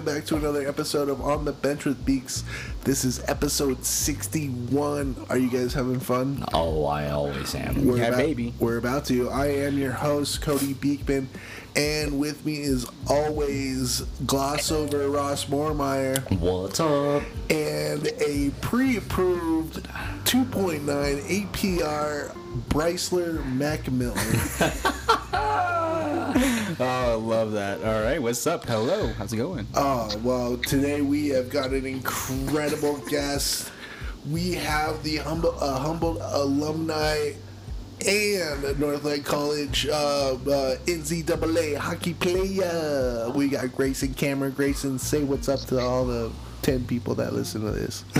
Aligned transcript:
welcome 0.00 0.14
back 0.14 0.24
to 0.24 0.36
another 0.36 0.66
episode 0.66 1.10
of 1.10 1.20
On 1.20 1.44
the 1.44 1.52
Bench 1.52 1.84
with 1.84 2.06
Beaks. 2.06 2.42
This 2.84 3.04
is 3.04 3.22
episode 3.28 3.84
61. 3.84 5.26
Are 5.28 5.36
you 5.36 5.50
guys 5.50 5.74
having 5.74 6.00
fun? 6.00 6.42
Oh, 6.54 6.86
I 6.86 7.10
always 7.10 7.54
am. 7.54 7.84
We're 7.86 7.98
Yeah, 7.98 8.06
about, 8.06 8.16
baby. 8.16 8.54
We're 8.58 8.78
about 8.78 9.04
to. 9.06 9.28
I 9.28 9.48
am 9.48 9.76
your 9.76 9.92
host, 9.92 10.40
Cody 10.40 10.72
Beekman, 10.72 11.28
and 11.76 12.18
with 12.18 12.46
me 12.46 12.60
is 12.62 12.86
always 13.08 14.00
gloss 14.24 14.72
over 14.72 15.06
Ross 15.10 15.44
Moormeyer 15.46 16.22
What's 16.40 16.80
up? 16.80 17.22
and 17.50 18.06
a 18.26 18.50
pre-approved 18.62 19.82
2.9 20.24 20.80
APR 21.46 22.34
Bryceler 22.70 23.42
McMillan. 23.58 24.96
Love 27.20 27.52
that. 27.52 27.84
All 27.84 28.02
right, 28.02 28.20
what's 28.20 28.46
up? 28.46 28.64
Hello, 28.64 29.12
how's 29.12 29.32
it 29.32 29.36
going? 29.36 29.66
Oh, 29.74 30.10
well, 30.22 30.56
today 30.56 31.02
we 31.02 31.28
have 31.28 31.50
got 31.50 31.70
an 31.70 31.84
incredible 31.84 32.96
guest. 33.08 33.70
We 34.28 34.52
have 34.54 35.02
the 35.02 35.16
humble, 35.16 35.54
uh, 35.60 35.78
Humboldt 35.78 36.18
alumni 36.22 37.32
and 38.06 38.80
Northland 38.80 39.26
College 39.26 39.86
uh, 39.86 40.32
uh, 40.34 40.76
NCAA 40.86 41.76
hockey 41.76 42.14
player. 42.14 43.30
We 43.34 43.48
got 43.48 43.70
Grayson 43.76 44.14
Cameron. 44.14 44.52
Grayson, 44.52 44.98
say 44.98 45.22
what's 45.22 45.48
up 45.48 45.60
to 45.60 45.78
all 45.78 46.06
the 46.06 46.32
10 46.62 46.84
people 46.86 47.14
that 47.16 47.32
listen 47.32 47.62
to 47.62 47.70
this. 47.70 48.04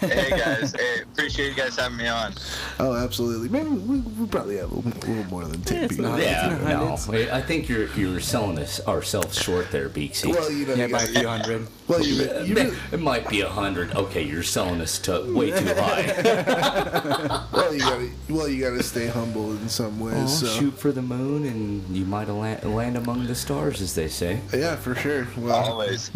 hey 0.00 0.30
guys, 0.30 0.72
hey, 0.78 1.02
appreciate 1.02 1.48
you 1.50 1.54
guys 1.54 1.76
having 1.76 1.96
me 1.98 2.06
on. 2.08 2.32
oh, 2.80 2.94
absolutely. 2.94 3.48
Maybe 3.48 3.68
we, 3.70 3.98
we 4.00 4.26
probably 4.26 4.56
have 4.56 4.72
a 4.72 4.74
little, 4.74 4.92
a 4.92 5.06
little 5.06 5.24
more 5.30 5.44
than 5.44 5.62
10 5.62 5.88
people. 5.88 6.04
not- 6.06 6.20
Yeah, 6.20 6.58
no. 6.64 6.96
hundreds. 6.96 7.30
I 7.30 7.40
think 7.40 7.68
you're 7.68 7.86
you're 7.94 8.20
selling 8.20 8.58
us 8.58 8.84
ourselves 8.86 9.40
short 9.40 9.70
there, 9.70 9.88
Beaksy. 9.88 10.30
Well, 10.34 10.50
you 10.50 10.66
know, 10.66 10.74
Yeah, 10.74 10.86
you 10.86 10.92
by 10.92 10.98
a 11.02 11.06
gotta- 11.06 11.18
few 11.20 11.28
hundred. 11.28 11.68
well, 11.88 12.02
you, 12.04 12.14
you, 12.44 12.54
really- 12.54 12.76
it 12.92 13.00
might 13.00 13.28
be 13.28 13.40
a 13.42 13.48
hundred. 13.48 13.94
Okay, 13.94 14.22
you're 14.22 14.42
selling 14.42 14.80
us 14.80 14.98
to 15.00 15.32
way 15.34 15.50
too 15.50 15.74
high. 15.74 17.44
well, 17.52 17.72
you 17.74 17.80
gotta, 17.80 18.10
well, 18.28 18.48
you 18.48 18.62
gotta 18.64 18.82
stay 18.82 19.06
humble 19.06 19.52
in 19.52 19.68
some 19.68 20.00
ways. 20.00 20.14
Oh, 20.16 20.26
so. 20.26 20.46
Shoot 20.60 20.78
for 20.78 20.92
the 20.92 21.02
moon, 21.02 21.44
and 21.46 21.96
you 21.96 22.04
might 22.04 22.28
land, 22.28 22.64
land 22.74 22.96
among 22.96 23.26
the 23.26 23.34
stars, 23.34 23.80
as 23.80 23.94
they 23.94 24.08
say. 24.08 24.40
Yeah, 24.52 24.76
for 24.76 24.94
sure. 24.94 25.26
Well, 25.38 25.54
Always. 25.72 26.10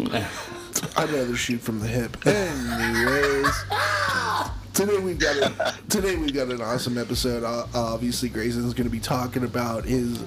I'd 0.95 1.09
rather 1.09 1.35
shoot 1.35 1.61
from 1.61 1.79
the 1.79 1.87
hip. 1.87 2.17
Anyways, 2.25 3.63
today 4.73 4.97
we've 4.99 5.19
got 5.19 5.35
a, 5.37 5.75
today 5.89 6.15
we've 6.15 6.33
got 6.33 6.49
an 6.49 6.61
awesome 6.61 6.97
episode. 6.97 7.43
Uh, 7.43 7.65
obviously, 7.73 8.29
Grayson's 8.29 8.73
going 8.73 8.87
to 8.87 8.91
be 8.91 8.99
talking 8.99 9.43
about 9.43 9.85
his 9.85 10.23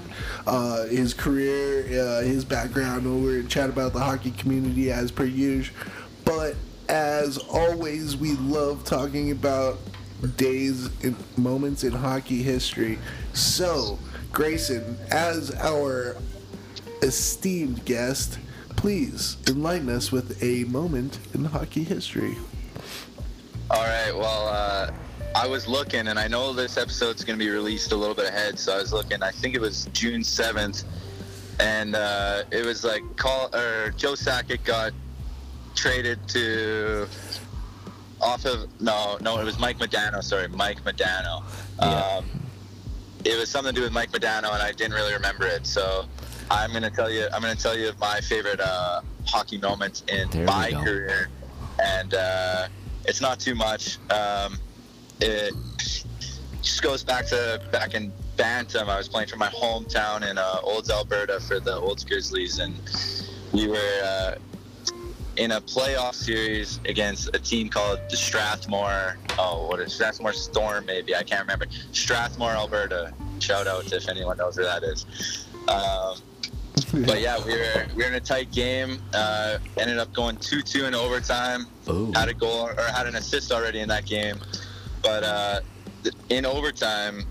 uh, 0.46 0.86
his 0.86 1.14
career, 1.14 1.84
uh, 2.00 2.22
his 2.22 2.44
background. 2.44 3.04
We're 3.04 3.32
going 3.32 3.42
to 3.44 3.48
chat 3.48 3.70
about 3.70 3.92
the 3.92 4.00
hockey 4.00 4.30
community 4.32 4.90
as 4.90 5.10
per 5.10 5.24
usual. 5.24 5.76
But 6.24 6.56
as 6.88 7.38
always, 7.38 8.16
we 8.16 8.32
love 8.34 8.84
talking 8.84 9.30
about 9.30 9.78
days 10.36 10.88
and 11.02 11.16
moments 11.36 11.84
in 11.84 11.92
hockey 11.92 12.42
history. 12.42 12.98
So, 13.32 13.98
Grayson, 14.32 14.96
as 15.10 15.54
our 15.56 16.16
esteemed 17.02 17.84
guest, 17.84 18.38
please 18.82 19.36
enlighten 19.46 19.88
us 19.88 20.10
with 20.10 20.42
a 20.42 20.64
moment 20.64 21.16
in 21.34 21.44
hockey 21.44 21.84
history. 21.84 22.36
All 23.70 23.84
right. 23.84 24.12
Well, 24.12 24.48
uh, 24.48 24.90
I 25.36 25.46
was 25.46 25.68
looking, 25.68 26.08
and 26.08 26.18
I 26.18 26.26
know 26.26 26.52
this 26.52 26.76
episode's 26.76 27.22
going 27.22 27.38
to 27.38 27.44
be 27.44 27.48
released 27.48 27.92
a 27.92 27.96
little 27.96 28.16
bit 28.16 28.28
ahead, 28.28 28.58
so 28.58 28.74
I 28.74 28.78
was 28.78 28.92
looking. 28.92 29.22
I 29.22 29.30
think 29.30 29.54
it 29.54 29.60
was 29.60 29.84
June 29.92 30.24
seventh, 30.24 30.82
and 31.60 31.94
uh, 31.94 32.42
it 32.50 32.66
was 32.66 32.82
like 32.82 33.04
call 33.14 33.54
or 33.54 33.90
Joe 33.96 34.14
Sakic 34.14 34.64
got 34.64 34.92
traded 35.76 36.18
to 36.30 37.06
off 38.20 38.44
of 38.44 38.68
no, 38.80 39.16
no, 39.20 39.38
it 39.38 39.44
was 39.44 39.60
Mike 39.60 39.78
Modano. 39.78 40.24
Sorry, 40.24 40.48
Mike 40.48 40.82
Modano. 40.82 41.44
Yeah. 41.78 41.86
Um, 41.86 42.24
it 43.24 43.38
was 43.38 43.48
something 43.48 43.72
to 43.72 43.80
do 43.80 43.84
with 43.84 43.92
Mike 43.92 44.10
Modano, 44.10 44.52
and 44.52 44.60
I 44.60 44.72
didn't 44.72 44.94
really 44.94 45.12
remember 45.12 45.46
it. 45.46 45.68
So 45.68 46.06
I'm 46.52 46.70
gonna 46.70 46.90
tell 46.90 47.10
you. 47.10 47.26
I'm 47.32 47.40
gonna 47.40 47.56
tell 47.56 47.76
you 47.76 47.92
my 47.98 48.20
favorite 48.20 48.60
uh, 48.60 49.00
hockey 49.24 49.56
moments 49.56 50.04
in 50.08 50.28
There 50.28 50.44
my 50.44 50.70
career, 50.70 51.30
and 51.82 52.12
uh, 52.12 52.68
it's 53.06 53.22
not 53.22 53.40
too 53.40 53.54
much. 53.54 53.96
Um, 54.10 54.58
it 55.22 55.54
just 56.60 56.82
goes 56.82 57.02
back 57.02 57.26
to 57.28 57.60
back 57.72 57.94
in 57.94 58.12
Bantam. 58.36 58.90
I 58.90 58.98
was 58.98 59.08
playing 59.08 59.28
for 59.28 59.36
my 59.36 59.48
hometown 59.48 60.30
in 60.30 60.36
uh, 60.36 60.58
Olds, 60.62 60.90
Alberta, 60.90 61.40
for 61.40 61.58
the 61.58 61.74
Olds 61.74 62.04
Grizzlies, 62.04 62.58
and 62.58 62.74
we 63.52 63.68
were 63.68 64.00
uh, 64.04 64.34
in 65.38 65.52
a 65.52 65.60
playoff 65.62 66.14
series 66.14 66.80
against 66.84 67.34
a 67.34 67.38
team 67.38 67.70
called 67.70 67.98
the 68.10 68.16
Strathmore. 68.16 69.16
Oh, 69.38 69.68
what 69.68 69.80
is 69.80 69.94
Strathmore 69.94 70.34
Storm? 70.34 70.84
Maybe 70.84 71.16
I 71.16 71.22
can't 71.22 71.40
remember. 71.40 71.64
Strathmore, 71.92 72.50
Alberta. 72.50 73.14
Shout 73.38 73.66
out 73.66 73.90
if 73.90 74.06
anyone 74.10 74.36
knows 74.36 74.58
where 74.58 74.66
that 74.66 74.82
is. 74.82 75.06
Um, 75.66 76.16
but 77.06 77.22
yeah, 77.22 77.42
we 77.44 77.52
were 77.52 77.86
we 77.96 78.02
were 78.02 78.08
in 78.08 78.14
a 78.14 78.20
tight 78.20 78.50
game. 78.50 78.98
Uh, 79.14 79.56
ended 79.78 79.98
up 79.98 80.12
going 80.12 80.36
two 80.36 80.60
two 80.60 80.84
in 80.84 80.94
overtime. 80.94 81.66
Ooh. 81.88 82.12
Had 82.12 82.28
a 82.28 82.34
goal 82.34 82.68
or 82.68 82.82
had 82.82 83.06
an 83.06 83.16
assist 83.16 83.50
already 83.50 83.80
in 83.80 83.88
that 83.88 84.04
game, 84.04 84.38
but 85.02 85.24
uh, 85.24 85.60
th- 86.02 86.14
in 86.28 86.44
overtime, 86.44 87.24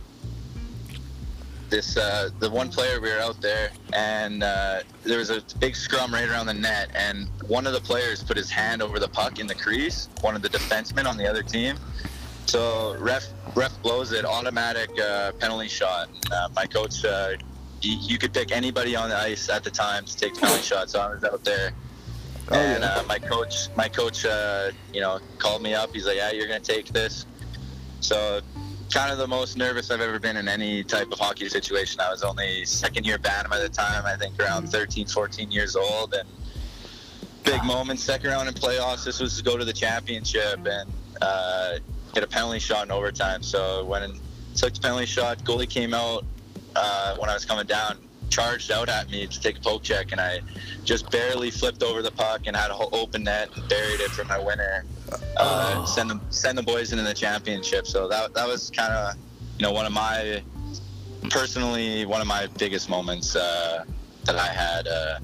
this 1.70 1.96
uh, 1.96 2.30
the 2.40 2.50
one 2.50 2.70
player 2.70 3.00
we 3.00 3.12
were 3.12 3.20
out 3.20 3.40
there, 3.40 3.70
and 3.94 4.42
uh, 4.42 4.80
there 5.04 5.20
was 5.20 5.30
a 5.30 5.44
big 5.60 5.76
scrum 5.76 6.12
right 6.12 6.28
around 6.28 6.48
the 6.48 6.56
net, 6.56 6.90
and 6.96 7.28
one 7.48 7.68
of 7.68 7.74
the 7.74 7.82
players 7.82 8.24
put 8.24 8.38
his 8.38 8.50
hand 8.50 8.82
over 8.82 8.98
the 8.98 9.10
puck 9.10 9.40
in 9.40 9.46
the 9.46 9.56
crease. 9.56 10.10
One 10.22 10.36
of 10.36 10.42
the 10.42 10.50
defensemen 10.50 11.06
on 11.06 11.18
the 11.18 11.30
other 11.30 11.44
team. 11.44 11.78
So 12.48 12.98
ref 12.98 13.28
ref 13.56 13.80
blows 13.84 14.12
it, 14.12 14.26
automatic 14.26 14.90
uh, 15.00 15.34
penalty 15.34 15.68
shot. 15.68 16.10
Uh, 16.32 16.50
my 16.56 16.66
coach, 16.66 17.06
uh, 17.06 17.34
you, 17.81 17.97
you 18.00 18.18
could 18.18 18.34
pick 18.34 18.52
anybody 18.52 18.96
on 18.96 19.09
the 19.09 19.18
ice 19.18 19.50
at 19.50 19.64
the 19.64 19.72
time 19.72 20.06
to 20.06 20.16
take 20.18 20.36
penalty 20.36 20.62
shots. 20.72 20.94
So 20.94 21.00
I 21.00 21.14
was 21.14 21.24
out 21.24 21.44
there, 21.44 21.72
Oh, 22.50 22.56
and 22.56 22.84
yeah. 22.84 22.96
uh, 22.96 23.03
my 23.03 23.19
coach, 23.19 23.69
my 23.75 23.88
coach, 23.88 24.25
uh, 24.25 24.72
you 24.94 25.00
know, 25.02 25.19
called 25.38 25.62
me 25.62 25.74
up. 25.74 25.92
He's 25.94 26.06
like, 26.06 26.18
"Yeah, 26.18 26.31
you're 26.31 26.47
gonna 26.47 26.59
take 26.59 26.88
this." 26.88 27.25
So, 28.02 28.42
kind 28.92 29.12
of 29.12 29.18
the 29.19 29.28
most 29.28 29.58
nervous 29.58 29.92
I've 29.92 30.02
ever 30.02 30.19
been 30.19 30.36
in 30.38 30.47
any 30.47 30.84
type 30.84 31.12
of 31.12 31.19
hockey 31.19 31.47
situation. 31.50 32.02
I 32.02 32.09
was 32.09 32.24
only 32.24 32.66
second 32.66 33.06
year 33.06 33.18
Bantam 33.19 33.53
at 33.53 33.62
the 33.62 33.69
time. 33.69 34.06
I 34.06 34.16
think 34.18 34.38
around 34.42 34.69
13, 34.69 35.06
14 35.08 35.52
years 35.52 35.75
old, 35.75 36.13
and 36.13 36.28
big 37.44 37.63
moment, 37.63 38.00
second 38.00 38.30
round 38.31 38.48
in 38.50 38.53
playoffs. 38.56 39.06
This 39.06 39.19
was 39.19 39.38
to 39.38 39.44
go 39.44 39.56
to 39.58 39.63
the 39.63 39.74
championship 39.74 40.66
and 40.66 40.92
uh, 41.22 41.74
get 42.13 42.24
a 42.24 42.28
penalty 42.28 42.59
shot 42.59 42.86
in 42.86 42.92
overtime. 42.92 43.44
So 43.44 43.86
when 43.86 44.19
took 44.56 44.74
the 44.74 44.81
penalty 44.81 45.06
shot, 45.06 45.38
goalie 45.46 45.69
came 45.69 45.94
out 45.94 46.25
uh, 46.76 47.16
when 47.18 47.30
I 47.30 47.34
was 47.34 47.46
coming 47.46 47.66
down, 47.66 47.98
charged 48.30 48.72
out 48.72 48.90
at 48.90 49.09
me 49.09 49.28
to 49.28 49.42
take 49.42 49.58
a 49.58 49.62
poke 49.62 49.84
check, 49.84 50.12
and 50.12 50.22
I 50.22 50.40
just 50.84 51.09
barely 51.12 51.52
flipped 51.52 51.84
over 51.84 52.02
the 52.02 52.12
puck 52.12 52.42
and 52.46 52.56
had 52.56 52.72
a 52.72 52.74
whole 52.74 52.90
open 52.94 53.24
net 53.24 53.50
and 53.56 53.68
buried 53.68 54.00
it 54.00 54.12
for 54.12 54.24
my 54.26 54.40
winner. 54.40 54.86
Uh, 55.38 55.86
Send 55.86 56.10
them, 56.10 56.22
send 56.30 56.58
the 56.58 56.64
boys 56.64 56.92
into 56.92 57.04
the 57.04 57.14
championship. 57.14 57.86
So 57.86 58.08
that 58.08 58.34
that 58.34 58.48
was 58.48 58.70
kind 58.70 58.94
of, 58.94 59.16
you 59.60 59.64
know, 59.64 59.72
one 59.72 59.86
of 59.86 59.92
my 59.92 60.42
personally 61.30 62.06
one 62.06 62.22
of 62.22 62.28
my 62.28 62.48
biggest 62.58 62.90
moments 62.90 63.36
uh, 63.36 63.84
that 64.24 64.36
I 64.36 64.48
had. 64.48 64.88
Uh, 64.88 65.20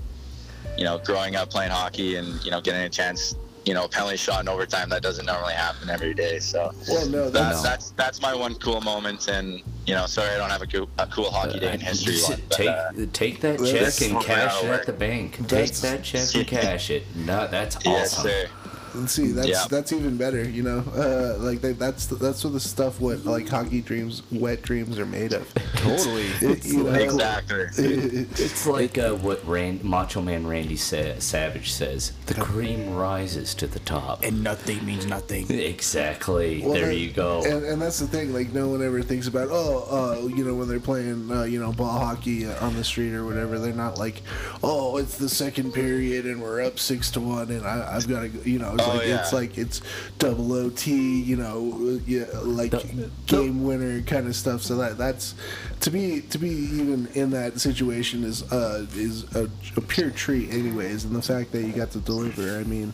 you 0.78 0.84
know, 0.84 1.00
growing 1.00 1.36
up 1.36 1.50
playing 1.50 1.72
hockey 1.72 2.16
and 2.18 2.44
you 2.46 2.52
know 2.52 2.62
getting 2.62 2.84
a 2.84 2.90
chance, 2.90 3.36
you 3.68 3.74
know, 3.74 3.88
penalty 3.88 4.16
shot 4.16 4.40
in 4.42 4.48
overtime 4.48 4.88
that 4.90 5.02
doesn't 5.02 5.26
normally 5.26 5.54
happen 5.54 5.90
every 5.90 6.14
day. 6.14 6.40
So 6.40 6.72
Well, 6.88 7.10
no, 7.10 7.30
that's 7.30 7.62
that's 7.62 7.64
that's 7.64 7.92
that's 7.92 8.22
my 8.22 8.34
one 8.34 8.56
cool 8.56 8.80
moment. 8.80 9.28
And 9.28 9.62
you 9.86 9.94
know, 9.94 10.06
sorry 10.06 10.30
I 10.30 10.38
don't 10.38 10.50
have 10.50 10.62
a 10.62 10.68
cool, 10.68 10.90
a 10.98 11.06
cool 11.08 11.30
hockey 11.30 11.60
day 11.60 11.74
in 11.74 11.82
history. 11.82 12.14
Just 12.14 12.30
one, 12.30 12.42
but, 12.48 12.56
take 12.58 12.70
uh, 12.70 12.92
take 13.12 13.42
that 13.42 13.60
check 13.60 14.10
and 14.10 14.22
cash 14.24 14.64
it 14.64 14.70
at 14.70 14.86
the 14.86 14.94
bank. 14.94 15.36
Take 15.36 15.48
That's- 15.48 15.82
that 15.82 16.04
check 16.04 16.34
and 16.34 16.48
cash 16.48 16.90
it. 16.90 17.04
No, 17.16 17.48
that's 17.48 17.76
awesome. 17.76 17.92
yes, 17.92 18.18
sir. 18.18 18.48
Let's 18.96 19.12
see, 19.14 19.28
that's 19.32 19.48
Yeah. 19.48 19.66
that's 19.70 19.92
even 19.94 20.18
better. 20.18 20.44
You 20.48 20.64
know, 20.64 20.80
uh, 20.96 21.38
like 21.44 21.62
that, 21.62 21.80
that's 21.80 22.08
that's 22.08 22.44
what 22.44 22.54
the 22.54 22.60
stuff 22.60 23.00
what 23.00 23.26
like 23.26 23.48
hockey 23.48 23.82
dreams, 23.82 24.24
wet 24.32 24.62
dreams 24.62 24.98
are 25.00 25.06
made 25.06 25.34
of. 25.34 25.52
Totally. 25.76 26.26
It- 26.42 26.66
you 26.66 26.84
know, 26.84 26.92
Exactly. 26.94 27.66
It's 27.78 28.66
like 28.68 28.98
uh, 28.98 29.12
what 29.16 29.46
Rand, 29.48 29.84
Macho 29.84 30.22
Man 30.22 30.46
Randy 30.48 30.76
Sa- 30.76 31.20
Savage 31.20 31.72
says: 31.72 32.12
"The 32.26 32.34
cream 32.36 32.96
rises 32.96 33.54
to 33.56 33.68
the 33.68 33.80
top." 33.80 34.24
And 34.24 34.44
nothing 34.44 34.86
means 34.86 35.06
nothing. 35.06 35.50
Exactly. 35.52 36.62
Well, 36.64 36.74
there 36.74 36.88
that- 36.88 36.96
you 36.98 37.12
go. 37.12 37.44
And, 37.44 37.64
and 37.66 37.82
that's 37.82 38.00
the 38.00 38.08
thing. 38.08 38.34
Like 38.34 38.54
no 38.54 38.68
one 38.70 38.84
ever 38.84 39.02
thinks 39.02 39.28
about 39.28 39.50
oh, 39.52 39.88
uh, 40.24 40.28
you 40.28 40.44
know, 40.44 40.54
when 40.56 40.68
they're 40.68 40.80
playing, 40.80 41.32
uh, 41.32 41.44
you 41.44 41.60
know, 41.60 41.72
ball 41.72 42.00
hockey 42.00 42.46
uh, 42.46 42.66
on 42.66 42.76
the 42.76 42.84
street 42.84 43.14
or 43.14 43.26
whatever. 43.26 43.60
They're 43.60 43.74
not 43.74 43.98
like, 43.98 44.22
oh, 44.64 44.98
it's 44.98 45.18
the 45.18 45.30
second 45.30 45.74
period 45.74 46.26
and 46.26 46.42
we're 46.42 46.62
up 46.64 46.80
six 46.80 47.12
to 47.12 47.22
one, 47.22 47.50
and 47.52 47.66
I, 47.66 47.96
I've 47.96 48.08
got 48.08 48.22
to, 48.22 48.50
you 48.50 48.60
know, 48.60 48.76
songs. 48.80 48.90
Oh, 48.94 48.98
like 48.98 49.08
yeah. 49.08 49.20
it's 49.22 49.34
like 49.34 49.58
it's 49.58 49.82
double 50.20 50.54
OT, 50.54 51.22
you 51.22 51.36
know, 51.36 52.00
yeah, 52.06 52.26
like 52.44 52.72
The- 52.72 53.10
game 53.26 53.64
winner 53.64 54.02
kind 54.02 54.28
of 54.28 54.36
stuff. 54.36 54.62
So 54.62 54.76
that 54.78 54.98
that's 54.98 55.36
to 55.82 55.92
be 55.92 56.22
to 56.22 56.38
be 56.38 56.50
even 56.50 57.08
in 57.14 57.30
that 57.32 57.60
situation 57.60 58.24
is 58.24 58.44
uh 58.52 58.86
is 58.96 59.24
a, 59.36 59.50
a 59.76 59.82
pure 59.82 60.10
treat, 60.12 60.52
anyways. 60.52 61.06
And 61.06 61.16
the 61.16 61.22
fact 61.22 61.52
that 61.52 61.62
you 61.64 61.74
got 61.74 61.92
to 61.92 62.00
deliver, 62.00 62.58
I 62.60 62.64
mean, 62.64 62.94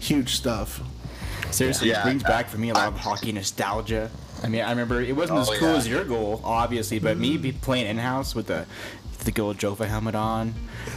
huge 0.00 0.34
stuff. 0.36 0.80
Seriously, 1.50 1.90
Yeah. 1.90 2.00
it 2.00 2.04
brings 2.04 2.22
back 2.24 2.48
for 2.48 2.58
me 2.58 2.70
a 2.70 2.74
lot 2.74 2.88
of 2.88 2.98
hockey 2.98 3.30
nostalgia. 3.32 4.10
I 4.42 4.48
mean, 4.48 4.62
I 4.62 4.70
remember 4.70 5.00
it 5.00 5.14
wasn't 5.14 5.38
as 5.38 5.48
Oh, 5.48 5.56
cool 5.58 5.68
yeah. 5.70 5.76
as 5.76 5.88
your 5.88 6.04
goal, 6.04 6.40
obviously, 6.44 6.98
but 6.98 7.16
me 7.16 7.36
be 7.38 7.52
playing 7.52 7.86
in 7.86 7.96
house 7.98 8.34
with 8.34 8.48
the 8.48 8.66
the 9.24 9.32
gold 9.32 9.58
Jofa 9.58 9.86
helmet 9.86 10.14
on. 10.14 10.54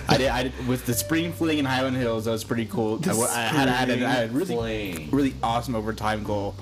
I 0.08 0.18
did, 0.18 0.28
I 0.30 0.44
did 0.44 0.68
with 0.68 0.86
the 0.86 0.94
spring 0.94 1.32
fling 1.34 1.58
in 1.60 1.66
Highland 1.66 1.98
Hills. 1.98 2.26
That 2.26 2.32
was 2.32 2.44
pretty 2.44 2.66
cool. 2.66 3.00
I, 3.06 3.10
I 3.12 3.42
had, 3.48 3.68
I 3.68 3.72
had, 3.72 3.90
a, 3.90 3.94
I 4.06 4.10
had 4.10 4.30
a 4.30 4.34
really 4.34 4.56
Fling. 4.94 5.10
really 5.12 5.34
awesome 5.44 5.76
overtime 5.76 6.24
goal. 6.24 6.56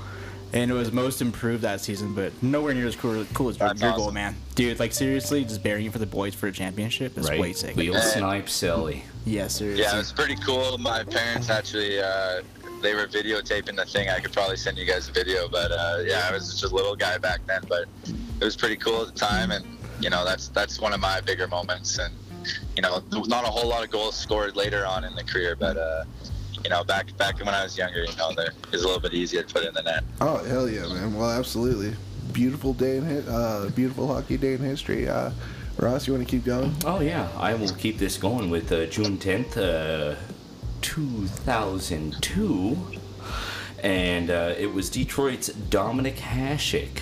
And 0.53 0.71
it 0.71 0.73
was 0.73 0.91
most 0.93 1.21
improved 1.21 1.63
that 1.63 1.81
season, 1.81 2.13
but 2.13 2.31
nowhere 2.41 2.73
near 2.73 2.87
as 2.87 2.95
cool, 2.95 3.25
cool 3.33 3.49
as 3.49 3.59
your, 3.59 3.67
That's 3.67 3.81
your 3.81 3.91
goal, 3.93 4.11
man. 4.11 4.35
Dude, 4.53 4.79
like 4.79 4.93
seriously, 4.93 5.43
just 5.43 5.61
burying 5.63 5.87
it 5.87 5.91
for 5.91 5.97
the 5.99 6.05
boys 6.05 6.33
for 6.33 6.47
a 6.47 6.51
championship 6.51 7.17
is 7.17 7.27
right? 7.27 7.39
way 7.39 7.51
sick. 7.51 7.75
Wheel 7.75 7.93
Yeah. 7.93 7.99
snipe 7.99 8.47
silly. 8.47 9.03
Yeah, 9.25 9.47
seriously. 9.47 9.83
Yeah, 9.83 9.95
it 9.95 9.97
was 9.97 10.13
pretty 10.13 10.35
cool. 10.37 10.77
My 10.77 11.03
parents 11.03 11.49
actually, 11.49 11.99
uh, 11.99 12.41
they 12.81 12.93
were 12.95 13.05
videotaping 13.07 13.75
the 13.75 13.85
thing. 13.85 14.07
I 14.09 14.19
could 14.21 14.31
probably 14.31 14.55
send 14.55 14.77
you 14.77 14.85
guys 14.85 15.09
a 15.09 15.11
video, 15.11 15.49
but 15.49 15.71
uh, 15.73 16.03
yeah, 16.05 16.27
I 16.29 16.33
was 16.33 16.49
just 16.51 16.71
a 16.71 16.73
little 16.73 16.95
guy 16.95 17.17
back 17.17 17.45
then, 17.47 17.61
but 17.67 17.85
it 18.39 18.45
was 18.45 18.55
pretty 18.55 18.77
cool 18.77 19.01
at 19.01 19.07
the 19.13 19.19
time, 19.19 19.51
and 19.51 19.65
you 19.99 20.09
know, 20.09 20.25
that's 20.25 20.49
that's 20.49 20.79
one 20.79 20.93
of 20.93 20.99
my 20.99 21.21
bigger 21.21 21.47
moments, 21.47 21.99
and 21.99 22.13
you 22.75 22.81
know, 22.81 23.01
not 23.27 23.43
a 23.43 23.47
whole 23.47 23.67
lot 23.67 23.83
of 23.83 23.89
goals 23.89 24.15
scored 24.15 24.55
later 24.55 24.85
on 24.85 25.03
in 25.03 25.15
the 25.15 25.23
career, 25.23 25.55
but 25.55 25.77
uh, 25.77 26.03
you 26.63 26.69
know, 26.69 26.83
back 26.83 27.15
back 27.17 27.37
when 27.39 27.49
I 27.49 27.63
was 27.63 27.77
younger, 27.77 28.03
you 28.03 28.15
know, 28.17 28.33
there 28.35 28.49
is 28.71 28.83
a 28.83 28.87
little 28.87 29.01
bit 29.01 29.13
easier 29.13 29.43
to 29.43 29.53
put 29.53 29.63
in 29.65 29.73
the 29.73 29.83
net. 29.83 30.03
Oh 30.21 30.43
hell 30.43 30.69
yeah, 30.69 30.87
man! 30.87 31.15
Well, 31.15 31.31
absolutely, 31.31 31.95
beautiful 32.33 32.73
day 32.73 32.97
in 32.97 33.05
hi- 33.05 33.31
uh, 33.31 33.69
beautiful 33.69 34.07
hockey 34.07 34.37
day 34.37 34.53
in 34.53 34.59
history. 34.59 35.07
Uh, 35.07 35.31
Ross, 35.77 36.07
you 36.07 36.13
want 36.13 36.25
to 36.25 36.31
keep 36.31 36.45
going? 36.45 36.73
Oh 36.85 37.01
yeah, 37.01 37.27
I 37.37 37.53
will 37.53 37.73
keep 37.73 37.97
this 37.97 38.17
going 38.17 38.49
with 38.49 38.71
uh, 38.71 38.85
June 38.85 39.17
tenth, 39.17 39.57
uh, 39.57 40.15
two 40.81 41.27
thousand 41.27 42.21
two, 42.21 42.77
and 43.83 44.29
uh, 44.29 44.53
it 44.57 44.73
was 44.73 44.89
Detroit's 44.89 45.49
Dominik 45.49 46.17
Hasek, 46.17 47.01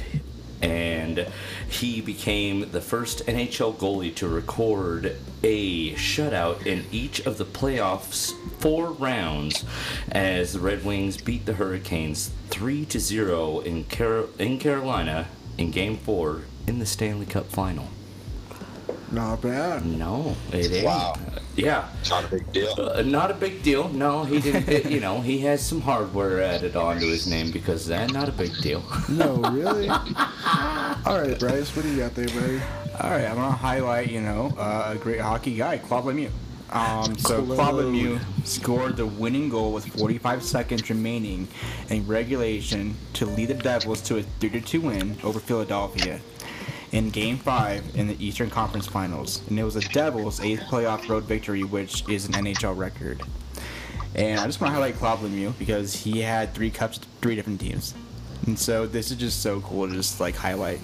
and 0.63 1.27
he 1.69 1.99
became 1.99 2.71
the 2.71 2.81
first 2.81 3.25
NHL 3.25 3.75
goalie 3.75 4.15
to 4.15 4.27
record 4.27 5.17
a 5.43 5.93
shutout 5.95 6.65
in 6.65 6.85
each 6.89 7.19
of 7.25 7.37
the 7.37 7.45
playoffs 7.45 8.31
four 8.59 8.91
rounds, 8.93 9.65
as 10.09 10.53
the 10.53 10.59
Red 10.59 10.85
Wings 10.85 11.17
beat 11.17 11.45
the 11.45 11.53
Hurricanes 11.53 12.31
three 12.49 12.85
to 12.85 12.99
zero 12.99 13.59
in 13.59 13.83
Car- 13.83 14.27
in 14.39 14.57
Carolina 14.57 15.27
in 15.57 15.69
Game 15.69 15.97
Four 15.97 16.43
in 16.65 16.79
the 16.79 16.85
Stanley 16.85 17.25
Cup 17.25 17.47
Final. 17.47 17.89
Not 19.13 19.41
bad. 19.41 19.85
No, 19.85 20.35
it 20.51 20.71
ain't. 20.71 20.85
Wow. 20.85 21.13
Yeah. 21.55 21.87
It's 22.01 22.09
not 22.09 22.23
a 22.25 22.27
big 22.29 22.51
deal. 22.51 22.73
Uh, 22.79 23.01
not 23.03 23.29
a 23.29 23.35
big 23.35 23.61
deal. 23.61 23.87
No, 23.89 24.23
he 24.23 24.39
didn't. 24.39 24.67
it- 24.67 24.85
you 24.91 24.99
know, 24.99 25.21
he 25.21 25.37
has 25.39 25.63
some 25.63 25.81
hardware 25.81 26.41
added 26.41 26.75
onto 26.75 27.05
his 27.07 27.27
name 27.27 27.51
because 27.51 27.85
that. 27.87 28.11
Not 28.11 28.27
a 28.27 28.31
big 28.31 28.51
deal. 28.61 28.83
No, 29.09 29.35
really. 29.51 29.87
All 29.89 31.19
right, 31.21 31.37
Bryce, 31.39 31.75
what 31.75 31.83
do 31.83 31.91
you 31.91 31.97
got 31.99 32.15
there, 32.15 32.27
buddy? 32.29 32.59
All 32.99 33.11
right, 33.11 33.25
I'm 33.25 33.35
gonna 33.35 33.51
highlight, 33.51 34.09
you 34.09 34.21
know, 34.21 34.53
uh, 34.57 34.93
a 34.95 34.97
great 34.97 35.19
hockey 35.19 35.55
guy, 35.55 35.77
Claude 35.77 36.05
Lemieux. 36.05 36.31
Um, 36.71 37.15
so 37.17 37.43
Claude. 37.43 37.57
Claude 37.57 37.75
Lemieux 37.85 38.19
scored 38.45 38.97
the 38.97 39.05
winning 39.05 39.49
goal 39.49 39.73
with 39.73 39.85
45 39.85 40.41
seconds 40.41 40.89
remaining 40.89 41.47
in 41.89 42.07
regulation 42.07 42.95
to 43.13 43.25
lead 43.27 43.49
the 43.49 43.53
Devils 43.53 44.01
to 44.03 44.17
a 44.17 44.23
3-2 44.39 44.81
win 44.81 45.17
over 45.23 45.39
Philadelphia 45.39 46.19
in 46.93 47.09
Game 47.09 47.37
5 47.37 47.95
in 47.95 48.07
the 48.07 48.25
Eastern 48.25 48.49
Conference 48.49 48.87
Finals. 48.87 49.41
And 49.49 49.59
it 49.59 49.63
was 49.63 49.73
the 49.73 49.81
Devils' 49.81 50.39
eighth 50.39 50.61
playoff 50.61 51.09
road 51.09 51.23
victory, 51.23 51.63
which 51.63 52.07
is 52.07 52.27
an 52.27 52.33
NHL 52.33 52.77
record. 52.77 53.21
And 54.15 54.39
I 54.39 54.45
just 54.45 54.61
want 54.61 54.69
to 54.69 54.75
highlight 54.75 54.95
Claude 54.95 55.19
Lemieux 55.19 55.57
because 55.57 55.95
he 55.95 56.21
had 56.21 56.53
three 56.53 56.69
cups, 56.69 56.99
three 57.19 57.35
different 57.35 57.59
teams. 57.59 57.95
And 58.45 58.57
so 58.57 58.85
this 58.85 59.09
is 59.09 59.17
just 59.17 59.41
so 59.41 59.59
cool 59.61 59.87
to 59.87 59.93
just 59.93 60.19
like 60.19 60.35
highlight. 60.35 60.79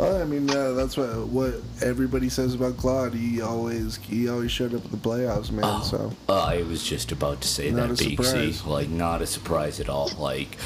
Well, 0.00 0.22
I 0.22 0.24
mean, 0.24 0.48
uh, 0.48 0.72
that's 0.72 0.96
what 0.96 1.10
what 1.28 1.54
everybody 1.82 2.30
says 2.30 2.54
about 2.54 2.78
Claude. 2.78 3.12
He 3.12 3.42
always 3.42 3.96
he 3.96 4.28
always 4.30 4.50
showed 4.50 4.74
up 4.74 4.82
at 4.84 4.90
the 4.90 4.96
playoffs, 4.96 5.50
man. 5.50 5.82
So 5.82 6.12
Uh, 6.28 6.40
I 6.40 6.62
was 6.62 6.82
just 6.82 7.12
about 7.12 7.42
to 7.42 7.48
say 7.48 7.70
Not 7.70 7.90
that, 7.90 7.98
Beaksy. 7.98 8.66
Like, 8.66 8.88
not 8.88 9.20
a 9.20 9.26
surprise 9.26 9.78
at 9.78 9.88
all. 9.90 10.10
Like, 10.18 10.56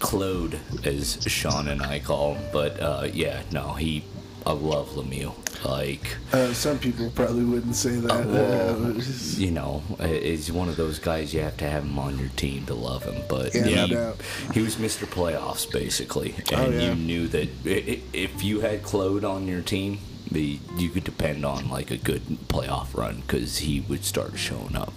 Claude, 0.00 0.58
as 0.84 1.22
Sean 1.28 1.68
and 1.68 1.82
I 1.82 2.00
call 2.00 2.34
him. 2.34 2.44
But, 2.52 2.80
uh, 2.80 3.08
yeah, 3.12 3.42
no, 3.52 3.74
he. 3.74 4.02
I 4.46 4.52
love 4.52 4.88
Lemieux. 4.90 5.34
Like, 5.64 6.16
uh, 6.32 6.54
some 6.54 6.78
people 6.78 7.10
probably 7.10 7.44
wouldn't 7.44 7.76
say 7.76 7.96
that. 7.96 8.26
well, 8.26 8.86
Uh, 8.96 9.02
you 9.36 9.50
know, 9.50 9.82
he's 10.00 10.50
one 10.50 10.68
of 10.70 10.76
those 10.76 10.98
guys 10.98 11.34
you 11.34 11.40
have 11.42 11.56
to 11.58 11.68
have 11.68 11.82
him 11.84 11.98
on 11.98 12.18
your 12.18 12.30
team 12.30 12.64
to 12.66 12.74
love 12.74 13.04
him. 13.04 13.22
But 13.28 13.54
Yeah, 13.54 13.86
he, 13.86 14.54
he 14.54 14.62
was 14.62 14.76
Mr. 14.76 15.04
Playoffs 15.06 15.70
basically, 15.70 16.34
and 16.50 16.60
Oh, 16.60 16.70
yeah. 16.70 16.88
you 16.90 16.94
knew 16.94 17.28
that 17.28 17.48
if 17.64 18.42
you 18.42 18.60
had 18.60 18.82
Claude 18.82 19.24
on 19.24 19.46
your 19.46 19.60
team, 19.60 19.98
the, 20.30 20.58
you 20.76 20.88
could 20.88 21.04
depend 21.04 21.44
on 21.44 21.68
like 21.68 21.90
a 21.90 21.96
good 21.98 22.22
playoff 22.48 22.96
run 22.96 23.20
because 23.20 23.58
he 23.58 23.80
would 23.80 24.04
start 24.04 24.38
showing 24.38 24.76
up 24.76 24.92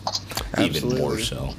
even 0.59 0.97
more 0.97 1.19
so. 1.19 1.55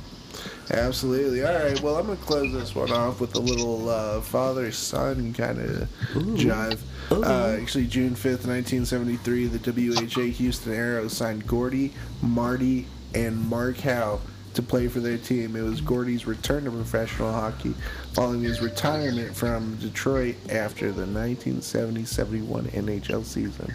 Absolutely. 0.71 1.45
All 1.45 1.53
right. 1.55 1.81
Well, 1.81 1.97
I'm 1.97 2.07
gonna 2.07 2.17
close 2.19 2.53
this 2.53 2.75
one 2.75 2.91
off 2.91 3.21
with 3.21 3.35
a 3.35 3.41
little 3.41 3.89
uh, 3.89 4.21
father-son 4.21 5.35
kind 5.35 5.59
of 5.59 5.89
jive. 6.15 6.79
Uh, 7.11 7.59
actually, 7.61 7.87
June 7.87 8.15
5th, 8.15 8.47
1973, 8.47 9.47
the 9.47 9.59
WHA 9.59 10.33
Houston 10.33 10.73
Aeros 10.73 11.11
signed 11.11 11.47
Gordie, 11.47 11.93
Marty, 12.23 12.87
and 13.15 13.39
Mark 13.49 13.79
Howe 13.79 14.21
to 14.55 14.63
play 14.63 14.89
for 14.89 15.01
their 15.01 15.19
team. 15.19 15.57
It 15.57 15.63
was 15.63 15.81
Gordie's 15.81 16.27
return 16.27 16.65
to 16.65 16.71
professional 16.71 17.33
hockey 17.33 17.75
following 18.13 18.43
his 18.43 18.61
retirement 18.63 19.35
from 19.35 19.77
Detroit 19.77 20.37
after 20.51 20.93
the 20.93 21.05
1970-71 21.05 22.71
NHL 22.71 23.25
season. 23.25 23.75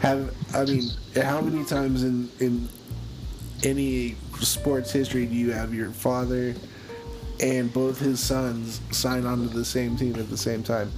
Have 0.00 0.32
I 0.54 0.64
mean, 0.64 0.90
how 1.16 1.40
many 1.40 1.64
times 1.64 2.04
in 2.04 2.30
in 2.38 2.68
any 3.64 4.14
sports 4.44 4.92
history 4.92 5.26
do 5.26 5.34
you 5.34 5.52
have 5.52 5.72
your 5.74 5.90
father 5.90 6.54
and 7.40 7.72
both 7.72 7.98
his 7.98 8.20
sons 8.20 8.80
sign 8.90 9.24
on 9.26 9.48
to 9.48 9.54
the 9.54 9.64
same 9.64 9.96
team 9.96 10.16
at 10.16 10.28
the 10.30 10.36
same 10.36 10.62
time? 10.62 10.90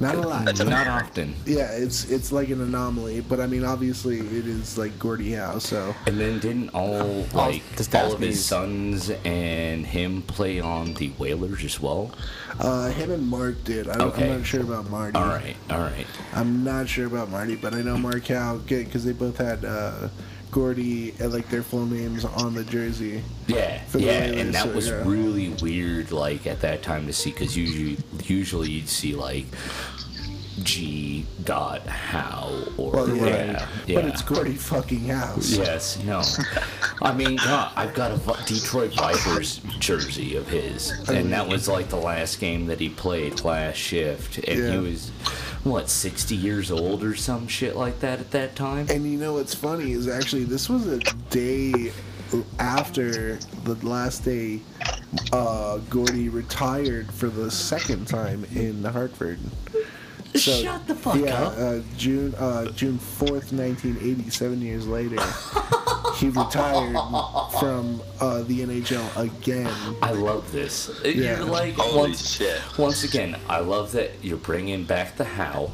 Not 0.00 0.14
a 0.14 0.20
lot. 0.20 0.44
That's 0.44 0.60
Not 0.60 0.86
often. 0.86 1.34
Yeah, 1.44 1.72
it's 1.72 2.08
it's 2.08 2.30
like 2.30 2.50
an 2.50 2.60
anomaly, 2.60 3.20
but 3.22 3.40
I 3.40 3.48
mean, 3.48 3.64
obviously, 3.64 4.18
it 4.20 4.46
is 4.46 4.78
like 4.78 4.96
Gordie 4.96 5.32
Howe. 5.32 5.58
So 5.58 5.92
And 6.06 6.20
then 6.20 6.38
didn't 6.38 6.68
all 6.68 7.26
like 7.34 7.68
the 7.74 7.82
stats 7.82 8.04
all 8.04 8.12
of 8.12 8.20
his 8.20 8.44
sons 8.44 9.10
and 9.24 9.84
him 9.84 10.22
play 10.22 10.60
on 10.60 10.94
the 10.94 11.08
Whalers 11.18 11.64
as 11.64 11.80
well? 11.80 12.12
uh, 12.60 12.90
him 12.92 13.10
and 13.10 13.26
Mark 13.26 13.64
did. 13.64 13.88
I 13.88 13.96
don't, 13.96 14.08
Okay. 14.12 14.30
I'm 14.30 14.38
not 14.38 14.46
sure 14.46 14.60
about 14.60 14.88
Marty. 14.88 15.18
All 15.18 15.26
right, 15.26 15.56
all 15.68 15.80
right. 15.80 16.06
I'm 16.32 16.62
not 16.62 16.88
sure 16.88 17.06
about 17.06 17.28
Marty, 17.30 17.56
but 17.56 17.74
I 17.74 17.82
know 17.82 17.98
Mark 17.98 18.28
Howe 18.28 18.58
because 18.58 19.04
they 19.04 19.12
both 19.12 19.36
had 19.38 19.64
uh, 19.64 20.08
Gordie 20.58 21.14
and 21.20 21.32
like 21.32 21.48
their 21.50 21.62
full 21.62 21.86
names 21.86 22.24
on 22.24 22.52
the 22.52 22.64
jersey. 22.64 23.22
Yeah, 23.46 23.80
yeah, 23.94 24.24
and 24.24 24.52
that 24.54 24.64
so, 24.64 24.72
was 24.72 24.88
yeah. 24.88 25.08
really 25.08 25.50
weird. 25.62 26.10
Like 26.10 26.48
at 26.48 26.60
that 26.62 26.82
time 26.82 27.06
to 27.06 27.12
see, 27.12 27.30
because 27.30 27.56
usually, 27.56 27.96
usually 28.24 28.70
you'd 28.70 28.88
see 28.88 29.14
like 29.14 29.46
G. 30.62 31.24
Dot 31.44 31.86
Howe 31.86 32.64
or 32.76 32.92
Well, 32.92 33.16
yeah, 33.16 33.24
yeah, 33.24 33.68
yeah. 33.86 33.94
but 34.00 34.04
it's 34.06 34.22
Gordie 34.22 34.54
fucking 34.54 35.06
House. 35.06 35.50
Yes, 35.56 36.02
no. 36.04 36.22
I 37.02 37.12
mean, 37.14 37.36
God, 37.36 37.72
I've 37.76 37.94
got 37.94 38.10
a 38.12 38.44
Detroit 38.46 38.92
Vipers 38.94 39.60
jersey 39.78 40.36
of 40.36 40.46
his, 40.48 40.90
and 41.08 41.32
that 41.32 41.46
was 41.48 41.68
like 41.68 41.88
the 41.88 41.96
last 41.96 42.40
game 42.40 42.66
that 42.66 42.80
he 42.80 42.88
played 42.88 43.42
last 43.44 43.76
shift, 43.76 44.38
and 44.38 44.58
Yeah. 44.58 44.70
he 44.72 44.78
was 44.78 45.10
what 45.64 45.88
sixty 45.88 46.36
years 46.36 46.70
old 46.70 47.02
or 47.02 47.14
some 47.14 47.46
shit 47.48 47.76
like 47.76 48.00
that 48.00 48.20
at 48.20 48.30
that 48.32 48.54
time. 48.56 48.86
And 48.90 49.04
you 49.10 49.18
know 49.18 49.34
what's 49.34 49.54
funny 49.54 49.92
is 49.92 50.08
actually 50.08 50.44
this 50.44 50.68
was 50.68 50.86
a 50.86 50.98
day 51.30 51.92
after 52.58 53.36
the 53.64 53.74
last 53.86 54.24
day 54.24 54.60
uh, 55.32 55.78
Gordie 55.90 56.28
retired 56.28 57.10
for 57.12 57.28
the 57.28 57.50
second 57.50 58.06
time 58.06 58.44
in 58.54 58.84
Hartford. 58.84 59.38
So, 60.34 60.52
Shut 60.62 60.86
the 60.86 60.94
fuck 60.94 61.16
yeah, 61.16 61.42
up. 61.42 61.58
Uh, 61.58 61.78
June 61.96 62.34
uh, 62.34 62.70
June 62.72 62.98
fourth, 62.98 63.52
nineteen 63.52 63.96
eighty, 64.00 64.28
seven 64.30 64.60
years 64.60 64.86
later, 64.86 65.16
he 66.16 66.28
retired 66.28 66.92
from 67.58 68.02
uh, 68.20 68.42
the 68.42 68.60
NHL 68.60 69.16
again. 69.16 69.72
I 70.02 70.12
love 70.12 70.50
this. 70.52 70.90
Yeah. 71.04 71.38
You're 71.38 71.44
like 71.44 71.74
Holy 71.74 71.96
once, 72.10 72.36
shit. 72.36 72.60
once 72.78 73.04
again, 73.04 73.36
I 73.48 73.60
love 73.60 73.92
that 73.92 74.22
you're 74.22 74.36
bringing 74.36 74.84
back 74.84 75.16
the 75.16 75.24
Howe. 75.24 75.72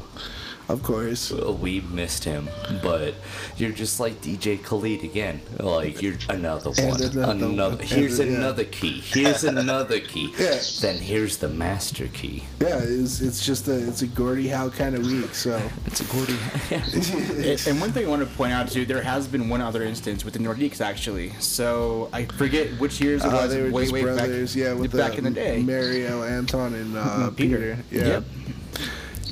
Of 0.67 0.81
course. 0.81 1.31
We 1.31 1.81
missed 1.81 2.23
him, 2.23 2.49
but 2.81 3.13
you're 3.57 3.71
just 3.71 3.99
like 3.99 4.19
DJ 4.21 4.61
Khaled 4.63 5.03
again. 5.03 5.39
Like 5.59 6.01
you're 6.01 6.15
another 6.29 6.71
one, 6.71 7.01
another 7.01 7.45
another. 7.45 7.75
one. 7.77 7.85
Here's 7.85 8.17
And, 8.19 8.31
yeah. 8.31 8.37
another 8.37 8.63
key. 8.63 8.99
Here's 9.01 9.43
another 9.43 9.99
key. 9.99 10.33
Yeah. 10.39 10.59
Then 10.81 10.97
here's 10.97 11.37
the 11.37 11.49
master 11.49 12.07
key. 12.07 12.43
Yeah, 12.59 12.79
it's, 12.83 13.21
it's 13.21 13.45
just 13.45 13.67
a 13.67 13.87
it's 13.87 14.01
a 14.01 14.07
Gordie 14.07 14.47
Howe 14.47 14.69
kind 14.69 14.95
of 14.95 15.05
week. 15.05 15.33
So 15.35 15.61
It's 15.85 16.01
a 16.01 16.05
Gordie. 16.05 16.37
And- 16.71 17.67
And 17.67 17.79
one 17.81 17.91
thing 17.91 18.05
I 18.05 18.09
want 18.09 18.27
to 18.27 18.35
point 18.35 18.51
out 18.53 18.69
too, 18.69 18.85
there 18.85 19.01
has 19.03 19.27
been 19.27 19.49
one 19.49 19.61
other 19.61 19.83
instance 19.83 20.25
with 20.25 20.33
the 20.33 20.39
Nordiques 20.39 20.81
actually. 20.81 21.31
So 21.39 22.09
I 22.11 22.25
forget 22.25 22.67
which 22.79 22.99
years 22.99 23.23
it 23.23 23.27
uh, 23.27 23.37
was. 23.37 23.53
they 23.53 23.61
were 23.63 23.71
way, 23.71 23.89
way 23.89 24.01
brothers. 24.03 24.55
back, 24.55 24.61
yeah, 24.63 24.73
with 24.73 24.91
back 24.95 25.13
uh, 25.13 25.17
in 25.17 25.23
the 25.25 25.31
day. 25.31 25.61
Mario, 25.61 26.23
Anton, 26.23 26.73
and 26.73 26.97
uh, 26.97 27.29
Peter. 27.31 27.57
Peter. 27.57 27.77
Yeah. 27.91 28.07
Yep. 28.07 28.23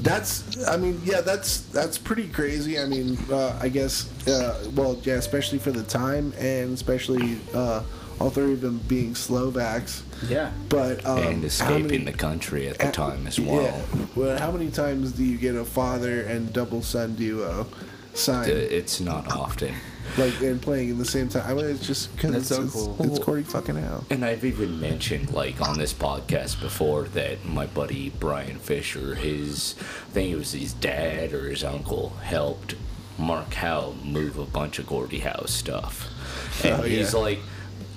That's, 0.03 0.67
I 0.67 0.75
mean, 0.77 1.01
yeah, 1.05 1.21
that's 1.21 1.61
that's 1.71 1.97
pretty 1.97 2.27
crazy. 2.27 2.77
I 2.77 2.85
mean, 2.85 3.17
uh, 3.31 3.57
I 3.61 3.69
guess, 3.69 4.07
uh, 4.27 4.69
well, 4.75 4.99
yeah, 5.03 5.13
especially 5.15 5.59
for 5.59 5.71
the 5.71 5.83
time, 5.83 6.33
and 6.37 6.73
especially 6.73 7.39
uh, 7.53 7.83
all 8.19 8.29
three 8.29 8.53
of 8.53 8.61
them 8.61 8.79
being 8.87 9.15
Slovaks. 9.15 10.03
Yeah. 10.27 10.51
But 10.69 11.05
um, 11.05 11.19
and 11.19 11.43
escaping 11.45 11.87
many- 11.87 11.97
the 12.03 12.11
country 12.13 12.67
at 12.67 12.79
the 12.79 12.89
uh, 12.89 12.91
time 12.91 13.27
as 13.27 13.39
well. 13.39 13.63
Yeah. 13.63 14.05
Well, 14.15 14.37
how 14.37 14.51
many 14.51 14.69
times 14.71 15.13
do 15.13 15.23
you 15.23 15.37
get 15.37 15.55
a 15.55 15.63
father 15.65 16.21
and 16.23 16.51
double 16.51 16.81
son 16.81 17.15
duo 17.15 17.65
signed, 18.13 18.51
Uh, 18.51 18.55
It's 18.55 18.99
not 18.99 19.31
often. 19.31 19.73
Like 20.17 20.39
and 20.41 20.61
playing 20.61 20.89
in 20.89 20.97
the 20.97 21.05
same 21.05 21.29
time? 21.29 21.43
I 21.49 21.53
mean, 21.53 21.65
it's 21.71 21.85
just 21.85 22.15
because 22.15 22.31
That's 22.31 22.51
it's, 22.51 22.55
so 22.57 22.63
it's, 22.63 22.73
cool. 22.73 22.97
it's 23.13 23.19
Corey 23.23 23.43
fucking 23.43 23.75
Howe. 23.75 24.03
And 24.09 24.23
I've 24.23 24.45
even 24.45 24.79
mentioned, 24.79 25.31
like, 25.33 25.61
on 25.61 25.77
this 25.77 25.93
podcast 25.93 26.59
before, 26.61 27.03
that 27.09 27.45
my 27.45 27.65
buddy 27.65 28.09
Brian 28.09 28.59
Fisher, 28.59 29.15
his, 29.15 29.75
I 29.79 29.83
think 30.11 30.31
it 30.31 30.35
was 30.35 30.51
his 30.53 30.73
dad 30.73 31.33
or 31.33 31.49
his 31.49 31.63
uncle, 31.63 32.09
helped 32.21 32.75
Mark 33.17 33.53
Howe 33.53 33.93
move 34.03 34.37
a 34.37 34.45
bunch 34.45 34.79
of 34.79 34.87
Gordie 34.87 35.19
Howe 35.19 35.45
stuff. 35.45 36.09
Oh, 36.63 36.67
and 36.69 36.79
Oh, 36.81 36.83
he's 36.83 37.13
like, 37.13 37.39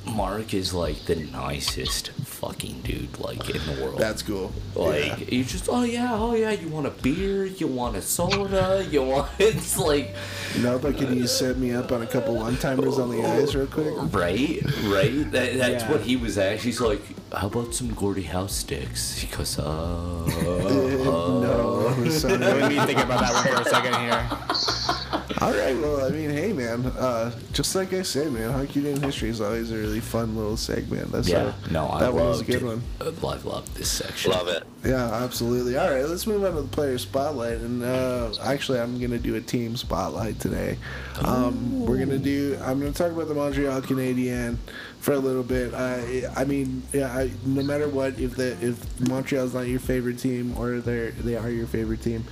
Mark 0.06 0.54
is 0.54 0.72
like 0.72 1.04
the 1.06 1.16
nicest 1.16 2.08
fucking 2.40 2.80
dude, 2.82 3.18
like, 3.18 3.48
in 3.50 3.62
the 3.66 3.82
world. 3.82 3.98
That's 3.98 4.22
cool. 4.22 4.52
Like 4.74 5.06
Yeah. 5.06 5.16
you 5.36 5.44
just 5.44 5.68
oh 5.70 5.82
yeah 5.84 6.12
oh 6.14 6.34
yeah 6.34 6.50
you 6.52 6.68
want 6.68 6.86
a 6.86 6.90
beer 6.90 7.46
you 7.46 7.66
want 7.66 7.96
a 7.96 8.02
soda 8.02 8.86
you 8.90 9.02
want 9.02 9.28
it's 9.38 9.78
like 9.78 10.14
You 10.54 10.62
know, 10.62 10.78
but 10.78 10.96
can 10.98 11.16
you 11.16 11.26
set 11.26 11.56
me 11.56 11.72
up 11.72 11.92
on 11.92 12.02
a 12.02 12.06
couple 12.06 12.34
one 12.36 12.56
timers 12.58 12.98
on 12.98 13.10
the 13.10 13.22
ice 13.24 13.54
real 13.54 13.66
quick? 13.66 13.94
Right, 14.12 14.60
right. 14.84 15.30
That, 15.32 15.56
that's 15.62 15.82
Yeah. 15.84 15.90
what 15.90 16.00
he 16.02 16.16
was 16.16 16.36
actually. 16.38 16.70
He's 16.70 16.80
like, 16.80 17.02
"How 17.32 17.46
about 17.48 17.74
some 17.74 17.88
Gordie 17.94 18.22
House 18.36 18.54
sticks?" 18.64 19.18
He 19.18 19.26
goes, 19.34 19.58
"Uh." 19.58 20.24
no, 21.46 22.08
sorry. 22.10 22.38
Let 22.38 22.68
me 22.70 22.78
think 22.86 22.98
about 23.00 23.20
that 23.20 23.32
one 23.34 23.46
for 23.54 23.60
a 23.62 23.68
second 23.74 23.94
here. 24.04 25.15
All 25.46 25.52
right, 25.52 25.78
well, 25.78 26.04
I 26.04 26.08
mean, 26.08 26.30
hey, 26.30 26.52
man, 26.52 26.86
uh, 26.86 27.30
just 27.52 27.76
like 27.76 27.92
I 27.92 28.02
said, 28.02 28.32
man, 28.32 28.50
Hockey 28.50 28.82
Day 28.82 28.90
in 28.90 29.00
History 29.00 29.28
is 29.28 29.40
always 29.40 29.70
a 29.70 29.76
really 29.76 30.00
fun 30.00 30.34
little 30.34 30.56
segment. 30.56 31.12
That's 31.12 31.28
yeah, 31.28 31.52
a, 31.68 31.72
no, 31.72 31.88
I 31.88 32.00
that 32.00 32.12
one 32.12 32.24
was 32.24 32.40
a 32.40 32.44
good 32.44 32.56
it. 32.56 32.64
one. 32.64 32.82
Uh, 33.00 33.12
I 33.28 33.36
love 33.36 33.72
this 33.76 33.88
section. 33.88 34.32
Love 34.32 34.48
it. 34.48 34.64
Yeah, 34.86 35.12
absolutely. 35.14 35.76
All 35.76 35.90
right, 35.90 36.04
let's 36.04 36.28
move 36.28 36.44
on 36.44 36.54
to 36.54 36.62
the 36.62 36.68
player 36.68 36.96
spotlight. 36.96 37.58
And 37.58 37.82
uh, 37.82 38.32
actually, 38.40 38.78
I'm 38.78 39.00
to 39.10 39.18
do 39.18 39.34
a 39.34 39.40
team 39.40 39.76
spotlight 39.76 40.38
today. 40.38 40.78
Um, 41.24 41.84
we're 41.84 41.96
to 42.10 42.18
do, 42.18 42.56
I'm 42.62 42.78
to 42.92 42.96
talk 42.96 43.10
about 43.10 43.26
the 43.26 43.34
Montreal 43.34 43.80
Canadiens 43.82 44.58
for 45.00 45.14
a 45.14 45.18
little 45.18 45.42
bit. 45.42 45.74
I, 45.74 46.22
I 46.36 46.44
mean, 46.44 46.84
yeah, 46.92 47.12
I, 47.12 47.32
no 47.44 47.64
matter 47.64 47.88
what, 47.88 48.20
if 48.20 48.36
the 48.36 48.56
if 48.64 49.08
Montreal's 49.08 49.54
not 49.54 49.66
your 49.66 49.80
favorite 49.80 50.20
team 50.20 50.56
or 50.56 50.78
they 50.78 51.10
they 51.10 51.36
are 51.36 51.50
your 51.50 51.66
favorite 51.66 52.02
team, 52.02 52.24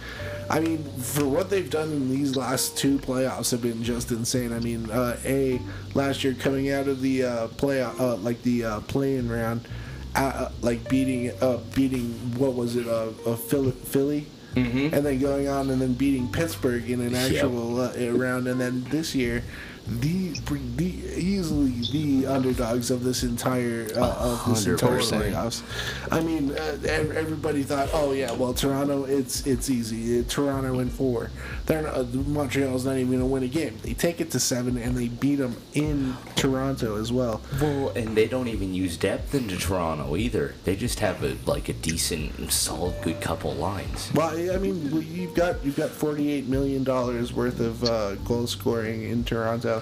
I 0.48 0.60
mean, 0.60 0.84
for 1.00 1.26
what 1.26 1.50
they've 1.50 1.68
done 1.68 1.90
in 1.90 2.08
these 2.08 2.36
last 2.36 2.78
two 2.78 2.98
playoffs 2.98 3.50
have 3.50 3.62
been 3.62 3.82
just 3.82 4.12
insane. 4.12 4.52
I 4.52 4.60
mean, 4.60 4.90
uh, 4.90 5.16
a 5.24 5.60
last 5.94 6.22
year 6.22 6.34
coming 6.34 6.70
out 6.70 6.86
of 6.86 7.00
the 7.00 7.24
uh, 7.24 7.48
play 7.48 7.82
uh, 7.82 8.16
like 8.16 8.42
the 8.42 8.64
uh, 8.64 8.80
play-in 8.82 9.28
round 9.28 9.66
uh, 10.14 10.50
like 10.62 10.88
beating 10.88 11.30
uh, 11.40 11.58
beating 11.74 12.12
what 12.38 12.54
was 12.54 12.76
it 12.76 12.86
uh, 12.86 13.10
a 13.26 13.36
Philly, 13.36 13.72
Philly? 13.72 14.26
Mm-hmm. 14.54 14.94
and 14.94 15.04
then 15.04 15.18
going 15.18 15.48
on 15.48 15.68
and 15.70 15.82
then 15.82 15.94
beating 15.94 16.30
Pittsburgh 16.30 16.88
in 16.88 17.00
an 17.00 17.16
actual 17.16 17.80
uh, 17.80 17.92
round, 18.12 18.46
and 18.46 18.60
then 18.60 18.84
this 18.84 19.12
year, 19.12 19.42
the, 19.86 20.30
the 20.76 21.04
easily 21.16 21.70
the 21.92 22.26
underdogs 22.26 22.90
of 22.90 23.04
this 23.04 23.22
entire 23.22 23.86
uh, 23.96 24.16
of 24.18 24.44
this 24.46 24.66
entire 24.66 24.98
100%. 24.98 25.32
playoffs. 25.32 25.62
I 26.10 26.20
mean, 26.20 26.52
uh, 26.52 26.78
everybody 26.84 27.62
thought, 27.62 27.90
oh 27.92 28.12
yeah, 28.12 28.32
well 28.32 28.54
Toronto, 28.54 29.04
it's 29.04 29.46
it's 29.46 29.70
easy. 29.70 30.20
Uh, 30.20 30.24
Toronto 30.28 30.78
in 30.78 30.88
four. 30.88 31.30
They're 31.66 31.82
not, 31.82 31.94
uh, 31.94 32.04
Montreal's 32.04 32.84
not 32.84 32.96
even 32.96 33.12
gonna 33.12 33.26
win 33.26 33.42
a 33.42 33.48
game. 33.48 33.78
They 33.82 33.94
take 33.94 34.20
it 34.20 34.30
to 34.32 34.40
seven 34.40 34.76
and 34.76 34.96
they 34.96 35.08
beat 35.08 35.36
them 35.36 35.56
in 35.74 36.16
Toronto 36.36 37.00
as 37.00 37.12
well. 37.12 37.40
Well, 37.60 37.90
and 37.90 38.16
they 38.16 38.26
don't 38.26 38.48
even 38.48 38.74
use 38.74 38.96
depth 38.96 39.34
into 39.34 39.56
Toronto 39.56 40.16
either. 40.16 40.54
They 40.64 40.76
just 40.76 41.00
have 41.00 41.22
a 41.22 41.36
like 41.46 41.68
a 41.68 41.72
decent, 41.74 42.52
solid, 42.52 43.00
good 43.02 43.20
couple 43.20 43.52
lines. 43.54 44.10
Well, 44.14 44.30
I 44.30 44.58
mean, 44.58 44.90
you've 45.10 45.34
got 45.34 45.64
you've 45.64 45.76
got 45.76 45.90
forty 45.90 46.32
eight 46.32 46.46
million 46.46 46.84
dollars 46.84 47.32
worth 47.32 47.60
of 47.60 47.84
uh, 47.84 48.14
goal 48.16 48.46
scoring 48.46 49.02
in 49.02 49.24
Toronto, 49.24 49.73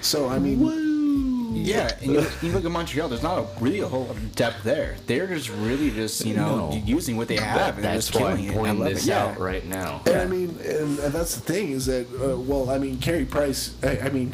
so 0.00 0.28
I 0.28 0.38
mean, 0.38 1.54
Yeah, 1.54 1.90
and 2.02 2.12
you, 2.12 2.26
you 2.42 2.52
look 2.52 2.64
at 2.64 2.70
Montreal. 2.70 3.08
There's 3.08 3.22
not 3.22 3.38
a, 3.38 3.46
really 3.60 3.80
a 3.80 3.88
whole 3.88 4.04
lot 4.04 4.16
of 4.16 4.34
depth 4.34 4.62
there. 4.64 4.96
They're 5.06 5.26
just 5.26 5.48
really 5.50 5.90
just 5.90 6.24
you 6.24 6.34
know 6.34 6.70
No. 6.70 6.76
using 6.84 7.16
what 7.16 7.28
they 7.28 7.36
have 7.36 7.76
and 7.76 7.84
That's 7.84 8.06
just 8.08 8.20
why 8.20 8.36
killing 8.36 8.44
I'm 8.44 8.48
it. 8.48 8.50
I 8.50 8.54
pointing 8.56 8.78
love 8.80 8.88
this 8.94 9.04
it. 9.06 9.08
Yeah. 9.10 9.34
right 9.38 9.64
now. 9.66 10.02
and 10.06 10.16
I 10.16 10.26
mean, 10.26 10.50
and, 10.64 10.98
and 10.98 11.12
that's 11.12 11.34
the 11.36 11.40
thing 11.52 11.70
is 11.72 11.86
that 11.86 12.06
uh, 12.22 12.38
well, 12.38 12.70
I 12.70 12.78
mean, 12.78 12.98
Carey 12.98 13.24
Price. 13.24 13.74
I, 13.82 13.98
I 13.98 14.08
mean, 14.10 14.32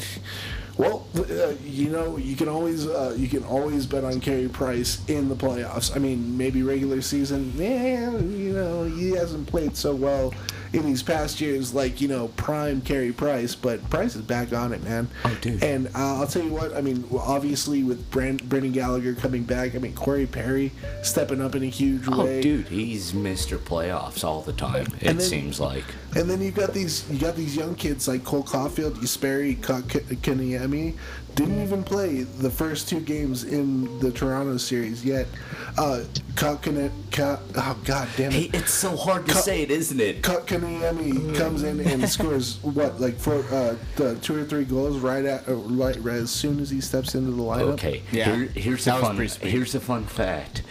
well, 0.77 1.07
uh, 1.17 1.53
you 1.63 1.89
know, 1.89 2.17
you 2.17 2.35
can 2.35 2.49
always 2.49 2.85
uh, 2.85 3.15
you 3.17 3.29
can 3.29 3.43
always 3.45 3.85
bet 3.85 4.03
on 4.03 4.19
Carey 4.19 4.49
Price 4.49 4.99
in 5.07 5.29
the 5.29 5.35
playoffs. 5.35 5.95
I 5.95 5.99
mean, 5.99 6.37
maybe 6.37 6.63
regular 6.63 7.01
season, 7.01 7.53
yeah, 7.55 8.11
you 8.11 8.51
know, 8.53 8.83
he 8.83 9.11
hasn't 9.11 9.47
played 9.47 9.77
so 9.77 9.95
well. 9.95 10.33
In 10.75 10.85
these 10.85 11.01
past 11.03 11.39
years, 11.39 11.73
like 11.73 12.01
you 12.01 12.07
know, 12.07 12.27
prime 12.35 12.81
Carey 12.81 13.11
Price, 13.11 13.55
but 13.55 13.87
Price 13.89 14.15
is 14.15 14.21
back 14.21 14.51
on 14.53 14.73
it, 14.73 14.83
man. 14.83 15.07
Oh, 15.23 15.37
dude. 15.41 15.63
And 15.63 15.87
uh, 15.87 15.91
I'll 16.19 16.27
tell 16.27 16.43
you 16.43 16.51
what, 16.51 16.75
I 16.75 16.81
mean, 16.81 17.05
obviously 17.17 17.83
with 17.83 18.09
Brand- 18.11 18.47
Brendan 18.49 18.71
Gallagher 18.73 19.13
coming 19.15 19.43
back, 19.43 19.73
I 19.75 19.77
mean, 19.77 19.93
Corey 19.93 20.25
Perry 20.25 20.71
stepping 21.01 21.41
up 21.41 21.55
in 21.55 21.63
a 21.63 21.67
huge 21.67 22.03
Oh, 22.07 22.25
way. 22.25 22.41
dude, 22.41 22.67
he's 22.67 23.13
Mr. 23.13 23.57
Playoffs 23.57 24.23
all 24.23 24.41
the 24.41 24.53
time. 24.53 24.87
It 24.99 25.05
then- 25.05 25.19
seems 25.21 25.59
like. 25.59 25.85
And 26.15 26.29
then 26.29 26.41
you've 26.41 26.55
got 26.55 26.73
these 26.73 27.03
you 27.09 27.19
got 27.19 27.35
these 27.35 27.55
young 27.57 27.75
kids 27.75 28.07
like 28.07 28.23
Cole 28.23 28.43
Caufield, 28.43 28.95
Usperi, 28.95 29.57
Kanyemi, 29.57 30.95
didn't 31.35 31.61
even 31.61 31.83
play 31.83 32.23
the 32.23 32.49
first 32.49 32.87
two 32.87 32.99
games 33.01 33.43
in 33.43 33.99
the 33.99 34.09
Toronto 34.11 34.55
series 34.57 35.03
yet. 35.03 35.27
Uh, 35.77 36.03
Kakane, 36.35 36.89
Ka, 37.11 37.39
oh 37.55 37.77
god 37.83 38.07
damn 38.15 38.31
Hey, 38.31 38.43
it. 38.43 38.55
it's 38.55 38.71
so 38.73 38.95
hard 38.95 39.25
to 39.27 39.33
Cut- 39.33 39.43
say 39.43 39.61
it, 39.61 39.69
isn't 39.71 39.99
it? 39.99 40.21
Kanyemi 40.21 41.35
comes 41.35 41.63
in 41.63 41.81
and 41.81 42.07
scores 42.09 42.57
what 42.63 42.99
like 43.01 43.15
four, 43.17 43.43
uh, 43.51 43.75
the 43.97 44.15
two 44.21 44.39
or 44.41 44.45
three 44.45 44.63
goals 44.63 44.97
right 44.99 45.25
at 45.25 45.47
uh, 45.49 45.53
right, 45.55 45.97
right 46.01 46.15
as 46.15 46.31
soon 46.31 46.59
as 46.61 46.69
he 46.69 46.79
steps 46.79 47.15
into 47.15 47.31
the 47.31 47.41
lineup. 47.43 47.73
Okay, 47.73 48.03
Yeah, 48.13 48.33
here, 48.35 48.45
here's 48.47 48.85
that 48.85 48.91
a 48.91 48.99
was 48.99 49.07
fun. 49.07 49.15
pretty 49.17 49.29
sweet. 49.29 49.51
Here's 49.51 49.75
a 49.75 49.79
fun 49.81 50.05
fact. 50.05 50.61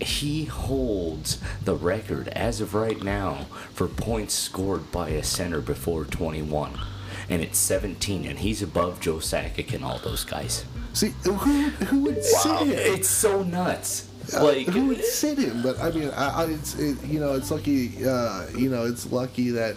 He 0.00 0.44
holds 0.46 1.40
the 1.64 1.76
record 1.76 2.28
as 2.28 2.60
of 2.60 2.74
right 2.74 3.00
now 3.02 3.46
for 3.72 3.86
points 3.88 4.34
scored 4.34 4.90
by 4.90 5.10
a 5.10 5.22
center 5.22 5.60
before 5.60 6.04
21, 6.04 6.78
and 7.28 7.42
it's 7.42 7.58
17, 7.58 8.24
and 8.26 8.38
he's 8.38 8.62
above 8.62 9.00
Joe 9.00 9.16
Sakic 9.16 9.72
and 9.74 9.84
all 9.84 9.98
those 9.98 10.24
guys. 10.24 10.64
See, 10.92 11.12
who 11.24 11.32
who 11.34 12.02
would 12.04 12.22
sit 12.22 12.58
him? 12.58 12.68
It's 12.70 13.08
so 13.08 13.42
nuts. 13.42 14.08
Uh, 14.34 14.44
Like 14.44 14.66
who 14.68 14.86
would 14.86 15.04
sit 15.04 15.38
him? 15.38 15.62
But 15.62 15.80
I 15.80 15.90
mean, 15.90 16.10
I, 16.10 16.42
I 16.42 16.44
it's 16.46 16.78
it, 16.78 17.02
you 17.04 17.20
know 17.20 17.34
it's 17.34 17.50
lucky 17.50 18.04
uh, 18.06 18.46
you 18.56 18.70
know 18.70 18.84
it's 18.84 19.10
lucky 19.10 19.50
that 19.50 19.76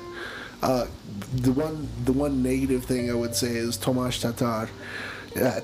uh, 0.62 0.86
the 1.36 1.52
one 1.52 1.88
the 2.06 2.14
one 2.14 2.44
negative 2.44 2.86
thing 2.86 3.10
I 3.10 3.14
would 3.14 3.36
say 3.36 3.48
is 3.56 3.78
Tomas 3.78 4.20
Tatar. 4.22 4.70
Uh, 5.40 5.62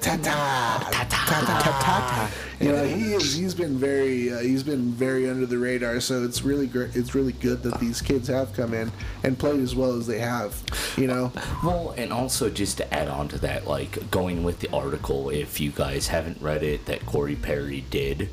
You 2.60 2.72
know 2.72 2.84
he 2.86 3.14
is. 3.14 3.36
He's 3.36 3.54
been 3.54 3.78
very. 3.78 4.32
Uh, 4.32 4.40
he's 4.40 4.64
been 4.64 4.92
very 4.92 5.30
under 5.30 5.46
the 5.46 5.58
radar. 5.58 6.00
So 6.00 6.24
it's 6.24 6.44
really 6.44 6.68
great. 6.68 6.96
It's 6.96 7.14
really 7.14 7.34
good 7.34 7.62
that 7.64 7.80
these 7.80 8.02
kids 8.02 8.28
have 8.30 8.54
come 8.54 8.74
in 8.74 8.92
and 9.24 9.38
played 9.38 9.60
as 9.60 9.76
well 9.76 9.94
as 9.98 10.08
they 10.08 10.20
have. 10.20 10.56
You 10.98 11.08
know. 11.08 11.32
Well, 11.64 11.94
and 11.98 12.14
also 12.14 12.50
just 12.50 12.78
to 12.78 12.94
add 12.94 13.08
on 13.10 13.28
to 13.30 13.40
that, 13.40 13.68
like 13.68 14.10
going 14.12 14.44
with 14.44 14.60
the 14.60 14.72
article, 14.72 15.30
if 15.30 15.60
you 15.60 15.72
guys 15.72 16.08
haven't 16.08 16.42
read 16.42 16.64
it, 16.64 16.86
that 16.86 17.06
Corey 17.06 17.36
Perry 17.36 17.84
did, 17.90 18.30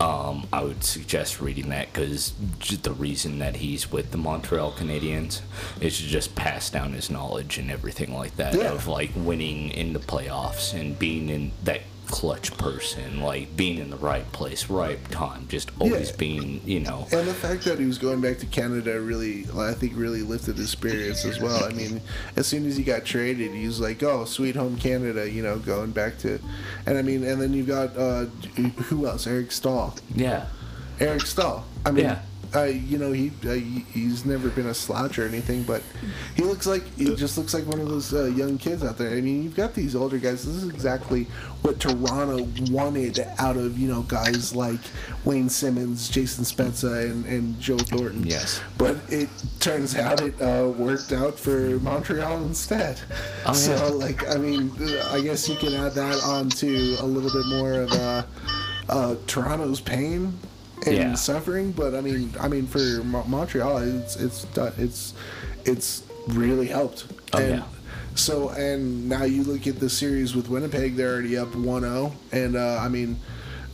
um, 0.00 0.48
I 0.52 0.64
would 0.64 0.84
suggest 0.84 1.40
reading 1.40 1.68
that 1.70 1.92
because 1.92 2.34
the 2.82 2.92
reason 2.92 3.38
that 3.38 3.56
he's 3.56 3.90
with 3.90 4.10
the 4.10 4.18
Montreal 4.18 4.72
Canadiens 4.72 5.40
is 5.80 5.96
to 5.98 6.04
just 6.04 6.34
pass 6.34 6.68
down 6.68 6.92
his 6.92 7.08
knowledge 7.10 7.56
and 7.58 7.70
everything 7.70 8.12
like 8.12 8.36
that 8.36 8.54
Yeah. 8.54 8.72
of 8.72 8.86
like 8.88 9.10
winning 9.16 9.70
in 9.70 9.92
the 9.92 10.00
playoffs 10.00 10.71
and 10.74 10.98
being 10.98 11.28
in 11.28 11.52
that 11.64 11.80
clutch 12.08 12.54
person, 12.58 13.22
like 13.22 13.56
being 13.56 13.78
in 13.78 13.88
the 13.88 13.96
right 13.96 14.30
place, 14.32 14.68
right 14.68 14.98
time, 15.10 15.46
just 15.48 15.70
always 15.78 16.10
Yeah. 16.10 16.16
being, 16.18 16.60
you 16.66 16.80
know. 16.80 17.06
And 17.10 17.26
the 17.26 17.32
fact 17.32 17.64
that 17.64 17.78
he 17.78 17.86
was 17.86 17.96
going 17.96 18.20
back 18.20 18.38
to 18.40 18.46
Canada 18.46 19.00
really, 19.00 19.46
I 19.56 19.72
think, 19.72 19.94
really 19.96 20.20
lifted 20.20 20.58
his 20.58 20.68
spirits 20.68 21.24
as 21.24 21.40
well. 21.40 21.64
I 21.64 21.70
mean, 21.72 22.02
as 22.36 22.46
soon 22.46 22.66
as 22.66 22.76
he 22.76 22.82
got 22.82 23.06
traded, 23.06 23.52
he 23.52 23.66
was 23.66 23.80
like, 23.80 24.02
"Oh, 24.02 24.26
sweet 24.26 24.56
home 24.56 24.76
Canada," 24.76 25.30
you 25.30 25.42
know, 25.42 25.58
going 25.58 25.92
back 25.92 26.18
to, 26.18 26.38
and 26.84 26.98
I 26.98 27.02
mean, 27.02 27.24
and 27.24 27.40
then 27.40 27.54
you've 27.54 27.68
got 27.68 27.96
uh, 27.96 28.26
who 28.90 29.06
else? 29.06 29.26
Eric 29.26 29.50
Staal. 29.52 29.96
Yeah. 30.14 30.46
Eric 31.00 31.22
Staal. 31.26 31.64
I 31.86 31.92
mean, 31.92 32.04
Yeah. 32.04 32.18
Uh, 32.54 32.64
you 32.64 32.98
know, 32.98 33.12
he 33.12 33.32
uh, 33.46 33.54
he's 33.54 34.26
never 34.26 34.50
been 34.50 34.66
a 34.66 34.74
slouch 34.74 35.18
or 35.18 35.26
anything, 35.26 35.62
but 35.62 35.82
he 36.36 36.42
looks 36.42 36.66
like 36.66 36.84
he 36.96 37.14
just 37.16 37.38
looks 37.38 37.54
like 37.54 37.64
one 37.66 37.80
of 37.80 37.88
those 37.88 38.12
uh, 38.12 38.24
young 38.24 38.58
kids 38.58 38.84
out 38.84 38.98
there. 38.98 39.10
I 39.10 39.20
mean, 39.20 39.42
you've 39.42 39.56
got 39.56 39.74
these 39.74 39.96
older 39.96 40.18
guys. 40.18 40.44
This 40.44 40.56
is 40.56 40.68
exactly 40.68 41.24
what 41.62 41.80
Toronto 41.80 42.46
wanted 42.70 43.18
out 43.38 43.56
of 43.56 43.78
you 43.78 43.88
know 43.88 44.02
guys 44.02 44.54
like 44.54 44.80
Wayne 45.24 45.48
Simmonds, 45.48 46.08
Jason 46.10 46.44
Spezza, 46.44 47.10
and, 47.10 47.24
and 47.24 47.58
Joe 47.58 47.78
Thornton. 47.78 48.26
Yes. 48.26 48.60
But 48.76 48.96
it 49.08 49.30
turns 49.60 49.96
out 49.96 50.20
it 50.20 50.40
uh, 50.40 50.68
worked 50.76 51.12
out 51.12 51.38
for 51.38 51.78
Montreal 51.80 52.42
instead. 52.44 53.00
Oh, 53.46 53.52
so, 53.52 53.72
yeah. 53.74 53.84
like, 53.84 54.28
I 54.28 54.36
mean, 54.36 54.72
I 55.10 55.20
guess 55.20 55.48
you 55.48 55.56
can 55.56 55.74
add 55.74 55.92
that 55.92 56.22
on 56.24 56.48
to 56.50 56.96
a 57.00 57.06
little 57.06 57.30
bit 57.30 57.46
more 57.46 57.72
of 57.82 57.92
uh, 57.92 58.22
uh, 58.88 59.16
Toronto's 59.26 59.80
pain 59.80 60.38
and 60.86 60.96
Yeah. 60.96 61.14
suffering. 61.14 61.72
But 61.72 61.94
I 61.94 62.00
mean, 62.00 62.32
I 62.40 62.48
mean, 62.48 62.66
for 62.66 62.78
Mo- 63.04 63.24
Montreal, 63.26 63.78
it's 63.78 64.16
it's 64.16 64.46
it's 64.78 65.14
it's 65.64 66.02
really 66.28 66.66
helped. 66.66 67.06
Oh, 67.32 67.38
and 67.38 67.50
yeah. 67.58 67.62
So 68.14 68.50
and 68.50 69.08
now 69.08 69.24
you 69.24 69.42
look 69.44 69.66
at 69.66 69.80
the 69.80 69.88
series 69.88 70.34
with 70.34 70.48
Winnipeg; 70.48 70.96
they're 70.96 71.14
already 71.14 71.36
up 71.38 71.48
1-0. 71.52 72.12
and 72.32 72.56
uh, 72.56 72.78
I 72.80 72.88
mean. 72.88 73.18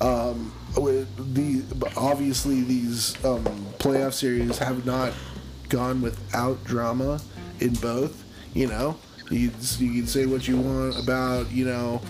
Um, 0.01 0.53
with 0.77 1.35
the 1.35 1.65
obviously 1.97 2.63
these 2.63 3.17
um, 3.25 3.43
playoff 3.79 4.13
series 4.13 4.59
have 4.59 4.87
not 4.87 5.13
gone 5.69 6.01
without 6.01 6.63
drama 6.63 7.21
in 7.59 7.75
both. 7.75 8.23
You 8.55 8.69
know, 8.69 8.97
you 9.29 9.51
you 9.79 9.93
can 10.03 10.07
say 10.07 10.27
what 10.27 10.47
you 10.47 10.57
want 10.57 10.97
about 11.03 11.51
you 11.51 11.65
know. 11.65 12.01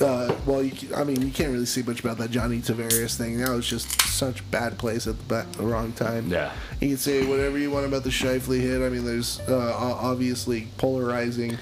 Uh, 0.00 0.34
well, 0.44 0.62
you, 0.62 0.94
I 0.94 1.04
mean, 1.04 1.22
you 1.22 1.30
can't 1.30 1.52
really 1.52 1.66
see 1.66 1.82
much 1.82 2.00
about 2.00 2.18
that 2.18 2.30
Johnny 2.32 2.58
Tavares 2.58 3.16
thing. 3.16 3.38
That 3.38 3.50
was 3.50 3.66
just 3.68 4.00
such 4.02 4.48
bad 4.50 4.76
place 4.76 5.06
at 5.06 5.16
the, 5.18 5.24
ba- 5.24 5.46
the 5.56 5.62
wrong 5.64 5.92
time. 5.92 6.28
Yeah. 6.30 6.52
You 6.80 6.88
can 6.88 6.96
say 6.96 7.24
whatever 7.26 7.58
you 7.58 7.70
want 7.70 7.86
about 7.86 8.02
the 8.02 8.10
Scheifele 8.10 8.60
hit. 8.60 8.84
I 8.84 8.88
mean, 8.88 9.04
there's 9.04 9.38
uh, 9.48 9.72
obviously 9.78 10.66
polarizing 10.78 11.58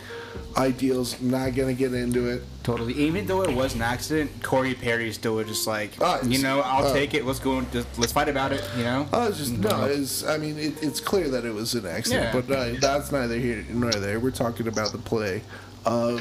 ideals. 0.57 1.21
Not 1.21 1.55
gonna 1.55 1.75
get 1.75 1.93
into 1.93 2.27
it. 2.29 2.43
Totally. 2.63 2.95
Even 2.95 3.27
though 3.27 3.43
it 3.43 3.55
was 3.55 3.75
an 3.75 3.83
accident, 3.83 4.31
Corey 4.43 4.75
Perry 4.75 5.13
still 5.13 5.35
was 5.35 5.49
just 5.49 5.67
like, 5.67 5.95
it's- 5.97 6.25
you 6.27 6.43
know, 6.43 6.61
I'll 6.61 6.87
uh, 6.87 6.93
take 6.95 7.13
it. 7.13 7.27
Let's 7.27 7.39
go. 7.39 7.59
and 7.59 7.71
Just, 7.71 7.99
let's 7.99 8.13
fight 8.13 8.31
about 8.31 8.53
it. 8.53 8.65
You 8.79 8.85
know. 8.85 9.07
Oh, 9.13 9.29
it's 9.29 9.39
just 9.39 9.53
no. 9.59 9.85
It's 9.85 10.25
I 10.25 10.39
mean, 10.39 10.59
it, 10.59 10.83
it's 10.83 11.01
clear 11.01 11.29
that 11.29 11.45
it 11.45 11.53
was 11.53 11.75
an 11.75 11.85
accident, 11.87 12.35
Yeah. 12.35 12.41
but 12.41 12.51
uh, 12.57 12.81
that's 12.81 13.13
neither 13.13 13.37
here 13.39 13.63
nor 13.69 13.91
there. 13.93 14.19
We're 14.21 14.31
talking 14.31 14.69
about 14.69 14.93
the 14.93 14.99
play 14.99 15.43
of 15.85 16.21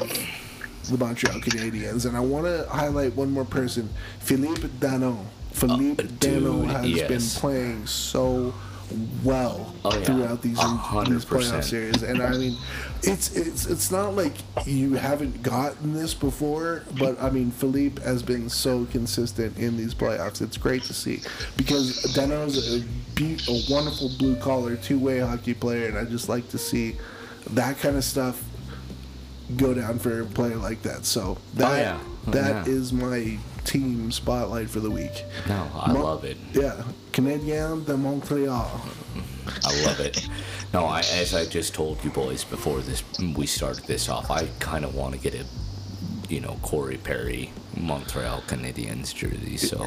the 0.90 0.98
Montreal 0.98 1.40
Canadiens, 1.40 2.06
and 2.06 2.16
I 2.16 2.20
want 2.20 2.46
to 2.46 2.66
highlight 2.70 3.14
one 3.14 3.30
more 3.30 3.44
person, 3.44 3.88
Philippe 4.20 4.68
Danault. 4.80 5.24
Philippe 5.52 6.02
Uh, 6.04 6.06
Danault 6.18 6.66
has 6.66 6.86
yes. 6.90 7.08
been 7.08 7.40
playing 7.40 7.86
so 7.86 8.52
well 9.24 9.74
Oh, 9.84 9.96
yeah. 9.96 10.04
throughout 10.04 10.42
these, 10.42 10.56
these 10.58 11.24
playoff 11.24 11.64
series, 11.64 12.02
and 12.02 12.20
I 12.22 12.36
mean, 12.36 12.56
it's 13.02 13.34
it's 13.34 13.66
it's 13.66 13.90
not 13.90 14.14
like 14.14 14.34
you 14.66 14.94
haven't 14.94 15.42
gotten 15.42 15.94
this 15.94 16.12
before, 16.14 16.82
but 16.98 17.20
I 17.22 17.30
mean, 17.30 17.50
Philippe 17.50 18.02
has 18.02 18.22
been 18.22 18.48
so 18.50 18.84
consistent 18.86 19.56
in 19.58 19.76
these 19.76 19.94
playoffs. 19.94 20.42
It's 20.42 20.56
great 20.58 20.82
to 20.84 20.94
see 20.94 21.20
because 21.56 22.02
Danault's 22.14 22.58
a, 22.74 23.50
a 23.50 23.72
wonderful 23.72 24.10
blue 24.18 24.36
collar 24.36 24.76
two 24.76 24.98
way 24.98 25.20
hockey 25.20 25.54
player, 25.54 25.86
and 25.88 25.96
I 25.96 26.04
just 26.04 26.28
like 26.28 26.48
to 26.50 26.58
see 26.58 26.96
that 27.50 27.78
kind 27.78 27.96
of 27.96 28.04
stuff 28.04 28.42
go 29.56 29.74
down 29.74 29.98
for 29.98 30.20
a 30.20 30.26
player 30.26 30.56
like 30.56 30.82
that. 30.82 31.04
So 31.04 31.38
oh, 31.38 31.38
that 31.54 31.78
yeah. 31.78 32.00
Oh, 32.26 32.30
that 32.30 32.66
yeah. 32.66 32.72
is 32.72 32.92
my 32.92 33.38
team 33.64 34.10
spotlight 34.10 34.68
for 34.68 34.80
the 34.80 34.90
week. 34.90 35.24
No, 35.48 35.68
I 35.74 35.92
love 35.92 36.24
it. 36.24 36.36
Yeah, 36.52 36.82
Canadien 37.12 37.84
de 37.84 37.96
Montreal. 37.96 38.80
I 39.64 39.84
love 39.84 40.00
it. 40.00 40.28
No, 40.72 40.84
I, 40.84 41.00
as 41.00 41.34
I 41.34 41.44
just 41.44 41.74
told 41.74 42.02
you 42.04 42.10
boys 42.10 42.44
before 42.44 42.80
this, 42.80 43.02
we 43.36 43.46
started 43.46 43.84
this 43.84 44.08
off. 44.08 44.30
I 44.30 44.46
kind 44.58 44.84
of 44.84 44.94
want 44.94 45.14
to 45.14 45.20
get 45.20 45.34
a, 45.34 45.44
you 46.28 46.40
know, 46.40 46.58
Corey 46.62 46.96
Perry 46.96 47.52
Montreal 47.76 48.42
Canadiens 48.46 49.14
jersey. 49.14 49.56
So 49.56 49.84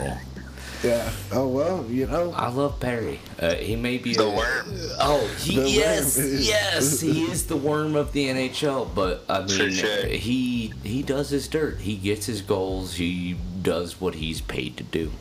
Yeah. 0.83 1.09
Oh 1.31 1.47
well, 1.47 1.85
you 1.89 2.05
know. 2.07 2.31
I 2.31 2.49
love 2.49 2.79
Perry. 2.79 3.19
Uh, 3.39 3.55
he 3.55 3.75
may 3.75 3.97
be 3.97 4.13
The 4.13 4.23
a- 4.25 4.29
worm. 4.35 4.65
Oh, 4.99 5.25
he, 5.39 5.55
The 5.59 5.69
yes, 5.69 6.17
worm. 6.17 6.27
yes, 6.39 7.01
he 7.01 7.23
is 7.23 7.47
the 7.47 7.57
worm 7.57 7.95
of 7.95 8.11
the 8.13 8.27
NHL. 8.29 8.93
But 8.93 9.23
I 9.29 9.39
mean, 9.39 9.47
For 9.47 9.71
sure. 9.71 10.05
he 10.07 10.73
he 10.83 11.01
does 11.03 11.29
his 11.29 11.47
dirt. 11.47 11.79
He 11.79 11.95
gets 11.95 12.25
his 12.25 12.41
goals. 12.41 12.95
He 12.95 13.35
does 13.61 13.99
what 13.99 14.15
he's 14.15 14.41
paid 14.41 14.77
to 14.77 14.83
do. 14.83 15.11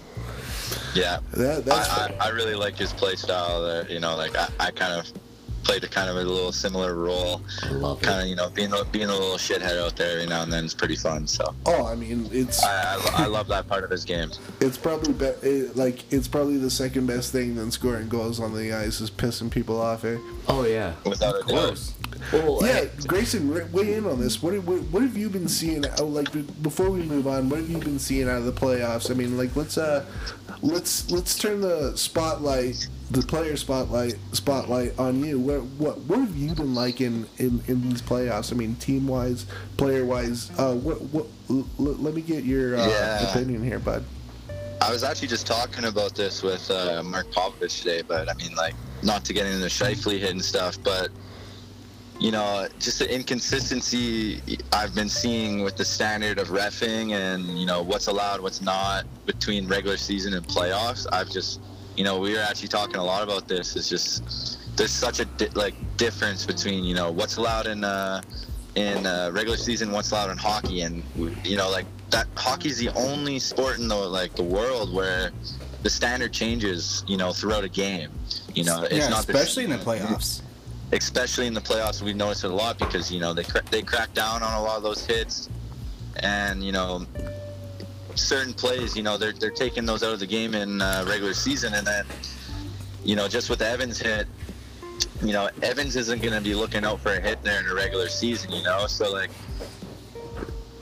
Yeah. 0.94 1.18
That- 1.32 1.64
that's 1.64 1.88
I, 1.88 2.14
I, 2.20 2.26
I 2.26 2.28
really 2.30 2.54
like 2.54 2.76
his 2.76 2.92
play 2.92 3.14
style. 3.16 3.62
There, 3.62 3.90
you 3.90 4.00
know, 4.00 4.16
like 4.16 4.36
I, 4.36 4.48
I 4.60 4.70
kind 4.70 4.92
of 4.94 5.12
played 5.64 5.82
a 5.84 5.88
kind 5.88 6.08
of 6.10 6.16
a 6.16 6.22
little 6.22 6.52
similar 6.52 6.94
role. 6.94 7.42
I 7.62 7.70
love 7.70 8.00
Kind 8.02 8.20
it. 8.20 8.22
of, 8.24 8.28
you 8.28 8.36
know, 8.36 8.50
being 8.50 8.72
a, 8.72 8.84
being 8.84 9.08
a 9.08 9.12
little 9.12 9.36
shithead 9.36 9.78
out 9.82 9.96
there 9.96 10.12
every 10.12 10.26
now 10.26 10.42
and 10.42 10.52
then 10.52 10.64
is 10.64 10.74
pretty 10.74 10.96
fun. 10.96 11.26
So 11.26 11.54
Oh, 11.66 11.86
I 11.86 11.94
mean, 11.94 12.28
it's 12.32 12.62
I, 12.62 12.94
I, 12.96 13.24
I 13.24 13.26
love 13.26 13.48
that 13.48 13.66
part 13.66 13.82
of 13.84 13.90
his 13.90 14.04
game. 14.04 14.30
it's 14.60 14.76
probably 14.78 15.12
be, 15.12 15.24
it, 15.26 15.76
like 15.76 16.04
it's 16.12 16.28
probably 16.28 16.58
the 16.58 16.70
second 16.70 17.06
best 17.06 17.32
thing 17.32 17.54
than 17.56 17.70
scoring 17.70 18.08
goals 18.08 18.38
on 18.40 18.54
the 18.54 18.72
ice 18.72 19.00
is 19.00 19.10
pissing 19.10 19.50
people 19.50 19.80
off. 19.80 20.04
Eh? 20.04 20.18
Oh 20.48 20.64
yeah, 20.64 20.92
Without 21.04 21.34
a 21.34 21.38
of 21.40 21.46
course. 21.46 21.88
doubt. 21.88 21.94
Well, 22.32 22.58
Yeah, 22.66 22.84
Grayson, 23.06 23.50
weigh 23.72 23.94
in 23.94 24.06
on 24.06 24.18
this. 24.20 24.42
What, 24.42 24.54
what 24.64 24.80
what 24.84 25.02
have 25.02 25.16
you 25.16 25.28
been 25.28 25.48
seeing? 25.48 25.84
uh, 25.86 26.02
Like 26.04 26.30
before 26.62 26.90
we 26.90 27.02
move 27.02 27.26
on, 27.26 27.48
what 27.50 27.58
have 27.60 27.68
you 27.68 27.78
been 27.78 27.98
seeing 27.98 28.28
out 28.28 28.38
of 28.38 28.44
the 28.46 28.52
playoffs? 28.52 29.10
I 29.10 29.14
mean, 29.14 29.36
like 29.36 29.54
let's 29.56 29.76
uh, 29.76 30.04
let's 30.62 31.10
let's 31.10 31.36
turn 31.38 31.60
the 31.60 31.94
spotlight, 31.96 32.86
the 33.10 33.22
player 33.22 33.56
spotlight 33.56 34.14
spotlight 34.32 34.98
on 34.98 35.22
you. 35.24 35.38
What 35.38 35.62
what 35.78 35.98
what 36.00 36.18
have 36.20 36.36
you 36.36 36.54
been 36.54 36.74
like 36.74 37.00
in 37.00 37.26
in, 37.38 37.62
in 37.68 37.88
these 37.88 38.02
playoffs? 38.02 38.52
I 38.52 38.56
mean, 38.56 38.76
team 38.76 39.06
wise, 39.06 39.46
player 39.76 40.04
wise. 40.04 40.50
Uh, 40.58 40.74
what 40.74 41.00
what? 41.12 41.26
L- 41.50 41.66
let 41.78 42.14
me 42.14 42.22
get 42.22 42.44
your 42.44 42.76
uh, 42.76 42.88
Yeah. 42.88 43.30
opinion 43.30 43.62
here, 43.62 43.78
bud. 43.78 44.04
I 44.80 44.90
was 44.90 45.02
actually 45.04 45.28
just 45.28 45.46
talking 45.46 45.84
about 45.84 46.14
this 46.14 46.42
with 46.42 46.70
uh, 46.70 47.02
Mark 47.02 47.30
Popovich 47.30 47.78
today, 47.82 48.02
but 48.02 48.28
I 48.28 48.34
mean, 48.34 48.54
like, 48.54 48.74
not 49.02 49.24
to 49.26 49.32
get 49.32 49.46
into 49.46 49.58
the 49.58 49.68
Scheifele 49.68 50.18
hit 50.18 50.30
and 50.30 50.44
stuff, 50.44 50.76
but 50.82 51.08
you 52.20 52.30
know, 52.30 52.66
just 52.78 52.98
the 53.00 53.12
inconsistency 53.12 54.40
I've 54.72 54.94
been 54.94 55.08
seeing 55.08 55.62
with 55.62 55.76
the 55.76 55.84
standard 55.84 56.38
of 56.38 56.48
refing 56.48 57.12
and 57.12 57.58
you 57.58 57.66
know 57.66 57.82
what's 57.82 58.06
allowed, 58.08 58.40
what's 58.40 58.60
not 58.62 59.04
between 59.26 59.66
regular 59.68 59.96
season 59.96 60.34
and 60.34 60.46
playoffs. 60.46 61.06
I've 61.12 61.30
just, 61.30 61.60
you 61.96 62.04
know, 62.04 62.18
we 62.18 62.32
were 62.34 62.40
actually 62.40 62.68
talking 62.68 62.96
a 62.96 63.04
lot 63.04 63.22
about 63.22 63.48
this. 63.48 63.76
It's 63.76 63.88
just 63.88 64.76
there's 64.76 64.90
such 64.90 65.20
a 65.20 65.24
di- 65.24 65.48
like 65.54 65.74
difference 65.96 66.44
between 66.44 66.84
you 66.84 66.94
know 66.94 67.10
what's 67.10 67.36
allowed 67.36 67.66
in 67.66 67.84
uh, 67.84 68.20
in 68.74 69.06
uh, 69.06 69.30
regular 69.32 69.56
season, 69.56 69.92
what's 69.92 70.10
allowed 70.10 70.30
in 70.30 70.38
hockey, 70.38 70.80
and 70.82 71.02
you 71.44 71.56
know 71.56 71.70
like 71.70 71.86
that 72.10 72.26
hockey's 72.36 72.78
the 72.78 72.90
only 72.90 73.38
sport 73.38 73.78
in 73.78 73.88
the 73.88 73.94
like 73.96 74.34
the 74.34 74.42
world 74.42 74.92
where 74.92 75.30
the 75.82 75.90
standard 75.90 76.32
changes, 76.32 77.04
you 77.06 77.16
know, 77.16 77.32
throughout 77.32 77.62
a 77.64 77.68
game. 77.68 78.10
You 78.54 78.64
know, 78.64 78.82
it's 78.84 78.94
yeah, 78.94 79.08
not 79.08 79.26
the- 79.26 79.34
especially 79.34 79.64
in 79.64 79.70
the 79.70 79.78
playoffs. 79.78 80.40
especially 80.92 81.46
in 81.46 81.54
the 81.54 81.60
playoffs, 81.60 82.02
we've 82.02 82.16
noticed 82.16 82.44
it 82.44 82.50
a 82.50 82.54
lot 82.54 82.78
because 82.78 83.12
you 83.12 83.20
know 83.20 83.34
they 83.34 83.44
cra- 83.44 83.64
they 83.70 83.82
crack 83.82 84.12
down 84.14 84.42
on 84.42 84.54
a 84.54 84.62
lot 84.62 84.76
of 84.76 84.82
those 84.82 85.04
hits, 85.06 85.48
and 86.16 86.62
you 86.64 86.72
know 86.72 87.06
certain 88.16 88.54
plays, 88.54 88.96
you 88.96 89.02
know 89.02 89.16
they're 89.16 89.32
they're 89.32 89.50
taking 89.50 89.86
those 89.86 90.02
out 90.02 90.12
of 90.12 90.20
the 90.20 90.26
game 90.26 90.54
in 90.54 90.80
uh, 90.80 91.04
regular 91.08 91.34
season, 91.34 91.74
and 91.74 91.86
then 91.86 92.04
you 93.04 93.16
know 93.16 93.28
just 93.28 93.50
with 93.50 93.62
Evans 93.62 93.98
hit, 93.98 94.26
you 95.22 95.32
know 95.32 95.48
Evans 95.62 95.96
isn't 95.96 96.22
going 96.22 96.34
to 96.34 96.40
be 96.40 96.54
looking 96.54 96.84
out 96.84 97.00
for 97.00 97.12
a 97.12 97.20
hit 97.20 97.42
there 97.42 97.60
in 97.60 97.66
a 97.66 97.74
regular 97.74 98.08
season, 98.08 98.50
you 98.52 98.62
know, 98.62 98.86
so 98.86 99.12
like 99.12 99.30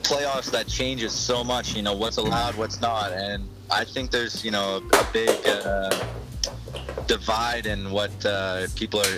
playoffs 0.03 0.51
that 0.51 0.67
changes 0.67 1.11
so 1.13 1.43
much, 1.43 1.75
you 1.75 1.81
know 1.81 1.93
what's 1.93 2.17
allowed, 2.17 2.55
what's 2.55 2.81
not, 2.81 3.11
and 3.11 3.47
I 3.71 3.83
think 3.83 4.11
there's 4.11 4.43
you 4.43 4.51
know 4.51 4.81
a 4.93 5.13
big. 5.13 5.29
Uh, 5.47 5.89
divide 7.07 7.65
in 7.65 7.91
what 7.91 8.11
uh, 8.25 8.67
people 8.75 8.99
are, 8.99 9.17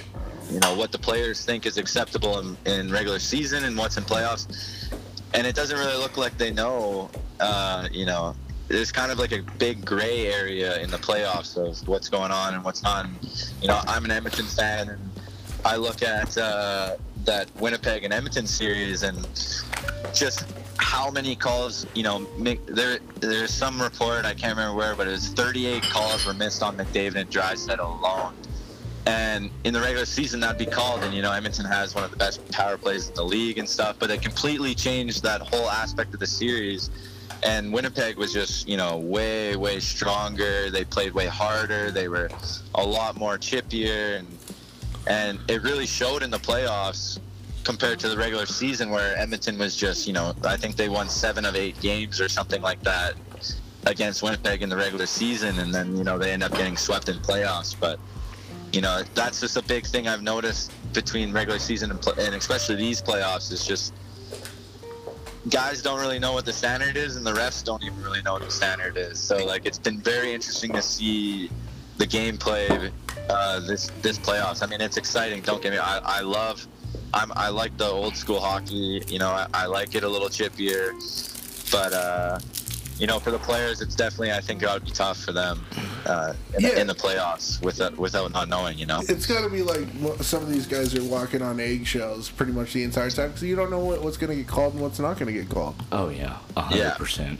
you 0.51 0.59
know, 0.59 0.75
what 0.75 0.91
the 0.91 0.97
players 0.97 1.45
think 1.45 1.65
is 1.65 1.77
acceptable 1.77 2.39
in, 2.39 2.57
in 2.65 2.91
regular 2.91 3.19
season 3.19 3.63
and 3.65 3.77
what's 3.77 3.97
in 3.97 4.03
playoffs. 4.03 4.91
And 5.33 5.45
it 5.45 5.55
doesn't 5.55 5.77
really 5.77 5.97
look 5.97 6.17
like 6.17 6.37
they 6.37 6.51
know, 6.51 7.09
uh, 7.39 7.87
you 7.91 8.05
know, 8.05 8.35
there's 8.67 8.91
kind 8.91 9.11
of 9.11 9.19
like 9.19 9.31
a 9.31 9.41
big 9.57 9.85
gray 9.85 10.27
area 10.27 10.79
in 10.79 10.89
the 10.89 10.97
playoffs 10.97 11.57
of 11.57 11.87
what's 11.87 12.09
going 12.09 12.31
on 12.31 12.53
and 12.53 12.63
what's 12.63 12.81
not. 12.81 13.07
You 13.61 13.67
know, 13.67 13.79
I'm 13.87 14.05
an 14.05 14.11
Edmonton 14.11 14.45
fan 14.45 14.89
and 14.89 15.09
I 15.63 15.75
look 15.75 16.01
at 16.01 16.37
uh, 16.37 16.95
that 17.25 17.49
Winnipeg 17.59 18.03
and 18.03 18.13
Edmonton 18.13 18.47
series 18.47 19.03
and 19.03 19.27
just 20.13 20.45
how 20.77 21.09
many 21.11 21.35
calls, 21.35 21.85
you 21.95 22.03
know, 22.03 22.25
there 22.67 22.99
there's 23.19 23.53
some 23.53 23.81
report 23.81 24.25
I 24.25 24.33
can't 24.33 24.55
remember 24.55 24.75
where, 24.75 24.95
but 24.95 25.07
it 25.07 25.11
was 25.11 25.29
38 25.29 25.83
calls 25.83 26.25
were 26.25 26.33
missed 26.33 26.63
on 26.63 26.77
McDavid 26.77 27.15
and 27.15 27.29
Draisaitl 27.29 27.79
alone. 27.79 28.33
And 29.07 29.51
in 29.63 29.73
the 29.73 29.81
regular 29.81 30.05
season, 30.05 30.39
that'd 30.39 30.57
be 30.57 30.65
called, 30.65 31.03
and 31.03 31.13
you 31.13 31.21
know, 31.21 31.31
Edmonton 31.31 31.65
has 31.65 31.93
one 31.93 32.03
of 32.03 32.09
the 32.09 32.17
best 32.17 32.47
power 32.51 32.75
plays 32.75 33.09
in 33.09 33.13
the 33.13 33.23
league 33.23 33.59
and 33.59 33.69
stuff. 33.69 33.97
But 33.99 34.09
it 34.09 34.21
completely 34.23 34.73
changed 34.73 35.21
that 35.23 35.41
whole 35.41 35.69
aspect 35.69 36.13
of 36.15 36.19
the 36.19 36.27
series. 36.27 36.89
And 37.43 37.71
Winnipeg 37.71 38.17
was 38.17 38.33
just, 38.33 38.67
you 38.67 38.77
know, 38.77 38.97
way, 38.97 39.55
way 39.55 39.79
stronger. 39.79 40.69
They 40.69 40.83
played 40.83 41.13
way 41.13 41.27
harder. 41.27 41.91
They 41.91 42.07
were 42.07 42.29
a 42.73 42.83
lot 42.83 43.17
more 43.17 43.37
chippier, 43.37 44.19
and 44.19 44.27
and 45.07 45.39
it 45.47 45.61
really 45.61 45.85
showed 45.85 46.23
in 46.23 46.31
the 46.31 46.39
playoffs 46.39 47.19
compared 47.63 47.99
to 47.99 48.09
the 48.09 48.17
regular 48.17 48.45
season 48.45 48.89
where 48.89 49.17
Edmonton 49.17 49.57
was 49.57 49.75
just, 49.75 50.07
you 50.07 50.13
know, 50.13 50.33
I 50.43 50.55
think 50.55 50.75
they 50.75 50.89
won 50.89 51.09
seven 51.09 51.45
of 51.45 51.55
eight 51.55 51.79
games 51.79 52.21
or 52.21 52.29
something 52.29 52.61
like 52.61 52.81
that 52.83 53.15
against 53.85 54.23
Winnipeg 54.23 54.61
in 54.61 54.69
the 54.69 54.75
regular 54.75 55.05
season, 55.05 55.59
and 55.59 55.73
then 55.73 55.95
you 55.95 56.03
know 56.03 56.17
they 56.17 56.31
end 56.31 56.43
up 56.43 56.51
getting 56.51 56.77
swept 56.77 57.09
in 57.09 57.17
playoffs. 57.17 57.75
But 57.79 57.99
you 58.71 58.81
know 58.81 59.03
that's 59.13 59.39
just 59.39 59.57
a 59.57 59.63
big 59.63 59.85
thing 59.85 60.07
I've 60.07 60.23
noticed 60.23 60.71
between 60.93 61.31
regular 61.31 61.59
season 61.59 61.91
and, 61.91 62.01
pl- 62.01 62.19
and 62.19 62.35
especially 62.35 62.75
these 62.75 63.01
playoffs 63.01 63.51
is 63.51 63.65
just 63.65 63.93
guys 65.49 65.81
don't 65.81 65.99
really 65.99 66.19
know 66.19 66.33
what 66.33 66.45
the 66.45 66.53
standard 66.53 66.97
is, 66.97 67.15
and 67.15 67.25
the 67.25 67.33
refs 67.33 67.63
don't 67.63 67.83
even 67.83 68.01
really 68.01 68.21
know 68.21 68.33
what 68.33 68.43
the 68.43 68.51
standard 68.51 68.97
is. 68.97 69.19
So 69.19 69.45
like 69.45 69.65
it's 69.65 69.77
been 69.77 69.99
very 69.99 70.33
interesting 70.33 70.73
to 70.73 70.81
see 70.81 71.49
the 71.97 72.05
gameplay 72.05 72.91
uh, 73.29 73.59
this 73.61 73.91
this 74.01 74.17
playoffs. 74.17 74.63
I 74.63 74.67
mean, 74.67 74.81
it's 74.81 74.97
exciting. 74.97 75.41
Don't 75.41 75.61
get 75.61 75.71
me. 75.71 75.77
I, 75.77 75.99
I 75.99 76.21
love. 76.21 76.67
I'm, 77.13 77.31
I 77.35 77.49
like 77.49 77.77
the 77.77 77.85
old 77.85 78.15
school 78.15 78.39
hockey. 78.39 79.03
You 79.07 79.19
know, 79.19 79.29
I, 79.29 79.47
I 79.53 79.65
like 79.67 79.95
it 79.95 80.03
a 80.03 80.09
little 80.09 80.27
chippier, 80.27 80.91
but 81.71 81.93
uh, 81.93 82.39
you 82.99 83.07
know, 83.07 83.19
for 83.19 83.31
the 83.31 83.39
players, 83.39 83.81
it's 83.81 83.95
definitely 83.95 84.31
I 84.31 84.39
think 84.41 84.63
it 84.63 84.69
would 84.69 84.85
be 84.85 84.91
tough 84.91 85.17
for 85.19 85.31
them 85.31 85.65
uh, 86.05 86.33
in, 86.55 86.61
Yeah. 86.61 86.79
in 86.79 86.87
the 86.87 86.95
playoffs 86.95 87.61
without 87.61 87.97
without 87.97 88.31
not 88.31 88.47
knowing. 88.49 88.77
You 88.77 88.85
know. 88.85 89.01
It's 89.07 89.25
got 89.25 89.43
to 89.43 89.49
be 89.49 89.61
like 89.63 89.87
some 90.21 90.41
of 90.43 90.49
these 90.49 90.67
guys 90.67 90.95
are 90.95 91.03
walking 91.03 91.41
on 91.41 91.59
eggshells 91.59 92.29
pretty 92.29 92.51
much 92.51 92.73
the 92.73 92.83
entire 92.83 93.09
time 93.09 93.29
because 93.29 93.43
you 93.43 93.55
don't 93.55 93.69
know 93.71 93.79
what, 93.79 94.01
what's 94.01 94.17
going 94.17 94.29
to 94.29 94.35
get 94.35 94.47
called 94.47 94.73
and 94.73 94.81
what's 94.81 94.99
not 94.99 95.17
going 95.19 95.33
to 95.33 95.39
get 95.39 95.49
called. 95.49 95.75
Oh 95.91 96.09
yeah, 96.09 96.37
a 96.55 96.61
hundred 96.61 96.77
Yeah. 96.79 96.93
percent. 96.95 97.39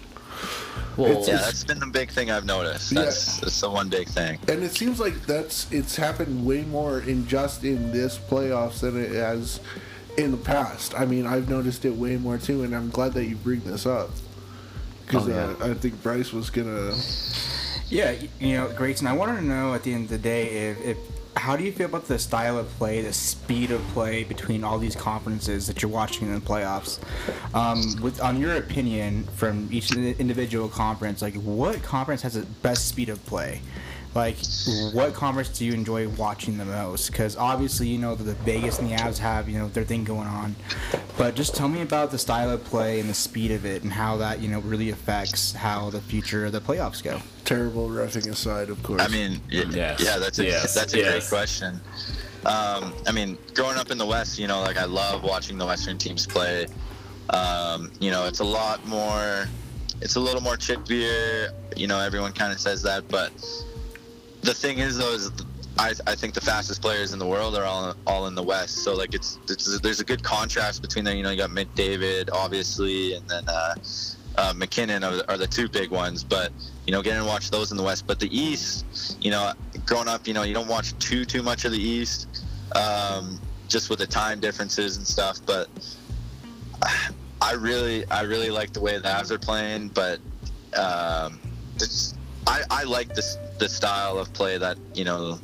Well, 0.98 1.12
It's- 1.12 1.28
Yeah, 1.28 1.38
that's 1.38 1.64
been 1.64 1.80
the 1.80 1.88
big 1.88 2.10
thing 2.12 2.32
I've 2.32 2.46
noticed. 2.46 2.92
Yeah. 2.92 3.04
That's, 3.04 3.40
that's 3.40 3.60
the 3.62 3.70
one 3.70 3.90
big 3.90 4.08
thing. 4.08 4.40
And 4.48 4.64
it 4.64 4.72
seems 4.76 5.00
like 5.00 5.26
that's 5.26 5.72
it's 5.72 5.96
happened 5.96 6.46
way 6.46 6.64
more 6.64 7.00
in 7.00 7.28
just 7.28 7.64
in 7.64 7.92
this 7.92 8.18
playoffs 8.18 8.80
than 8.82 9.02
it 9.02 9.12
has 9.12 9.60
in 10.18 10.32
the 10.32 10.38
past. 10.38 10.98
I 10.98 11.06
mean, 11.06 11.26
I've 11.26 11.50
noticed 11.50 11.84
it 11.86 11.96
way 11.96 12.16
more 12.18 12.38
too, 12.38 12.64
and 12.64 12.74
I'm 12.76 12.90
glad 12.90 13.14
that 13.14 13.26
you 13.26 13.36
bring 13.36 13.62
this 13.62 13.86
up 13.86 14.10
because 15.06 15.28
Oh, 15.28 15.32
yeah. 15.32 15.66
uh, 15.66 15.72
I 15.72 15.74
think 15.76 16.02
Bryce 16.04 16.32
was 16.34 16.50
gonna. 16.50 16.96
Yeah, 17.90 18.16
you 18.40 18.58
know, 18.58 18.68
Grayson, 18.76 19.06
I 19.08 19.14
wanted 19.14 19.38
to 19.42 19.46
know 19.46 19.74
at 19.76 19.84
the 19.84 19.94
end 19.94 20.06
of 20.06 20.10
the 20.10 20.18
day 20.18 20.70
if, 20.72 20.82
if 20.86 20.98
how 21.38 21.56
do 21.56 21.64
you 21.64 21.72
feel 21.72 21.86
about 21.88 22.06
the 22.08 22.18
style 22.18 22.58
of 22.58 22.68
play, 22.78 23.02
the 23.02 23.14
speed 23.14 23.70
of 23.70 23.82
play 23.90 24.24
between 24.24 24.64
all 24.64 24.80
these 24.80 24.96
conferences 24.96 25.68
that 25.68 25.82
you're 25.82 25.92
watching 25.92 26.28
in 26.28 26.34
the 26.34 26.40
playoffs? 26.40 27.00
Um, 27.54 28.02
with 28.02 28.22
on 28.22 28.40
your 28.40 28.56
opinion 28.56 29.26
from 29.36 29.70
each 29.72 29.94
individual 29.96 30.68
conference, 30.70 31.22
like 31.22 31.36
what 31.36 31.82
conference 31.84 32.22
has 32.24 32.34
the 32.34 32.46
best 32.64 32.88
speed 32.88 33.10
of 33.10 33.24
play? 33.26 33.62
Like, 34.16 34.38
what 34.94 35.14
conference 35.14 35.50
do 35.50 35.66
you 35.66 35.74
enjoy 35.74 36.08
watching 36.08 36.58
the 36.58 36.64
most? 36.64 37.12
Because 37.12 37.36
obviously, 37.36 37.90
you 37.90 37.98
know 37.98 38.16
that 38.16 38.24
the 38.24 38.34
Vegas 38.50 38.80
and 38.80 38.90
the 38.90 38.96
Avs 38.96 39.18
have, 39.18 39.50
you 39.50 39.60
know, 39.60 39.68
their 39.68 39.84
thing 39.84 40.06
going 40.06 40.30
on. 40.30 40.56
But 41.18 41.36
just 41.36 41.54
tell 41.54 41.68
me 41.68 41.82
about 41.82 42.12
the 42.12 42.18
style 42.18 42.50
of 42.50 42.64
play 42.64 43.02
and 43.02 43.10
the 43.10 43.14
speed 43.14 43.52
of 43.52 43.66
it, 43.66 43.84
and 43.84 43.92
how 43.92 44.16
that, 44.18 44.40
you 44.40 44.48
know, 44.48 44.60
really 44.62 44.90
affects 44.90 45.52
how 45.52 45.90
the 45.90 46.00
future 46.00 46.46
of 46.46 46.54
the 46.54 46.62
playoffs 46.62 47.04
go. 47.04 47.20
Terrible 47.44 47.90
roughing 47.90 48.30
aside, 48.30 48.70
of 48.70 48.82
course. 48.84 49.02
I 49.02 49.10
mean, 49.10 49.42
y- 49.52 49.66
Yes. 49.70 50.00
yeah, 50.02 50.18
that's 50.18 50.40
a 50.40 50.46
Yes. 50.46 50.74
that's 50.74 50.94
a 50.94 50.98
Yes. 50.98 51.12
great 51.12 51.30
question. 51.30 51.82
Um, 52.46 52.94
I 53.06 53.12
mean, 53.12 53.38
growing 53.54 53.78
up 53.78 53.92
in 53.92 53.98
the 53.98 54.06
West, 54.06 54.40
you 54.40 54.48
know, 54.48 54.62
like 54.62 54.78
I 54.78 54.86
love 54.86 55.24
watching 55.24 55.58
the 55.58 55.66
Western 55.66 55.98
teams 55.98 56.26
play. 56.26 56.68
Um, 57.32 57.92
you 58.00 58.12
know, 58.12 58.28
it's 58.28 58.40
a 58.40 58.44
lot 58.46 58.86
more, 58.88 59.50
it's 60.00 60.16
a 60.16 60.20
little 60.22 60.42
more 60.42 60.56
chippier. 60.56 61.50
You 61.76 61.88
know, 61.88 62.00
everyone 62.00 62.32
kind 62.32 62.54
of 62.54 62.60
says 62.62 62.82
that, 62.84 63.08
but 63.10 63.32
the 64.46 64.54
thing 64.54 64.80
is, 64.80 64.98
though, 64.98 65.14
is 65.14 65.32
I, 65.78 65.94
I 66.08 66.16
think 66.16 66.34
the 66.34 66.42
fastest 66.42 66.82
players 66.82 67.12
in 67.14 67.20
the 67.20 67.26
world 67.26 67.56
are 67.56 67.66
all 67.66 67.96
all 68.08 68.28
in 68.28 68.36
the 68.36 68.44
West. 68.44 68.84
So 68.84 68.96
like 68.96 69.14
it's, 69.14 69.40
it's 69.50 69.80
there's 69.82 70.00
a 70.00 70.06
good 70.06 70.24
contrast 70.24 70.82
between 70.82 71.04
there. 71.04 71.16
You 71.16 71.24
know, 71.24 71.32
you 71.32 71.38
got 71.38 71.50
McDavid, 71.50 72.30
obviously, 72.32 73.16
and 73.16 73.28
then 73.28 73.44
uh, 73.50 73.76
uh, 74.38 74.54
MacKinnon 74.56 75.04
are, 75.04 75.16
the- 75.18 75.32
are 75.32 75.38
the 75.38 75.48
two 75.48 75.68
big 75.68 75.92
ones. 75.92 76.24
But 76.24 76.52
you 76.86 76.94
know, 76.94 77.02
getting 77.02 77.22
to 77.22 77.28
watch 77.28 77.50
those 77.52 77.72
in 77.72 77.78
the 77.78 77.84
West. 77.84 78.08
But 78.08 78.20
the 78.20 78.36
East, 78.36 79.18
you 79.22 79.32
know, 79.32 79.52
growing 79.86 80.08
up, 80.08 80.28
you 80.28 80.34
know, 80.34 80.44
you 80.44 80.54
don't 80.54 80.68
watch 80.68 80.98
too 81.00 81.26
too 81.26 81.44
much 81.44 81.66
of 81.66 81.72
the 81.72 81.82
East, 81.82 82.46
um, 82.74 83.40
just 83.68 83.90
with 83.90 84.00
the 84.00 84.08
time 84.08 84.40
differences 84.40 84.96
and 84.98 85.06
stuff. 85.06 85.40
But 85.46 85.68
I 87.42 87.54
really 87.54 88.06
I 88.10 88.22
really 88.22 88.50
like 88.50 88.72
the 88.72 88.80
way 88.80 88.98
the 88.98 89.08
Avs 89.10 89.30
are 89.30 89.38
playing, 89.40 89.90
but 89.90 90.20
um, 90.78 91.40
it's, 91.76 92.15
I 92.48 92.64
I 92.70 92.84
like 92.84 93.14
this 93.16 93.38
the 93.58 93.70
style 93.70 94.18
of 94.18 94.32
play 94.34 94.58
that 94.58 94.78
you 94.94 95.06
know 95.06 95.40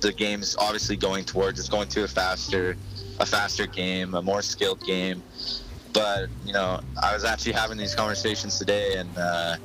the 0.00 0.12
game's 0.12 0.56
obviously 0.56 0.96
going 0.96 1.24
towards. 1.24 1.58
It's 1.58 1.68
going 1.68 1.88
to 1.88 2.04
a 2.04 2.08
faster 2.08 2.76
a 3.18 3.26
faster 3.26 3.66
game, 3.66 4.14
a 4.14 4.22
more 4.22 4.42
skilled 4.42 4.84
game. 4.84 5.22
But 5.92 6.28
you 6.44 6.52
know, 6.52 6.80
I 7.02 7.14
was 7.14 7.24
actually 7.24 7.52
having 7.52 7.76
these 7.76 7.94
conversations 7.94 8.58
today, 8.58 8.94
and 8.96 9.10
uh, 9.16 9.56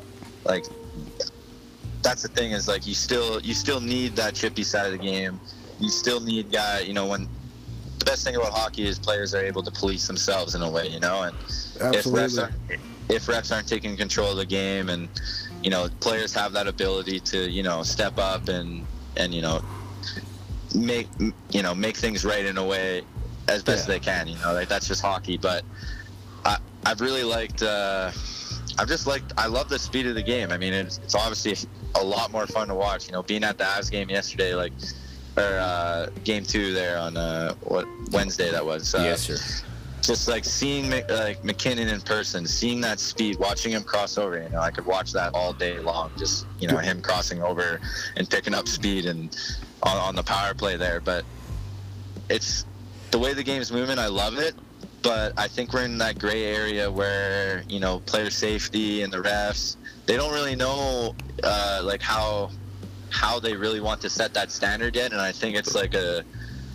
like 0.43 0.65
that's 2.01 2.21
the 2.21 2.27
thing 2.27 2.51
is 2.51 2.67
like 2.67 2.85
you 2.85 2.93
still 2.93 3.39
you 3.41 3.53
still 3.53 3.81
need 3.81 4.15
that 4.15 4.35
chippy 4.35 4.63
side 4.63 4.87
of 4.87 4.91
the 4.91 4.97
game. 4.97 5.39
You 5.79 5.89
still 5.89 6.19
need 6.19 6.51
guy. 6.51 6.81
You 6.81 6.93
know 6.93 7.07
when 7.07 7.27
the 7.99 8.05
best 8.05 8.23
thing 8.23 8.35
about 8.35 8.51
hockey 8.51 8.87
is 8.87 8.99
players 8.99 9.33
are 9.33 9.43
able 9.43 9.63
to 9.63 9.71
police 9.71 10.07
themselves 10.07 10.55
in 10.55 10.61
a 10.61 10.69
way. 10.69 10.87
You 10.87 10.99
know, 10.99 11.23
and 11.23 11.35
if 11.95 12.05
refs, 12.05 12.41
aren't, 12.41 12.55
if 13.09 13.25
refs 13.27 13.53
aren't 13.53 13.67
taking 13.67 13.95
control 13.95 14.31
of 14.31 14.37
the 14.37 14.45
game 14.45 14.89
and 14.89 15.07
you 15.65 15.71
know 15.71 15.89
players 15.99 16.31
have 16.31 16.53
that 16.53 16.67
ability 16.67 17.19
to 17.19 17.49
you 17.49 17.63
know 17.63 17.81
step 17.81 18.19
up 18.19 18.47
and 18.49 18.85
and 19.17 19.33
you 19.33 19.41
know 19.41 19.59
make 20.75 21.07
you 21.49 21.63
know 21.63 21.73
make 21.73 21.97
things 21.97 22.23
right 22.23 22.45
in 22.45 22.57
a 22.59 22.63
way 22.63 23.01
as 23.47 23.63
best 23.63 23.87
Yeah. 23.87 23.95
they 23.95 23.99
can 23.99 24.27
you 24.27 24.37
know 24.37 24.53
like 24.53 24.69
that's 24.69 24.87
just 24.87 25.01
hockey 25.01 25.37
but 25.37 25.63
I, 26.45 26.57
I've 26.85 27.01
really 27.01 27.23
liked 27.23 27.63
uh, 27.63 28.11
I've 28.77 28.87
just 28.87 29.07
liked 29.07 29.33
I 29.39 29.47
love 29.47 29.67
the 29.69 29.79
speed 29.79 30.05
of 30.05 30.13
the 30.13 30.21
game 30.21 30.51
I 30.51 30.57
mean 30.59 30.71
it's, 30.73 30.99
it's 30.99 31.15
obviously 31.15 31.55
a 31.95 32.03
lot 32.03 32.31
more 32.31 32.45
fun 32.45 32.67
to 32.67 32.75
watch 32.75 33.07
you 33.07 33.13
know 33.13 33.23
being 33.23 33.43
at 33.43 33.57
the 33.57 33.63
Avs 33.63 33.89
game 33.89 34.09
yesterday 34.09 34.53
like 34.53 34.73
or 35.35 35.41
uh, 35.43 36.09
game 36.23 36.43
two 36.43 36.73
there 36.73 36.99
on 36.99 37.17
uh, 37.17 37.55
what 37.63 37.87
Wednesday 38.11 38.51
that 38.51 38.63
was 38.63 38.93
uh, 38.93 38.99
yes, 38.99 39.21
sir. 39.21 39.65
Just 40.05 40.27
like 40.27 40.45
seeing 40.45 40.91
like 40.91 41.43
MacKinnon 41.43 41.87
in 41.87 42.01
person, 42.01 42.45
seeing 42.45 42.79
that 42.81 42.99
speed, 42.99 43.39
watching 43.39 43.71
him 43.71 43.83
cross 43.83 44.17
over. 44.17 44.41
You 44.41 44.49
know, 44.49 44.59
I 44.59 44.69
could 44.69 44.85
watch 44.85 45.11
that 45.13 45.33
all 45.33 45.51
day 45.51 45.79
long. 45.79 46.11
Just 46.17 46.45
you 46.59 46.67
know, 46.67 46.77
him 46.77 47.01
crossing 47.01 47.41
over 47.41 47.79
and 48.15 48.29
picking 48.29 48.53
up 48.53 48.67
speed 48.67 49.05
and 49.05 49.35
on, 49.81 49.97
on 49.97 50.15
the 50.15 50.23
power 50.23 50.53
play 50.53 50.77
there. 50.77 50.99
But 50.99 51.25
it's 52.29 52.65
the 53.11 53.17
way 53.17 53.33
the 53.33 53.43
game's 53.43 53.71
moving. 53.71 53.97
I 53.97 54.07
love 54.07 54.37
it. 54.37 54.53
But 55.01 55.33
I 55.37 55.47
think 55.47 55.73
we're 55.73 55.85
in 55.85 55.97
that 55.99 56.19
gray 56.19 56.45
area 56.45 56.89
where 56.89 57.63
you 57.67 57.79
know 57.79 57.99
player 58.01 58.29
safety 58.29 59.01
and 59.01 59.11
the 59.11 59.17
refs 59.17 59.77
they 60.05 60.17
don't 60.17 60.33
really 60.33 60.55
know 60.55 61.15
uh, 61.43 61.81
like 61.83 62.01
how 62.01 62.51
how 63.09 63.39
they 63.39 63.55
really 63.55 63.79
want 63.79 64.01
to 64.01 64.09
set 64.09 64.33
that 64.33 64.51
standard 64.51 64.95
yet. 64.95 65.11
And 65.11 65.21
I 65.21 65.31
think 65.31 65.55
it's 65.55 65.73
like 65.73 65.93
a 65.93 66.23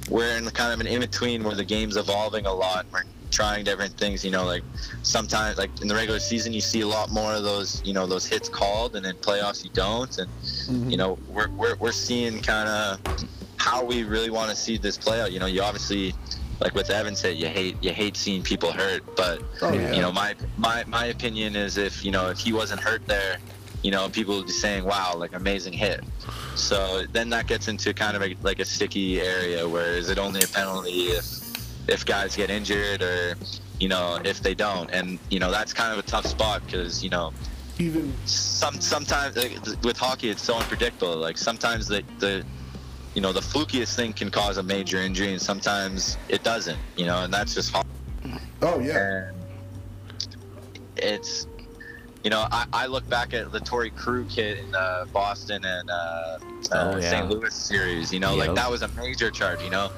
we're 0.08 0.36
in 0.36 0.46
kind 0.50 0.72
of 0.72 0.80
an 0.80 0.86
in 0.86 1.00
between 1.00 1.44
where 1.44 1.54
the 1.54 1.64
game's 1.64 1.96
evolving 1.96 2.46
a 2.46 2.52
lot. 2.52 2.86
We're 2.92 3.04
trying 3.30 3.64
different 3.64 3.96
things. 3.96 4.24
You 4.24 4.30
know, 4.30 4.44
like 4.44 4.62
sometimes, 5.02 5.58
like 5.58 5.70
in 5.80 5.88
the 5.88 5.94
regular 5.94 6.20
season, 6.20 6.52
you 6.52 6.60
see 6.60 6.80
a 6.82 6.86
lot 6.86 7.10
more 7.10 7.32
of 7.34 7.42
those, 7.42 7.82
you 7.84 7.92
know, 7.92 8.06
those 8.06 8.26
hits 8.26 8.48
called, 8.48 8.96
and 8.96 9.06
in 9.06 9.16
playoffs 9.16 9.64
you 9.64 9.70
don't. 9.70 10.18
And 10.18 10.28
mm-hmm. 10.28 10.90
you 10.90 10.96
know, 10.96 11.18
we're 11.28 11.48
we're, 11.50 11.76
we're 11.76 11.92
seeing 11.92 12.40
kind 12.40 12.68
of 12.68 13.26
how 13.56 13.84
we 13.84 14.04
really 14.04 14.30
want 14.30 14.50
to 14.50 14.56
see 14.56 14.76
this 14.78 14.96
play 14.96 15.20
out. 15.20 15.32
You 15.32 15.38
know, 15.38 15.46
you 15.46 15.62
obviously. 15.62 16.14
Like 16.62 16.74
with 16.74 16.90
Evan 16.90 17.16
said, 17.16 17.38
you 17.38 17.46
hate 17.46 17.82
you 17.82 17.90
hate 17.90 18.18
seeing 18.18 18.42
people 18.42 18.70
hurt, 18.70 19.02
but 19.16 19.40
Oh, 19.62 19.72
yeah. 19.72 19.94
you 19.94 20.02
know 20.02 20.12
my 20.12 20.34
my 20.58 20.84
my 20.86 21.06
opinion 21.06 21.56
is 21.56 21.78
if 21.78 22.04
you 22.04 22.10
know 22.10 22.28
if 22.28 22.38
he 22.38 22.52
wasn't 22.52 22.82
hurt 22.82 23.06
there, 23.06 23.38
you 23.82 23.90
know 23.90 24.10
people 24.10 24.36
would 24.36 24.44
be 24.44 24.52
saying 24.52 24.84
wow 24.84 25.14
like 25.16 25.32
amazing 25.32 25.72
hit. 25.72 26.04
So 26.56 27.04
then 27.12 27.30
that 27.30 27.46
gets 27.46 27.68
into 27.68 27.94
kind 27.94 28.14
of 28.14 28.22
a, 28.22 28.36
like 28.42 28.58
a 28.58 28.66
sticky 28.66 29.22
area 29.22 29.66
where 29.66 29.92
is 29.94 30.10
it 30.10 30.18
only 30.18 30.42
a 30.42 30.46
penalty 30.48 31.06
if 31.12 31.24
if 31.90 32.06
guys 32.06 32.36
get 32.36 32.50
injured 32.50 33.02
or 33.02 33.34
you 33.78 33.88
know 33.88 34.18
if 34.24 34.40
they 34.40 34.54
don't, 34.54 34.90
and 34.90 35.18
you 35.28 35.38
know 35.38 35.50
that's 35.50 35.72
kind 35.72 35.92
of 35.92 35.98
a 35.98 36.02
tough 36.08 36.26
spot 36.26 36.62
because 36.64 37.02
you 37.04 37.10
know 37.10 37.32
Even 37.78 38.12
some 38.26 38.80
sometimes 38.80 39.36
like, 39.36 39.58
with 39.82 39.96
hockey 39.96 40.30
it's 40.30 40.42
so 40.42 40.56
unpredictable. 40.56 41.16
Like 41.16 41.36
sometimes 41.36 41.88
the 41.88 42.02
the 42.18 42.44
you 43.14 43.20
know 43.20 43.32
the 43.32 43.40
flukiest 43.40 43.94
thing 43.96 44.12
can 44.12 44.30
cause 44.30 44.56
a 44.58 44.62
major 44.62 44.98
injury, 44.98 45.32
and 45.32 45.42
sometimes 45.42 46.16
it 46.28 46.42
doesn't. 46.44 46.78
You 46.96 47.06
know, 47.06 47.24
and 47.24 47.32
that's 47.32 47.54
just 47.54 47.72
hockey. 47.72 47.88
oh 48.62 48.78
yeah, 48.78 49.30
And 50.96 51.20
it's 51.20 51.46
you 52.24 52.30
know, 52.30 52.46
I, 52.50 52.66
I 52.72 52.86
look 52.86 53.08
back 53.08 53.32
at 53.32 53.50
the 53.50 53.60
Torey 53.60 53.94
Krug 53.94 54.28
kid 54.28 54.58
in 54.58 54.74
uh, 54.74 55.06
Boston 55.12 55.64
and 55.64 55.88
uh, 55.90 55.92
uh, 55.94 56.38
Oh, 56.72 56.96
yeah. 56.98 57.10
St. 57.10 57.28
Louis 57.30 57.54
series. 57.54 58.12
You 58.12 58.20
know, 58.20 58.36
Yep. 58.36 58.46
like 58.48 58.56
that 58.56 58.70
was 58.70 58.82
a 58.82 58.88
major 58.88 59.30
charge. 59.30 59.62
You 59.62 59.70
know, 59.70 59.90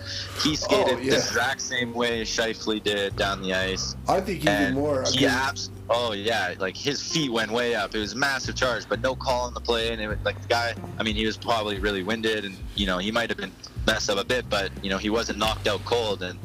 he 0.43 0.55
skated 0.55 0.95
Oh, 0.95 0.99
yeah. 0.99 1.11
the 1.11 1.17
exact 1.17 1.61
same 1.61 1.93
way 1.93 2.23
Scheifele 2.23 2.83
did 2.83 3.17
down 3.17 3.43
the 3.43 3.53
ice. 3.55 3.97
I 4.09 4.21
think 4.21 4.43
he 4.43 4.49
and 4.49 4.75
more. 4.77 5.03
He 5.11 5.21
'cause- 5.25 5.25
abs- 5.35 5.71
oh 5.91 6.13
yeah, 6.13 6.55
like 6.59 6.77
his 6.77 7.03
feet 7.03 7.31
went 7.33 7.51
way 7.51 7.75
up. 7.75 7.95
It 7.95 7.99
was 7.99 8.13
a 8.13 8.17
massive 8.17 8.55
charge, 8.55 8.89
but 8.89 9.01
no 9.01 9.15
call 9.17 9.43
on 9.47 9.55
the 9.55 9.61
play. 9.61 9.93
And 9.93 10.01
it 10.01 10.07
was 10.09 10.19
like 10.25 10.41
the 10.41 10.49
guy. 10.49 10.75
I 10.99 11.03
mean, 11.03 11.17
he 11.17 11.27
was 11.27 11.37
probably 11.37 11.79
really 11.81 12.03
winded, 12.05 12.45
and 12.45 12.57
you 12.77 12.87
know, 12.87 12.99
he 12.99 13.11
might 13.11 13.31
have 13.31 13.39
been 13.39 13.53
messed 13.87 14.09
up 14.09 14.19
a 14.19 14.25
bit, 14.25 14.49
but 14.49 14.71
you 14.83 14.91
know, 14.91 14.99
he 14.99 15.11
wasn't 15.11 15.39
knocked 15.39 15.67
out 15.67 15.85
cold. 15.85 16.23
And 16.23 16.39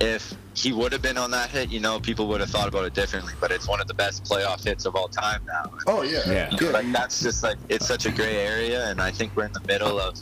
if 0.00 0.34
he 0.54 0.72
would 0.72 0.92
have 0.92 1.02
been 1.02 1.18
on 1.18 1.30
that 1.30 1.50
hit, 1.50 1.70
you 1.70 1.80
know, 1.80 2.00
people 2.00 2.26
would 2.28 2.40
have 2.40 2.50
thought 2.50 2.68
about 2.68 2.84
it 2.84 2.94
differently. 2.94 3.34
But 3.40 3.50
it's 3.50 3.68
one 3.68 3.80
of 3.80 3.86
the 3.86 3.94
best 3.94 4.24
playoff 4.24 4.64
hits 4.64 4.86
of 4.86 4.96
all 4.96 5.08
time 5.08 5.42
now. 5.46 5.70
oh 5.86 6.02
yeah, 6.02 6.20
Yeah. 6.26 6.50
You 6.50 6.66
know, 6.66 6.72
like 6.72 6.90
that's 6.92 7.22
just 7.22 7.42
like 7.42 7.58
it's 7.68 7.86
such 7.86 8.06
a 8.06 8.10
gray 8.10 8.36
area, 8.36 8.88
and 8.88 9.00
I 9.00 9.10
think 9.10 9.36
we're 9.36 9.44
in 9.44 9.52
the 9.52 9.62
middle 9.66 10.00
of 10.00 10.20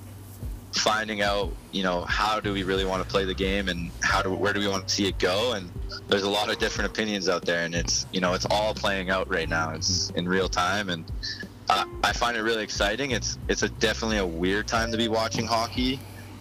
finding 0.72 1.22
out, 1.22 1.52
you 1.72 1.82
know, 1.82 2.02
how 2.02 2.40
do 2.40 2.52
we 2.52 2.62
really 2.62 2.84
want 2.84 3.02
to 3.02 3.08
play 3.08 3.24
the 3.24 3.34
game, 3.34 3.68
and 3.68 3.90
how 4.02 4.22
do 4.22 4.32
where 4.34 4.52
do 4.52 4.60
we 4.60 4.68
want 4.68 4.88
to 4.88 4.94
see 4.94 5.06
it 5.06 5.18
go, 5.18 5.52
and 5.52 5.70
there's 6.08 6.24
a 6.24 6.30
lot 6.30 6.50
of 6.50 6.58
different 6.58 6.90
opinions 6.90 7.28
out 7.28 7.44
there, 7.44 7.64
and 7.64 7.74
it's 7.74 8.06
you 8.12 8.20
know 8.20 8.34
it's 8.34 8.46
all 8.50 8.74
playing 8.74 9.10
out 9.10 9.28
right 9.28 9.48
now. 9.48 9.70
It's 9.70 10.10
in 10.10 10.28
real 10.28 10.48
time, 10.48 10.88
and 10.88 11.04
uh, 11.70 11.84
I 12.02 12.12
find 12.12 12.36
it 12.36 12.42
really 12.42 12.64
exciting. 12.64 13.12
It's 13.12 13.38
it's 13.48 13.62
a 13.62 13.68
definitely 13.68 14.18
a 14.18 14.26
weird 14.26 14.66
time 14.66 14.90
to 14.92 14.98
be 14.98 15.08
watching 15.08 15.46
hockey. 15.46 16.00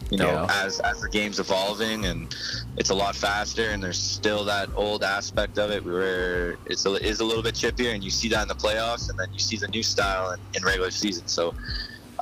You 0.10 0.18
know, 0.20 0.32
Yeah. 0.32 0.64
as 0.66 0.80
as 0.82 1.00
the 1.02 1.10
game's 1.10 1.40
evolving 1.40 2.06
and 2.06 2.34
it's 2.78 2.90
a 2.92 2.96
lot 2.96 3.16
faster, 3.16 3.70
and 3.72 3.84
there's 3.84 4.00
still 4.00 4.46
that 4.46 4.70
old 4.76 5.04
aspect 5.04 5.58
of 5.58 5.70
it 5.72 5.84
where 5.86 6.58
it's 6.66 6.86
a, 6.86 6.94
is 7.06 7.20
a 7.20 7.26
little 7.26 7.44
bit 7.44 7.56
chippier, 7.56 7.94
and 7.94 8.04
you 8.04 8.10
see 8.12 8.30
that 8.30 8.42
in 8.44 8.48
the 8.48 8.56
playoffs, 8.56 9.10
and 9.10 9.20
then 9.20 9.28
you 9.34 9.40
see 9.40 9.58
the 9.58 9.68
new 9.70 9.84
style 9.84 10.32
in, 10.32 10.40
in 10.54 10.64
regular 10.64 10.92
season. 10.92 11.28
So 11.28 11.54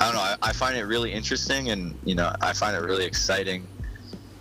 I 0.02 0.06
don't 0.06 0.16
know. 0.16 0.22
I, 0.22 0.36
I 0.42 0.54
find 0.54 0.76
it 0.78 0.86
really 0.86 1.12
interesting, 1.14 1.70
and 1.70 1.98
you 2.04 2.16
know, 2.16 2.32
I 2.42 2.54
find 2.54 2.76
it 2.76 2.80
really 2.82 3.06
exciting 3.06 3.68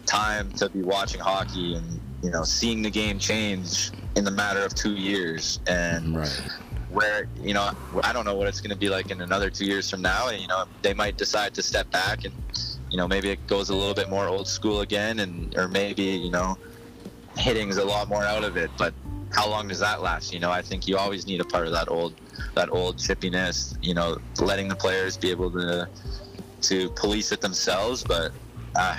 time 0.07 0.51
to 0.53 0.69
be 0.71 0.83
watching 0.83 1.21
hockey 1.21 1.75
and 1.75 2.01
you 2.23 2.31
know 2.31 2.45
seeing 2.45 2.83
the 2.83 2.91
game 2.91 3.19
change 3.19 3.91
in 4.17 4.25
the 4.25 4.31
matter 4.31 4.65
of 4.65 4.75
two 4.75 4.95
years 4.95 5.61
and 5.67 6.17
Right. 6.17 6.41
where 6.89 7.27
you 7.43 7.55
know 7.55 7.71
I 8.03 8.13
don't 8.13 8.25
know 8.25 8.37
what 8.37 8.47
it's 8.49 8.61
going 8.61 8.71
to 8.71 8.77
be 8.77 8.89
like 8.89 9.11
in 9.11 9.21
another 9.21 9.51
two 9.51 9.65
years 9.67 9.89
from 9.91 10.03
now. 10.03 10.29
And 10.29 10.41
you 10.41 10.47
know 10.49 10.65
they 10.83 10.95
might 10.95 11.17
decide 11.19 11.55
to 11.55 11.63
step 11.63 11.91
back 11.91 12.25
and 12.25 12.33
you 12.95 12.99
know 12.99 13.09
maybe 13.09 13.29
it 13.29 13.45
goes 13.49 13.71
a 13.71 13.75
little 13.75 13.93
bit 13.93 14.09
more 14.09 14.29
old 14.29 14.47
school 14.47 14.83
again, 14.83 15.19
and 15.19 15.53
or 15.57 15.67
maybe 15.67 16.05
you 16.05 16.31
know 16.31 16.57
hitting's 17.37 17.77
a 17.77 17.85
lot 17.85 18.09
more 18.09 18.23
out 18.23 18.45
of 18.45 18.57
it. 18.57 18.71
But 18.79 18.95
how 19.33 19.51
long 19.51 19.67
does 19.67 19.81
that 19.81 20.01
last? 20.01 20.33
You 20.33 20.39
know 20.39 20.53
I 20.53 20.63
think 20.63 20.87
you 20.87 20.97
always 20.97 21.27
need 21.27 21.41
a 21.41 21.45
part 21.45 21.67
of 21.67 21.73
that 21.73 21.89
old 21.89 22.15
that 22.55 22.71
old 22.71 22.99
chippiness. 22.99 23.77
You 23.83 23.95
know 23.95 24.19
letting 24.41 24.69
the 24.69 24.77
players 24.77 25.17
be 25.17 25.33
able 25.33 25.51
to 25.51 25.89
to 26.69 26.89
police 26.91 27.33
it 27.33 27.41
themselves, 27.41 28.05
but. 28.05 28.31
Uh, 28.77 28.97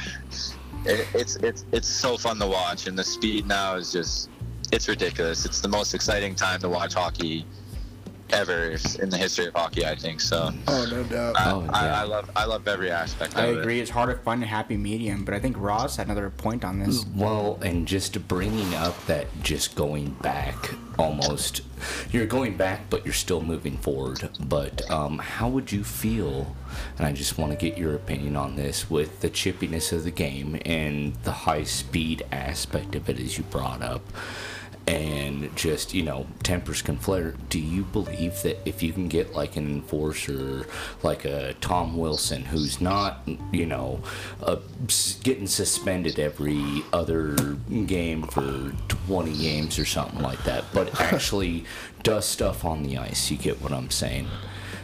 it, 0.86 1.08
it's 1.16 1.36
it's 1.38 1.66
it's 1.72 1.88
so 1.88 2.16
fun 2.18 2.38
to 2.40 2.48
watch, 2.48 2.88
and 2.88 3.00
the 3.00 3.04
speed 3.04 3.48
now 3.48 3.76
is 3.76 3.92
just 3.94 4.30
it's 4.74 4.90
ridiculous. 4.90 5.46
It's 5.46 5.62
the 5.62 5.68
most 5.68 5.94
exciting 5.94 6.36
time 6.36 6.60
to 6.60 6.70
watch 6.70 6.94
hockey 6.94 7.46
ever 8.32 8.76
in 9.02 9.10
the 9.10 9.18
history 9.18 9.48
of 9.48 9.54
hockey, 9.54 9.86
I 9.86 9.96
think. 9.96 10.22
So 10.22 10.52
Oh 10.68 10.88
no 10.90 11.04
doubt. 11.04 11.38
I, 11.38 11.52
Oh, 11.52 11.68
I, 11.70 11.86
yeah. 11.86 12.02
I 12.02 12.04
love 12.04 12.32
I 12.36 12.46
love 12.46 12.68
every 12.68 12.92
aspect. 12.92 13.38
I 13.38 13.46
of 13.48 13.60
agree. 13.60 13.80
It. 13.80 13.84
It's 13.84 13.92
hard 13.92 14.10
to 14.16 14.22
find 14.24 14.42
a 14.44 14.48
happy 14.48 14.78
medium, 14.78 15.26
but 15.26 15.34
I 15.34 15.40
think 15.40 15.56
Ross 15.60 15.98
had 15.98 16.08
another 16.08 16.30
point 16.30 16.64
on 16.66 16.80
this. 16.80 17.06
Well, 17.16 17.60
and 17.62 17.88
just 17.88 18.28
bringing 18.28 18.74
up 18.76 19.06
that 19.06 19.28
just 19.44 19.76
going 19.76 20.12
back 20.22 20.74
almost, 20.98 21.62
you're 22.12 22.26
going 22.26 22.56
back, 22.58 22.90
but 22.90 23.04
you're 23.06 23.14
still 23.14 23.42
moving 23.42 23.78
forward. 23.78 24.30
But 24.40 24.90
um, 24.90 25.20
how 25.20 25.50
would 25.50 25.72
you 25.72 25.84
feel? 25.84 26.56
And 26.98 27.06
I 27.06 27.12
just 27.14 27.38
want 27.38 27.52
to 27.52 27.58
get 27.58 27.78
your 27.78 27.96
opinion 27.96 28.36
on 28.36 28.56
this 28.56 28.90
with 28.90 29.22
the 29.22 29.30
chippiness 29.30 29.94
of 29.94 30.04
the 30.04 30.12
game 30.12 30.60
and 30.66 31.16
the 31.24 31.32
high 31.32 31.64
speed 31.64 32.26
aspect 32.32 32.96
of 32.96 33.10
it, 33.10 33.20
as 33.20 33.38
you 33.38 33.44
brought 33.46 33.82
up. 33.82 34.02
And 34.88 35.56
just, 35.56 35.96
you 35.96 36.04
know, 36.04 36.28
tempers 36.44 36.84
can 36.84 36.98
flare. 36.98 37.34
Do 37.50 37.60
you 37.60 37.84
believe 37.84 38.44
that 38.44 38.60
if 38.68 38.84
you 38.84 38.94
can 38.94 39.08
get 39.08 39.34
like 39.34 39.56
an 39.56 39.68
enforcer 39.68 40.68
like 41.02 41.26
a 41.26 41.56
Tom 41.60 41.98
Wilson, 41.98 42.44
who's 42.46 42.80
not, 42.80 43.28
you 43.52 43.66
know, 43.66 44.02
uh, 44.44 44.58
getting 45.24 45.48
suspended 45.48 46.20
every 46.20 46.84
other 46.94 47.36
game 47.88 48.24
for 48.28 48.74
20 49.08 49.36
games 49.38 49.80
or 49.80 49.86
something 49.86 50.22
like 50.22 50.44
that, 50.44 50.66
but 50.72 51.02
actually 51.14 51.66
does 52.04 52.26
stuff 52.26 52.64
on 52.64 52.84
the 52.84 52.98
ice? 53.00 53.32
You 53.32 53.38
get 53.38 53.62
what 53.64 53.72
I'm 53.72 53.90
saying? 53.90 54.28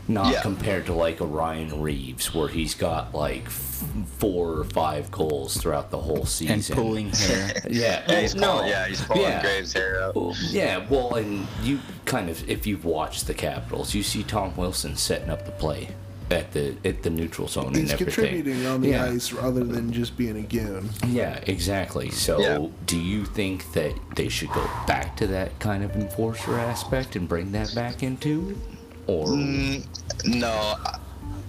Not 0.07 0.33
Yeah. 0.33 0.41
compared 0.41 0.85
to 0.87 0.93
like 0.93 1.19
a 1.21 1.25
Ryan 1.25 1.81
Reaves, 1.81 2.33
where 2.33 2.47
he's 2.49 2.73
got 2.75 3.13
like 3.13 3.45
f- 3.45 3.83
four 4.17 4.49
or 4.59 4.63
five 4.63 5.09
goals 5.11 5.55
throughout 5.57 5.89
the 5.91 5.99
whole 5.99 6.25
season. 6.25 6.55
And 6.55 6.67
pulling 6.85 7.09
hair. 7.09 7.61
Yeah, 7.69 8.03
Yeah, 8.07 8.19
he's 8.21 8.35
no, 8.35 8.53
pulling, 8.57 8.69
yeah, 8.69 8.87
he's 8.87 9.01
pulling 9.01 9.21
yeah. 9.23 9.41
Graves' 9.41 9.73
hair 9.73 10.01
out. 10.03 10.15
Yeah, 10.49 10.85
well, 10.89 11.15
and 11.15 11.47
you 11.63 11.79
kind 12.05 12.29
of, 12.29 12.49
if 12.49 12.65
you've 12.67 12.83
watched 12.85 13.27
the 13.27 13.33
Capitals, 13.33 13.93
you 13.93 14.03
see 14.03 14.23
Tom 14.23 14.55
Wilson 14.57 14.95
setting 14.97 15.29
up 15.29 15.45
the 15.45 15.51
play 15.51 15.89
at 16.29 16.51
the 16.53 16.75
at 16.85 17.03
the 17.03 17.09
neutral 17.09 17.45
zone 17.47 17.73
He's 17.73 17.91
and 17.91 18.01
everything. 18.01 18.25
contributing 18.25 18.65
on 18.65 18.79
the 18.81 18.89
yeah. 18.91 19.03
ice 19.05 19.33
rather 19.33 19.65
than 19.65 19.91
just 19.91 20.15
being 20.15 20.37
a 20.37 20.41
goon. 20.41 20.89
Yeah, 21.07 21.39
exactly. 21.45 22.09
So, 22.09 22.39
Yeah. 22.39 22.67
do 22.85 22.97
you 22.97 23.25
think 23.25 23.71
that 23.73 23.93
they 24.15 24.29
should 24.29 24.49
go 24.51 24.63
back 24.87 25.17
to 25.17 25.27
that 25.27 25.59
kind 25.59 25.83
of 25.83 25.91
enforcer 25.95 26.57
aspect 26.57 27.17
and 27.17 27.27
bring 27.27 27.51
that 27.51 27.75
back 27.75 28.01
into 28.01 28.51
it, 28.51 28.70
or 29.07 29.27
Mm, 29.27 29.85
no, 30.25 30.75
I, 30.85 30.99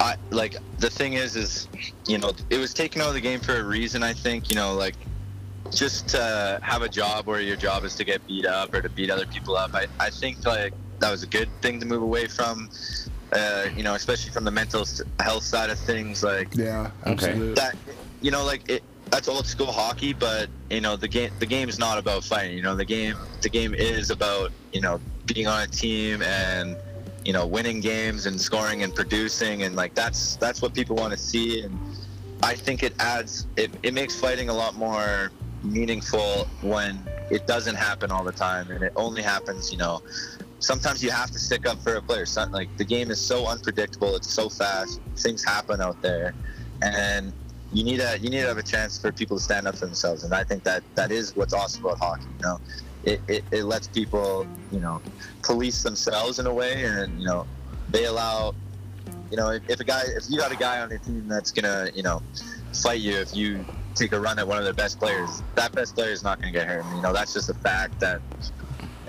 I 0.00 0.16
like 0.30 0.56
the 0.78 0.90
thing 0.90 1.14
is, 1.14 1.36
is 1.36 1.68
you 2.06 2.18
know, 2.18 2.32
it 2.50 2.58
was 2.58 2.74
taken 2.74 3.00
out 3.02 3.08
of 3.08 3.14
the 3.14 3.20
game 3.20 3.40
for 3.40 3.56
a 3.56 3.64
reason. 3.64 4.02
I 4.02 4.12
think 4.12 4.50
you 4.50 4.56
know, 4.56 4.74
like 4.74 4.96
just 5.74 6.08
to 6.10 6.58
have 6.62 6.82
a 6.82 6.88
job 6.88 7.26
where 7.26 7.40
your 7.40 7.56
job 7.56 7.84
is 7.84 7.94
to 7.96 8.04
get 8.04 8.26
beat 8.26 8.46
up 8.46 8.74
or 8.74 8.82
to 8.82 8.88
beat 8.90 9.10
other 9.10 9.26
people 9.26 9.56
up. 9.56 9.74
I, 9.74 9.86
I 9.98 10.10
think 10.10 10.44
like 10.44 10.74
that 11.00 11.10
was 11.10 11.22
a 11.22 11.26
good 11.26 11.48
thing 11.62 11.80
to 11.80 11.86
move 11.86 12.02
away 12.02 12.26
from. 12.26 12.68
Uh, 13.32 13.66
you 13.74 13.82
know, 13.82 13.94
especially 13.94 14.30
from 14.30 14.44
the 14.44 14.50
mental 14.50 14.84
health 15.20 15.42
side 15.42 15.70
of 15.70 15.78
things, 15.78 16.22
like 16.22 16.48
Yeah, 16.54 16.90
absolutely. 17.06 17.54
that 17.54 17.74
you 18.20 18.30
know 18.30 18.44
like 18.44 18.68
it 18.68 18.82
that's 19.10 19.28
old 19.28 19.46
school 19.46 19.70
hockey 19.70 20.14
but 20.14 20.48
you 20.70 20.80
know 20.80 20.96
the 20.96 21.06
game 21.08 21.30
the 21.38 21.46
game's 21.46 21.78
not 21.78 21.98
about 21.98 22.24
fighting 22.24 22.56
you 22.56 22.62
know 22.62 22.74
the 22.74 22.84
game 22.84 23.14
the 23.42 23.48
game 23.48 23.74
is 23.74 24.10
about 24.10 24.50
you 24.72 24.80
know 24.80 24.98
being 25.26 25.46
on 25.46 25.62
a 25.62 25.66
team 25.66 26.22
and 26.22 26.76
you 27.24 27.32
know 27.32 27.46
winning 27.46 27.80
games 27.80 28.26
and 28.26 28.40
scoring 28.40 28.82
and 28.82 28.94
producing 28.94 29.62
and 29.62 29.76
like 29.76 29.94
that's 29.94 30.36
that's 30.36 30.60
what 30.60 30.74
people 30.74 30.96
want 30.96 31.12
to 31.12 31.18
see 31.18 31.62
and 31.62 31.78
i 32.42 32.54
think 32.54 32.82
it 32.82 32.94
adds 32.98 33.46
it, 33.56 33.70
it 33.82 33.94
makes 33.94 34.18
fighting 34.18 34.48
a 34.48 34.54
lot 34.54 34.74
more 34.74 35.30
meaningful 35.62 36.48
when 36.62 36.98
it 37.30 37.46
doesn't 37.46 37.76
happen 37.76 38.10
all 38.10 38.24
the 38.24 38.32
time 38.32 38.70
and 38.70 38.82
it 38.82 38.92
only 38.96 39.22
happens 39.22 39.70
you 39.70 39.78
know 39.78 40.02
sometimes 40.58 41.02
you 41.02 41.10
have 41.10 41.30
to 41.30 41.40
stick 41.40 41.66
up 41.66 41.82
for 41.82 41.96
a 41.96 42.02
player. 42.02 42.24
Like 42.52 42.68
the 42.76 42.84
game 42.84 43.10
is 43.10 43.20
so 43.20 43.46
unpredictable 43.48 44.14
it's 44.14 44.32
so 44.32 44.48
fast 44.48 45.00
things 45.16 45.44
happen 45.44 45.80
out 45.80 46.00
there 46.02 46.34
and 46.82 47.32
you 47.72 47.84
need 47.84 48.00
a 48.00 48.18
you 48.18 48.30
need 48.30 48.42
to 48.42 48.48
have 48.48 48.58
a 48.58 48.62
chance 48.62 48.98
for 48.98 49.10
people 49.12 49.38
to 49.38 49.42
stand 49.42 49.66
up 49.66 49.76
for 49.76 49.86
themselves 49.86 50.24
and 50.24 50.34
i 50.34 50.44
think 50.44 50.62
that 50.64 50.82
that 50.94 51.10
is 51.10 51.34
what's 51.36 51.54
awesome 51.54 51.84
about 51.84 51.98
hockey 51.98 52.26
you 52.38 52.44
know 52.44 52.60
it, 53.04 53.20
it, 53.28 53.44
it 53.50 53.64
lets 53.64 53.88
people 53.88 54.46
you 54.70 54.80
know 54.80 55.00
police 55.42 55.82
themselves 55.82 56.38
in 56.38 56.46
a 56.46 56.54
way 56.54 56.84
and 56.84 57.18
you 57.20 57.26
know 57.26 57.46
they 57.90 58.04
allow 58.04 58.54
you 59.30 59.36
know 59.36 59.50
if, 59.50 59.68
if 59.68 59.80
a 59.80 59.84
guy 59.84 60.02
if 60.16 60.24
you 60.28 60.38
got 60.38 60.52
a 60.52 60.56
guy 60.56 60.80
on 60.80 60.90
your 60.90 60.98
team 61.00 61.26
that's 61.28 61.50
gonna 61.50 61.90
you 61.94 62.02
know 62.02 62.22
fight 62.82 63.00
you 63.00 63.16
if 63.16 63.34
you 63.34 63.64
take 63.94 64.12
a 64.12 64.20
run 64.20 64.38
at 64.38 64.46
one 64.46 64.58
of 64.58 64.64
their 64.64 64.72
best 64.72 64.98
players 64.98 65.42
that 65.54 65.72
best 65.72 65.94
player 65.94 66.10
is 66.10 66.22
not 66.22 66.40
gonna 66.40 66.52
get 66.52 66.66
hurt. 66.66 66.84
You 66.94 67.02
know 67.02 67.12
that's 67.12 67.32
just 67.32 67.50
a 67.50 67.54
fact 67.54 67.98
that 68.00 68.20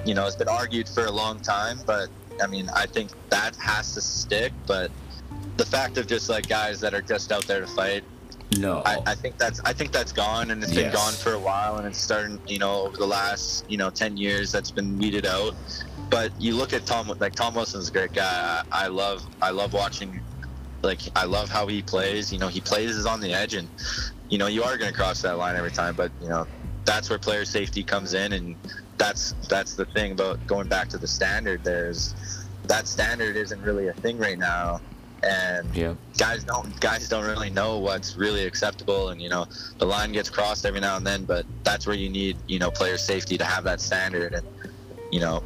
you 0.06 0.14
know 0.14 0.26
it's 0.26 0.36
been 0.36 0.50
argued 0.50 0.90
for 0.90 1.06
a 1.06 1.12
long 1.12 1.40
time 1.40 1.80
but 1.86 2.10
i 2.42 2.48
mean 2.48 2.70
i 2.76 2.86
think 2.86 3.12
that 3.30 3.56
has 3.56 3.94
to 3.94 4.02
stick 4.02 4.52
but 4.68 4.92
the 5.58 5.66
fact 5.66 5.98
of 5.98 6.08
just 6.08 6.30
like 6.30 6.48
guys 6.48 6.80
that 6.82 6.94
are 6.94 7.02
just 7.02 7.32
out 7.32 7.46
there 7.46 7.62
to 7.62 7.68
fight 7.68 8.04
no? 8.60 8.82
I, 8.86 8.98
I 9.06 9.16
think 9.16 9.38
that's 9.38 9.60
I 9.62 9.74
think 9.74 9.92
that's 9.92 10.12
gone, 10.12 10.52
and 10.52 10.64
it's 10.64 10.74
been 10.74 10.92
gone 10.92 11.14
for 11.14 11.34
a 11.34 11.40
while, 11.40 11.78
and 11.78 11.88
it's 11.88 12.00
starting, 12.00 12.40
you 12.48 12.60
know, 12.60 12.84
over 12.88 12.98
the 12.98 13.06
last, 13.06 13.70
you 13.70 13.78
know, 13.78 13.90
ten 13.90 14.18
years 14.18 14.52
that's 14.52 14.72
been 14.72 14.98
weeded 14.98 15.26
out. 15.26 15.56
But 16.10 16.32
you 16.40 16.56
look 16.56 16.74
at 16.74 16.86
Tom, 16.86 17.12
like 17.20 17.34
Tom 17.34 17.56
Wilson's 17.56 17.90
a 17.90 17.92
great 17.92 18.14
guy. 18.14 18.64
I, 18.72 18.86
I 18.86 18.88
love 18.88 19.24
I 19.42 19.52
love 19.52 19.74
watching, 19.74 20.20
like 20.82 21.00
I 21.16 21.26
love 21.26 21.50
how 21.50 21.68
he 21.68 21.82
plays. 21.82 22.32
You 22.32 22.40
know, 22.40 22.48
he 22.48 22.62
plays 22.62 23.06
on 23.06 23.20
the 23.20 23.34
edge, 23.34 23.54
and 23.54 23.68
you 24.30 24.38
know, 24.38 24.48
you 24.48 24.64
are 24.64 24.78
going 24.78 24.92
to 24.92 24.98
cross 24.98 25.22
that 25.22 25.38
line 25.38 25.56
every 25.56 25.72
time. 25.72 25.96
But 25.96 26.12
you 26.22 26.30
know, 26.30 26.48
that's 26.86 27.10
where 27.10 27.20
player 27.20 27.46
safety 27.46 27.84
comes 27.84 28.14
in, 28.14 28.34
and 28.34 28.56
that's 28.98 29.34
that's 29.50 29.76
the 29.76 29.86
thing 29.86 30.12
about 30.12 30.46
going 30.48 30.68
back 30.68 30.90
to 30.90 30.98
the 30.98 31.08
standard. 31.08 31.64
There's 31.64 32.16
that 32.68 32.88
standard 32.88 33.36
isn't 33.36 33.62
really 33.62 33.88
a 33.88 33.94
thing 33.94 34.18
right 34.18 34.38
now, 34.38 34.82
and 35.24 35.74
Yep. 35.76 35.96
guys 36.18 36.44
don't 36.44 36.80
guys 36.80 37.08
don't 37.10 37.26
really 37.26 37.50
know 37.50 37.78
what's 37.80 38.16
really 38.18 38.46
acceptable 38.46 39.10
and 39.10 39.22
you 39.22 39.30
know 39.30 39.46
the 39.80 39.86
line 39.86 40.12
gets 40.12 40.30
crossed 40.30 40.66
every 40.66 40.80
now 40.80 40.98
and 40.98 41.06
then 41.08 41.24
but 41.26 41.46
that's 41.64 41.88
where 41.88 41.96
you 41.96 42.10
need 42.10 42.38
you 42.48 42.60
know 42.60 42.70
player 42.70 42.98
safety 42.98 43.38
to 43.38 43.46
have 43.46 43.64
that 43.64 43.80
standard 43.82 44.34
and 44.34 44.46
you 45.12 45.20
know 45.20 45.42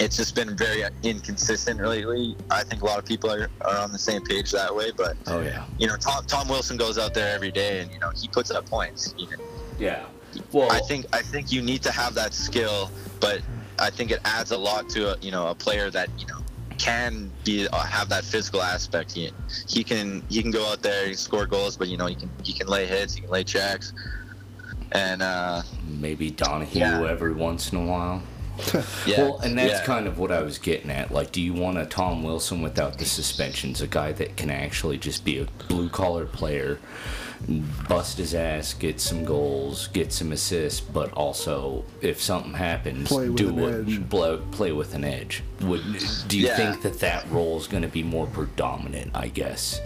it's 0.00 0.16
just 0.16 0.34
been 0.36 0.56
very 0.56 0.84
inconsistent 1.02 1.80
lately. 1.80 2.36
I 2.52 2.62
think 2.62 2.82
a 2.82 2.84
lot 2.86 3.00
of 3.00 3.04
people 3.04 3.32
are, 3.32 3.50
are 3.62 3.78
on 3.78 3.90
the 3.90 3.98
same 3.98 4.22
page 4.22 4.52
that 4.52 4.72
way, 4.74 4.92
but 4.96 5.16
Oh 5.26 5.40
yeah. 5.40 5.64
you 5.76 5.88
know, 5.88 5.96
Tom 5.96 6.24
Tom 6.26 6.46
Wilson 6.48 6.76
goes 6.76 6.98
out 6.98 7.14
there 7.14 7.34
every 7.34 7.50
day, 7.50 7.80
and 7.80 7.90
you 7.92 7.98
know 7.98 8.10
he 8.16 8.28
puts 8.28 8.52
up 8.52 8.64
points. 8.66 9.12
You 9.18 9.26
know, 9.26 9.42
Yeah. 9.78 10.04
Well, 10.52 10.70
I 10.70 10.78
think 10.82 11.06
I 11.12 11.20
think 11.22 11.50
you 11.50 11.62
need 11.62 11.82
to 11.82 11.90
have 11.90 12.14
that 12.14 12.32
skill, 12.32 12.92
but 13.18 13.40
I 13.80 13.90
think 13.90 14.12
it 14.12 14.20
adds 14.24 14.52
a 14.52 14.56
lot 14.56 14.88
to 14.90 15.14
a 15.14 15.18
you 15.20 15.32
know 15.32 15.48
a 15.48 15.54
player 15.54 15.90
that 15.90 16.08
you 16.16 16.26
know 16.26 16.38
can 16.78 17.30
be 17.44 17.66
uh, 17.68 17.78
have 17.80 18.08
that 18.08 18.24
physical 18.24 18.62
aspect. 18.62 19.12
He 19.12 19.30
he 19.68 19.84
can 19.84 20.22
he 20.28 20.40
can 20.42 20.50
go 20.50 20.66
out 20.70 20.82
there 20.82 21.06
and 21.06 21.18
score 21.18 21.46
goals, 21.46 21.76
but 21.76 21.88
you 21.88 21.96
know 21.96 22.06
he 22.06 22.14
can 22.14 22.30
he 22.42 22.52
can 22.52 22.66
lay 22.68 22.86
hits, 22.86 23.14
he 23.14 23.20
can 23.20 23.30
lay 23.30 23.44
checks, 23.44 23.92
and 24.92 25.20
uh, 25.22 25.62
maybe 25.86 26.30
Donahue 26.30 26.78
Yeah. 26.80 27.02
every 27.08 27.32
once 27.34 27.72
in 27.72 27.78
a 27.78 27.84
while. 27.84 28.22
yeah, 29.06 29.22
Well, 29.22 29.38
and 29.38 29.56
that's 29.58 29.80
yeah. 29.80 29.84
kind 29.84 30.06
of 30.06 30.18
what 30.18 30.30
I 30.32 30.42
was 30.42 30.58
getting 30.58 30.90
at. 30.90 31.10
Like, 31.12 31.32
do 31.32 31.40
you 31.40 31.52
want 31.54 31.78
a 31.78 31.86
Tom 31.86 32.22
Wilson 32.22 32.62
without 32.62 32.98
the 32.98 33.04
suspensions? 33.04 33.80
A 33.80 33.86
guy 33.86 34.12
that 34.12 34.36
can 34.36 34.50
actually 34.50 34.98
just 34.98 35.24
be 35.24 35.38
a 35.40 35.46
blue 35.68 35.88
collar 35.88 36.26
player, 36.26 36.78
bust 37.88 38.18
his 38.18 38.34
ass, 38.34 38.74
get 38.74 39.00
some 39.00 39.24
goals, 39.24 39.86
get 39.88 40.12
some 40.12 40.32
assists, 40.32 40.80
but 40.80 41.12
also 41.12 41.84
if 42.00 42.20
something 42.20 42.52
happens, 42.54 43.08
Play 43.08 43.28
with 43.28 43.36
do 43.38 43.48
an 43.50 43.58
it, 43.60 43.88
edge. 43.88 44.08
Blow, 44.08 44.38
play 44.50 44.72
with 44.72 44.94
an 44.94 45.04
edge. 45.04 45.42
Would 45.62 45.82
do 46.26 46.38
you 46.38 46.46
Yeah. 46.46 46.56
think 46.56 46.82
that 46.82 46.98
that 47.00 47.30
role 47.30 47.56
is 47.58 47.66
going 47.68 47.82
to 47.84 47.88
be 47.88 48.02
more 48.02 48.26
predominant? 48.26 49.12
I 49.14 49.28
guess 49.28 49.80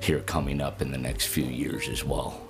here 0.00 0.20
coming 0.20 0.60
up 0.60 0.82
in 0.82 0.90
the 0.90 0.98
next 0.98 1.26
few 1.26 1.44
years 1.46 1.88
as 1.88 2.02
well. 2.04 2.40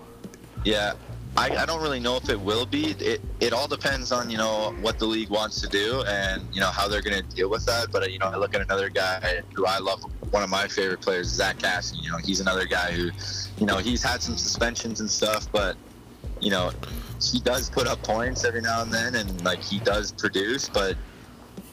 Yeah, 0.65 0.95
I, 1.37 1.51
I 1.51 1.67
don't 1.67 1.83
really 1.83 2.01
know 2.01 2.17
if 2.17 2.31
it 2.31 2.41
will 2.41 2.65
be. 2.65 2.93
It 2.93 3.21
it 3.41 3.53
all 3.53 3.69
depends 3.69 4.11
on 4.11 4.31
you 4.31 4.39
know 4.39 4.75
what 4.81 4.99
the 4.99 5.05
league 5.05 5.29
wants 5.29 5.61
to 5.61 5.69
do 5.69 6.03
and 6.09 6.43
you 6.53 6.61
know 6.61 6.71
how 6.71 6.89
they're 6.89 7.03
going 7.03 7.23
to 7.23 7.37
deal 7.37 7.51
with 7.51 7.67
that. 7.67 7.89
But 7.93 8.05
uh, 8.05 8.07
you 8.07 8.19
know, 8.19 8.27
I 8.27 8.37
look 8.37 8.55
at 8.55 8.63
another 8.63 8.89
guy 8.89 9.43
who 9.55 9.67
I 9.67 9.79
love. 9.79 10.03
One 10.31 10.43
of 10.43 10.51
my 10.51 10.67
favorite 10.67 11.01
players, 11.01 11.29
Zack 11.29 11.59
Kassian. 11.59 12.03
You 12.03 12.11
know, 12.11 12.19
he's 12.19 12.41
another 12.41 12.67
guy 12.67 12.91
who, 12.91 13.11
you 13.59 13.67
know, 13.67 13.79
he's 13.79 14.03
had 14.03 14.23
some 14.23 14.37
suspensions 14.37 15.01
and 15.01 15.11
stuff, 15.11 15.51
but 15.53 15.77
you 16.41 16.51
know, 16.51 16.73
he 17.23 17.39
does 17.41 17.71
put 17.71 17.87
up 17.87 18.03
points 18.03 18.45
every 18.45 18.61
now 18.61 18.83
and 18.83 18.93
then, 18.93 19.15
and 19.15 19.45
like 19.45 19.63
he 19.63 19.79
does 19.81 20.13
produce. 20.13 20.69
But 20.69 20.97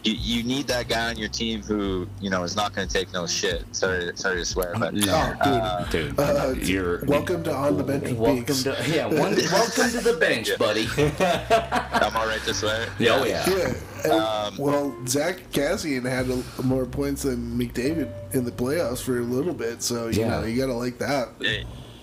you, 0.04 0.14
you 0.14 0.44
need 0.44 0.68
that 0.68 0.88
guy 0.88 1.10
on 1.10 1.18
your 1.18 1.30
team 1.30 1.62
who 1.64 2.08
you 2.22 2.30
know 2.30 2.44
is 2.44 2.56
not 2.56 2.74
going 2.74 2.88
to 2.88 2.94
take 2.94 3.12
no 3.14 3.26
shit. 3.28 3.64
Sorry, 3.76 4.12
sorry 4.16 4.38
to 4.38 4.46
swear, 4.46 4.74
but 4.78 4.94
Oh, 4.94 4.98
dude. 4.98 5.10
uh, 5.10 5.86
Dude, 5.86 6.20
Uh, 6.20 6.54
you're 6.60 7.04
welcome 7.06 7.44
to 7.44 7.54
On 7.54 7.78
the 7.78 7.84
Bench 7.84 8.04
with 8.04 8.18
Welcome 8.18 8.44
Beaks. 8.46 8.64
to 8.64 8.76
yeah, 8.88 9.06
one, 9.08 9.36
welcome 9.52 9.90
to 9.92 10.02
the 10.02 10.18
bench, 10.20 10.50
buddy. 10.58 10.88
I'm 11.20 12.16
all 12.18 12.28
right 12.28 12.42
to 12.46 12.54
swear. 12.54 12.88
Oh 13.00 13.24
yeah. 13.26 13.46
Yeah. 13.50 13.68
and- 13.68 14.12
Um, 14.12 14.58
well, 14.58 14.94
Zack 15.08 15.50
Kassian 15.54 16.04
had 16.10 16.30
a, 16.30 16.62
more 16.64 16.86
points 16.86 17.24
than 17.24 17.58
McDavid 17.58 18.12
in 18.36 18.44
the 18.44 18.52
playoffs 18.52 19.02
for 19.02 19.20
a 19.20 19.24
little 19.24 19.54
bit, 19.54 19.82
so 19.82 20.08
you 20.10 20.22
Yeah. 20.22 20.28
know 20.42 20.44
you 20.46 20.58
gotta 20.60 20.74
like 20.74 20.98
that. 21.00 21.30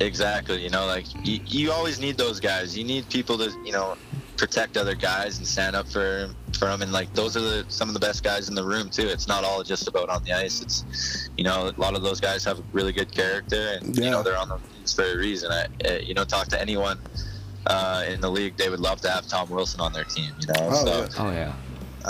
Exactly. 0.00 0.62
You 0.62 0.70
know, 0.70 0.86
like 0.86 1.04
you, 1.26 1.40
you 1.46 1.72
always 1.72 2.00
need 2.00 2.16
those 2.16 2.40
guys. 2.40 2.76
You 2.76 2.84
need 2.84 3.06
people 3.10 3.36
to, 3.36 3.50
you 3.66 3.72
know, 3.72 3.96
protect 4.40 4.78
other 4.78 4.94
guys 4.94 5.36
and 5.36 5.46
stand 5.46 5.76
up 5.76 5.86
for 5.86 6.30
for 6.58 6.64
them. 6.64 6.80
And 6.80 6.90
like 6.92 7.12
those 7.12 7.36
are 7.36 7.40
the 7.40 7.64
some 7.68 7.88
of 7.88 7.94
the 7.94 8.00
best 8.00 8.24
guys 8.24 8.48
in 8.48 8.54
the 8.54 8.64
room 8.64 8.88
too. 8.88 9.06
It's 9.06 9.28
not 9.28 9.44
all 9.44 9.62
just 9.62 9.86
about 9.86 10.08
on 10.08 10.24
the 10.24 10.32
ice. 10.32 10.62
It's, 10.62 11.28
you 11.36 11.44
know, 11.44 11.68
a 11.68 11.78
lot 11.80 11.94
of 11.94 12.02
those 12.02 12.20
guys 12.20 12.42
have 12.44 12.60
really 12.72 12.92
good 12.92 13.12
character, 13.12 13.76
and 13.76 13.94
you 13.94 14.10
know 14.10 14.22
they're 14.22 14.38
on 14.38 14.48
the 14.48 14.58
teams 14.74 14.94
for 14.94 15.04
a 15.04 15.16
reason. 15.16 15.52
I, 15.52 15.66
eh, 15.84 15.98
you 15.98 16.14
know, 16.14 16.24
talk 16.24 16.48
to 16.48 16.60
anyone 16.60 16.98
uh, 17.66 18.04
in 18.08 18.22
the 18.22 18.30
league, 18.30 18.56
they 18.56 18.70
would 18.70 18.80
love 18.80 19.02
to 19.02 19.10
have 19.10 19.26
Tom 19.28 19.50
Wilson 19.50 19.80
on 19.80 19.92
their 19.92 20.04
team. 20.04 20.32
You 20.40 20.46
know, 20.48 20.68
Oh, 20.70 20.84
so 20.86 21.08
Oh 21.18 21.30
yeah. 21.30 21.52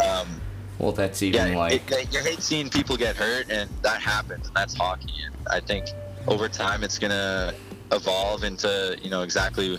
um, 0.01 0.41
Well, 0.79 0.93
that's 0.93 1.21
yeah, 1.21 1.47
even 1.47 1.55
like 1.59 1.91
it, 1.91 2.15
you 2.15 2.21
hate 2.21 2.43
seeing 2.43 2.71
people 2.71 2.97
get 2.97 3.17
hurt, 3.17 3.51
and 3.51 3.69
that 3.83 4.01
happens, 4.01 4.47
and 4.47 4.55
that's 4.55 4.75
hockey. 4.75 5.13
And 5.27 5.35
I 5.51 5.59
think 5.59 5.87
over 6.29 6.49
time, 6.49 6.85
it's 6.85 6.99
gonna 6.99 7.55
evolve 7.91 8.45
into 8.45 8.97
you 9.03 9.11
know 9.11 9.23
exactly. 9.23 9.79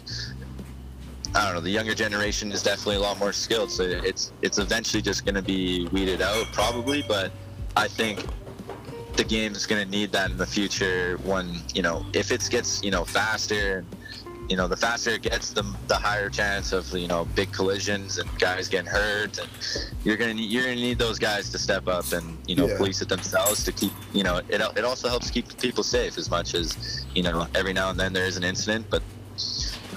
I 1.33 1.45
don't 1.45 1.55
know. 1.55 1.61
The 1.61 1.69
younger 1.69 1.95
generation 1.95 2.51
is 2.51 2.61
definitely 2.61 2.97
a 2.97 2.99
lot 2.99 3.17
more 3.17 3.31
skilled, 3.33 3.71
so 3.71 3.83
it's 3.83 4.33
it's 4.41 4.57
eventually 4.57 5.01
just 5.01 5.25
gonna 5.25 5.41
be 5.41 5.87
weeded 5.91 6.21
out, 6.21 6.45
probably. 6.51 7.03
But 7.07 7.31
I 7.77 7.87
think 7.87 8.25
the 9.15 9.23
game 9.23 9.53
is 9.53 9.65
gonna 9.65 9.85
need 9.85 10.11
that 10.11 10.31
in 10.31 10.37
the 10.37 10.45
future. 10.45 11.17
When 11.23 11.55
you 11.73 11.81
know, 11.83 12.05
if 12.13 12.31
it 12.31 12.47
gets 12.49 12.83
you 12.83 12.91
know 12.91 13.05
faster. 13.05 13.85
You 14.49 14.57
know, 14.57 14.67
the 14.67 14.75
faster 14.75 15.11
it 15.11 15.21
gets, 15.21 15.51
the, 15.51 15.63
the 15.87 15.95
higher 15.95 16.29
chance 16.29 16.73
of 16.73 16.91
you 16.91 17.07
know 17.07 17.23
big 17.35 17.53
collisions 17.53 18.17
and 18.17 18.27
guys 18.37 18.67
getting 18.67 18.87
hurt, 18.91 19.37
and 19.39 19.47
you're 20.03 20.17
gonna 20.17 20.33
need, 20.33 20.51
you're 20.51 20.63
gonna 20.63 20.75
need 20.75 20.99
those 20.99 21.17
guys 21.17 21.49
to 21.51 21.57
step 21.57 21.87
up 21.87 22.11
and 22.11 22.37
you 22.47 22.57
know 22.57 22.67
Yeah. 22.67 22.75
police 22.75 23.01
it 23.01 23.07
themselves 23.07 23.63
to 23.63 23.71
keep 23.71 23.93
you 24.11 24.23
know 24.23 24.37
it 24.49 24.59
it 24.75 24.83
also 24.83 25.07
helps 25.07 25.29
keep 25.29 25.57
people 25.61 25.83
safe 25.83 26.17
as 26.17 26.29
much 26.29 26.53
as 26.53 27.05
you 27.15 27.23
know 27.23 27.47
every 27.55 27.71
now 27.71 27.91
and 27.91 27.99
then 27.99 28.11
there 28.11 28.25
is 28.25 28.35
an 28.35 28.43
incident, 28.43 28.87
but 28.89 29.01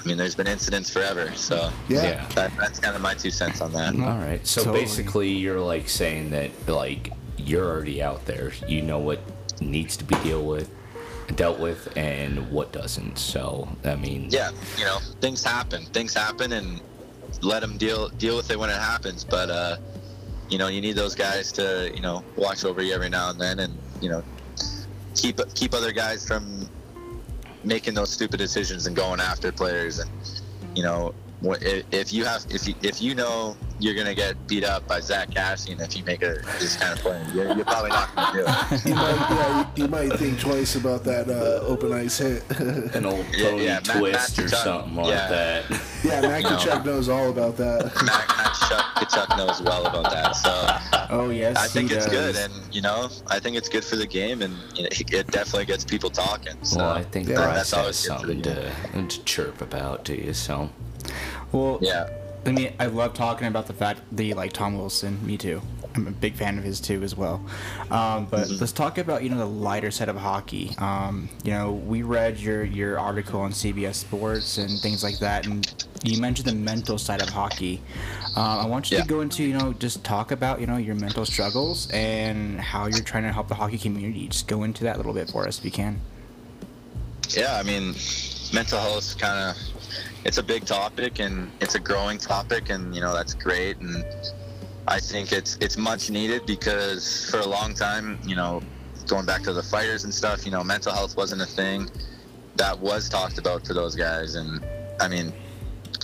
I 0.05 0.09
mean 0.09 0.19
there's 0.19 0.35
been 0.35 0.47
incidents 0.47 0.91
forever, 0.91 1.33
so 1.35 1.71
Yeah. 1.89 2.03
yeah. 2.03 2.29
that, 2.35 2.53
that's 2.59 2.79
kind 2.79 2.95
of 2.95 3.01
my 3.03 3.15
two 3.15 3.31
cents 3.31 3.61
on 3.61 3.73
that. 3.73 3.95
All 3.95 4.19
right. 4.19 4.47
So 4.47 4.63
Totally. 4.65 4.83
basically, 4.85 5.31
you're 5.31 5.61
like 5.61 5.89
saying 5.89 6.31
that 6.31 6.51
like 6.69 7.11
you're 7.39 7.67
already 7.67 8.03
out 8.03 8.25
there. 8.27 8.53
You 8.69 8.83
know 8.83 8.99
what 8.99 9.21
needs 9.61 9.97
to 9.97 10.05
be 10.05 10.17
dealt 10.17 10.45
with, 10.45 10.71
dealt 11.37 11.59
with, 11.59 11.89
and 11.97 12.51
what 12.51 12.73
doesn't. 12.73 13.19
So 13.19 13.69
I 13.85 13.95
mean, 13.97 14.29
Yeah, 14.31 14.51
you 14.77 14.85
know 14.85 14.99
things 15.21 15.43
happen, 15.43 15.87
things 15.87 16.13
happen, 16.13 16.53
and 16.53 16.81
let 17.41 17.61
them 17.61 17.79
deal 17.79 18.11
deal 18.11 18.37
with 18.37 18.51
it 18.51 18.59
when 18.59 18.69
it 18.69 18.77
happens. 18.79 19.25
But 19.25 19.49
uh, 19.51 19.77
you 20.51 20.59
know 20.59 20.69
you 20.69 20.83
need 20.83 20.97
those 20.97 21.15
guys 21.15 21.51
to 21.53 21.91
you 21.95 22.03
know 22.03 22.23
watch 22.37 22.65
over 22.67 22.83
you 22.83 22.93
every 22.93 23.09
now 23.09 23.31
and 23.31 23.41
then, 23.41 23.59
and 23.61 23.79
you 24.03 24.11
know 24.11 24.23
keep 25.15 25.41
keep 25.55 25.73
other 25.73 25.93
guys 25.93 26.27
from 26.27 26.64
making 27.65 27.95
those 27.95 28.11
stupid 28.11 28.39
decisions 28.39 28.87
and 28.87 28.95
going 28.95 29.21
after 29.21 29.51
players 29.53 29.99
and 29.99 30.11
you 30.75 30.83
know 30.83 31.15
if, 31.43 32.13
you 32.13 32.25
have 32.25 32.45
if 32.49 32.67
you 32.67 32.75
if 32.83 33.03
you 33.03 33.15
know 33.15 33.57
you're 33.85 33.95
gonna 33.95 34.15
get 34.15 34.35
beat 34.47 34.65
up 34.65 34.89
by 34.89 34.99
Zack 34.99 35.29
Kassian 35.31 35.79
if 35.79 35.95
you 35.95 36.03
make 36.05 36.23
a 36.23 36.37
this 36.59 36.75
kind 36.77 36.95
of 36.95 37.01
play 37.01 37.23
you're, 37.35 37.55
you're 37.55 37.67
probably 37.67 37.91
not 37.91 38.15
gonna 38.17 38.33
do 38.33 38.45
it 38.47 38.85
You 38.87 38.95
might, 38.95 39.17
yeah, 39.31 39.71
you, 39.77 39.83
you 39.83 39.89
might 39.91 40.13
think 40.15 40.41
twice 40.41 40.75
about 40.77 41.05
that 41.05 41.29
uh, 41.29 41.67
open 41.67 41.93
ice 41.93 42.17
hit. 42.19 42.43
an 42.95 43.05
old 43.05 43.27
Yeah, 43.33 43.51
Tony 43.51 43.65
yeah, 43.65 43.81
twist 43.81 44.39
Matt 44.39 44.47
or 44.47 44.49
Chuck, 44.49 44.65
something 44.65 44.97
like 44.97 45.07
yeah. 45.09 45.29
that. 45.29 45.71
yeah, 46.05 46.21
Mac 46.23 46.45
Tkachuk 46.45 46.85
knows 46.87 47.09
all 47.11 47.29
about 47.29 47.57
that. 47.59 47.85
Matt, 47.85 48.29
Matt 48.29 48.55
Chuck, 48.69 49.11
Chuck 49.11 49.37
knows 49.37 49.61
well 49.61 49.85
about 49.87 50.11
that 50.11 50.33
so 50.33 50.51
Oh 51.11 51.29
yes, 51.31 51.57
I 51.59 51.67
think 51.67 51.91
he 51.91 51.97
it's 51.97 52.09
good 52.09 52.37
and 52.37 52.53
you 52.75 52.81
know 52.81 53.11
I 53.27 53.39
think 53.39 53.57
it's 53.57 53.69
good 53.69 53.85
for 53.85 53.97
the 53.97 54.07
game 54.07 54.41
and 54.41 54.55
you 54.75 54.85
know, 54.85 54.89
it, 54.93 55.13
it 55.13 55.27
definitely 55.27 55.67
gets 55.67 55.85
people 55.85 56.09
talking 56.09 56.57
so 56.63 56.79
Well, 56.79 56.91
I 56.91 57.03
think 57.05 57.29
Yeah. 57.29 57.35
Bryce 57.37 57.71
That's 57.71 57.71
has 57.73 57.79
always 57.79 58.09
good 58.09 58.21
for 58.21 58.27
the 58.51 58.73
something 58.73 59.09
to, 59.09 59.19
to 59.19 59.25
chirp 59.25 59.61
about 59.61 60.05
do 60.05 60.15
you. 60.15 60.33
So 60.33 60.71
Well, 61.53 61.79
yeah 61.83 62.09
I 62.47 62.53
mean, 62.53 62.73
I 62.79 62.87
love 62.87 63.15
talking 63.15 63.47
about 63.49 63.67
the 63.67 63.73
fact 63.73 64.01
that 64.13 64.25
you 64.25 64.35
like 64.35 64.53
Tom 64.53 64.77
Wilson. 64.77 65.25
Me 65.25 65.37
too. 65.39 65.63
I'm 65.95 66.07
a 66.09 66.11
big 66.11 66.35
fan 66.35 66.59
of 66.59 66.65
his 66.65 66.81
too 66.81 67.03
as 67.05 67.17
well. 67.17 67.41
Um, 67.91 68.27
but 68.27 68.51
let's 68.51 68.73
talk 68.73 68.99
about 68.99 69.23
you 69.23 69.31
know 69.31 69.39
the 69.39 69.47
lighter 69.47 69.91
side 69.91 70.09
of 70.09 70.17
hockey. 70.17 70.75
Um, 70.79 71.29
you 71.45 71.53
know, 71.53 71.73
we 71.73 72.03
read 72.03 72.39
your 72.39 72.65
your 72.65 72.99
article 72.99 73.41
on 73.41 73.53
CBC 73.53 73.95
Sports 73.95 74.59
and 74.59 74.79
things 74.81 75.03
like 75.05 75.19
that, 75.21 75.47
and 75.47 75.65
you 76.03 76.21
mentioned 76.21 76.49
the 76.49 76.55
mental 76.55 76.99
side 76.99 77.23
of 77.23 77.29
hockey. 77.29 77.81
Um, 78.37 78.43
I 78.59 78.67
want 78.67 78.91
you 78.91 78.97
Yeah. 78.97 79.05
to 79.05 79.09
go 79.09 79.21
into 79.21 79.45
you 79.45 79.57
know 79.57 79.73
just 79.73 80.03
talk 80.05 80.33
about 80.33 80.61
you 80.61 80.67
know 80.67 80.77
your 80.77 80.97
mental 80.97 81.25
struggles 81.25 81.89
and 81.93 82.61
how 82.61 82.87
you're 82.87 83.01
trying 83.05 83.23
to 83.23 83.33
help 83.33 83.49
the 83.49 83.55
hockey 83.55 83.79
community. 83.79 84.27
Just 84.29 84.49
go 84.49 84.65
into 84.65 84.83
that 84.85 84.97
a 84.97 84.99
little 84.99 85.15
bit 85.15 85.31
for 85.31 85.47
us 85.47 85.59
if 85.61 85.65
you 85.65 85.71
can. 85.71 86.01
yeah 87.31 87.57
I 87.59 87.63
mean 87.63 87.95
mental 88.53 88.79
health 88.81 89.17
kind 89.19 89.39
of 89.51 89.57
it's 90.25 90.39
a 90.39 90.43
big 90.43 90.65
topic 90.65 91.21
and 91.21 91.51
it's 91.61 91.75
a 91.75 91.79
growing 91.79 92.19
topic 92.19 92.71
and 92.71 92.95
you 92.95 93.01
know 93.01 93.15
that's 93.15 93.35
great. 93.35 93.79
And 93.81 94.05
I 94.89 94.99
think 94.99 95.33
it's 95.33 95.57
it's 95.61 95.77
much 95.77 96.11
needed 96.11 96.47
because 96.47 97.31
for 97.31 97.41
a 97.41 97.47
long 97.47 97.75
time 97.75 98.19
you 98.25 98.37
know 98.37 98.63
going 99.07 99.27
back 99.27 99.43
to 99.43 99.53
the 99.53 99.63
fighters 99.63 100.05
and 100.05 100.15
stuff 100.15 100.47
you 100.47 100.51
know 100.51 100.65
mental 100.65 100.93
health 100.93 101.17
wasn't 101.17 101.43
a 101.43 101.47
thing 101.47 101.91
that 102.57 102.79
was 102.79 103.09
talked 103.09 103.39
about 103.39 103.67
for 103.67 103.75
those 103.75 103.95
guys. 103.95 104.35
And 104.35 104.65
I 105.01 105.09
mean 105.09 105.33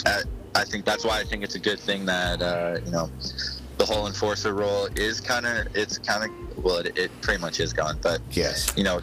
I, 0.07 0.23
I 0.55 0.65
think 0.65 0.85
that's 0.85 1.05
why 1.05 1.19
I 1.21 1.25
think 1.25 1.43
it's 1.43 1.55
a 1.55 1.61
good 1.61 1.81
thing 1.81 2.05
that 2.07 2.43
uh, 2.43 2.79
you 2.85 2.91
know 2.91 3.11
the 3.79 3.87
whole 3.87 4.07
enforcer 4.07 4.53
role 4.53 4.89
is 4.97 5.21
kind 5.21 5.47
of 5.47 5.75
it's 5.75 5.97
kind 5.97 6.25
of 6.25 6.63
well 6.63 6.77
it, 6.77 6.99
it 6.99 7.11
pretty 7.23 7.41
much 7.41 7.61
is 7.61 7.73
gone 7.73 7.99
but 8.03 8.21
yes, 8.33 8.75
you 8.77 8.85
know 8.85 9.01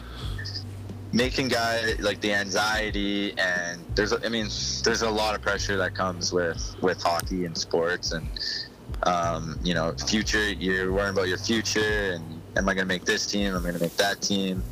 making 1.12 1.48
guys 1.48 1.98
like 2.00 2.20
the 2.20 2.32
anxiety 2.32 3.32
and 3.38 3.82
there's 3.94 4.12
i 4.12 4.28
mean 4.28 4.48
there's 4.84 5.02
a 5.02 5.10
lot 5.10 5.34
of 5.34 5.40
pressure 5.40 5.76
that 5.76 5.94
comes 5.94 6.32
with 6.32 6.76
with 6.82 7.02
hockey 7.02 7.46
and 7.46 7.56
sports 7.56 8.12
and 8.12 8.26
um, 9.04 9.58
you 9.62 9.74
know 9.74 9.94
future 10.06 10.50
you're 10.50 10.92
worrying 10.92 11.12
about 11.12 11.28
your 11.28 11.38
future 11.38 12.12
and 12.12 12.40
am 12.56 12.68
i 12.68 12.74
to 12.74 12.84
make 12.84 13.04
this 13.04 13.26
team 13.26 13.54
i'm 13.54 13.62
going 13.62 13.74
to 13.74 13.80
make 13.80 13.96
that 13.96 14.20
team 14.20 14.62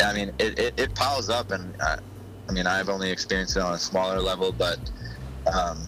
i 0.00 0.14
mean 0.14 0.30
it, 0.38 0.58
it, 0.58 0.74
it 0.78 0.94
piles 0.94 1.28
up 1.28 1.50
and 1.50 1.74
uh, 1.80 1.96
i 2.48 2.52
mean 2.52 2.66
i've 2.66 2.88
only 2.88 3.10
experienced 3.10 3.56
it 3.56 3.62
on 3.62 3.74
a 3.74 3.78
smaller 3.78 4.20
level 4.20 4.52
but 4.52 4.78
um, 5.52 5.78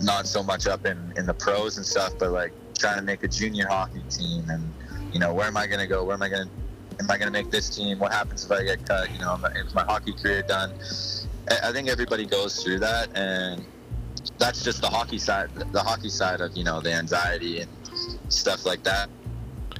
not 0.00 0.26
so 0.26 0.42
much 0.42 0.66
up 0.66 0.84
in 0.84 1.12
in 1.16 1.26
the 1.26 1.34
pros 1.34 1.78
and 1.78 1.86
stuff 1.86 2.12
but 2.18 2.30
like 2.30 2.52
trying 2.80 2.96
to 2.96 3.02
make 3.02 3.22
a 3.22 3.28
junior 3.28 3.66
hockey 3.68 4.02
team, 4.08 4.48
and 4.48 4.72
you 5.12 5.20
know, 5.20 5.34
where 5.34 5.46
am 5.46 5.56
I 5.56 5.66
to 5.80 5.86
go? 5.86 6.04
Where 6.04 6.14
am 6.14 6.22
I 6.22 6.28
to 6.46 6.59
am 7.00 7.10
I 7.10 7.16
going 7.16 7.32
to 7.32 7.32
make 7.32 7.50
this 7.50 7.68
team? 7.74 7.98
What 7.98 8.12
happens 8.12 8.44
if 8.44 8.52
I 8.52 8.62
get 8.62 8.86
cut? 8.86 9.10
You 9.12 9.18
know, 9.18 9.34
is 9.56 9.74
my 9.74 9.84
hockey 9.84 10.12
career 10.12 10.42
done? 10.42 10.72
I 11.64 11.72
think 11.72 11.88
everybody 11.88 12.26
goes 12.26 12.62
through 12.62 12.78
that, 12.80 13.08
and 13.16 13.64
that's 14.38 14.62
just 14.62 14.82
the 14.82 14.88
hockey 14.88 15.18
side. 15.18 15.50
The 15.72 15.82
hockey 15.82 16.10
side 16.10 16.40
of 16.40 16.56
you 16.56 16.62
know 16.62 16.80
the 16.80 16.92
anxiety 16.92 17.60
and 17.60 17.70
stuff 18.28 18.66
like 18.66 18.82
that. 18.84 19.08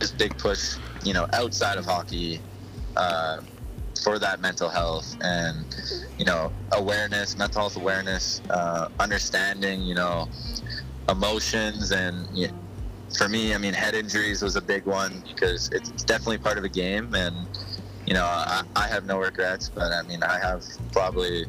This 0.00 0.10
big 0.10 0.36
push, 0.38 0.76
you 1.04 1.12
know, 1.12 1.28
outside 1.32 1.78
of 1.78 1.84
hockey. 1.84 2.40
Uh, 2.96 3.40
for 4.02 4.18
that 4.18 4.40
mental 4.40 4.70
health 4.70 5.14
and 5.20 5.66
you 6.18 6.24
know 6.24 6.50
awareness 6.72 7.36
mental 7.36 7.60
health 7.60 7.76
awareness 7.76 8.40
uh, 8.48 8.88
understanding 8.98 9.82
you 9.82 9.94
know 9.94 10.26
emotions 11.10 11.92
and 11.92 12.26
you 12.32 12.48
know, 12.48 12.54
for 13.16 13.28
me 13.28 13.54
i 13.54 13.58
mean 13.58 13.74
head 13.74 13.94
injuries 13.94 14.42
was 14.42 14.56
a 14.56 14.60
big 14.60 14.84
one 14.86 15.22
because 15.28 15.68
it's 15.72 15.90
definitely 16.04 16.38
part 16.38 16.58
of 16.58 16.64
a 16.64 16.68
game 16.68 17.14
and 17.14 17.36
you 18.06 18.14
know 18.14 18.24
I, 18.24 18.62
I 18.76 18.86
have 18.88 19.04
no 19.04 19.18
regrets 19.18 19.68
but 19.68 19.92
i 19.92 20.02
mean 20.02 20.22
i 20.22 20.38
have 20.38 20.64
probably 20.92 21.46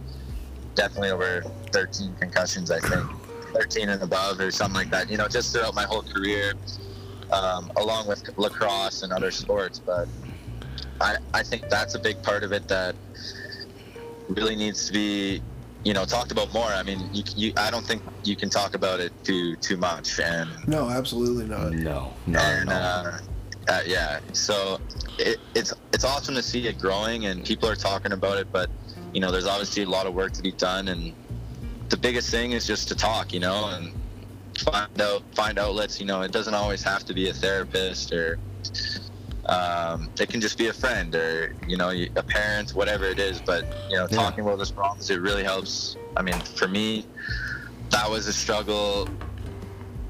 definitely 0.76 1.12
over 1.12 1.44
13 1.72 2.16
concussions 2.20 2.72
i 2.72 2.80
think. 2.80 3.06
13 3.54 3.90
and 3.90 4.02
above 4.02 4.40
or 4.40 4.50
something 4.50 4.76
like 4.76 4.90
that 4.90 5.10
you 5.10 5.18
know 5.18 5.28
just 5.28 5.54
throughout 5.54 5.76
my 5.76 5.84
whole 5.84 6.04
career 6.04 6.54
um, 7.32 7.72
along 7.78 8.08
with 8.08 8.24
lacrosse 8.38 9.04
and 9.04 9.12
other 9.12 9.30
sports 9.30 9.80
but 9.80 10.08
I, 11.02 11.18
I 11.34 11.44
think 11.44 11.68
that's 11.70 11.96
a 11.96 12.00
big 12.00 12.22
part 12.24 12.44
of 12.44 12.52
it 12.54 12.68
that 12.68 12.96
really 14.30 14.56
needs 14.56 14.88
to 14.88 14.94
be 14.94 15.42
you 15.84 15.94
know 15.94 16.06
talked 16.06 16.32
about 16.32 16.54
more. 16.54 16.68
I 16.68 16.84
mean 16.84 17.10
you, 17.14 17.24
you 17.36 17.54
i 17.58 17.72
don't 17.72 17.86
think 17.86 18.02
you 18.24 18.36
can 18.36 18.50
talk 18.50 18.76
about 18.76 19.00
it 19.00 19.12
too 19.24 19.56
too 19.58 19.78
much 19.78 20.20
and 20.20 20.50
no 20.68 20.90
absolutely 20.90 21.46
not. 21.46 21.72
No 21.74 22.14
no 22.28 22.40
and, 22.40 22.70
no. 22.70 22.76
uh, 22.76 23.20
uh, 23.68 23.82
yeah. 23.86 24.20
So 24.34 24.80
it, 25.18 25.38
it's 25.56 25.74
it's 25.94 26.04
awesome 26.04 26.36
to 26.36 26.44
see 26.44 26.68
it 26.68 26.80
growing 26.80 27.26
and 27.26 27.44
people 27.46 27.68
are 27.70 27.76
talking 27.76 28.12
about 28.12 28.38
it 28.38 28.48
but 28.52 28.70
you 29.14 29.22
know 29.22 29.32
there's 29.32 29.48
obviously 29.48 29.84
a 29.84 29.90
lot 29.90 30.06
of 30.06 30.14
work 30.14 30.34
to 30.34 30.42
be 30.42 30.52
done 30.54 30.88
and 30.88 31.14
the 31.90 31.98
biggest 31.98 32.30
thing 32.30 32.54
is 32.54 32.66
just 32.66 32.88
to 32.88 32.96
talk 32.96 33.34
you 33.34 33.40
know 33.40 33.68
and 33.74 33.92
find 34.58 35.02
out 35.02 35.24
find 35.36 35.58
outlets. 35.58 36.00
You 36.00 36.06
know 36.06 36.22
it 36.22 36.32
doesn't 36.32 36.54
always 36.54 36.84
have 36.84 37.06
to 37.06 37.14
be 37.14 37.30
a 37.30 37.34
therapist 37.34 38.14
or 38.14 38.40
um, 39.52 40.10
it 40.18 40.30
can 40.30 40.40
just 40.40 40.58
be 40.58 40.68
a 40.68 40.74
friend 40.74 41.14
or 41.14 41.54
you 41.68 41.76
know 41.76 41.90
a 41.90 42.24
parent, 42.24 42.72
whatever 42.72 43.06
it 43.06 43.20
is. 43.20 43.42
But 43.42 43.66
you 43.90 43.98
know, 43.98 44.08
talking 44.08 44.44
yeah. 44.44 44.50
about 44.50 44.58
those 44.58 44.72
problems, 44.72 45.10
it 45.10 45.20
really 45.20 45.44
helps. 45.44 45.98
I 46.16 46.22
mean, 46.22 46.40
for 46.40 46.68
me, 46.68 47.06
that 47.90 48.10
was 48.10 48.28
a 48.28 48.34
struggle. 48.34 49.10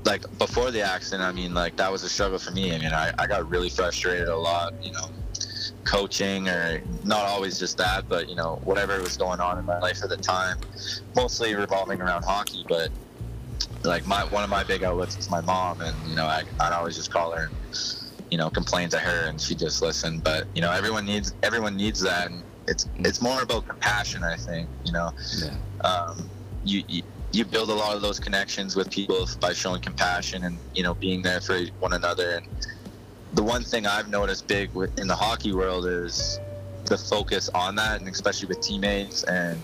Like 0.03 0.21
before 0.37 0.71
the 0.71 0.81
accident, 0.81 1.23
I 1.23 1.31
mean, 1.31 1.53
like 1.53 1.75
that 1.77 1.91
was 1.91 2.03
a 2.03 2.09
struggle 2.09 2.37
for 2.37 2.51
me. 2.51 2.73
I 2.73 2.77
mean, 2.77 2.93
I, 2.93 3.13
I 3.17 3.27
got 3.27 3.49
really 3.49 3.69
frustrated 3.69 4.27
a 4.27 4.37
lot. 4.37 4.73
You 4.83 4.91
know, 4.91 5.09
coaching 5.85 6.47
or 6.47 6.81
not 7.03 7.25
always 7.25 7.57
just 7.57 7.77
that, 7.79 8.07
but 8.07 8.29
you 8.29 8.35
know, 8.35 8.61
whatever 8.63 9.01
was 9.01 9.17
going 9.17 9.39
on 9.39 9.57
in 9.57 9.65
my 9.65 9.79
life 9.79 10.03
at 10.03 10.09
the 10.09 10.17
time, 10.17 10.57
mostly 11.15 11.55
revolving 11.55 11.99
around 11.99 12.23
hockey. 12.23 12.63
But 12.69 12.91
like 13.83 14.05
my 14.05 14.23
one 14.25 14.43
of 14.43 14.51
my 14.51 14.63
big 14.63 14.83
outlets 14.83 15.17
is 15.17 15.31
my 15.31 15.41
mom, 15.41 15.81
and 15.81 15.95
you 16.07 16.15
know, 16.15 16.25
I 16.25 16.43
I'd 16.59 16.73
always 16.73 16.95
just 16.95 17.11
call 17.11 17.31
her. 17.31 17.45
And, 17.45 18.00
you 18.31 18.37
know 18.37 18.49
complain 18.49 18.89
to 18.89 18.97
her 18.97 19.27
and 19.27 19.39
she 19.39 19.53
just 19.53 19.81
listened 19.81 20.23
but 20.23 20.47
you 20.55 20.61
know 20.61 20.71
everyone 20.71 21.05
needs 21.05 21.33
everyone 21.43 21.75
needs 21.75 21.99
that. 22.01 22.31
And 22.31 22.43
it's 22.67 22.87
it's 22.99 23.21
more 23.21 23.41
about 23.41 23.67
compassion 23.67 24.23
i 24.23 24.35
think 24.35 24.67
you 24.85 24.91
know. 24.91 25.11
Yeah. 25.39 25.55
um, 25.83 26.29
you, 26.63 26.83
you 26.87 27.03
you 27.33 27.45
build 27.45 27.69
a 27.69 27.73
lot 27.73 27.95
of 27.95 28.01
those 28.01 28.19
connections 28.19 28.75
with 28.75 28.89
people 28.89 29.27
by 29.39 29.53
showing 29.53 29.81
compassion 29.81 30.43
and 30.43 30.57
you 30.75 30.83
know 30.83 30.93
being 30.93 31.21
there 31.21 31.41
for 31.41 31.59
one 31.79 31.93
another. 31.93 32.31
And 32.31 32.47
the 33.33 33.43
one 33.43 33.63
thing 33.63 33.87
i've 33.87 34.09
noticed 34.09 34.47
big 34.47 34.69
in 34.97 35.07
the 35.07 35.15
hockey 35.15 35.53
world 35.53 35.85
is 35.85 36.39
the 36.85 36.97
focus 36.97 37.49
on 37.55 37.75
that 37.75 37.99
and 37.99 38.09
especially 38.09 38.47
with 38.47 38.61
teammates. 38.61 39.23
And 39.23 39.61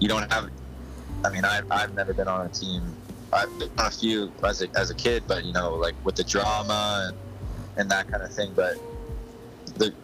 you 0.00 0.08
don't 0.08 0.30
have 0.32 0.50
i 1.24 1.30
mean 1.30 1.44
i've, 1.44 1.70
I've 1.70 1.94
never 1.94 2.14
been 2.14 2.28
on 2.28 2.46
a 2.46 2.48
team. 2.48 2.82
I've 3.32 3.58
been 3.58 3.70
on 3.78 3.86
a 3.86 3.90
few 3.90 4.32
as 4.42 4.62
a, 4.62 4.68
as 4.76 4.90
a 4.90 4.94
kid 4.94 5.24
but 5.26 5.44
you 5.44 5.52
know 5.52 5.74
like 5.74 5.94
with 6.04 6.16
the 6.16 6.24
drama 6.24 7.08
and 7.08 7.27
and 7.78 7.90
that 7.90 8.08
kind 8.08 8.22
of 8.22 8.32
thing. 8.32 8.52
But 8.54 8.76
the 9.76 9.94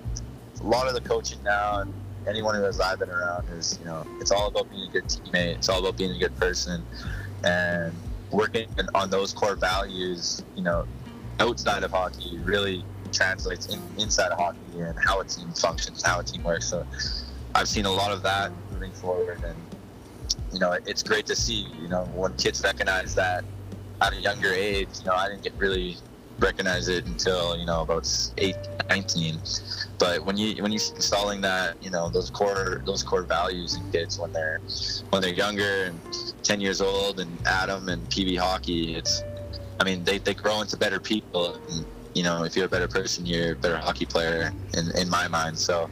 a 0.61 0.65
lot 0.65 0.89
of 0.89 0.95
the 0.95 1.01
coaching 1.01 1.43
now 1.43 1.81
and 1.81 1.93
anyone 2.27 2.55
who 2.55 2.63
has 2.63 2.81
I've 2.81 2.99
been 2.99 3.11
around 3.11 3.49
is 3.51 3.79
you 3.79 3.85
know 3.85 4.07
it's 4.21 4.31
all 4.31 4.49
about 4.49 4.71
being 4.71 4.89
a 4.89 4.93
good 4.93 5.05
teammate. 5.05 5.57
It's 5.57 5.69
all 5.69 5.81
about 5.81 5.99
being 5.99 6.13
a 6.13 6.19
good 6.19 6.35
person 6.37 6.83
and 7.45 7.93
working 8.31 8.69
on 8.95 9.11
those 9.11 9.33
core 9.33 9.57
values. 9.57 10.43
You 10.57 10.63
know, 10.63 10.87
outside 11.41 11.83
of 11.83 11.91
hockey 11.91 12.39
really 12.39 12.85
translates 13.13 13.67
in, 13.67 13.81
inside 13.99 14.33
of 14.33 14.39
hockey 14.39 14.59
and 14.81 14.99
how 15.05 15.21
a 15.21 15.25
team 15.25 15.53
functions, 15.53 16.03
how 16.03 16.21
a 16.21 16.25
team 16.25 16.43
works. 16.43 16.67
So 16.67 16.87
I've 17.55 17.69
seen 17.69 17.85
a 17.85 17.93
lot 17.93 18.11
of 18.11 18.23
that 18.23 18.51
moving 18.73 18.93
forward 18.93 19.43
and 19.45 19.57
you 20.53 20.61
know 20.61 20.73
it's 20.87 21.03
great 21.03 21.27
to 21.27 21.37
see 21.37 21.67
you 21.81 21.89
know 21.89 22.05
when 22.15 22.35
kids 22.37 22.63
recognize 22.63 23.15
that 23.15 23.45
at 24.01 24.13
a 24.13 24.17
younger 24.17 24.53
age 24.53 24.89
you 25.01 25.07
know 25.07 25.15
i 25.15 25.29
didn't 25.29 25.43
get 25.43 25.53
really 25.55 25.97
recognize 26.39 26.89
it 26.89 27.07
until 27.07 27.57
you 27.57 27.67
know 27.67 27.83
about 27.83 28.09
8 28.39 28.57
19 28.89 29.39
but 29.99 30.25
when 30.25 30.37
you 30.37 30.63
when 30.63 30.73
you're 30.73 30.83
installing 30.95 31.41
that 31.41 31.83
you 31.83 31.91
know 31.91 32.09
those 32.09 32.31
core 32.31 32.83
those 32.85 33.03
core 33.03 33.23
values 33.23 33.77
in 33.77 33.91
kids 33.93 34.19
when 34.19 34.33
they're 34.33 34.61
when 35.11 35.23
they're 35.23 35.33
younger 35.33 35.85
and 35.85 36.01
10 36.43 36.61
years 36.61 36.81
old 36.81 37.21
and 37.21 37.31
atom 37.47 37.89
and 37.89 38.09
peewee 38.11 38.37
hockey 38.37 38.95
it's 38.95 39.23
i 39.81 39.85
mean 39.85 40.03
they, 40.05 40.19
they 40.19 40.35
grow 40.35 40.61
into 40.61 40.77
better 40.77 41.01
people 41.01 41.55
and, 41.71 41.87
you 42.15 42.23
know 42.23 42.45
if 42.45 42.57
you're 42.57 42.67
a 42.67 42.69
better 42.69 42.89
person 42.89 43.25
you're 43.27 43.53
a 43.53 43.57
better 43.57 43.77
hockey 43.77 44.07
player 44.07 44.53
in, 44.75 44.91
in 44.97 45.09
my 45.09 45.29
mind 45.29 45.59
so 45.59 45.89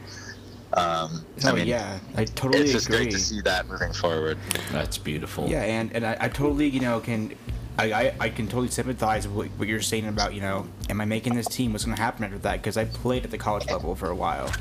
um, 0.75 1.23
oh, 1.43 1.49
I 1.49 1.51
mean, 1.53 1.67
yeah, 1.67 1.99
I 2.15 2.25
totally 2.25 2.63
it's 2.63 2.71
just 2.71 2.87
agree. 2.87 3.03
great 3.03 3.11
to 3.11 3.19
see 3.19 3.41
that 3.41 3.67
moving 3.67 3.93
forward. 3.93 4.39
That's 4.71 4.97
beautiful. 4.97 5.47
Yeah, 5.47 5.61
and, 5.61 5.93
and 5.93 6.03
I, 6.03 6.17
I 6.19 6.29
totally, 6.29 6.67
you 6.67 6.79
know, 6.79 6.99
can 6.99 7.35
I, 7.77 7.91
I, 7.91 8.13
I, 8.19 8.29
can 8.29 8.47
totally 8.47 8.69
sympathize 8.69 9.27
with 9.27 9.51
what 9.51 9.67
you're 9.67 9.81
saying 9.81 10.07
about, 10.07 10.33
you 10.33 10.41
know, 10.41 10.67
am 10.89 11.01
I 11.01 11.05
making 11.05 11.33
this 11.33 11.47
team? 11.47 11.73
What's 11.73 11.85
going 11.85 11.97
to 11.97 12.01
happen 12.01 12.23
after 12.23 12.37
that? 12.39 12.61
Because 12.61 12.77
I 12.77 12.85
played 12.85 13.23
at 13.25 13.31
the 13.31 13.37
college 13.37 13.67
level 13.67 13.95
for 13.95 14.09
a 14.09 14.15
while. 14.15 14.51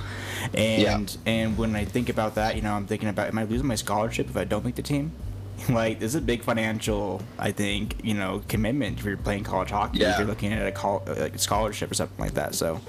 And 0.54 0.82
yeah. 0.82 1.30
and 1.30 1.58
when 1.58 1.76
I 1.76 1.84
think 1.84 2.08
about 2.08 2.34
that, 2.36 2.56
you 2.56 2.62
know, 2.62 2.72
I'm 2.72 2.86
thinking 2.86 3.08
about, 3.08 3.28
am 3.28 3.38
I 3.38 3.44
losing 3.44 3.66
my 3.66 3.74
scholarship 3.74 4.28
if 4.28 4.36
I 4.36 4.44
don't 4.44 4.64
make 4.64 4.76
the 4.76 4.82
team? 4.82 5.12
like, 5.68 6.00
this 6.00 6.12
is 6.12 6.14
a 6.16 6.20
big 6.20 6.42
financial, 6.42 7.22
I 7.38 7.52
think, 7.52 7.96
you 8.02 8.14
know, 8.14 8.42
commitment 8.48 8.98
if 8.98 9.04
you're 9.04 9.16
playing 9.16 9.44
college 9.44 9.70
hockey, 9.70 9.98
yeah. 9.98 10.12
if 10.12 10.18
you're 10.18 10.26
looking 10.26 10.52
at 10.52 10.66
a, 10.66 10.72
call, 10.72 11.02
uh, 11.06 11.14
like 11.14 11.34
a 11.34 11.38
scholarship 11.38 11.90
or 11.90 11.94
something 11.94 12.18
like 12.18 12.34
that. 12.34 12.54
So 12.54 12.80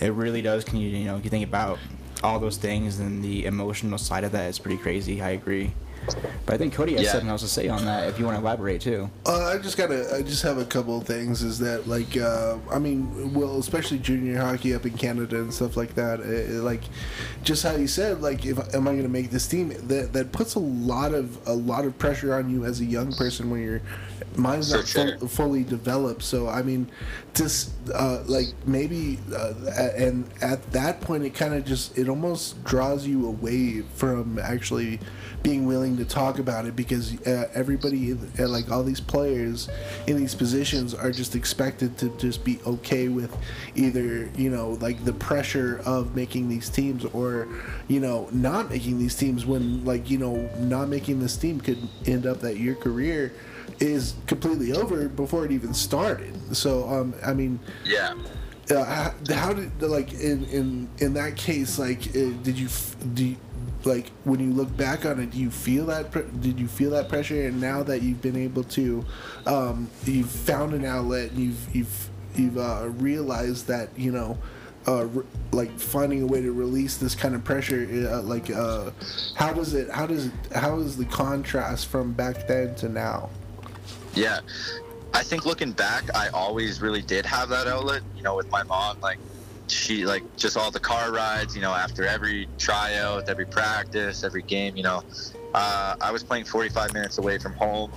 it 0.00 0.12
really 0.12 0.42
does, 0.42 0.64
can 0.64 0.78
you, 0.78 0.88
you 0.88 1.04
know, 1.04 1.16
you 1.18 1.30
think 1.30 1.46
about 1.46 1.78
all 2.22 2.38
those 2.38 2.56
things 2.56 2.98
and 2.98 3.22
the 3.22 3.46
emotional 3.46 3.98
side 3.98 4.24
of 4.24 4.32
that 4.32 4.48
is 4.48 4.58
pretty 4.58 4.78
crazy. 4.78 5.22
I 5.22 5.30
agree. 5.30 5.72
But 6.46 6.54
I 6.54 6.58
think 6.58 6.74
Cody 6.74 6.94
has 6.94 7.02
yeah. 7.02 7.12
something 7.12 7.28
else 7.28 7.42
to 7.42 7.48
say 7.48 7.68
on 7.68 7.84
that. 7.84 8.08
If 8.08 8.18
you 8.18 8.24
want 8.24 8.36
to 8.36 8.42
elaborate 8.42 8.80
too. 8.80 9.10
Uh, 9.26 9.52
I 9.54 9.58
just 9.58 9.76
gotta. 9.76 10.14
I 10.14 10.22
just 10.22 10.42
have 10.42 10.58
a 10.58 10.64
couple 10.64 10.98
of 10.98 11.06
things. 11.06 11.42
Is 11.42 11.58
that 11.60 11.86
like? 11.86 12.16
Uh, 12.16 12.58
I 12.70 12.78
mean, 12.78 13.34
well, 13.34 13.58
especially 13.58 13.98
junior 13.98 14.38
hockey 14.38 14.74
up 14.74 14.86
in 14.86 14.96
Canada 14.96 15.40
and 15.40 15.52
stuff 15.52 15.76
like 15.76 15.94
that. 15.94 16.20
It, 16.20 16.50
it, 16.50 16.62
like, 16.62 16.82
just 17.42 17.62
how 17.62 17.76
you 17.76 17.86
said, 17.86 18.20
like, 18.20 18.46
if 18.46 18.58
am 18.74 18.88
I 18.88 18.92
going 18.92 19.02
to 19.02 19.08
make 19.08 19.30
this 19.30 19.46
team? 19.46 19.68
That 19.88 20.12
that 20.12 20.32
puts 20.32 20.54
a 20.54 20.60
lot 20.60 21.14
of 21.14 21.38
a 21.46 21.54
lot 21.54 21.84
of 21.84 21.96
pressure 21.98 22.34
on 22.34 22.50
you 22.50 22.64
as 22.64 22.80
a 22.80 22.84
young 22.84 23.12
person 23.12 23.50
when 23.50 23.62
your 23.62 23.82
mind's 24.36 24.72
not 24.72 24.86
sure. 24.86 25.18
full, 25.18 25.28
fully 25.28 25.64
developed. 25.64 26.22
So 26.22 26.48
I 26.48 26.62
mean, 26.62 26.90
just 27.34 27.72
uh, 27.94 28.22
like 28.26 28.48
maybe, 28.66 29.18
uh, 29.34 29.54
and 29.96 30.28
at 30.42 30.70
that 30.72 31.00
point, 31.00 31.24
it 31.24 31.34
kind 31.34 31.54
of 31.54 31.64
just 31.64 31.96
it 31.98 32.08
almost 32.08 32.62
draws 32.64 33.06
you 33.06 33.26
away 33.26 33.82
from 33.94 34.38
actually 34.38 35.00
being 35.42 35.66
willing 35.66 35.96
to 35.96 36.04
talk 36.04 36.38
about 36.38 36.66
it 36.66 36.76
because 36.76 37.18
uh, 37.26 37.48
everybody, 37.54 38.12
uh, 38.12 38.48
like 38.48 38.70
all 38.70 38.82
these 38.82 39.00
players 39.00 39.68
in 40.06 40.16
these 40.16 40.34
positions, 40.34 40.94
are 40.94 41.10
just 41.10 41.34
expected 41.34 41.96
to 41.98 42.08
just 42.18 42.44
be 42.44 42.58
okay 42.66 43.08
with 43.08 43.36
either 43.74 44.30
you 44.36 44.50
know 44.50 44.72
like 44.80 45.04
the 45.04 45.12
pressure 45.12 45.80
of 45.84 46.14
making 46.14 46.48
these 46.48 46.68
teams 46.68 47.04
or 47.06 47.48
you 47.88 48.00
know 48.00 48.28
not 48.32 48.70
making 48.70 48.98
these 48.98 49.16
teams 49.16 49.46
when 49.46 49.84
like 49.84 50.10
you 50.10 50.18
know 50.18 50.48
not 50.58 50.88
making 50.88 51.20
this 51.20 51.36
team 51.36 51.60
could 51.60 51.78
end 52.06 52.26
up 52.26 52.40
that 52.40 52.58
your 52.58 52.74
career 52.74 53.32
is 53.80 54.14
completely 54.26 54.72
over 54.72 55.08
before 55.08 55.44
it 55.44 55.52
even 55.52 55.74
started. 55.74 56.54
So 56.54 56.88
um, 56.88 57.14
I 57.24 57.34
mean, 57.34 57.58
yeah. 57.84 58.14
Uh, 58.70 59.10
how, 59.34 59.52
did 59.52 59.82
like 59.82 60.12
in 60.12 60.44
in 60.44 60.88
in 60.98 61.12
that 61.14 61.34
case 61.34 61.76
like 61.76 62.06
uh, 62.10 62.30
did 62.44 62.56
you 62.56 62.68
do 63.14 63.24
you, 63.24 63.36
like 63.82 64.10
when 64.22 64.38
you 64.38 64.52
look 64.52 64.76
back 64.76 65.04
on 65.04 65.18
it 65.18 65.32
do 65.32 65.38
you 65.38 65.50
feel 65.50 65.86
that 65.86 66.12
did 66.40 66.60
you 66.60 66.68
feel 66.68 66.90
that 66.90 67.08
pressure 67.08 67.48
and 67.48 67.60
now 67.60 67.82
that 67.82 68.00
you've 68.00 68.22
been 68.22 68.36
able 68.36 68.62
to 68.62 69.04
um, 69.46 69.90
you've 70.04 70.30
found 70.30 70.72
an 70.72 70.84
outlet 70.84 71.32
and 71.32 71.40
you've 71.40 71.74
you've 71.74 72.10
you've 72.36 72.58
uh, 72.58 72.86
realized 72.98 73.66
that 73.66 73.88
you 73.96 74.12
know 74.12 74.38
uh, 74.86 75.06
re- 75.06 75.24
like 75.52 75.78
finding 75.78 76.22
a 76.22 76.26
way 76.26 76.40
to 76.40 76.52
release 76.52 76.96
this 76.96 77.14
kind 77.14 77.34
of 77.34 77.42
pressure 77.42 78.08
uh, 78.08 78.22
like 78.22 78.50
uh, 78.50 78.90
how 79.34 79.52
does 79.52 79.74
it 79.74 79.90
how 79.90 80.06
does 80.06 80.26
it 80.26 80.32
how 80.54 80.78
is 80.78 80.96
the 80.96 81.04
contrast 81.06 81.88
from 81.88 82.12
back 82.12 82.46
then 82.46 82.74
to 82.76 82.88
now 82.88 83.28
yeah 84.14 84.40
I 85.12 85.22
think 85.22 85.44
looking 85.44 85.72
back, 85.72 86.04
I 86.14 86.28
always 86.28 86.80
really 86.80 87.02
did 87.02 87.26
have 87.26 87.48
that 87.48 87.66
outlet. 87.66 88.02
You 88.16 88.22
know, 88.22 88.36
with 88.36 88.50
my 88.50 88.62
mom, 88.62 89.00
like 89.00 89.18
she 89.66 90.04
like 90.06 90.22
just 90.36 90.56
all 90.56 90.70
the 90.70 90.80
car 90.80 91.12
rides. 91.12 91.54
You 91.54 91.62
know, 91.62 91.72
after 91.72 92.06
every 92.06 92.48
tryout, 92.58 93.28
every 93.28 93.46
practice, 93.46 94.22
every 94.22 94.42
game. 94.42 94.76
You 94.76 94.84
know, 94.84 95.02
uh, 95.54 95.96
I 96.00 96.12
was 96.12 96.22
playing 96.22 96.44
45 96.44 96.94
minutes 96.94 97.18
away 97.18 97.38
from 97.38 97.54
home 97.54 97.90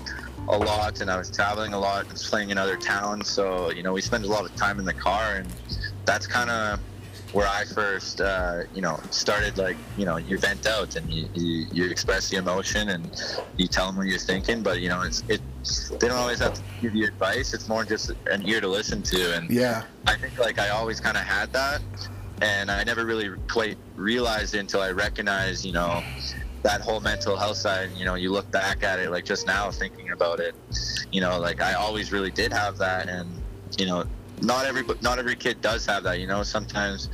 a 0.50 0.58
lot, 0.58 1.02
and 1.02 1.10
I 1.10 1.18
was 1.18 1.30
traveling 1.30 1.74
a 1.74 1.80
lot. 1.80 2.12
Was 2.12 2.28
playing 2.28 2.50
in 2.50 2.58
other 2.58 2.78
towns, 2.78 3.30
so 3.30 3.70
you 3.72 3.84
know, 3.84 3.94
we 3.94 4.02
spent 4.02 4.26
a 4.26 4.28
lot 4.28 4.46
of 4.46 4.56
time 4.56 4.80
in 4.80 4.86
the 4.86 4.94
car, 4.94 5.36
and 5.36 5.48
that's 6.06 6.26
kind 6.26 6.50
of 6.50 6.80
where 7.34 7.48
I 7.48 7.66
first, 7.66 8.22
uh, 8.22 8.62
you 8.76 8.82
know, 8.82 9.00
started 9.10 9.58
like, 9.58 9.76
you 9.98 10.06
know, 10.06 10.18
you 10.18 10.38
vent 10.38 10.68
out 10.68 10.96
and 10.96 11.12
you, 11.12 11.28
you, 11.34 11.66
you 11.72 11.90
express 11.90 12.30
the 12.30 12.38
emotion 12.38 12.90
and 12.90 13.10
you 13.58 13.68
tell 13.68 13.88
them 13.88 13.98
what 13.98 14.06
you're 14.06 14.20
thinking, 14.20 14.62
but 14.62 14.80
you 14.82 14.90
know, 14.90 15.02
it's, 15.02 15.24
it, 15.28 15.42
they 16.00 16.08
don't 16.08 16.18
always 16.18 16.40
have 16.40 16.54
to 16.54 16.62
give 16.80 16.96
you 16.96 17.08
advice. 17.08 17.54
It's 17.56 17.68
more 17.68 17.84
just 17.86 18.12
an 18.28 18.48
ear 18.48 18.62
to 18.62 18.68
listen 18.68 19.02
to. 19.04 19.36
And 19.36 19.50
Yeah. 19.50 19.84
I 20.06 20.16
think 20.16 20.38
like 20.38 20.60
I 20.60 20.70
always 20.70 21.00
kind 21.00 21.18
of 21.18 21.24
had 21.24 21.52
that 21.54 21.82
and 22.42 22.70
I 22.70 22.84
never 22.84 23.04
really 23.06 23.30
quite 23.50 23.78
realized 23.96 24.54
it 24.54 24.60
until 24.60 24.82
I 24.82 24.92
recognized, 24.92 25.66
you 25.66 25.74
know, 25.74 26.04
that 26.62 26.82
whole 26.82 27.00
mental 27.00 27.36
health 27.36 27.58
side, 27.58 27.90
you 27.98 28.06
know, 28.06 28.14
you 28.14 28.32
look 28.32 28.50
back 28.52 28.84
at 28.84 29.00
it 29.00 29.10
like 29.10 29.26
just 29.26 29.48
now 29.48 29.72
thinking 29.72 30.12
about 30.12 30.40
it, 30.40 30.54
you 31.12 31.20
know, 31.20 31.40
like 31.40 31.62
I 31.62 31.74
always 31.74 32.12
really 32.12 32.32
did 32.32 32.54
have 32.54 32.78
that 32.78 33.10
and, 33.10 33.30
you 33.80 33.88
know, 33.88 34.06
not 34.42 34.66
every 34.66 34.84
not 35.02 35.20
every 35.20 35.36
kid 35.36 35.62
does 35.62 35.86
have 35.86 36.04
that. 36.04 36.20
You 36.20 36.28
know, 36.28 36.44
sometimes 36.44 37.10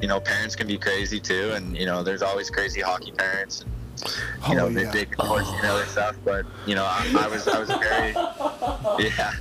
you 0.00 0.08
know 0.08 0.20
parents 0.20 0.56
can 0.56 0.66
be 0.66 0.78
crazy 0.78 1.20
too, 1.20 1.52
and 1.54 1.76
you 1.76 1.86
know 1.86 2.02
there's 2.02 2.22
always 2.22 2.50
crazy 2.50 2.80
hockey 2.80 3.12
parents. 3.12 3.60
And, 3.62 3.70
you 4.00 4.08
Oh, 4.46 4.52
know, 4.54 4.68
yeah. 4.68 4.90
big, 4.90 5.10
big 5.10 5.14
sports 5.14 5.48
and 5.50 5.66
other 5.66 5.84
stuff. 5.86 6.16
But 6.24 6.46
you 6.66 6.74
know, 6.74 6.84
I, 6.84 7.12
I 7.20 7.28
was 7.28 7.46
I 7.46 7.58
was 7.58 7.68
very 7.68 8.12
yeah. 9.08 9.32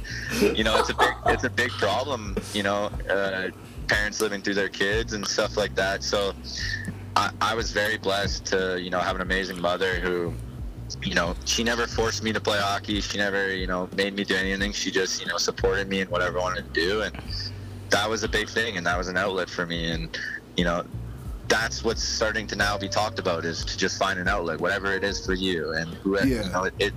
You 0.41 0.63
know, 0.63 0.77
it's 0.77 0.89
a 0.89 0.93
big 0.95 1.13
it's 1.27 1.43
a 1.45 1.49
big 1.49 1.71
problem. 1.71 2.35
You 2.53 2.63
know, 2.63 2.85
uh, 3.09 3.49
parents 3.87 4.21
living 4.21 4.41
through 4.41 4.55
their 4.55 4.69
kids 4.69 5.13
and 5.13 5.25
stuff 5.25 5.57
like 5.57 5.73
that. 5.75 6.03
So 6.03 6.33
I, 7.15 7.31
I 7.41 7.55
was 7.55 7.71
very 7.71 7.97
blessed 7.97 8.45
to 8.47 8.79
you 8.81 8.89
know 8.89 8.99
have 8.99 9.15
an 9.15 9.21
amazing 9.21 9.59
mother 9.59 9.95
who 9.95 10.33
you 11.03 11.13
know, 11.13 11.35
she 11.45 11.63
never 11.63 11.87
forced 11.87 12.23
me 12.23 12.31
to 12.33 12.39
play 12.41 12.59
hockey. 12.59 13.01
She 13.01 13.17
never, 13.17 13.53
you 13.53 13.67
know, 13.67 13.89
made 13.95 14.15
me 14.15 14.23
do 14.23 14.35
anything. 14.35 14.71
She 14.71 14.91
just, 14.91 15.21
you 15.21 15.27
know, 15.27 15.37
supported 15.37 15.87
me 15.89 16.01
in 16.01 16.09
whatever 16.09 16.39
I 16.39 16.41
wanted 16.41 16.73
to 16.73 16.79
do. 16.79 17.01
And 17.01 17.15
that 17.89 18.09
was 18.09 18.23
a 18.23 18.27
big 18.29 18.49
thing. 18.49 18.77
And 18.77 18.85
that 18.85 18.97
was 18.97 19.07
an 19.07 19.17
outlet 19.17 19.49
for 19.49 19.65
me. 19.65 19.91
And, 19.91 20.17
you 20.57 20.63
know, 20.63 20.83
that's 21.47 21.83
what's 21.83 22.03
starting 22.03 22.47
to 22.47 22.55
now 22.55 22.77
be 22.77 22.87
talked 22.87 23.19
about 23.19 23.43
is 23.45 23.65
to 23.65 23.77
just 23.77 23.97
find 23.99 24.17
an 24.19 24.27
outlet, 24.27 24.59
whatever 24.59 24.93
it 24.93 25.03
is 25.03 25.25
for 25.25 25.33
you. 25.33 25.71
And 25.73 25.89
who, 25.95 26.17
Yeah. 26.17 26.25
you 26.45 26.49
know, 26.51 26.63
it, 26.63 26.73
it, 26.79 26.93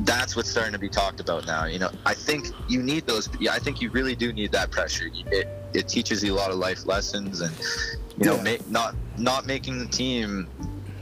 that's 0.00 0.34
what's 0.34 0.50
starting 0.50 0.72
to 0.72 0.78
be 0.78 0.88
talked 0.88 1.20
about 1.20 1.46
now. 1.46 1.66
You 1.66 1.78
know, 1.78 1.90
I 2.06 2.14
think 2.14 2.46
you 2.68 2.82
need 2.82 3.06
those. 3.06 3.28
I 3.50 3.58
think 3.58 3.80
you 3.80 3.90
really 3.90 4.16
do 4.16 4.32
need 4.32 4.50
that 4.52 4.70
pressure. 4.70 5.08
It, 5.26 5.48
it 5.74 5.88
teaches 5.88 6.24
you 6.24 6.32
a 6.32 6.36
lot 6.36 6.50
of 6.50 6.56
life 6.56 6.86
lessons 6.86 7.40
and, 7.40 7.54
you 8.18 8.24
know, 8.26 8.36
Yeah. 8.42 8.56
ma- 8.58 8.64
not, 8.70 8.94
not 9.18 9.46
making 9.46 9.78
the 9.78 9.86
team 9.86 10.48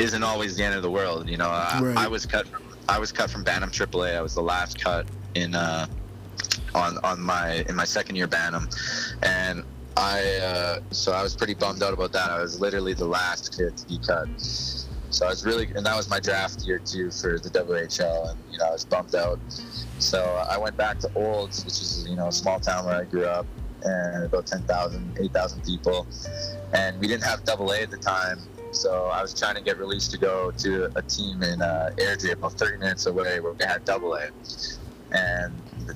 isn't 0.01 0.23
always 0.23 0.57
the 0.57 0.65
end 0.65 0.75
of 0.75 0.83
the 0.83 0.91
world. 0.91 1.29
You 1.29 1.37
know, 1.37 1.49
I, 1.49 1.81
Right. 1.83 1.97
I 1.97 2.09
was 2.09 2.27
cut. 2.27 2.47
From, 2.49 2.63
I 2.89 2.99
was 2.99 3.13
cut 3.13 3.31
from 3.31 3.45
Bantam 3.45 3.71
AAA. 3.71 4.17
I 4.17 4.23
was 4.23 4.35
the 4.35 4.43
last 4.43 4.83
cut 4.83 5.07
in 5.35 5.55
uh, 5.55 5.87
on 6.75 6.99
on 7.05 7.21
my 7.21 7.65
in 7.69 7.77
my 7.77 7.85
second 7.85 8.17
year 8.17 8.27
Bantam, 8.27 8.69
and 9.23 9.65
I 9.97 10.21
uh, 10.37 10.79
so 10.91 11.13
I 11.13 11.23
was 11.23 11.37
pretty 11.37 11.55
bummed 11.55 11.83
out 11.83 11.93
about 11.93 12.13
that. 12.13 12.31
I 12.31 12.41
was 12.41 12.61
literally 12.61 12.95
the 12.95 13.05
last 13.07 13.57
kid 13.57 13.77
to 13.77 13.87
be 13.87 13.99
cut. 13.99 14.29
So 15.11 15.27
I 15.27 15.31
was 15.31 15.45
really, 15.45 15.67
and 15.75 15.85
that 15.85 15.97
was 15.97 16.09
my 16.09 16.21
draft 16.21 16.63
year 16.63 16.79
too 16.79 17.11
for 17.11 17.39
the 17.39 17.51
WHL, 17.51 18.31
and 18.31 18.39
you 18.51 18.59
know 18.59 18.67
I 18.67 18.71
was 18.71 18.85
bummed 18.85 19.15
out. 19.15 19.39
So 19.99 20.23
I 20.49 20.57
went 20.57 20.77
back 20.77 20.99
to 21.01 21.11
Olds, 21.15 21.65
which 21.65 21.81
is 21.81 22.07
you 22.09 22.17
know 22.17 22.29
a 22.29 22.33
small 22.33 22.61
town 22.61 22.87
where 22.87 22.95
I 22.95 23.05
grew 23.05 23.27
up, 23.27 23.47
and 23.83 24.25
about 24.25 24.47
10,000, 24.47 25.19
8,000 25.21 25.65
people, 25.65 26.07
and 26.73 26.99
we 27.01 27.09
didn't 27.09 27.25
have 27.25 27.45
Double 27.45 27.73
A 27.73 27.83
at 27.83 27.91
the 27.91 27.97
time. 27.97 28.39
So 28.73 29.07
I 29.07 29.21
was 29.23 29.35
trying 29.35 29.57
to 29.57 29.63
get 29.63 29.79
released 29.79 30.11
to 30.13 30.19
go 30.19 30.53
to 30.53 30.91
a 30.97 31.03
team 31.03 31.43
in 31.43 31.61
uh, 31.61 31.91
Airdrie, 31.97 32.33
about 32.33 32.53
30 32.53 32.79
minutes 32.79 33.07
away, 33.07 33.41
where 33.41 33.53
they 33.55 33.67
had 33.67 33.85
Double 33.85 34.15
A, 34.15 34.31
and 35.13 35.53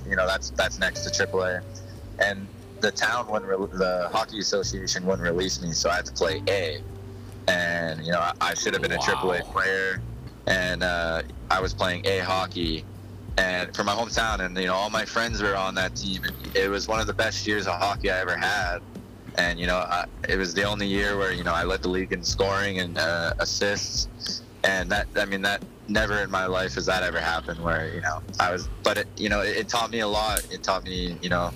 you 0.08 0.16
know 0.16 0.26
that's 0.26 0.50
that's 0.50 0.78
next 0.78 1.00
to 1.04 1.10
Triple 1.10 1.42
A, 1.42 1.62
and 2.18 2.46
the 2.80 2.90
town 2.90 3.28
wouldn't, 3.28 3.50
re- 3.50 3.78
the 3.78 4.08
hockey 4.12 4.40
association 4.40 5.06
wouldn't 5.06 5.26
release 5.26 5.62
me, 5.62 5.72
so 5.72 5.88
I 5.88 5.96
had 5.96 6.06
to 6.06 6.12
play 6.12 6.42
A, 6.48 6.82
and 7.48 8.04
you 8.04 8.12
know 8.12 8.18
I, 8.18 8.32
I 8.40 8.54
should 8.54 8.72
have 8.74 8.82
been 8.82 8.92
a 8.92 8.98
Triple 8.98 9.32
A 9.32 9.40
player, 9.42 10.02
and 10.46 10.82
uh, 10.82 11.22
I 11.50 11.60
was 11.60 11.72
playing 11.72 12.04
A 12.06 12.18
hockey, 12.18 12.84
and 13.38 13.74
for 13.74 13.84
my 13.84 13.94
hometown, 13.94 14.40
and 14.40 14.56
you 14.56 14.66
know 14.66 14.74
all 14.74 14.90
my 14.90 15.04
friends 15.04 15.40
were 15.40 15.56
on 15.56 15.74
that 15.76 15.94
team. 15.94 16.22
It 16.54 16.68
was 16.68 16.88
one 16.88 17.00
of 17.00 17.06
the 17.06 17.14
best 17.14 17.46
years 17.46 17.66
of 17.66 17.74
hockey 17.74 18.10
I 18.10 18.18
ever 18.18 18.36
had, 18.36 18.80
and 19.36 19.58
you 19.58 19.66
know 19.66 19.76
I, 19.76 20.06
it 20.28 20.36
was 20.36 20.54
the 20.54 20.64
only 20.64 20.86
year 20.86 21.18
where 21.18 21.32
you 21.32 21.44
know 21.44 21.54
I 21.54 21.64
led 21.64 21.82
the 21.82 21.88
league 21.88 22.12
in 22.12 22.22
scoring 22.22 22.80
and 22.80 22.98
uh, 22.98 23.34
assists, 23.38 24.42
and 24.62 24.90
that 24.90 25.06
I 25.16 25.24
mean 25.24 25.42
that 25.42 25.62
never 25.86 26.18
in 26.20 26.30
my 26.30 26.46
life 26.46 26.74
has 26.74 26.86
that 26.86 27.02
ever 27.02 27.20
happened 27.20 27.62
where 27.62 27.92
you 27.94 28.00
know 28.00 28.22
I 28.40 28.52
was, 28.52 28.68
but 28.82 28.98
it 28.98 29.08
you 29.16 29.28
know 29.28 29.42
it, 29.42 29.56
it 29.56 29.68
taught 29.68 29.90
me 29.90 30.00
a 30.00 30.08
lot. 30.08 30.46
It 30.50 30.62
taught 30.62 30.84
me 30.84 31.18
you 31.20 31.28
know 31.28 31.52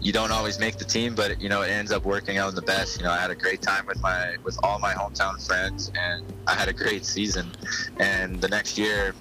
you 0.00 0.12
don't 0.12 0.30
always 0.30 0.58
make 0.58 0.78
the 0.78 0.84
team, 0.84 1.14
but 1.14 1.40
you 1.40 1.48
know 1.48 1.62
it 1.62 1.70
ends 1.70 1.90
up 1.92 2.04
working 2.04 2.38
out 2.38 2.48
in 2.48 2.54
the 2.54 2.62
best. 2.62 2.98
You 2.98 3.04
know, 3.04 3.10
I 3.10 3.18
had 3.18 3.30
a 3.30 3.34
great 3.34 3.62
time 3.62 3.86
with 3.86 4.00
my 4.00 4.36
with 4.44 4.58
all 4.62 4.78
my 4.78 4.92
hometown 4.92 5.44
friends, 5.44 5.90
and 5.94 6.24
I 6.46 6.54
had 6.54 6.68
a 6.68 6.72
great 6.72 7.04
season. 7.04 7.50
And 7.98 8.40
the 8.40 8.48
next 8.48 8.78
year, 8.78 9.14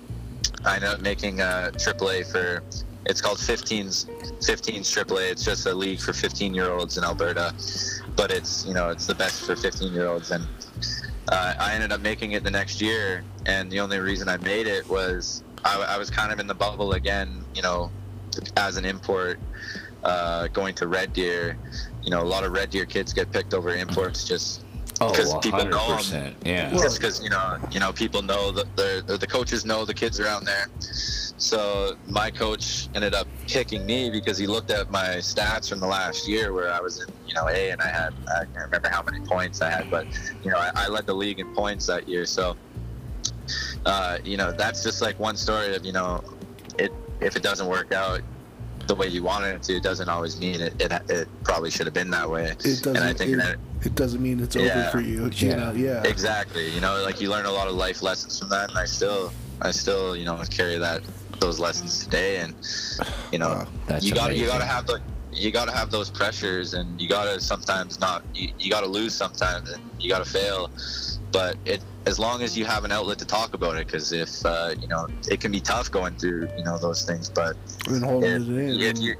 I 0.65 0.75
ended 0.75 0.89
up 0.89 1.01
making 1.01 1.41
a 1.41 1.71
AAA 1.73 2.31
for. 2.31 2.63
It's 3.09 3.21
called 3.21 3.37
15s 3.37 4.05
15s 4.39 4.81
AAA. 4.81 5.31
It's 5.31 5.45
just 5.45 5.65
a 5.65 5.73
league 5.73 5.99
for 5.99 6.11
15 6.11 6.53
year 6.53 6.71
olds 6.71 6.97
in 6.97 7.03
Alberta, 7.03 7.53
but 8.15 8.31
it's 8.31 8.65
you 8.65 8.73
know 8.73 8.89
it's 8.89 9.05
the 9.05 9.15
best 9.15 9.45
for 9.45 9.55
15 9.55 9.93
year 9.93 10.07
olds. 10.07 10.31
And 10.31 10.45
uh, 11.29 11.53
I 11.57 11.73
ended 11.73 11.93
up 11.93 12.01
making 12.01 12.33
it 12.33 12.43
the 12.43 12.51
next 12.51 12.81
year, 12.81 13.23
and 13.45 13.71
the 13.71 13.79
only 13.79 13.99
reason 13.99 14.27
I 14.27 14.37
made 14.37 14.67
it 14.67 14.87
was 14.89 15.43
I, 15.63 15.95
I 15.95 15.97
was 15.97 16.09
kind 16.09 16.33
of 16.33 16.39
in 16.39 16.47
the 16.47 16.55
bubble 16.55 16.93
again. 16.93 17.45
You 17.55 17.61
know, 17.61 17.91
as 18.57 18.75
an 18.75 18.83
import 18.83 19.39
uh, 20.03 20.47
going 20.47 20.75
to 20.75 20.87
Red 20.87 21.13
Deer, 21.13 21.57
you 22.03 22.11
know, 22.11 22.21
a 22.21 22.27
lot 22.27 22.43
of 22.43 22.51
Red 22.51 22.71
Deer 22.71 22.85
kids 22.85 23.13
get 23.13 23.31
picked 23.31 23.53
over 23.53 23.69
imports 23.69 24.27
just 24.27 24.63
Oh, 24.99 25.11
because 25.11 25.33
people 25.35 25.65
know 25.65 25.93
'em. 25.93 25.97
100%. 25.99 26.33
Yeah. 26.43 26.71
Just 26.71 26.99
because 26.99 27.21
you 27.23 27.29
know, 27.29 27.57
you 27.71 27.79
know, 27.79 27.93
people 27.93 28.21
know 28.21 28.51
that 28.51 28.75
the 28.75 29.17
the 29.17 29.27
coaches 29.27 29.65
know 29.65 29.85
the 29.85 29.93
kids 29.93 30.19
around 30.19 30.45
there. 30.45 30.67
So 30.79 31.95
my 32.07 32.31
coach 32.31 32.87
ended 32.95 33.13
up 33.13 33.27
picking 33.47 33.85
me 33.85 34.09
because 34.09 34.37
he 34.39 34.47
looked 34.47 34.71
at 34.71 34.89
my 34.89 35.17
stats 35.17 35.69
from 35.69 35.79
the 35.79 35.87
last 35.87 36.27
year 36.27 36.51
where 36.51 36.73
I 36.73 36.79
was 36.79 37.01
in, 37.01 37.07
you 37.27 37.35
know, 37.35 37.47
A 37.47 37.69
and 37.69 37.79
I 37.81 37.87
had 37.87 38.13
I 38.27 38.45
can't 38.45 38.65
remember 38.65 38.89
how 38.89 39.03
many 39.03 39.19
points 39.25 39.61
I 39.61 39.69
had, 39.69 39.91
but 39.91 40.07
you 40.43 40.49
know, 40.49 40.57
I, 40.57 40.71
I 40.73 40.87
led 40.87 41.05
the 41.05 41.13
league 41.13 41.39
in 41.39 41.53
points 41.53 41.85
that 41.87 42.09
year. 42.09 42.25
So 42.25 42.55
uh, 43.85 44.17
you 44.23 44.37
know, 44.37 44.51
that's 44.51 44.83
just 44.83 45.01
like 45.01 45.19
one 45.19 45.37
story 45.37 45.75
of 45.75 45.85
you 45.85 45.91
know, 45.93 46.23
it 46.79 46.91
if 47.21 47.35
it 47.35 47.43
doesn't 47.43 47.67
work 47.67 47.93
out 47.93 48.21
the 48.87 48.95
way 48.95 49.07
you 49.07 49.23
wanted 49.23 49.55
it 49.55 49.63
to, 49.63 49.75
it 49.75 49.83
doesn't 49.83 50.09
always 50.09 50.39
mean 50.39 50.61
it. 50.61 50.73
It, 50.81 50.91
it 51.09 51.27
probably 51.43 51.69
should 51.69 51.85
have 51.87 51.93
been 51.93 52.09
that 52.11 52.29
way. 52.29 52.45
It 52.51 52.59
doesn't. 52.59 52.95
and 52.95 53.03
I 53.05 53.13
think 53.13 53.31
it, 53.33 53.37
that 53.37 53.57
it 53.83 53.95
doesn't 53.95 54.21
mean 54.21 54.39
it's 54.39 54.55
over 54.55 54.89
for 54.91 54.99
you. 55.01 55.25
You 55.25 55.49
Yeah. 55.49 55.55
know, 55.55 55.71
yeah. 55.73 56.03
Exactly. 56.03 56.69
You 56.69 56.81
know, 56.81 57.01
like 57.03 57.19
you 57.21 57.29
learn 57.29 57.45
a 57.45 57.51
lot 57.51 57.67
of 57.67 57.75
life 57.75 58.01
lessons 58.01 58.39
from 58.39 58.49
that, 58.49 58.69
and 58.69 58.77
I 58.77 58.85
still, 58.85 59.31
I 59.61 59.71
still, 59.71 60.15
you 60.15 60.25
know, 60.25 60.41
carry 60.49 60.77
that 60.77 61.01
those 61.39 61.59
lessons 61.59 62.03
today. 62.03 62.37
And 62.37 62.55
you 63.31 63.39
know, 63.39 63.49
Wow. 63.49 63.67
That's 63.87 64.05
you 64.05 64.13
got 64.13 64.27
to 64.29 64.35
you 64.35 64.47
got 64.47 64.59
to 64.59 64.65
have 64.65 64.87
the 64.87 64.99
you 65.33 65.51
got 65.51 65.65
to 65.67 65.71
have 65.75 65.91
those 65.91 66.09
pressures, 66.09 66.73
and 66.73 66.99
you 66.99 67.07
got 67.07 67.25
to 67.25 67.39
sometimes 67.39 67.99
not 67.99 68.23
you, 68.33 68.49
you 68.57 68.71
got 68.71 68.81
to 68.81 68.87
lose 68.89 69.13
sometimes, 69.13 69.71
and 69.71 69.83
you 69.99 70.09
got 70.09 70.23
to 70.25 70.29
fail. 70.31 70.71
But 71.31 71.57
it 71.65 71.81
as 72.07 72.17
long 72.17 72.41
as 72.41 72.57
you 72.57 72.65
have 72.65 72.85
an 72.85 72.91
outlet 72.91 73.19
to 73.19 73.25
talk 73.25 73.53
about 73.53 73.75
it, 73.75 73.85
because 73.85 74.11
if 74.13 74.45
uh, 74.45 74.73
you 74.81 74.87
know, 74.87 75.07
it 75.29 75.39
can 75.41 75.51
be 75.51 75.59
tough 75.59 75.91
going 75.91 76.15
through 76.15 76.47
you 76.57 76.63
know 76.63 76.77
those 76.77 77.05
things, 77.05 77.29
but 77.29 77.55
if, 78.23 78.41
if 78.81 78.97
you 78.99 79.13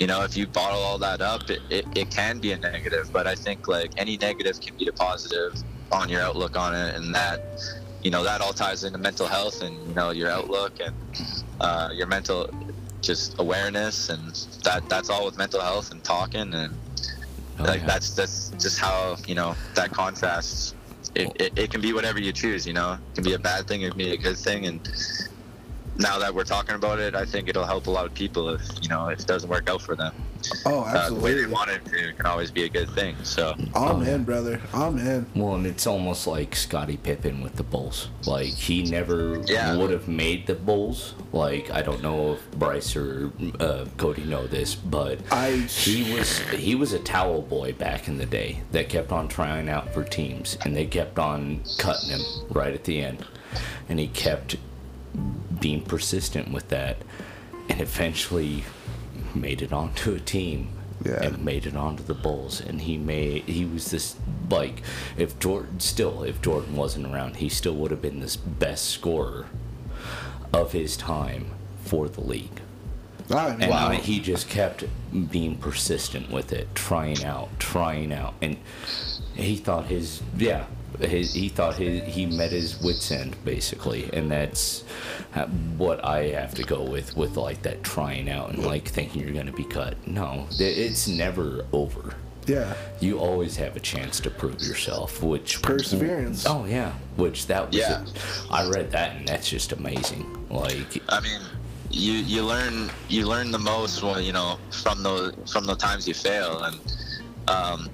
you 0.00 0.06
know 0.06 0.22
if 0.22 0.36
you 0.36 0.46
bottle 0.46 0.80
all 0.80 0.98
that 0.98 1.20
up 1.20 1.48
it, 1.50 1.60
it, 1.70 1.84
it 1.96 2.10
can 2.10 2.38
be 2.38 2.52
a 2.52 2.58
negative 2.58 3.10
but 3.12 3.26
i 3.26 3.34
think 3.34 3.66
like 3.66 3.90
any 3.96 4.16
negative 4.18 4.60
can 4.60 4.72
be 4.76 4.86
a 4.86 4.92
positive 4.92 5.52
on 5.90 6.08
your 6.08 6.22
outlook 6.22 6.56
on 6.56 6.72
it 6.72 6.94
and 6.94 7.12
that 7.12 7.40
you 8.04 8.10
know 8.14 8.22
that 8.22 8.40
all 8.40 8.52
ties 8.52 8.84
into 8.84 8.96
mental 8.96 9.26
health 9.26 9.60
and 9.60 9.74
you 9.88 9.94
know 9.94 10.10
your 10.10 10.30
outlook 10.30 10.72
and 10.78 10.94
uh, 11.60 11.88
your 11.92 12.06
mental 12.06 12.48
just 13.00 13.36
awareness 13.40 14.08
and 14.08 14.46
that 14.62 14.88
that's 14.88 15.10
all 15.10 15.24
with 15.26 15.36
mental 15.36 15.60
health 15.60 15.90
and 15.90 16.04
talking 16.04 16.54
and 16.54 16.72
Oh, 17.60 17.64
like 17.64 17.80
yeah. 17.80 17.86
that's 17.86 18.14
that's 18.14 18.50
just 18.50 18.78
how 18.78 19.16
you 19.26 19.34
know 19.34 19.56
that 19.74 19.90
contrasts 19.90 20.74
it, 21.14 21.40
it, 21.40 21.58
it 21.58 21.70
can 21.70 21.80
be 21.80 21.92
whatever 21.92 22.20
you 22.20 22.32
choose 22.32 22.66
you 22.66 22.72
know 22.72 22.92
it 22.92 23.14
can 23.14 23.24
be 23.24 23.34
a 23.34 23.38
bad 23.38 23.66
thing 23.66 23.82
it 23.82 23.90
can 23.90 23.98
be 23.98 24.12
a 24.12 24.16
good 24.16 24.36
thing 24.36 24.66
and 24.66 24.88
now 25.98 26.18
that 26.18 26.32
we're 26.32 26.44
talking 26.44 26.76
about 26.76 27.00
it, 27.00 27.14
I 27.14 27.24
think 27.24 27.48
it'll 27.48 27.66
help 27.66 27.88
a 27.88 27.90
lot 27.90 28.06
of 28.06 28.14
people 28.14 28.50
if 28.50 28.62
you 28.80 28.88
know 28.88 29.08
if 29.08 29.20
it 29.20 29.26
doesn't 29.26 29.50
work 29.50 29.68
out 29.68 29.82
for 29.82 29.96
them. 29.96 30.14
Oh, 30.64 30.80
Uh, 30.82 31.08
the 31.08 31.14
way 31.16 31.34
they 31.34 31.42
absolutely. 31.42 31.46
want 31.52 31.70
it 31.70 31.84
to 31.86 32.12
can 32.14 32.26
always 32.26 32.50
be 32.50 32.62
a 32.64 32.68
good 32.68 32.88
thing. 32.90 33.16
So 33.24 33.54
Oh 33.74 33.96
man, 33.96 34.24
brother. 34.24 34.60
Oh 34.72 34.90
man. 34.90 35.26
Well, 35.34 35.54
and 35.56 35.66
it's 35.66 35.86
almost 35.86 36.26
like 36.26 36.54
Scottie 36.54 36.96
Pippen 36.96 37.42
with 37.42 37.56
the 37.56 37.62
Bulls. 37.64 38.08
Like 38.26 38.46
he 38.48 38.84
never 38.84 39.42
Yeah. 39.46 39.76
would 39.76 39.90
have 39.90 40.06
made 40.08 40.46
the 40.46 40.54
Bulls. 40.54 41.14
Like 41.32 41.70
I 41.70 41.82
don't 41.82 42.02
know 42.02 42.34
if 42.34 42.50
Bryce 42.52 42.94
or 42.96 43.30
uh, 43.60 43.86
Cody 43.96 44.24
know 44.24 44.46
this, 44.46 44.74
but 44.74 45.18
I- 45.32 45.50
he 45.68 46.14
was 46.14 46.38
he 46.50 46.74
was 46.74 46.92
a 46.92 46.98
towel 47.00 47.42
boy 47.42 47.72
back 47.72 48.08
in 48.08 48.16
the 48.18 48.26
day 48.26 48.60
that 48.72 48.88
kept 48.88 49.12
on 49.12 49.28
trying 49.28 49.68
out 49.68 49.92
for 49.92 50.04
teams, 50.04 50.56
and 50.64 50.74
they 50.76 50.86
kept 50.86 51.18
on 51.18 51.62
cutting 51.78 52.10
him 52.10 52.20
right 52.50 52.72
at 52.72 52.84
the 52.84 53.00
end, 53.02 53.24
and 53.88 53.98
he 53.98 54.06
kept 54.08 54.56
being 55.60 55.82
persistent 55.82 56.52
with 56.52 56.68
that, 56.68 56.98
and 57.68 57.80
eventually 57.80 58.64
made 59.34 59.62
it 59.62 59.72
onto 59.72 60.14
a 60.14 60.20
team 60.20 60.68
Yeah. 61.04 61.22
and 61.22 61.44
made 61.44 61.66
it 61.66 61.76
onto 61.76 62.02
the 62.02 62.14
Bulls. 62.14 62.60
And 62.60 62.80
he 62.82 62.96
made 62.98 63.44
he 63.44 63.64
was 63.64 63.90
this 63.90 64.16
like 64.50 64.82
if 65.16 65.38
Jordan 65.38 65.80
still 65.80 66.22
if 66.22 66.40
Jordan 66.42 66.76
wasn't 66.76 67.06
around, 67.06 67.36
he 67.36 67.48
still 67.48 67.74
would 67.74 67.90
have 67.90 68.02
been 68.02 68.20
this 68.20 68.36
best 68.36 68.86
scorer 68.86 69.46
of 70.52 70.72
his 70.72 70.96
time 70.96 71.46
for 71.84 72.08
the 72.08 72.20
league. 72.20 72.60
I 73.30 73.48
And 73.50 73.64
uh, 73.64 73.90
he 73.90 74.20
just 74.20 74.48
kept 74.48 74.84
being 75.30 75.56
persistent 75.56 76.30
with 76.30 76.50
it, 76.50 76.74
trying 76.74 77.22
out, 77.24 77.50
trying 77.58 78.10
out, 78.10 78.32
and 78.40 78.56
he 79.34 79.56
thought 79.56 79.86
his 79.86 80.22
yeah, 80.36 80.64
his, 81.00 81.32
he 81.32 81.48
thought 81.48 81.76
his 81.76 82.02
he 82.12 82.26
met 82.26 82.50
his 82.52 82.80
wits 82.80 83.10
end 83.10 83.36
basically, 83.44 84.10
and 84.12 84.30
that's 84.30 84.82
what 85.76 86.04
I 86.04 86.28
have 86.28 86.54
to 86.54 86.62
go 86.62 86.82
with 86.82 87.16
with 87.16 87.36
like 87.36 87.62
that 87.62 87.82
trying 87.84 88.28
out 88.28 88.50
and 88.50 88.64
like 88.64 88.88
thinking 88.88 89.22
you're 89.22 89.32
gonna 89.32 89.52
be 89.52 89.64
cut. 89.64 89.94
No, 90.06 90.46
it's 90.58 91.06
never 91.06 91.64
over. 91.72 92.14
yeah. 92.46 92.74
You 93.00 93.18
always 93.18 93.56
have 93.56 93.76
a 93.76 93.80
chance 93.80 94.18
to 94.20 94.30
prove 94.30 94.60
yourself, 94.62 95.22
which 95.22 95.62
Perseverance. 95.62 96.46
Oh 96.46 96.64
yeah, 96.64 96.92
which 97.16 97.46
that 97.46 97.68
was. 97.68 97.76
Yeah. 97.76 98.04
I 98.50 98.68
read 98.68 98.90
that 98.92 99.16
and 99.16 99.28
that's 99.28 99.48
just 99.48 99.72
amazing. 99.72 100.46
Like 100.50 101.02
I 101.08 101.20
mean, 101.20 101.40
you 101.90 102.14
you 102.14 102.42
learn 102.42 102.90
you 103.08 103.26
learn 103.26 103.50
the 103.50 103.58
most 103.58 104.02
when 104.02 104.24
you 104.24 104.32
know 104.32 104.58
from 104.70 105.02
the 105.02 105.34
from 105.52 105.64
the 105.64 105.76
times 105.76 106.08
you 106.08 106.14
fail, 106.14 106.64
and 106.64 106.76
um, 107.48 107.88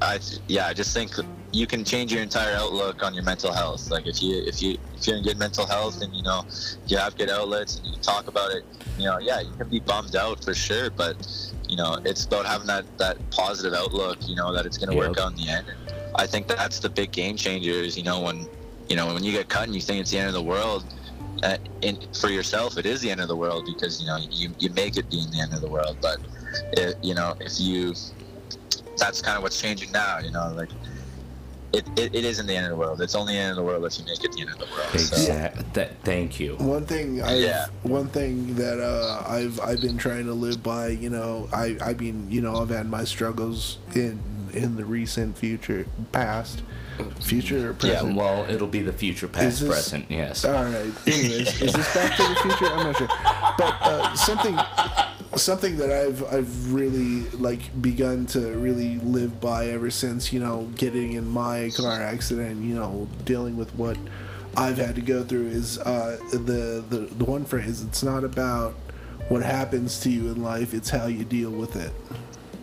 I 0.00 0.18
yeah 0.48 0.68
I 0.68 0.72
just 0.72 0.94
think 0.94 1.12
you 1.52 1.66
can 1.66 1.84
change 1.84 2.12
your 2.12 2.22
entire 2.22 2.54
outlook 2.54 3.02
on 3.02 3.14
your 3.14 3.22
mental 3.24 3.52
health. 3.52 3.90
Like 3.90 4.06
if 4.06 4.22
you 4.22 4.42
if 4.46 4.62
you 4.62 4.78
if 4.96 5.06
you're 5.06 5.16
in 5.16 5.22
good 5.22 5.38
mental 5.38 5.66
health 5.66 6.00
and 6.02 6.14
you 6.14 6.22
know 6.22 6.44
you 6.86 6.96
have 6.96 7.16
good 7.16 7.30
outlets 7.30 7.78
and 7.78 7.86
you 7.86 7.96
talk 8.00 8.26
about 8.26 8.50
it, 8.52 8.64
you 8.98 9.04
know 9.04 9.18
yeah 9.18 9.40
you 9.40 9.52
can 9.52 9.68
be 9.68 9.80
bummed 9.80 10.16
out 10.16 10.42
for 10.42 10.54
sure, 10.54 10.90
but 10.90 11.16
you 11.68 11.76
know 11.76 11.98
it's 12.04 12.24
about 12.24 12.46
having 12.46 12.66
that 12.66 12.84
that 12.98 13.18
positive 13.30 13.74
outlook. 13.74 14.18
You 14.26 14.36
know 14.36 14.52
that 14.54 14.66
it's 14.66 14.78
going 14.78 14.90
to 14.90 14.96
work 14.96 15.18
out 15.18 15.32
in 15.32 15.36
the 15.36 15.50
end. 15.50 15.66
I 16.14 16.26
think 16.26 16.46
that's 16.46 16.78
the 16.78 16.88
big 16.88 17.12
game 17.12 17.36
changers. 17.36 17.96
You 17.96 18.04
know 18.04 18.20
when 18.20 18.46
you 18.88 18.96
know 18.96 19.12
when 19.12 19.22
you 19.22 19.32
get 19.32 19.48
cut 19.48 19.64
and 19.64 19.74
you 19.74 19.80
think 19.80 20.00
it's 20.00 20.10
the 20.10 20.18
end 20.18 20.28
of 20.28 20.34
the 20.34 20.42
world 20.42 20.84
uh, 21.42 21.56
in, 21.82 21.98
for 22.12 22.28
yourself, 22.28 22.78
it 22.78 22.86
is 22.86 23.00
the 23.00 23.10
end 23.10 23.20
of 23.20 23.28
the 23.28 23.36
world 23.36 23.66
because 23.66 24.00
you 24.00 24.06
know 24.06 24.16
you, 24.30 24.54
you 24.58 24.70
make 24.70 24.96
it 24.96 25.10
being 25.10 25.30
the 25.30 25.40
end 25.40 25.52
of 25.52 25.60
the 25.60 25.68
world. 25.68 25.98
But 26.00 26.18
it, 26.72 26.96
you 27.02 27.14
know 27.14 27.34
if 27.40 27.60
you, 27.60 27.94
that's 28.96 29.20
kind 29.20 29.36
of 29.36 29.42
what's 29.42 29.60
changing 29.60 29.92
now. 29.92 30.18
You 30.18 30.30
know, 30.30 30.52
like 30.56 30.70
it, 31.72 31.86
it, 31.98 32.14
it 32.14 32.24
isn't 32.24 32.46
the 32.46 32.54
end 32.56 32.66
of 32.66 32.70
the 32.70 32.76
world. 32.76 33.00
It's 33.00 33.14
only 33.14 33.34
the 33.34 33.38
end 33.40 33.50
of 33.50 33.56
the 33.56 33.62
world 33.62 33.84
if 33.84 33.98
you 33.98 34.04
make 34.04 34.22
it 34.24 34.32
the 34.32 34.40
end 34.42 34.50
of 34.50 34.58
the 34.58 34.66
world. 34.66 35.00
So. 35.00 35.50
That. 35.72 35.90
Thank 36.04 36.38
you. 36.40 36.56
One 36.56 36.84
thing, 36.86 37.22
I 37.22 37.36
Yeah. 37.36 37.66
one 37.82 38.08
thing 38.08 38.54
that 38.56 38.78
uh, 38.80 39.22
I've 39.26 39.58
I've 39.60 39.80
been 39.80 39.96
trying 39.98 40.26
to 40.26 40.34
live 40.34 40.62
by. 40.62 40.88
You 40.88 41.10
know, 41.10 41.48
I 41.52 41.76
I 41.82 41.94
mean, 41.94 42.26
you 42.30 42.40
know, 42.40 42.56
I've 42.56 42.70
had 42.70 42.88
my 42.88 43.04
struggles 43.04 43.78
in 43.94 44.20
in 44.52 44.76
the 44.76 44.84
recent 44.84 45.38
future, 45.38 45.86
past, 46.12 46.62
future 47.20 47.70
or 47.70 47.86
Yeah, 47.86 48.02
well, 48.02 48.44
it'll 48.50 48.66
be 48.68 48.82
the 48.82 48.92
future, 48.92 49.26
past, 49.26 49.60
this- 49.60 49.68
present. 49.68 50.10
Yes. 50.10 50.44
All 50.44 50.52
right. 50.52 50.92
Anyways, 51.06 51.62
is 51.62 51.72
this 51.72 51.94
Back 51.94 52.16
to 52.18 52.22
the 52.22 52.34
Future? 52.42 52.66
I'm 52.66 52.84
not 52.86 52.96
sure. 52.98 53.08
But 53.56 53.76
uh, 53.80 54.14
something, 54.14 54.54
something 55.36 55.76
that 55.78 55.90
I've 55.90 56.22
I've 56.32 56.72
really 56.72 57.28
like 57.30 57.60
begun 57.82 58.26
to 58.26 58.40
really 58.58 58.98
live 58.98 59.40
by 59.40 59.66
ever 59.68 59.90
since 59.90 60.32
you 60.32 60.40
know 60.40 60.70
getting 60.76 61.12
in 61.14 61.28
my 61.28 61.70
car 61.76 62.00
accident. 62.02 62.62
You 62.62 62.74
know, 62.74 63.08
dealing 63.24 63.56
with 63.56 63.74
what 63.74 63.96
I've 64.56 64.76
had 64.78 64.94
to 64.96 65.00
go 65.00 65.24
through 65.24 65.48
is 65.48 65.78
uh, 65.78 66.18
the 66.30 66.84
the 66.88 67.08
the 67.16 67.24
one 67.24 67.44
phrase. 67.44 67.82
It's 67.82 68.02
not 68.02 68.24
about 68.24 68.74
what 69.28 69.42
happens 69.42 70.00
to 70.00 70.10
you 70.10 70.28
in 70.30 70.42
life. 70.42 70.74
It's 70.74 70.90
how 70.90 71.06
you 71.06 71.24
deal 71.24 71.50
with 71.50 71.76
it. 71.76 71.92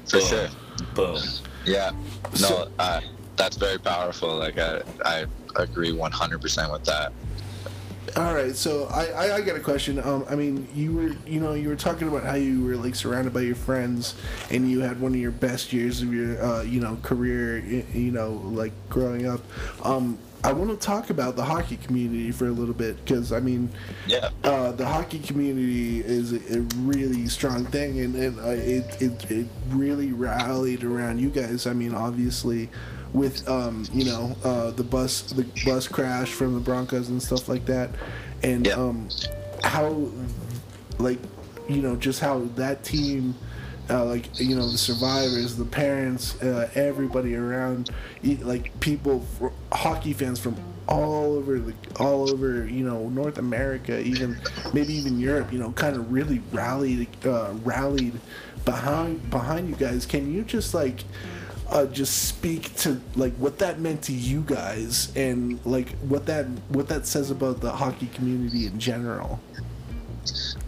for 0.07 0.20
sure. 0.22 0.47
Boom. 0.95 1.17
Yeah. 1.65 1.91
No, 1.91 2.38
So- 2.38 2.72
uh, 2.80 3.01
that's 3.36 3.55
very 3.57 3.80
powerful. 3.80 4.36
Like 4.38 4.57
I 4.59 4.82
I 5.05 5.26
agree 5.55 5.91
100% 5.93 6.72
with 6.72 6.84
that. 6.86 7.11
All 8.16 8.34
right, 8.34 8.55
so 8.55 8.86
I, 8.88 9.05
I, 9.07 9.36
I 9.36 9.41
got 9.41 9.55
a 9.55 9.60
question. 9.60 9.99
Um, 9.99 10.26
I 10.30 10.36
mean, 10.36 10.68
you 10.74 10.93
were 10.93 11.16
you 11.28 11.39
know 11.39 11.53
you 11.53 11.70
were 11.70 11.76
talking 11.76 12.07
about 12.07 12.24
how 12.24 12.36
you 12.36 12.64
were 12.64 12.76
like 12.76 12.95
surrounded 12.95 13.34
by 13.34 13.41
your 13.41 13.55
friends, 13.55 14.16
and 14.49 14.70
you 14.70 14.80
had 14.82 14.99
one 14.99 15.14
of 15.14 15.20
your 15.20 15.32
best 15.32 15.74
years 15.74 16.01
of 16.01 16.14
your 16.14 16.41
uh, 16.43 16.62
you 16.64 16.80
know 16.80 16.97
career. 17.03 17.60
You 17.60 18.12
know, 18.12 18.32
like 18.45 18.72
growing 18.89 19.28
up. 19.28 19.41
Um, 19.84 20.18
I 20.41 20.53
want 20.53 20.70
to 20.72 20.78
talk 20.78 21.10
about 21.10 21.36
the 21.36 21.43
hockey 21.43 21.76
community 21.76 22.32
for 22.32 22.47
a 22.47 22.51
little 22.51 22.74
bit 22.74 23.03
because 23.03 23.34
I 23.34 23.41
mean, 23.41 23.70
Yeah. 24.07 24.30
uh, 24.45 24.72
the 24.72 24.86
hockey 24.88 25.20
community 25.20 25.99
is 25.99 26.32
a, 26.32 26.60
a 26.60 26.62
really 26.78 27.28
strong 27.28 27.66
thing, 27.66 27.99
and, 27.99 28.16
and 28.16 28.39
uh, 28.39 28.43
it, 28.51 29.01
it 29.01 29.30
it 29.32 29.47
really 29.70 30.14
rallied 30.14 30.84
around 30.86 31.20
you 31.20 31.30
guys. 31.30 31.68
I 31.68 31.74
mean, 31.74 31.93
obviously, 31.93 32.70
with 33.14 33.47
um, 33.49 33.86
you 33.93 34.05
know 34.05 34.36
uh, 34.43 34.72
the 34.72 34.84
bus 34.84 35.22
the 35.24 35.45
bus 35.66 35.88
crash 35.88 36.32
from 36.32 36.53
the 36.53 36.60
Broncos 36.60 37.10
and 37.10 37.22
stuff 37.22 37.49
like 37.49 37.66
that, 37.66 37.89
and 38.43 38.66
Yeah. 38.68 38.74
um, 38.74 39.10
how 39.64 40.10
like 40.99 41.20
you 41.68 41.82
know 41.82 41.95
just 41.95 42.20
how 42.20 42.39
that 42.55 42.84
team. 42.84 43.36
Uh, 43.91 44.05
like 44.05 44.39
you 44.39 44.55
know 44.55 44.70
the 44.70 44.78
survivors 44.78 45.55
the 45.55 45.66
parents 45.66 46.39
uh, 46.43 46.70
everybody 46.76 47.34
around 47.34 47.89
like 48.41 48.80
people 48.82 49.26
hockey 49.72 50.14
fans 50.14 50.39
from 50.39 50.55
all 50.88 51.34
over 51.34 51.57
the 51.57 51.74
all 51.99 52.30
over 52.30 52.68
you 52.68 52.84
know 52.86 53.10
North 53.10 53.39
America 53.39 53.99
even 53.99 54.38
maybe 54.76 54.93
even 54.93 55.20
Europe 55.20 55.51
you 55.51 55.57
know 55.57 55.72
kind 55.72 55.95
of 55.95 56.12
really 56.12 56.39
rallied 56.51 57.07
uh, 57.26 57.51
rallied 57.64 58.20
behind 58.64 59.28
behind 59.32 59.68
you 59.70 59.76
guys 59.76 60.05
can 60.05 60.32
you 60.32 60.43
just 60.43 60.76
like 60.76 61.03
uh, 61.72 61.86
just 61.86 62.28
speak 62.28 62.76
to 62.76 62.99
like 63.15 63.34
what 63.36 63.59
that 63.59 63.80
meant 63.80 64.01
to 64.01 64.13
you 64.13 64.41
guys 64.41 65.15
and 65.15 65.59
like 65.65 65.91
what 65.99 66.26
that 66.26 66.45
what 66.70 66.88
that 66.88 67.05
says 67.05 67.32
about 67.32 67.61
the 67.61 67.72
hockey 67.72 68.07
community 68.07 68.65
in 68.65 68.80
general 68.80 69.39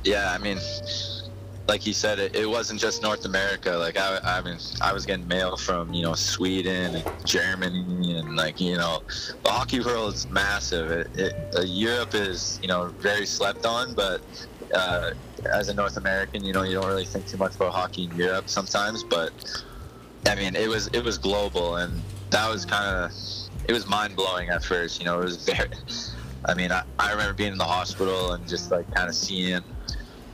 Yeah, 0.03 0.31
I 0.31 0.37
mean, 0.37 0.57
like 1.67 1.85
you 1.85 1.93
said, 1.93 2.19
it, 2.19 2.35
it 2.35 2.45
wasn't 2.45 2.79
just 2.79 3.01
North 3.01 3.25
America. 3.25 3.71
Like 3.71 3.97
I, 3.97 4.19
I 4.23 4.41
mean, 4.41 4.57
I 4.81 4.93
was 4.93 5.05
getting 5.05 5.27
mail 5.27 5.57
from 5.57 5.93
you 5.93 6.03
know 6.03 6.13
Sweden 6.13 6.95
and 6.95 7.25
Germany 7.25 8.17
and 8.17 8.35
like 8.35 8.59
you 8.59 8.77
know, 8.77 9.03
the 9.43 9.49
hockey 9.49 9.79
world 9.79 10.13
is 10.15 10.29
massive. 10.29 10.91
It, 10.91 11.07
it, 11.17 11.55
uh, 11.55 11.61
Europe 11.61 12.13
is 12.13 12.59
you 12.61 12.67
know 12.67 12.87
very 12.99 13.25
slept 13.25 13.65
on, 13.65 13.93
but 13.93 14.21
uh, 14.73 15.11
as 15.45 15.69
a 15.69 15.73
North 15.73 15.97
American, 15.97 16.43
you 16.43 16.53
know, 16.53 16.63
you 16.63 16.73
don't 16.73 16.87
really 16.87 17.05
think 17.05 17.27
too 17.27 17.37
much 17.37 17.55
about 17.55 17.73
hockey 17.73 18.03
in 18.05 18.15
Europe 18.15 18.49
sometimes. 18.49 19.03
But 19.03 19.31
I 20.27 20.35
mean, 20.35 20.55
it 20.55 20.69
was 20.69 20.87
it 20.87 21.03
was 21.03 21.17
global, 21.17 21.77
and 21.77 22.01
that 22.29 22.49
was 22.49 22.65
kind 22.65 23.05
of 23.05 23.11
it 23.67 23.73
was 23.73 23.87
mind 23.87 24.15
blowing 24.15 24.49
at 24.49 24.63
first. 24.63 24.99
You 24.99 25.05
know, 25.05 25.19
it 25.19 25.25
was 25.25 25.37
very. 25.37 25.69
I 26.45 26.55
mean, 26.55 26.71
I, 26.71 26.83
I 26.97 27.11
remember 27.11 27.33
being 27.33 27.51
in 27.51 27.59
the 27.59 27.63
hospital 27.63 28.33
and 28.33 28.47
just 28.47 28.71
like 28.71 28.91
kind 28.95 29.07
of 29.07 29.13
seeing, 29.13 29.61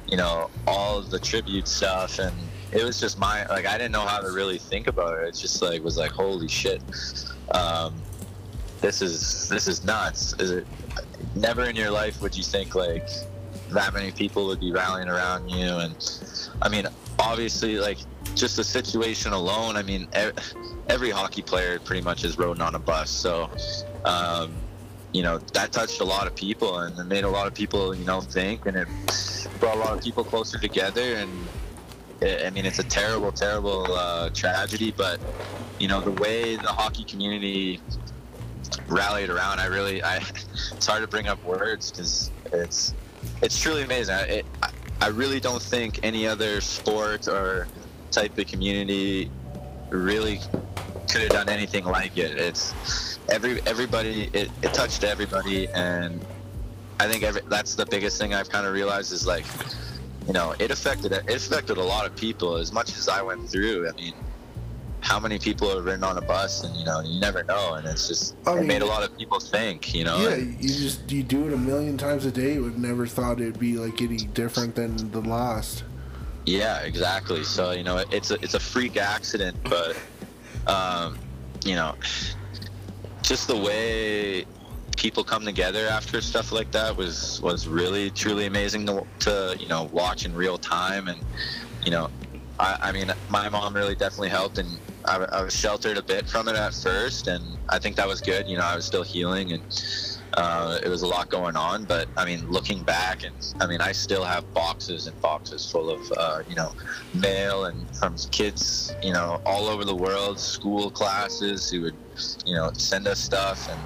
you 0.08 0.16
know, 0.16 0.50
all 0.66 1.02
the 1.02 1.20
tribute 1.20 1.68
stuff, 1.68 2.20
and 2.20 2.34
it 2.72 2.84
was 2.84 3.00
just 3.00 3.20
my 3.20 3.46
like 3.48 3.66
I 3.66 3.78
didn't 3.78 3.92
know 3.92 4.06
how 4.06 4.20
to 4.20 4.32
really 4.32 4.58
think 4.58 4.88
about 4.88 5.18
it. 5.20 5.28
It's 5.28 5.42
just 5.42 5.62
like 5.62 5.84
was 5.84 5.98
like 5.98 6.12
holy 6.12 6.48
shit, 6.48 6.82
um, 7.52 7.94
this 8.80 9.02
is 9.02 9.50
this 9.50 9.68
is 9.68 9.84
nuts. 9.84 10.34
Is 10.40 10.52
it? 10.52 10.68
Never 11.36 11.66
in 11.66 11.76
your 11.76 11.92
life 11.92 12.22
would 12.22 12.36
you 12.36 12.44
think 12.44 12.74
like 12.74 13.08
that 13.70 13.94
many 13.94 14.12
people 14.12 14.48
would 14.48 14.60
be 14.60 14.72
rallying 14.72 15.10
around 15.10 15.50
you, 15.50 15.68
and 15.68 15.96
I 16.62 16.70
mean, 16.70 16.88
obviously, 17.20 17.80
like 17.80 17.98
just 18.40 18.56
the 18.56 18.64
situation 18.64 19.34
alone. 19.34 19.76
I 19.76 19.84
mean, 19.84 20.08
every 20.88 21.10
hockey 21.10 21.42
player 21.42 21.80
pretty 21.80 22.02
much 22.02 22.24
is 22.24 22.38
riding 22.38 22.62
on 22.62 22.76
a 22.76 22.80
bus, 22.80 23.10
so. 23.10 23.50
Um, 24.06 24.54
you 25.14 25.24
know 25.24 25.38
that 25.54 25.72
touched 25.72 26.02
a 26.02 26.04
lot 26.04 26.28
of 26.28 26.36
people 26.36 26.80
and 26.80 27.00
it 27.00 27.04
made 27.06 27.24
a 27.24 27.30
lot 27.30 27.48
of 27.48 27.54
people 27.54 27.96
you 27.96 28.04
know 28.06 28.20
think 28.20 28.66
and 28.66 28.76
it 28.76 28.88
brought 29.58 29.76
a 29.78 29.80
lot 29.80 29.94
of 29.98 30.04
people 30.04 30.22
closer 30.22 30.60
together 30.60 31.16
and 31.16 31.32
i 32.22 32.46
I 32.48 32.50
mean 32.50 32.66
it's 32.66 32.80
a 32.80 32.84
terrible 32.84 33.32
terrible 33.32 33.92
uh, 33.94 34.30
tragedy 34.32 34.92
but 34.96 35.20
you 35.80 35.88
know 35.88 36.02
the 36.02 36.12
way 36.12 36.58
the 36.58 36.68
hockey 36.68 37.06
community 37.06 37.80
rallied 38.88 39.30
around 39.30 39.60
i 39.60 39.66
really 39.68 40.04
i 40.04 40.18
it's 40.76 40.86
hard 40.86 41.02
to 41.02 41.08
bring 41.08 41.28
up 41.28 41.42
words 41.46 41.90
because 41.90 42.30
it's 42.52 42.94
it's 43.42 43.60
truly 43.60 43.84
amazing. 43.84 44.16
It, 44.28 44.46
I- 44.62 44.72
I 45.00 45.08
really 45.10 45.40
don't 45.40 45.62
think 45.62 46.00
any 46.02 46.26
other 46.28 46.60
sport 46.60 47.28
or 47.28 47.68
type 48.18 48.38
of 48.38 48.48
community 48.48 49.30
really 49.90 50.40
could 51.10 51.22
have 51.22 51.30
done 51.30 51.50
anything 51.50 51.86
like 51.86 52.18
it. 52.18 52.38
It's 52.38 53.20
every 53.30 53.62
everybody. 53.68 54.30
It, 54.34 54.50
it 54.64 54.74
touched 54.74 55.04
everybody, 55.04 55.68
and 55.70 56.26
I 57.00 57.08
think 57.08 57.24
every, 57.24 57.42
that's 57.48 57.76
the 57.76 57.86
biggest 57.86 58.20
thing 58.20 58.34
I've 58.34 58.50
kind 58.50 58.66
of 58.66 58.74
realized 58.74 59.12
is 59.14 59.28
like, 59.28 59.46
you 60.26 60.34
know, 60.34 60.56
it 60.60 60.72
affected 60.72 61.12
it 61.12 61.30
affected 61.30 61.78
a 61.78 61.84
lot 61.84 62.06
of 62.08 62.16
people 62.16 62.56
as 62.58 62.72
much 62.74 62.98
as 62.98 63.08
I 63.08 63.22
went 63.22 63.50
through. 63.50 63.88
I 63.88 63.92
mean, 63.94 64.14
how 65.02 65.20
many 65.20 65.38
people 65.38 65.70
have 65.74 65.86
ridden 65.86 66.04
on 66.04 66.18
a 66.18 66.22
bus, 66.22 66.64
and 66.64 66.76
you 66.76 66.86
know, 66.86 67.02
you 67.02 67.20
never 67.20 67.44
know, 67.44 67.76
and 67.76 67.86
it's 67.86 68.08
just 68.08 68.36
I 68.48 68.58
it 68.58 68.66
made 68.66 68.82
a 68.82 68.86
lot 68.86 69.04
of 69.04 69.16
people 69.16 69.40
think. 69.40 69.94
You 69.94 70.06
know, 70.06 70.18
Yeah, 70.18 70.36
and- 70.36 70.62
you 70.62 70.70
just 70.70 71.10
you 71.12 71.22
do 71.22 71.48
it 71.48 71.54
a 71.54 71.58
million 71.58 71.98
times 71.98 72.26
a 72.26 72.32
day. 72.32 72.56
You 72.56 72.64
would 72.64 72.80
never 72.80 73.06
thought 73.06 73.40
it'd 73.40 73.60
be 73.60 73.78
like 73.78 74.02
any 74.02 74.18
different 74.18 74.74
than 74.76 75.12
the 75.12 75.22
last. 75.22 75.84
Yeah, 76.48 76.80
exactly. 76.80 77.44
So 77.44 77.72
you 77.72 77.84
know, 77.84 78.02
it's 78.10 78.32
a 78.32 78.36
it's 78.36 78.54
a 78.54 78.60
freak 78.60 78.96
accident, 78.96 79.58
but 79.64 79.98
um, 80.66 81.20
you 81.66 81.76
know, 81.76 81.94
just 83.22 83.50
the 83.50 83.58
way 83.58 84.46
people 84.96 85.26
come 85.26 85.44
together 85.44 85.88
after 85.88 86.22
stuff 86.22 86.54
like 86.54 86.72
that 86.72 86.96
was 86.96 87.42
was 87.42 87.68
really 87.68 88.10
truly 88.12 88.46
amazing 88.46 88.86
to, 88.86 89.06
to 89.20 89.58
you 89.60 89.68
know 89.68 89.90
watch 89.92 90.26
in 90.26 90.34
real 90.34 90.58
time, 90.58 91.10
and 91.10 91.20
you 91.84 91.92
know, 91.92 92.10
I, 92.62 92.78
I 92.82 92.92
mean, 92.94 93.12
my 93.28 93.50
mom 93.50 93.76
really 93.76 93.96
definitely 93.96 94.30
helped, 94.30 94.58
and 94.58 94.70
I, 95.04 95.18
I 95.18 95.44
was 95.44 95.54
sheltered 95.54 95.98
a 95.98 96.04
bit 96.04 96.30
from 96.30 96.48
it 96.48 96.56
at 96.56 96.74
first, 96.74 97.28
and 97.28 97.44
I 97.68 97.78
think 97.78 97.98
that 97.98 98.08
was 98.08 98.22
good. 98.22 98.48
You 98.48 98.56
know, 98.56 98.64
I 98.64 98.74
was 98.74 98.86
still 98.86 99.04
healing 99.04 99.52
and 99.52 100.17
uh, 100.38 100.78
it 100.84 100.88
was 100.88 101.02
a 101.02 101.08
lot 101.08 101.30
going 101.30 101.56
on. 101.56 101.84
But 101.84 102.08
I 102.16 102.24
mean, 102.24 102.48
looking 102.48 102.84
back, 102.84 103.24
and 103.24 103.36
I 103.60 103.66
mean, 103.68 103.82
I 103.82 103.92
still 103.92 104.24
have 104.24 104.52
boxes 104.54 105.08
and 105.08 105.20
boxes 105.22 105.70
full 105.70 105.90
of 105.90 106.12
uh, 106.16 106.44
you 106.48 106.56
know 106.56 106.74
mail 107.14 107.66
and 107.66 107.90
from 107.98 108.16
kids, 108.32 108.96
you 109.04 109.12
know, 109.14 109.42
all 109.46 109.68
over 109.68 109.84
the 109.84 109.96
world, 109.96 110.40
school 110.40 110.90
classes 110.92 111.70
who 111.70 111.82
would 111.82 111.96
you 112.46 112.56
know 112.56 112.72
send 112.78 113.08
us 113.08 113.20
stuff, 113.20 113.68
and 113.68 113.82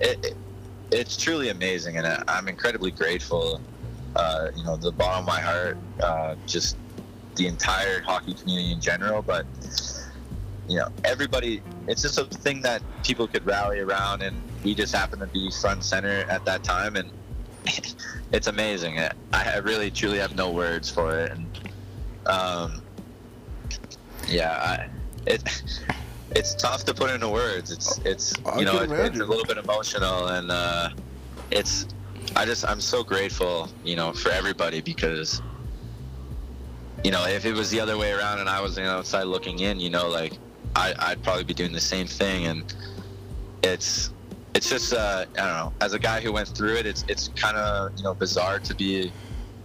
it, 0.00 0.24
it 0.24 0.36
it's 0.92 1.16
truly 1.16 1.48
amazing, 1.48 1.96
and 1.96 2.06
I- 2.06 2.22
I'm 2.28 2.46
incredibly 2.46 2.90
grateful. 2.90 3.60
Uh, 4.16 4.48
you 4.56 4.64
know, 4.64 4.76
the 4.76 4.90
bottom 4.92 5.20
of 5.20 5.26
my 5.26 5.40
heart, 5.40 5.78
uh, 6.02 6.34
just 6.46 6.76
the 7.36 7.46
entire 7.46 8.02
hockey 8.02 8.34
community 8.34 8.72
in 8.72 8.80
general, 8.80 9.22
but 9.22 9.46
you 10.68 10.76
know, 10.76 10.88
everybody, 11.04 11.62
it's 11.86 12.02
just 12.02 12.18
a 12.18 12.24
thing 12.24 12.60
that 12.62 12.82
people 13.04 13.26
could 13.28 13.46
rally 13.46 13.78
around, 13.78 14.22
and 14.22 14.36
we 14.64 14.74
just 14.74 14.94
happened 14.94 15.20
to 15.20 15.26
be 15.26 15.50
front 15.50 15.84
center 15.84 16.24
at 16.28 16.44
that 16.44 16.62
time, 16.64 16.96
and 16.96 17.10
it's 18.32 18.46
amazing. 18.46 18.98
I, 19.32 19.58
really, 19.58 19.90
truly 19.90 20.18
have 20.18 20.34
no 20.34 20.50
words 20.50 20.90
for 20.90 21.18
it, 21.18 21.32
and 21.32 21.46
um, 22.26 22.82
yeah, 24.28 24.52
I, 24.52 24.88
it. 25.26 25.62
It's 26.32 26.54
tough 26.54 26.84
to 26.84 26.94
put 26.94 27.10
into 27.10 27.28
words. 27.28 27.72
It's 27.72 27.98
it's 28.04 28.32
you 28.56 28.64
know 28.64 28.78
it's 28.78 29.18
a 29.18 29.24
little 29.24 29.44
bit 29.44 29.58
emotional, 29.58 30.28
and 30.28 30.48
uh, 30.48 30.90
it's 31.50 31.86
I 32.36 32.44
just 32.44 32.64
I'm 32.64 32.80
so 32.80 33.02
grateful, 33.02 33.68
you 33.84 33.96
know, 33.96 34.12
for 34.12 34.30
everybody 34.30 34.80
because 34.80 35.42
you 37.04 37.10
know, 37.10 37.26
if 37.26 37.44
it 37.44 37.52
was 37.52 37.70
the 37.70 37.80
other 37.80 37.96
way 37.96 38.12
around 38.12 38.40
and 38.40 38.48
I 38.48 38.60
was 38.60 38.76
you 38.76 38.84
know, 38.84 38.98
outside 38.98 39.24
looking 39.24 39.60
in, 39.60 39.80
you 39.80 39.90
know, 39.90 40.08
like 40.08 40.34
I, 40.76 40.94
I'd 40.98 41.22
probably 41.22 41.44
be 41.44 41.54
doing 41.54 41.72
the 41.72 41.80
same 41.80 42.06
thing. 42.06 42.46
And 42.46 42.74
it's 43.62 44.10
it's 44.54 44.68
just 44.68 44.92
uh, 44.92 45.24
I 45.32 45.36
don't 45.36 45.46
know. 45.46 45.72
As 45.80 45.92
a 45.92 45.98
guy 45.98 46.20
who 46.20 46.32
went 46.32 46.48
through 46.48 46.74
it, 46.76 46.86
it's 46.86 47.04
it's 47.08 47.28
kind 47.28 47.56
of 47.56 47.96
you 47.96 48.04
know 48.04 48.14
bizarre 48.14 48.58
to 48.60 48.74
be 48.74 49.12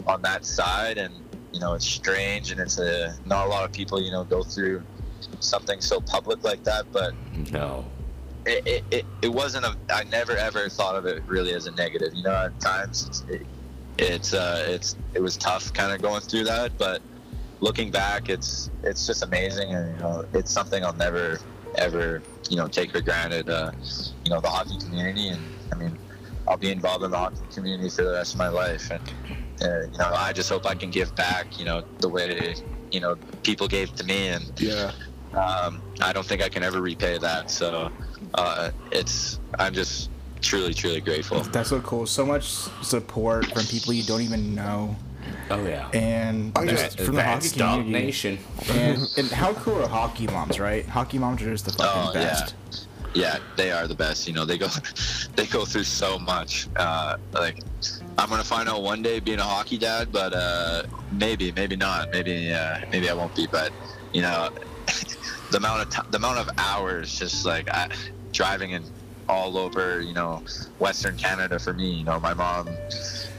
on 0.07 0.21
that 0.21 0.45
side, 0.45 0.97
and 0.97 1.13
you 1.51 1.59
know 1.59 1.73
it's 1.73 1.85
strange, 1.85 2.51
and 2.51 2.59
it's 2.59 2.77
a 2.79 3.15
not 3.25 3.45
a 3.47 3.49
lot 3.49 3.65
of 3.65 3.71
people 3.71 4.01
you 4.01 4.11
know 4.11 4.23
go 4.23 4.43
through 4.43 4.83
something 5.39 5.81
so 5.81 5.99
public 6.01 6.43
like 6.43 6.63
that, 6.63 6.85
but 6.91 7.13
No. 7.51 7.85
it, 8.45 8.65
it, 8.67 8.83
it, 8.91 9.05
it 9.23 9.29
wasn't 9.33 9.65
a 9.65 9.75
I 9.89 10.03
never 10.05 10.33
ever 10.37 10.69
thought 10.69 10.95
of 10.95 11.05
it 11.05 11.23
really 11.25 11.53
as 11.53 11.65
a 11.65 11.71
negative. 11.71 12.13
You 12.13 12.23
know, 12.23 12.35
at 12.45 12.59
times 12.59 13.07
it's 13.07 13.23
it, 13.29 13.45
it's 13.97 14.33
uh, 14.33 14.65
it's 14.67 14.95
it 15.13 15.21
was 15.21 15.35
tough 15.37 15.73
kind 15.73 15.91
of 15.93 16.01
going 16.01 16.21
through 16.21 16.43
that, 16.45 16.77
but 16.77 17.01
looking 17.61 17.89
back, 17.91 18.29
it's 18.29 18.69
it's 18.83 19.07
just 19.07 19.23
amazing, 19.23 19.73
and 19.73 19.95
you 19.95 20.01
know, 20.03 20.25
it's 20.33 20.51
something 20.51 20.83
I'll 20.85 20.93
never 20.93 21.39
ever 21.77 22.21
you 22.49 22.57
know 22.57 22.67
take 22.67 22.91
for 22.91 23.01
granted. 23.01 23.49
Uh, 23.49 23.71
you 24.23 24.31
know, 24.31 24.39
the 24.41 24.49
hockey 24.49 24.77
community, 24.77 25.29
and 25.29 25.41
I 25.71 25.75
mean, 25.75 25.97
I'll 26.47 26.57
be 26.57 26.71
involved 26.71 27.03
in 27.03 27.11
the 27.11 27.17
hockey 27.17 27.37
community 27.53 27.89
for 27.89 28.03
the 28.03 28.11
rest 28.11 28.33
of 28.33 28.39
my 28.39 28.49
life, 28.49 28.89
and 28.91 29.01
uh, 29.61 29.81
you 29.91 29.97
know, 29.97 30.11
I 30.13 30.33
just 30.33 30.49
hope 30.49 30.65
I 30.65 30.75
can 30.75 30.89
give 30.91 31.15
back. 31.15 31.59
You 31.59 31.65
know, 31.65 31.83
the 31.99 32.09
way 32.09 32.55
you 32.91 32.99
know 32.99 33.15
people 33.43 33.67
gave 33.67 33.95
to 33.95 34.03
me, 34.05 34.27
and 34.29 34.51
Yeah. 34.59 34.91
um, 35.33 35.81
I 36.01 36.13
don't 36.13 36.25
think 36.25 36.41
I 36.41 36.49
can 36.49 36.63
ever 36.63 36.81
repay 36.81 37.17
that. 37.17 37.49
So 37.51 37.91
uh, 38.33 38.71
it's 38.91 39.39
I'm 39.59 39.73
just 39.73 40.09
truly 40.41 40.73
truly 40.73 41.01
grateful. 41.01 41.41
That's 41.43 41.69
so 41.69 41.81
cool. 41.81 42.05
So 42.05 42.25
much 42.25 42.45
support 42.83 43.47
from 43.47 43.65
people 43.65 43.93
you 43.93 44.03
don't 44.03 44.21
even 44.21 44.53
know, 44.53 44.95
Oh 45.49 45.63
yeah. 45.65 45.89
and 45.93 46.51
I 46.57 46.65
just 46.65 46.97
just- 46.97 46.99
from 47.01 47.15
the 47.15 47.23
hockey 47.23 47.47
That's 47.49 47.53
community. 47.53 47.91
Nation. 47.91 48.39
And, 48.71 48.99
and 49.17 49.27
how 49.29 49.53
cool 49.53 49.81
are 49.83 49.87
hockey 49.87 50.27
moms, 50.27 50.59
right? 50.59 50.85
Hockey 50.87 51.17
moms 51.19 51.41
are 51.43 51.51
just 51.51 51.65
the 51.65 51.71
fucking 51.73 52.09
Oh, 52.09 52.13
best. 52.13 52.55
Yeah, 53.13 53.37
they 53.55 53.71
are 53.71 53.87
the 53.87 53.95
best. 53.95 54.27
You 54.27 54.33
know, 54.33 54.43
they 54.43 54.57
go 54.57 54.67
they 55.35 55.45
go 55.45 55.63
through 55.65 55.83
so 55.85 56.19
much. 56.19 56.67
Uh, 56.75 57.17
like 57.31 57.59
I'm 58.17 58.29
gonna 58.29 58.43
find 58.43 58.67
out 58.67 58.81
one 58.81 59.01
day 59.01 59.19
being 59.19 59.39
a 59.39 59.43
hockey 59.43 59.77
dad, 59.77 60.11
but 60.11 60.33
uh, 60.33 60.83
maybe 61.11 61.51
maybe 61.53 61.75
not. 61.75 62.11
Maybe 62.11 62.51
uh, 62.51 62.79
maybe 62.91 63.09
I 63.09 63.13
won't 63.13 63.33
be. 63.35 63.47
But 63.47 63.71
you 64.13 64.21
know, 64.21 64.49
the 65.51 65.57
amount 65.57 65.83
of 65.83 65.89
t- 65.91 66.09
the 66.11 66.17
amount 66.17 66.39
of 66.39 66.49
hours 66.57 67.17
just 67.17 67.45
like 67.45 67.69
I, 67.69 67.87
driving 68.33 68.71
in 68.71 68.83
all 69.29 69.57
over 69.57 70.01
you 70.01 70.13
know 70.13 70.43
Western 70.79 71.15
Canada 71.15 71.57
for 71.57 71.71
me. 71.73 71.89
You 71.91 72.03
know, 72.03 72.19
my 72.19 72.33
mom 72.33 72.67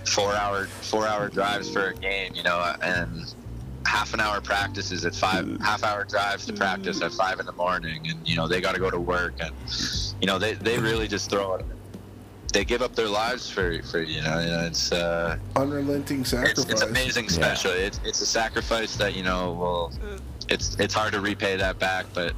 four 0.08 0.34
hour 0.34 0.66
four 0.66 1.06
hour 1.06 1.28
drives 1.28 1.70
for 1.70 1.88
a 1.88 1.94
game. 1.94 2.32
You 2.34 2.42
know, 2.42 2.74
and 2.82 3.34
half 3.86 4.14
an 4.14 4.20
hour 4.20 4.40
practices 4.40 5.04
at 5.04 5.14
five 5.14 5.48
half 5.60 5.84
hour 5.84 6.04
drives 6.04 6.44
to 6.44 6.52
practice 6.52 7.00
at 7.02 7.12
five 7.12 7.38
in 7.38 7.46
the 7.46 7.52
morning 7.52 8.08
and 8.08 8.28
you 8.28 8.34
know 8.36 8.48
they 8.48 8.60
got 8.60 8.74
to 8.74 8.80
go 8.80 8.90
to 8.90 8.98
work 8.98 9.34
and 9.40 9.52
you 10.20 10.26
know 10.26 10.38
they, 10.38 10.54
they 10.54 10.78
really 10.78 11.06
just 11.06 11.30
throw 11.30 11.54
it 11.54 11.64
they 12.52 12.64
give 12.64 12.82
up 12.82 12.94
their 12.96 13.08
lives 13.08 13.48
for 13.48 13.80
for 13.82 14.02
you 14.02 14.20
know, 14.22 14.40
you 14.40 14.46
know 14.48 14.66
it's 14.66 14.90
uh 14.92 15.36
Unrelenting 15.54 16.24
sacrifice. 16.24 16.64
it's 16.68 16.82
amazing 16.82 17.28
special 17.28 17.70
it's, 17.70 18.00
it's 18.04 18.20
a 18.20 18.26
sacrifice 18.26 18.96
that 18.96 19.14
you 19.14 19.22
know 19.22 19.52
will 19.52 19.92
it's 20.48 20.74
it's 20.80 20.94
hard 20.94 21.12
to 21.12 21.20
repay 21.20 21.56
that 21.56 21.78
back 21.78 22.06
but 22.12 22.34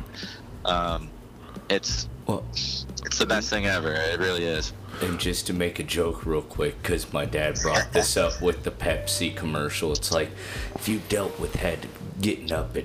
um 0.65 1.09
it's 1.71 2.09
Well, 2.27 2.45
it's 2.53 3.19
the 3.19 3.27
best 3.27 3.49
thing 3.49 3.67
ever 3.67 3.93
it 3.93 4.19
really 4.19 4.45
is 4.45 4.73
And 5.01 5.19
just 5.21 5.47
to 5.47 5.53
make 5.53 5.79
a 5.79 5.85
joke 5.85 6.27
real 6.27 6.43
quick, 6.43 6.83
because 6.83 7.13
my 7.13 7.25
dad 7.25 7.59
brought 7.63 7.93
this 7.93 8.17
up 8.17 8.43
with 8.43 8.65
the 8.65 8.71
Pepsi 8.71 9.35
commercial, 9.35 9.93
it's 9.93 10.11
like 10.11 10.31
if 10.75 10.89
you 10.89 11.01
dealt 11.09 11.39
with 11.39 11.55
had 11.57 11.87
getting 12.21 12.51
up 12.51 12.77
at 12.77 12.85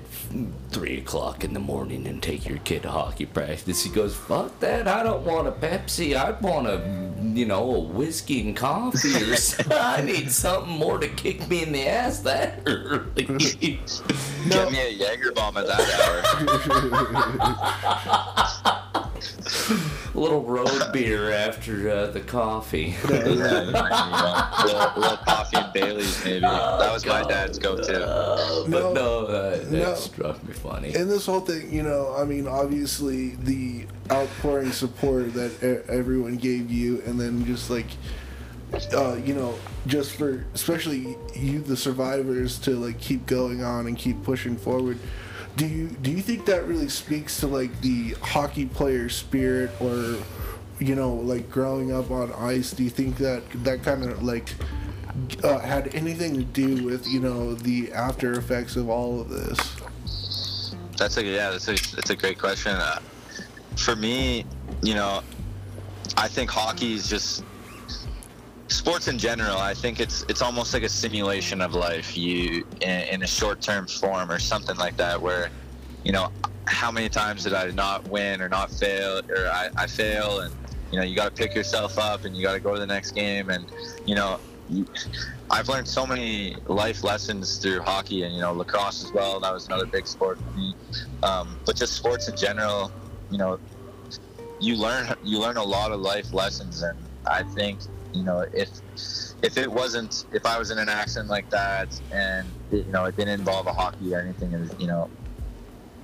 three 0.70 0.98
o'clock 0.98 1.42
in 1.42 1.54
the 1.54 1.60
morning 1.60 2.06
and 2.06 2.22
take 2.22 2.48
your 2.48 2.58
kid 2.58 2.82
to 2.82 2.90
hockey 2.90 3.26
practice, 3.26 3.82
he 3.82 3.90
goes, 3.90 4.14
"Fuck 4.14 4.60
that! 4.60 4.86
I 4.86 5.02
don't 5.02 5.24
want 5.24 5.48
a 5.48 5.52
Pepsi. 5.52 6.14
I 6.14 6.30
want 6.32 6.68
a, 6.68 7.12
you 7.22 7.46
know, 7.46 7.74
a 7.74 7.80
whiskey 7.80 8.40
and 8.42 8.56
coffee 8.56 9.32
or 9.32 9.36
something. 9.36 9.76
I 9.80 10.00
need 10.02 10.30
something 10.30 10.72
more 10.72 10.98
to 10.98 11.08
kick 11.08 11.48
me 11.48 11.64
in 11.64 11.72
the 11.72 11.86
ass 11.88 12.20
that 12.20 12.60
early." 12.66 13.24
get 13.24 14.70
me 14.70 14.80
a 14.80 14.90
Jaeger 14.90 15.32
bomb 15.32 15.56
at 15.56 15.66
that 15.66 15.80
hour 16.04 16.22
A 18.64 18.83
little 20.14 20.42
road 20.42 20.92
beer 20.92 21.30
after 21.32 21.90
uh, 21.90 22.06
the 22.08 22.20
coffee. 22.20 22.94
yeah, 23.10 23.24
you 23.24 23.30
a 23.32 24.64
little, 24.64 25.00
little 25.00 25.16
coffee 25.18 25.56
and 25.56 25.72
Bailey's 25.72 26.24
maybe 26.24 26.40
that 26.40 26.92
was 26.92 27.04
my 27.04 27.22
dad's 27.24 27.58
go-to 27.58 28.04
Uh, 28.06 28.64
but 28.68 28.92
no, 28.94 29.26
uh, 29.26 29.56
that 29.58 29.70
No. 29.70 29.94
struck 29.94 30.42
me 30.46 30.52
funny. 30.54 30.94
And 30.94 31.10
this 31.10 31.26
whole 31.26 31.40
thing, 31.40 31.72
you 31.72 31.82
know, 31.82 32.14
I 32.16 32.24
mean, 32.24 32.46
obviously 32.46 33.30
the 33.36 33.86
outpouring 34.10 34.72
support 34.72 35.34
that 35.34 35.84
everyone 35.88 36.36
gave 36.36 36.70
you, 36.70 37.02
and 37.06 37.18
then 37.18 37.44
just 37.46 37.70
like, 37.70 37.86
uh, 38.92 39.14
you 39.24 39.34
know, 39.34 39.54
just 39.86 40.12
for 40.12 40.44
especially 40.54 41.16
you, 41.34 41.60
the 41.60 41.76
survivors, 41.76 42.58
to 42.60 42.72
like 42.72 42.98
keep 43.00 43.26
going 43.26 43.62
on 43.62 43.86
and 43.86 43.96
keep 43.96 44.22
pushing 44.22 44.56
forward. 44.56 44.98
Do 45.56 45.66
you 45.66 45.88
do 45.88 46.10
you 46.10 46.20
think 46.20 46.46
that 46.46 46.66
really 46.66 46.88
speaks 46.88 47.38
to 47.40 47.46
like 47.46 47.80
the 47.80 48.14
hockey 48.20 48.66
player 48.66 49.08
spirit, 49.08 49.70
or 49.80 50.16
you 50.80 50.94
know, 50.94 51.14
like 51.14 51.50
growing 51.50 51.92
up 51.92 52.10
on 52.10 52.32
ice? 52.32 52.72
Do 52.72 52.82
you 52.82 52.90
think 52.90 53.18
that 53.18 53.42
that 53.62 53.82
kind 53.82 54.04
of 54.04 54.22
like 54.22 54.52
uh, 55.44 55.58
had 55.58 55.94
anything 55.94 56.34
to 56.34 56.42
do 56.42 56.84
with 56.84 57.06
you 57.06 57.20
know 57.20 57.54
the 57.54 57.92
after 57.92 58.32
effects 58.32 58.76
of 58.76 58.88
all 58.88 59.20
of 59.20 59.28
this? 59.28 59.76
That's 60.98 61.16
a 61.16 61.24
yeah. 61.24 61.50
That's 61.50 61.68
a 61.68 61.74
that's 61.94 62.10
a 62.10 62.16
great 62.16 62.38
question. 62.38 62.72
Uh, 62.72 62.98
for 63.76 63.94
me, 63.94 64.44
you 64.82 64.94
know, 64.94 65.22
I 66.16 66.28
think 66.28 66.50
hockey 66.50 66.94
is 66.94 67.08
just 67.08 67.44
sports 68.74 69.08
in 69.08 69.18
general, 69.18 69.58
I 69.58 69.74
think 69.74 70.00
it's 70.00 70.24
it's 70.28 70.42
almost 70.42 70.74
like 70.74 70.82
a 70.82 70.88
simulation 70.88 71.60
of 71.60 71.74
life. 71.74 72.16
You 72.16 72.66
in, 72.80 73.00
in 73.08 73.22
a 73.22 73.26
short-term 73.26 73.86
form 73.86 74.30
or 74.30 74.38
something 74.38 74.76
like 74.76 74.96
that, 74.96 75.20
where 75.20 75.50
you 76.04 76.12
know 76.12 76.30
how 76.66 76.90
many 76.90 77.08
times 77.08 77.44
did 77.44 77.54
I 77.54 77.70
not 77.70 78.08
win 78.08 78.40
or 78.40 78.48
not 78.48 78.70
fail 78.70 79.20
or 79.28 79.46
I, 79.46 79.68
I 79.76 79.86
fail 79.86 80.40
and 80.40 80.54
you 80.90 80.98
know 80.98 81.04
you 81.04 81.14
got 81.14 81.24
to 81.24 81.30
pick 81.30 81.54
yourself 81.54 81.98
up 81.98 82.24
and 82.24 82.36
you 82.36 82.42
got 82.42 82.54
to 82.54 82.60
go 82.60 82.72
to 82.72 82.80
the 82.80 82.86
next 82.86 83.12
game 83.12 83.50
and 83.50 83.66
you 84.06 84.14
know 84.14 84.40
I've 85.50 85.68
learned 85.68 85.86
so 85.86 86.06
many 86.06 86.56
life 86.66 87.04
lessons 87.04 87.58
through 87.58 87.80
hockey 87.80 88.22
and 88.22 88.34
you 88.34 88.40
know 88.40 88.52
lacrosse 88.52 89.04
as 89.04 89.12
well. 89.12 89.40
That 89.40 89.52
was 89.52 89.66
another 89.66 89.86
big 89.86 90.06
sport 90.06 90.38
for 90.38 90.58
me. 90.58 90.74
Um, 91.22 91.58
but 91.66 91.76
just 91.76 91.94
sports 91.94 92.28
in 92.28 92.36
general, 92.36 92.90
you 93.30 93.38
know, 93.38 93.58
you 94.60 94.76
learn 94.76 95.14
you 95.22 95.38
learn 95.38 95.58
a 95.58 95.62
lot 95.62 95.92
of 95.92 96.00
life 96.00 96.32
lessons, 96.32 96.82
and 96.82 96.98
I 97.26 97.42
think 97.42 97.80
you 98.14 98.22
know 98.22 98.46
if 98.52 98.70
if 99.42 99.58
it 99.58 99.70
wasn't 99.70 100.24
if 100.32 100.46
I 100.46 100.58
was 100.58 100.70
in 100.70 100.78
an 100.78 100.88
accident 100.88 101.28
like 101.28 101.50
that 101.50 102.00
and 102.12 102.48
you 102.70 102.84
know 102.84 103.04
it 103.04 103.16
didn't 103.16 103.40
involve 103.40 103.66
a 103.66 103.72
hockey 103.72 104.14
or 104.14 104.20
anything, 104.20 104.54
and 104.54 104.74
you 104.80 104.86
know, 104.86 105.10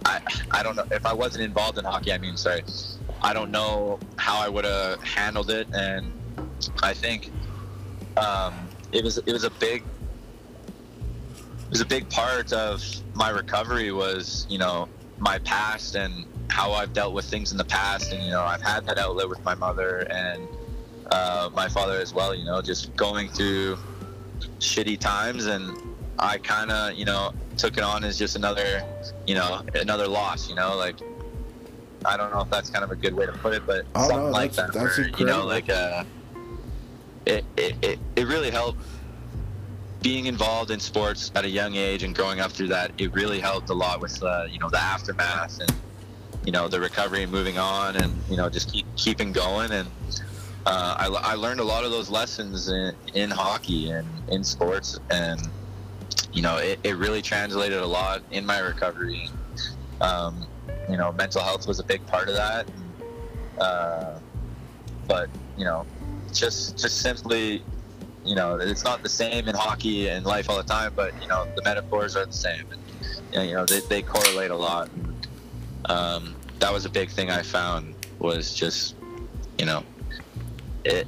I 0.05 0.21
I 0.51 0.63
don't 0.63 0.77
know 0.77 0.87
if 0.91 1.07
I 1.07 1.13
wasn't 1.13 1.45
involved 1.45 1.79
in 1.79 1.85
hockey. 1.85 2.13
I 2.13 2.19
mean, 2.19 2.37
sorry, 2.37 2.63
I 3.23 3.33
don't 3.33 3.51
know 3.51 3.99
how 4.17 4.39
I 4.39 4.49
would 4.49 4.65
have 4.65 5.03
handled 5.03 5.51
it, 5.51 5.69
and 5.73 6.13
I 6.83 6.93
think 6.93 7.31
um, 8.17 8.69
it 8.93 9.05
was 9.05 9.19
it 9.19 9.33
was 9.33 9.45
a 9.45 9.51
big 9.51 9.83
it 11.65 11.71
was 11.71 11.81
a 11.81 11.87
big 11.87 12.09
part 12.11 12.53
of 12.53 12.83
my 13.15 13.31
recovery 13.31 13.93
was 13.93 14.47
you 14.51 14.59
know 14.59 14.89
my 15.19 15.39
past 15.41 15.95
and 15.95 16.25
how 16.49 16.73
I've 16.73 16.93
dealt 16.93 17.15
with 17.15 17.27
things 17.27 17.53
in 17.53 17.59
the 17.59 17.65
past 17.65 18.13
and 18.13 18.23
you 18.25 18.31
know 18.31 18.43
I've 18.43 18.63
had 18.63 18.85
that 18.87 18.99
outlet 18.99 19.29
with 19.29 19.43
my 19.45 19.55
mother 19.55 20.01
and 20.11 20.49
uh, 21.11 21.51
my 21.55 21.69
father 21.69 21.99
as 21.99 22.13
well 22.15 22.35
you 22.35 22.45
know 22.45 22.61
just 22.63 22.95
going 22.97 23.29
through 23.31 23.77
shitty 24.59 24.99
times. 24.99 25.47
And 25.47 25.77
I 26.19 26.39
kind 26.39 26.71
of 26.71 26.95
you 26.95 27.05
know 27.05 27.33
took 27.57 27.77
it 27.77 27.83
on 27.83 28.05
as 28.05 28.19
just 28.19 28.37
another 28.37 28.83
you 29.27 29.35
know 29.35 29.63
another 29.75 30.07
loss 30.09 30.49
you 30.49 30.55
know 30.55 30.77
like 30.77 30.97
I 32.07 32.17
don't 32.17 32.33
know 32.33 32.41
if 32.41 32.51
that's 32.51 32.71
kind 32.71 32.83
of 32.85 32.91
a 32.91 32.97
good 32.97 33.15
way 33.15 33.27
to 33.27 33.33
put 33.33 33.53
it 33.55 33.67
but 33.67 33.85
Oh, 33.95 34.09
something 34.09 34.27
no, 34.27 34.31
like 34.31 34.53
that's- 34.53 34.75
that 34.75 34.85
that's 34.85 34.99
where, 34.99 35.09
you 35.19 35.27
know 35.27 35.45
like 35.45 35.69
uh 35.69 36.05
it, 37.27 37.45
it, 37.59 37.75
it, 37.83 37.99
it 38.17 38.27
really 38.27 38.51
helped 38.51 38.79
being 40.03 40.25
involved 40.25 40.71
in 40.71 40.81
sports 40.81 41.31
at 41.35 41.45
a 41.45 41.49
young 41.49 41.75
age 41.75 42.03
and 42.03 42.15
growing 42.15 42.41
up 42.41 42.51
through 42.51 42.69
that. 42.69 42.91
It 42.97 43.13
really 43.13 43.39
helped 43.39 43.69
a 43.69 43.75
lot 43.75 44.01
with 44.01 44.21
uh, 44.23 44.47
you 44.51 44.59
know 44.59 44.71
the 44.71 44.81
aftermath 44.81 45.61
and 45.61 45.71
you 46.47 46.53
know 46.53 46.67
the 46.69 46.81
recovery 46.81 47.23
and 47.23 47.31
moving 47.31 47.59
on 47.59 47.97
and 47.97 48.11
you 48.31 48.39
know 48.39 48.49
just 48.49 48.73
keep 48.73 48.87
keeping 48.97 49.33
going. 49.33 49.71
And 49.71 49.87
uh, 50.67 50.97
I, 50.99 51.33
I 51.33 51.35
learned 51.35 51.61
a 51.61 51.65
lot 51.65 51.85
of 51.85 51.91
those 51.91 52.11
lessons 52.11 52.69
in, 52.69 52.95
in 53.15 53.31
hockey 53.31 53.91
and 53.91 54.07
in 54.29 54.45
sports 54.45 54.99
and 55.11 55.41
you 56.33 56.43
know 56.43 56.59
it, 56.59 56.79
it 56.85 56.97
really 56.97 57.23
translated 57.23 57.79
a 57.79 57.87
lot 57.87 58.23
in 58.31 58.45
my 58.45 58.59
recovery. 58.59 59.31
Um, 60.01 60.47
you 60.89 60.97
know 60.97 61.13
mental 61.13 61.43
health 61.43 61.67
was 61.67 61.81
a 61.81 61.85
big 61.85 62.07
part 62.07 62.29
of 62.29 62.35
that. 62.35 62.69
Uh, 63.59 64.19
but 65.07 65.29
you 65.57 65.65
know 65.65 65.87
just 66.33 66.79
just 66.79 67.01
simply 67.01 67.63
you 68.25 68.35
know 68.35 68.57
it's 68.57 68.85
not 68.85 69.03
the 69.03 69.09
same 69.09 69.49
in 69.49 69.55
hockey 69.55 70.09
and 70.09 70.25
life 70.27 70.49
all 70.49 70.57
the 70.57 70.63
time 70.63 70.93
but 70.95 71.13
you 71.23 71.29
know 71.29 71.47
the 71.57 71.63
metaphors 71.63 72.17
are 72.17 72.27
the 72.27 72.33
same. 72.33 72.65
And 73.33 73.49
you 73.49 73.55
know 73.55 73.65
they, 73.65 73.81
they 73.81 74.03
correlate 74.03 74.51
a 74.51 74.57
lot. 74.57 74.91
Um, 75.87 76.35
that 76.61 76.73
was 76.73 76.85
a 76.85 76.91
big 76.91 77.09
thing 77.09 77.31
i 77.31 77.43
found 77.43 77.95
was 78.19 78.55
just 78.55 78.95
you 79.59 79.65
know 79.65 79.83
it 80.85 81.07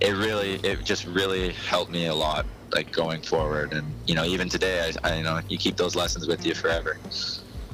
it 0.00 0.12
really 0.12 0.54
it 0.62 0.84
just 0.84 1.06
really 1.06 1.50
helped 1.52 1.90
me 1.90 2.06
a 2.06 2.14
lot 2.14 2.46
like 2.72 2.90
going 2.92 3.20
forward 3.20 3.72
and 3.72 3.86
you 4.06 4.14
know 4.14 4.24
even 4.24 4.48
today 4.48 4.92
i, 5.02 5.08
I 5.10 5.16
you 5.18 5.22
know 5.22 5.40
you 5.48 5.58
keep 5.58 5.76
those 5.76 5.94
lessons 5.96 6.26
with 6.26 6.44
you 6.46 6.54
forever 6.54 6.98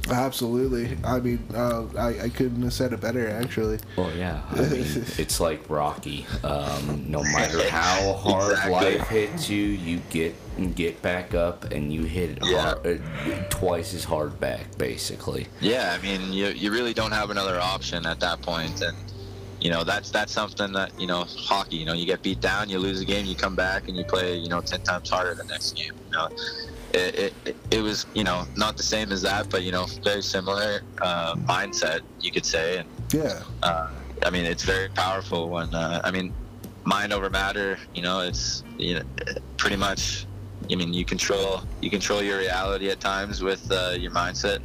Absolutely. 0.09 0.97
I 1.05 1.19
mean, 1.19 1.45
uh, 1.53 1.85
I, 1.99 2.21
I 2.21 2.29
couldn't 2.29 2.63
have 2.63 2.73
said 2.73 2.93
it 2.93 3.01
better, 3.01 3.29
actually. 3.29 3.81
Well, 3.97 4.15
yeah. 4.17 4.41
I 4.53 4.61
mean, 4.61 4.85
it's 5.19 5.41
like 5.41 5.69
Rocky. 5.69 6.25
Um, 6.45 7.05
no 7.09 7.25
matter 7.25 7.69
how 7.71 8.13
hard 8.13 8.53
Exactly. 8.53 8.73
life 8.99 9.09
hits 9.09 9.51
you, 9.51 9.63
you 9.65 9.99
get 10.11 10.35
get 10.77 11.03
back 11.03 11.35
up 11.35 11.65
and 11.73 11.93
you 11.93 12.05
hit 12.05 12.31
it 12.31 12.39
Yeah. 12.45 12.61
hard, 12.75 12.87
uh, 12.87 13.43
twice 13.51 13.95
as 13.95 14.05
hard 14.05 14.39
back, 14.39 14.79
basically. 14.79 15.49
Yeah, 15.61 15.97
I 15.99 16.03
mean, 16.03 16.33
you, 16.33 16.47
you 16.51 16.71
really 16.71 16.95
don't 16.95 17.13
have 17.13 17.31
another 17.31 17.61
option 17.61 18.07
at 18.07 18.21
that 18.21 18.41
point, 18.43 18.81
and 18.83 18.97
you 19.67 19.73
know 19.73 19.83
that's 19.83 20.13
that's 20.13 20.33
something 20.33 20.71
that 20.75 20.93
you 20.97 21.09
know 21.09 21.25
hockey. 21.29 21.75
You 21.79 21.87
know, 21.87 21.93
you 21.93 22.07
get 22.07 22.23
beat 22.23 22.41
down, 22.41 22.69
you 22.69 22.79
lose 22.79 23.01
a 23.01 23.05
game, 23.05 23.27
you 23.27 23.35
come 23.35 23.57
back 23.57 23.89
and 23.89 23.97
you 23.97 24.05
play 24.05 24.37
you 24.37 24.49
know 24.49 24.61
ten 24.61 24.81
times 24.83 25.11
harder 25.11 25.35
the 25.35 25.43
next 25.43 25.75
game. 25.77 25.91
You 26.05 26.13
know, 26.17 26.29
it 26.95 27.15
it, 27.19 27.35
it, 27.47 27.57
it 27.73 27.81
was 27.81 28.07
you 28.15 28.23
know 28.23 28.45
not 28.57 28.77
the 28.77 28.85
same 28.85 29.11
as 29.11 29.23
that, 29.23 29.51
but 29.51 29.65
you 29.65 29.73
know 29.73 29.87
very 30.05 30.23
similar 30.23 30.83
uh, 31.03 31.35
mindset 31.35 32.03
you 32.21 32.31
could 32.31 32.47
say, 32.47 32.79
and 32.79 32.89
Yeah. 33.13 33.43
uh, 33.65 33.89
I 34.25 34.31
mean 34.31 34.45
it's 34.45 34.63
very 34.63 34.89
powerful 34.91 35.51
when 35.51 35.75
uh, 35.75 36.01
I 36.05 36.13
mean 36.13 36.33
mind 36.85 37.13
over 37.13 37.29
matter. 37.29 37.77
You 37.93 38.03
know, 38.03 38.21
it's 38.21 38.63
you 38.79 38.95
know 38.95 39.03
pretty 39.57 39.77
much. 39.77 40.29
I 40.71 40.77
mean, 40.77 40.95
you 40.95 41.05
control 41.05 41.63
you 41.81 41.91
control 41.91 42.23
your 42.23 42.39
reality 42.39 42.89
at 42.91 43.01
times 43.01 43.43
with 43.43 43.69
uh, 43.73 43.97
your 43.99 44.13
mindset. 44.13 44.61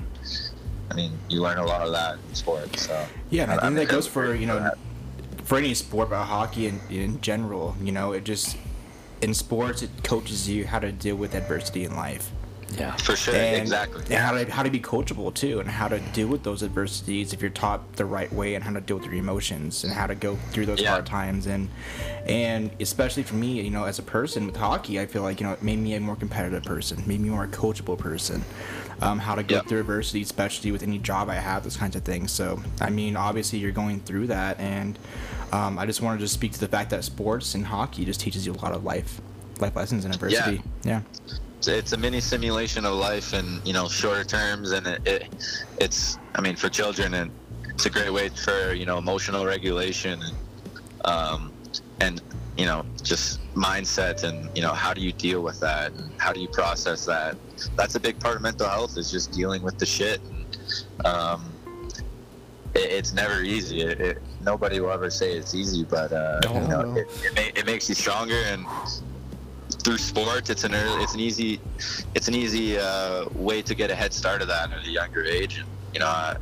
I 0.91 0.93
mean, 0.93 1.17
you 1.27 1.41
learn 1.41 1.57
a 1.57 1.65
lot 1.65 1.81
of 1.81 1.91
that 1.93 2.19
in 2.29 2.35
sports. 2.35 2.85
So 2.85 3.07
Yeah, 3.31 3.43
and 3.43 3.51
I 3.53 3.55
I'm 3.65 3.73
think 3.75 3.87
that 3.87 3.95
goes 3.95 4.05
for 4.05 4.35
you 4.35 4.45
know 4.45 4.59
grateful 4.59 4.90
for 5.51 5.57
any 5.57 5.73
sport, 5.73 6.09
but 6.09 6.23
hockey 6.23 6.67
in, 6.67 6.79
in 6.89 7.19
general. 7.19 7.75
You 7.83 7.91
know, 7.91 8.13
it 8.13 8.23
just 8.23 8.55
in 9.21 9.33
sports 9.33 9.81
it 9.81 9.89
coaches 10.01 10.47
you 10.49 10.65
how 10.65 10.79
to 10.79 10.93
deal 10.93 11.17
with 11.17 11.35
adversity 11.35 11.83
in 11.83 11.93
life. 11.93 12.31
Yeah. 12.77 12.95
for 12.95 13.17
sure, 13.17 13.35
and, 13.35 13.61
exactly. 13.63 14.01
and 14.05 14.13
how 14.23 14.31
to 14.31 14.49
how 14.49 14.63
to 14.63 14.69
be 14.69 14.79
coachable 14.79 15.33
too, 15.33 15.59
and 15.59 15.67
how 15.69 15.89
to 15.89 15.99
deal 16.13 16.29
with 16.29 16.43
those 16.43 16.63
adversities 16.63 17.33
if 17.33 17.41
you're 17.41 17.49
taught 17.51 17.97
the 17.97 18.05
right 18.05 18.31
way, 18.31 18.55
and 18.55 18.63
how 18.63 18.71
to 18.71 18.79
deal 18.79 18.95
with 18.95 19.05
your 19.07 19.15
emotions, 19.15 19.83
and 19.83 19.91
how 19.91 20.07
to 20.07 20.15
go 20.15 20.37
through 20.51 20.67
those 20.67 20.79
Yeah. 20.79 20.91
hard 20.91 21.05
times, 21.05 21.47
and 21.47 21.67
and 22.27 22.71
especially 22.79 23.23
for 23.23 23.35
me, 23.35 23.59
you 23.61 23.69
know, 23.71 23.83
as 23.83 23.99
a 23.99 24.03
person 24.03 24.45
with 24.45 24.55
hockey, 24.55 25.01
I 25.01 25.05
feel 25.05 25.21
like 25.21 25.41
you 25.41 25.47
know 25.47 25.51
it 25.51 25.61
made 25.61 25.79
me 25.79 25.95
a 25.95 25.99
more 25.99 26.15
competitive 26.15 26.63
person, 26.63 27.03
made 27.05 27.19
me 27.19 27.27
a 27.27 27.31
more 27.33 27.45
coachable 27.47 27.97
person. 27.97 28.45
Um, 29.01 29.19
how 29.19 29.35
to 29.35 29.43
go 29.43 29.55
Yep. 29.55 29.65
through 29.67 29.79
adversity, 29.81 30.21
especially 30.21 30.71
with 30.71 30.83
any 30.83 30.99
job 30.99 31.27
I 31.27 31.35
have, 31.35 31.63
those 31.63 31.75
kinds 31.75 31.95
of 31.97 32.03
things. 32.03 32.31
So, 32.31 32.61
I 32.79 32.89
mean, 32.91 33.17
obviously, 33.17 33.57
you're 33.59 33.71
going 33.71 33.99
through 33.99 34.27
that, 34.27 34.57
and 34.61 34.97
um, 35.51 35.77
I 35.77 35.85
just 35.85 36.01
wanted 36.01 36.19
to 36.21 36.27
speak 36.27 36.53
to 36.53 36.59
the 36.59 36.67
fact 36.67 36.89
that 36.91 37.03
sports 37.03 37.55
and 37.55 37.65
hockey 37.65 38.05
just 38.05 38.19
teaches 38.19 38.45
you 38.45 38.53
a 38.53 38.59
lot 38.61 38.73
of 38.73 38.83
life, 38.83 39.21
life 39.59 39.75
lessons 39.75 40.05
and 40.05 40.13
adversity. 40.13 40.61
Yeah. 40.83 41.01
It's, 41.57 41.67
it's 41.67 41.93
a 41.93 41.97
mini 41.97 42.21
simulation 42.21 42.85
of 42.85 42.95
life 42.95 43.33
in 43.33 43.61
you 43.63 43.73
know 43.73 43.87
shorter 43.87 44.23
terms, 44.23 44.71
and 44.71 44.87
it, 44.87 45.07
it 45.07 45.55
it's 45.79 46.17
I 46.33 46.41
mean 46.41 46.55
for 46.55 46.69
children, 46.69 47.13
and 47.13 47.31
it's 47.69 47.85
a 47.85 47.89
great 47.89 48.11
way 48.11 48.29
for 48.29 48.73
you 48.73 48.85
know 48.85 48.97
emotional 48.97 49.45
regulation 49.45 50.21
and 50.23 50.35
um, 51.05 51.51
and 51.99 52.21
you 52.57 52.65
know 52.65 52.85
just 53.03 53.39
mindset 53.53 54.23
and 54.23 54.49
you 54.55 54.61
know 54.61 54.73
how 54.73 54.93
do 54.93 55.01
you 55.01 55.11
deal 55.11 55.41
with 55.41 55.59
that 55.59 55.91
and 55.91 56.11
how 56.17 56.31
do 56.31 56.39
you 56.39 56.47
process 56.47 57.05
that 57.05 57.35
that's 57.75 57.95
a 57.95 57.99
big 57.99 58.19
part 58.19 58.35
of 58.35 58.41
mental 58.41 58.67
health 58.67 58.97
is 58.97 59.11
just 59.11 59.31
dealing 59.31 59.61
with 59.61 59.77
the 59.77 59.85
shit 59.85 60.21
and, 60.21 61.05
um, 61.05 61.50
it, 62.73 62.91
it's 62.91 63.13
never 63.13 63.41
easy. 63.41 63.81
It, 63.81 63.99
it, 63.99 64.21
nobody 64.41 64.79
will 64.79 64.91
ever 64.91 65.09
say 65.09 65.33
it's 65.33 65.53
easy 65.53 65.83
but 65.83 66.11
uh, 66.11 66.39
you 66.45 66.67
know, 66.67 66.95
it, 66.95 67.07
it, 67.23 67.35
ma- 67.35 67.59
it 67.59 67.65
makes 67.65 67.87
you 67.89 67.95
stronger 67.95 68.41
and 68.47 68.65
through 69.83 69.97
sports 69.97 70.49
it's 70.49 70.63
an 70.63 70.75
early, 70.75 71.03
it's 71.03 71.13
an 71.13 71.19
easy 71.19 71.59
it's 72.15 72.27
an 72.27 72.35
easy 72.35 72.77
uh, 72.77 73.25
way 73.35 73.61
to 73.61 73.73
get 73.75 73.89
a 73.89 73.95
head 73.95 74.13
start 74.13 74.41
of 74.41 74.47
that 74.47 74.71
at 74.71 74.85
a 74.85 74.89
younger 74.89 75.23
age 75.23 75.59
and 75.59 75.67
you 75.93 75.99
know 75.99 76.07
uh, 76.07 76.35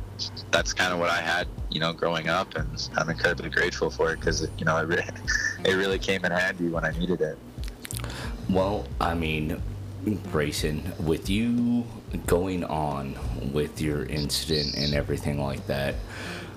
that's 0.50 0.72
kind 0.72 0.92
of 0.92 0.98
what 0.98 1.10
I 1.10 1.20
had 1.20 1.46
you 1.70 1.80
know 1.80 1.92
growing 1.92 2.28
up 2.28 2.54
and 2.56 2.88
I'm 2.96 3.08
incredibly 3.10 3.50
grateful 3.50 3.90
for 3.90 4.12
it 4.12 4.20
because 4.20 4.46
you 4.58 4.64
know 4.64 4.76
it, 4.78 4.88
re- 4.88 5.04
it 5.64 5.74
really 5.74 5.98
came 5.98 6.24
in 6.24 6.32
handy 6.32 6.68
when 6.68 6.84
I 6.84 6.92
needed 6.92 7.20
it. 7.20 7.38
Well, 8.48 8.86
I 9.00 9.14
mean, 9.14 9.62
Grayson, 10.32 10.92
with 11.04 11.28
you 11.28 11.84
going 12.26 12.64
on 12.64 13.14
with 13.52 13.80
your 13.80 14.04
incident 14.06 14.74
and 14.74 14.94
everything 14.94 15.40
like 15.40 15.66
that, 15.66 15.94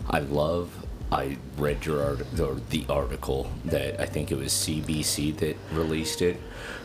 I 0.09 0.19
love. 0.19 0.69
I 1.11 1.37
read 1.57 1.85
your 1.85 2.01
art, 2.03 2.39
or 2.39 2.55
the 2.71 2.85
article 2.89 3.51
that 3.65 4.01
I 4.01 4.05
think 4.07 4.31
it 4.31 4.35
was 4.35 4.51
CBC 4.51 5.37
that 5.37 5.55
released 5.71 6.23
it. 6.23 6.37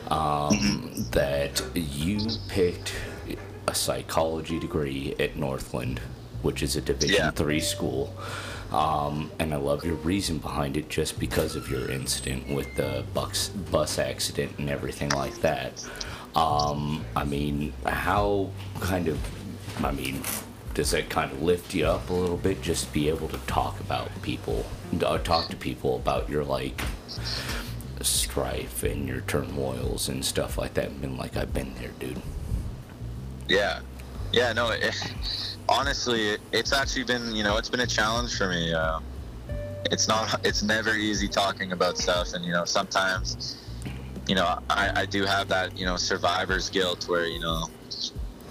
Um, 0.08 1.06
that 1.12 1.62
you 1.74 2.18
picked 2.48 2.92
a 3.66 3.74
psychology 3.74 4.58
degree 4.58 5.14
at 5.18 5.36
Northland, 5.36 6.00
which 6.42 6.62
is 6.62 6.76
a 6.76 6.82
Division 6.82 7.16
Yeah. 7.16 7.30
three 7.30 7.60
school. 7.60 8.14
Um, 8.70 9.30
and 9.38 9.54
I 9.54 9.56
love 9.56 9.82
your 9.84 9.94
reason 9.96 10.38
behind 10.38 10.76
it 10.76 10.90
just 10.90 11.18
because 11.18 11.56
of 11.56 11.70
your 11.70 11.90
incident 11.90 12.50
with 12.54 12.74
the 12.76 13.04
bus, 13.14 13.48
bus 13.48 13.98
accident 13.98 14.52
and 14.58 14.68
everything 14.68 15.08
like 15.10 15.40
that. 15.40 15.82
Um, 16.34 17.04
I 17.16 17.24
mean, 17.24 17.72
how 17.84 18.50
kind 18.80 19.08
of, 19.08 19.18
I 19.84 19.90
mean, 19.90 20.22
does 20.74 20.92
that 20.92 21.08
kind 21.08 21.32
of 21.32 21.42
lift 21.42 21.74
you 21.74 21.86
up 21.86 22.08
a 22.10 22.12
little 22.12 22.36
bit 22.36 22.62
just 22.62 22.92
be 22.92 23.08
able 23.08 23.28
to 23.28 23.38
talk 23.46 23.80
about 23.80 24.10
people, 24.22 24.64
uh, 25.04 25.18
talk 25.18 25.48
to 25.48 25.56
people 25.56 25.96
about 25.96 26.28
your 26.28 26.44
like 26.44 26.80
strife 28.00 28.84
and 28.84 29.08
your 29.08 29.22
turmoils 29.22 30.08
and 30.08 30.24
stuff 30.24 30.56
like 30.56 30.74
that 30.74 30.88
and 30.88 31.00
been 31.00 31.16
like 31.16 31.36
i've 31.36 31.52
been 31.52 31.74
there 31.74 31.90
dude 31.98 32.20
Yeah, 33.48 33.80
yeah. 34.32 34.52
No, 34.52 34.70
it, 34.70 34.94
honestly, 35.68 36.28
it, 36.30 36.40
it's 36.52 36.72
actually 36.72 37.04
been 37.04 37.34
you 37.34 37.42
know 37.42 37.56
it's 37.56 37.70
been 37.70 37.80
a 37.80 37.86
challenge 37.86 38.36
for 38.36 38.48
me. 38.48 38.72
Um, 38.72 39.02
it's 39.90 40.06
not 40.06 40.44
it's 40.44 40.62
never 40.62 40.94
easy 40.94 41.28
talking 41.28 41.72
about 41.72 41.96
stuff, 41.98 42.34
and 42.34 42.44
you 42.44 42.52
know 42.52 42.64
sometimes 42.66 43.56
you 44.28 44.34
know 44.34 44.58
I, 44.70 44.92
I 44.94 45.06
do 45.06 45.24
have 45.24 45.48
that 45.48 45.76
you 45.76 45.86
know 45.86 45.96
survivor's 45.96 46.68
guilt 46.68 47.08
where 47.08 47.26
you 47.26 47.40
know 47.40 47.68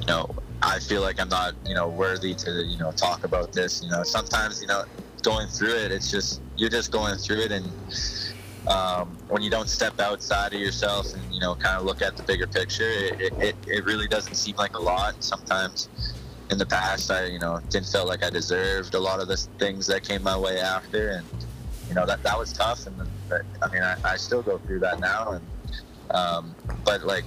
you 0.02 0.08
know 0.08 0.30
I 0.62 0.80
feel 0.80 1.02
like 1.02 1.20
I'm 1.22 1.30
not 1.30 1.54
you 1.66 1.76
know 1.76 1.88
worthy 1.88 2.34
to 2.34 2.64
you 2.66 2.78
know 2.78 2.92
talk 2.92 3.24
about 3.24 3.54
this. 3.54 3.84
You 3.84 3.92
know 3.92 4.04
sometimes 4.04 4.62
you 4.62 4.68
know 4.68 4.84
going 5.22 5.48
through 5.48 5.76
it, 5.76 5.92
it's 5.92 6.10
just 6.12 6.42
you're 6.58 6.70
just 6.70 6.92
going 6.92 7.18
through 7.18 7.42
it 7.42 7.52
and. 7.52 7.72
Um, 8.68 9.18
when 9.30 9.42
you 9.42 9.50
don't 9.50 9.70
step 9.70 9.98
outside 10.02 10.54
of 10.54 10.60
yourself 10.60 11.14
and 11.14 11.24
you 11.34 11.40
know 11.40 11.56
kind 11.56 11.78
of 11.78 11.86
look 11.86 12.02
at 12.02 12.18
the 12.18 12.24
bigger 12.24 12.46
picture, 12.46 12.90
it, 12.90 13.32
it, 13.40 13.56
it 13.66 13.86
really 13.86 14.10
doesn't 14.10 14.36
seem 14.36 14.58
like 14.58 14.76
a 14.76 14.82
lot. 14.82 15.24
Sometimes 15.24 15.88
in 16.52 16.58
the 16.58 16.66
past, 16.66 17.10
I 17.10 17.28
you 17.28 17.40
know 17.40 17.62
didn't 17.70 17.88
feel 17.88 18.06
like 18.06 18.26
I 18.26 18.30
deserved 18.30 18.94
a 18.94 19.00
lot 19.00 19.22
of 19.22 19.30
the 19.30 19.38
things 19.58 19.88
that 19.88 20.04
came 20.04 20.22
my 20.22 20.38
way 20.38 20.60
after, 20.60 21.12
and 21.12 21.26
you 21.88 21.96
know 21.96 22.06
that 22.06 22.24
that 22.24 22.38
was 22.38 22.52
tough. 22.52 22.88
And 22.88 22.96
but, 23.30 23.44
I 23.62 23.72
mean, 23.72 23.82
I, 23.82 23.96
I 24.04 24.18
still 24.18 24.42
go 24.42 24.58
through 24.58 24.80
that 24.80 25.00
now, 25.00 25.32
and 25.32 25.46
um, 26.12 26.56
but 26.86 27.04
like 27.04 27.24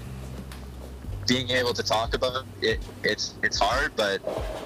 being 1.27 1.51
able 1.51 1.73
to 1.75 1.83
talk 1.83 2.15
about 2.15 2.45
it, 2.61 2.85
it's 3.05 3.35
it's 3.43 3.59
hard, 3.59 3.93
but 3.97 4.21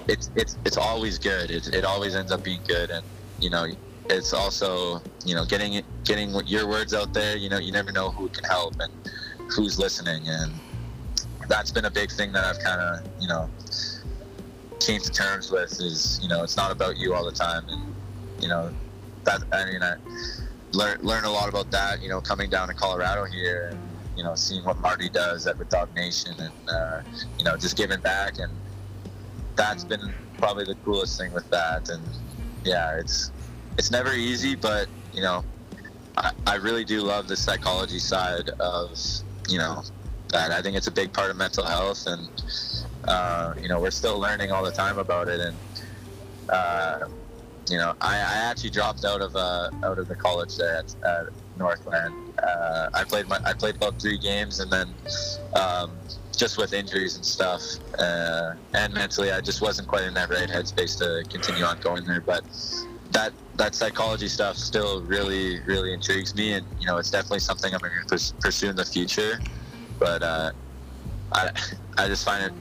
it's 0.08 0.30
it's 0.34 0.58
it's 0.64 0.76
always 0.76 1.18
good. 1.18 1.50
It, 1.50 1.68
it 1.74 1.84
always 1.84 2.14
ends 2.14 2.32
up 2.32 2.42
being 2.42 2.60
good, 2.66 2.90
and 2.90 3.04
you 3.40 3.50
know 3.50 3.66
it's 4.10 4.32
also 4.32 5.02
you 5.24 5.34
know 5.34 5.44
getting 5.44 5.82
getting 6.04 6.34
your 6.46 6.68
words 6.68 6.92
out 6.92 7.14
there 7.14 7.36
you 7.38 7.48
know 7.48 7.56
you 7.58 7.72
never 7.72 7.90
know 7.90 8.10
who 8.10 8.28
can 8.28 8.44
help 8.44 8.74
and 8.80 8.92
who's 9.54 9.78
listening. 9.78 10.28
And 10.28 10.52
that's 11.48 11.70
been 11.70 11.84
a 11.84 11.90
big 11.90 12.10
thing 12.10 12.32
that 12.32 12.42
i've 12.42 12.58
kind 12.60 12.80
of 12.80 13.06
you 13.20 13.28
know 13.28 13.50
came 14.80 15.00
to 15.00 15.10
terms 15.10 15.50
with 15.50 15.72
is 15.80 16.18
you 16.22 16.28
know 16.28 16.42
it's 16.42 16.56
not 16.56 16.70
about 16.70 16.96
you 16.96 17.14
all 17.14 17.24
the 17.24 17.32
time. 17.32 17.64
And 17.68 17.94
you 18.40 18.48
know 18.48 18.72
that 19.24 19.42
i 19.52 19.64
mean 19.64 19.82
i 19.82 19.94
learn 20.72 20.98
learn 21.02 21.24
a 21.24 21.30
lot 21.30 21.48
about 21.48 21.70
that 21.70 22.02
you 22.02 22.08
know 22.08 22.20
coming 22.20 22.50
down 22.50 22.68
to 22.68 22.74
colorado 22.74 23.24
here 23.24 23.70
and 23.72 23.80
you 24.16 24.22
know 24.22 24.34
seeing 24.34 24.64
what 24.64 24.78
marty 24.78 25.08
does 25.08 25.46
at 25.46 25.58
with 25.58 25.68
dog 25.68 25.94
nation 25.94 26.32
and 26.38 26.52
uh, 26.68 27.02
you 27.38 27.44
know 27.44 27.56
just 27.56 27.76
giving 27.76 28.00
back 28.00 28.38
and 28.38 28.52
that's 29.56 29.84
been 29.84 30.12
probably 30.38 30.64
the 30.64 30.74
coolest 30.84 31.18
thing 31.18 31.32
with 31.32 31.48
that 31.50 31.88
and 31.88 32.02
yeah 32.64 32.96
it's 32.98 33.30
it's 33.78 33.90
never 33.90 34.12
easy, 34.12 34.54
but 34.54 34.88
you 35.12 35.22
know, 35.22 35.44
I, 36.16 36.32
I 36.46 36.54
really 36.56 36.84
do 36.84 37.00
love 37.00 37.28
the 37.28 37.36
psychology 37.36 37.98
side 37.98 38.50
of 38.60 38.98
you 39.48 39.58
know 39.58 39.82
that. 40.28 40.52
I 40.52 40.62
think 40.62 40.76
it's 40.76 40.86
a 40.86 40.92
big 40.92 41.12
part 41.12 41.30
of 41.30 41.36
mental 41.36 41.64
health, 41.64 42.06
and 42.06 42.28
uh, 43.08 43.54
you 43.60 43.68
know, 43.68 43.80
we're 43.80 43.90
still 43.90 44.18
learning 44.18 44.52
all 44.52 44.64
the 44.64 44.72
time 44.72 44.98
about 44.98 45.28
it. 45.28 45.40
And 45.40 45.56
uh, 46.48 47.08
you 47.68 47.78
know, 47.78 47.94
I, 48.00 48.16
I 48.16 48.34
actually 48.50 48.70
dropped 48.70 49.04
out 49.04 49.20
of 49.20 49.34
uh, 49.34 49.70
out 49.82 49.98
of 49.98 50.08
the 50.08 50.16
college 50.16 50.56
there 50.56 50.76
at, 50.76 50.94
at 51.04 51.26
Northland. 51.56 52.14
Uh, 52.42 52.90
I 52.94 53.04
played 53.04 53.28
my 53.28 53.38
I 53.44 53.52
played 53.52 53.76
about 53.76 54.00
three 54.00 54.18
games, 54.18 54.60
and 54.60 54.70
then. 54.70 54.88
Um, 55.54 55.90
just 56.36 56.58
with 56.58 56.72
injuries 56.72 57.14
and 57.14 57.24
stuff, 57.24 57.62
uh, 57.96 58.54
and 58.74 58.92
mentally, 58.92 59.30
I 59.30 59.40
just 59.40 59.62
wasn't 59.62 59.86
quite 59.86 60.02
in 60.02 60.14
that 60.14 60.30
right 60.30 60.48
headspace 60.48 60.98
to 60.98 61.22
continue 61.30 61.62
on 61.62 61.78
going 61.78 62.04
there. 62.04 62.20
But 62.20 62.42
that 63.14 63.32
that 63.56 63.74
psychology 63.74 64.28
stuff 64.28 64.56
still 64.56 65.00
really 65.02 65.60
really 65.60 65.94
intrigues 65.94 66.34
me 66.34 66.52
and 66.52 66.66
you 66.80 66.86
know 66.86 66.98
it's 66.98 67.10
definitely 67.10 67.38
something 67.38 67.72
i'm 67.72 67.80
going 67.80 67.92
to 68.06 68.34
pursue 68.40 68.68
in 68.68 68.76
the 68.76 68.84
future 68.84 69.40
but 69.98 70.22
uh, 70.22 70.50
i 71.32 71.50
i 71.96 72.08
just 72.08 72.24
find 72.24 72.44
it 72.44 72.52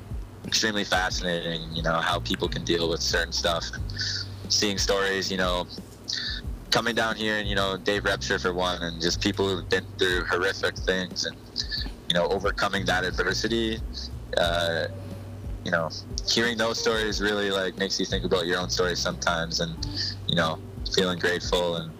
extremely 0.45 0.83
fascinating 0.83 1.61
you 1.73 1.81
know 1.81 1.99
how 1.99 2.19
people 2.19 2.47
can 2.47 2.63
deal 2.63 2.87
with 2.89 3.01
certain 3.01 3.33
stuff 3.33 3.65
seeing 4.49 4.77
stories 4.77 5.31
you 5.31 5.37
know 5.37 5.65
coming 6.73 6.95
down 6.95 7.15
here 7.15 7.37
and 7.37 7.47
you 7.47 7.55
know 7.55 7.77
dave 7.77 8.03
repsher 8.03 8.41
for 8.41 8.51
one 8.51 8.81
and 8.81 8.99
just 8.99 9.21
people 9.21 9.47
who've 9.47 9.69
been 9.69 9.85
through 9.99 10.23
horrific 10.25 10.75
things 10.75 11.23
and 11.25 11.35
you 12.09 12.15
know 12.15 12.25
overcoming 12.29 12.83
that 12.83 13.05
adversity 13.05 13.79
uh, 14.37 14.87
you 15.63 15.71
know, 15.71 15.89
hearing 16.29 16.57
those 16.57 16.79
stories 16.79 17.21
really 17.21 17.49
like 17.51 17.77
makes 17.77 17.99
you 17.99 18.05
think 18.05 18.25
about 18.25 18.45
your 18.45 18.59
own 18.59 18.69
stories 18.69 18.99
sometimes, 18.99 19.59
and 19.59 19.73
you 20.27 20.35
know, 20.35 20.59
feeling 20.93 21.19
grateful 21.19 21.77
and 21.77 21.91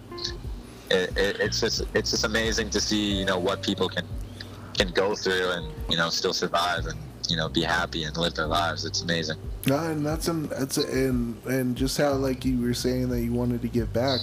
it, 0.91 1.17
it, 1.17 1.39
it's 1.39 1.59
just 1.61 1.83
it's 1.93 2.11
just 2.11 2.25
amazing 2.25 2.69
to 2.69 2.81
see 2.81 3.17
you 3.17 3.25
know 3.25 3.39
what 3.39 3.63
people 3.63 3.87
can 3.87 4.05
can 4.77 4.89
go 4.89 5.15
through 5.15 5.49
and 5.51 5.71
you 5.89 5.97
know 5.97 6.09
still 6.09 6.33
survive 6.33 6.85
and 6.85 6.99
you 7.29 7.35
know 7.35 7.49
be 7.49 7.61
happy 7.61 8.03
and 8.03 8.15
live 8.17 8.33
their 8.33 8.47
lives. 8.47 8.85
It's 8.85 9.01
amazing. 9.01 9.37
No, 9.65 9.77
and 9.77 10.05
that's 10.05 10.27
an, 10.27 10.47
that's 10.47 10.77
and 10.77 11.43
and 11.45 11.75
just 11.75 11.97
how 11.97 12.13
like 12.13 12.43
you 12.45 12.61
were 12.61 12.73
saying 12.73 13.09
that 13.09 13.21
you 13.21 13.31
wanted 13.31 13.61
to 13.61 13.67
give 13.67 13.93
back 13.93 14.19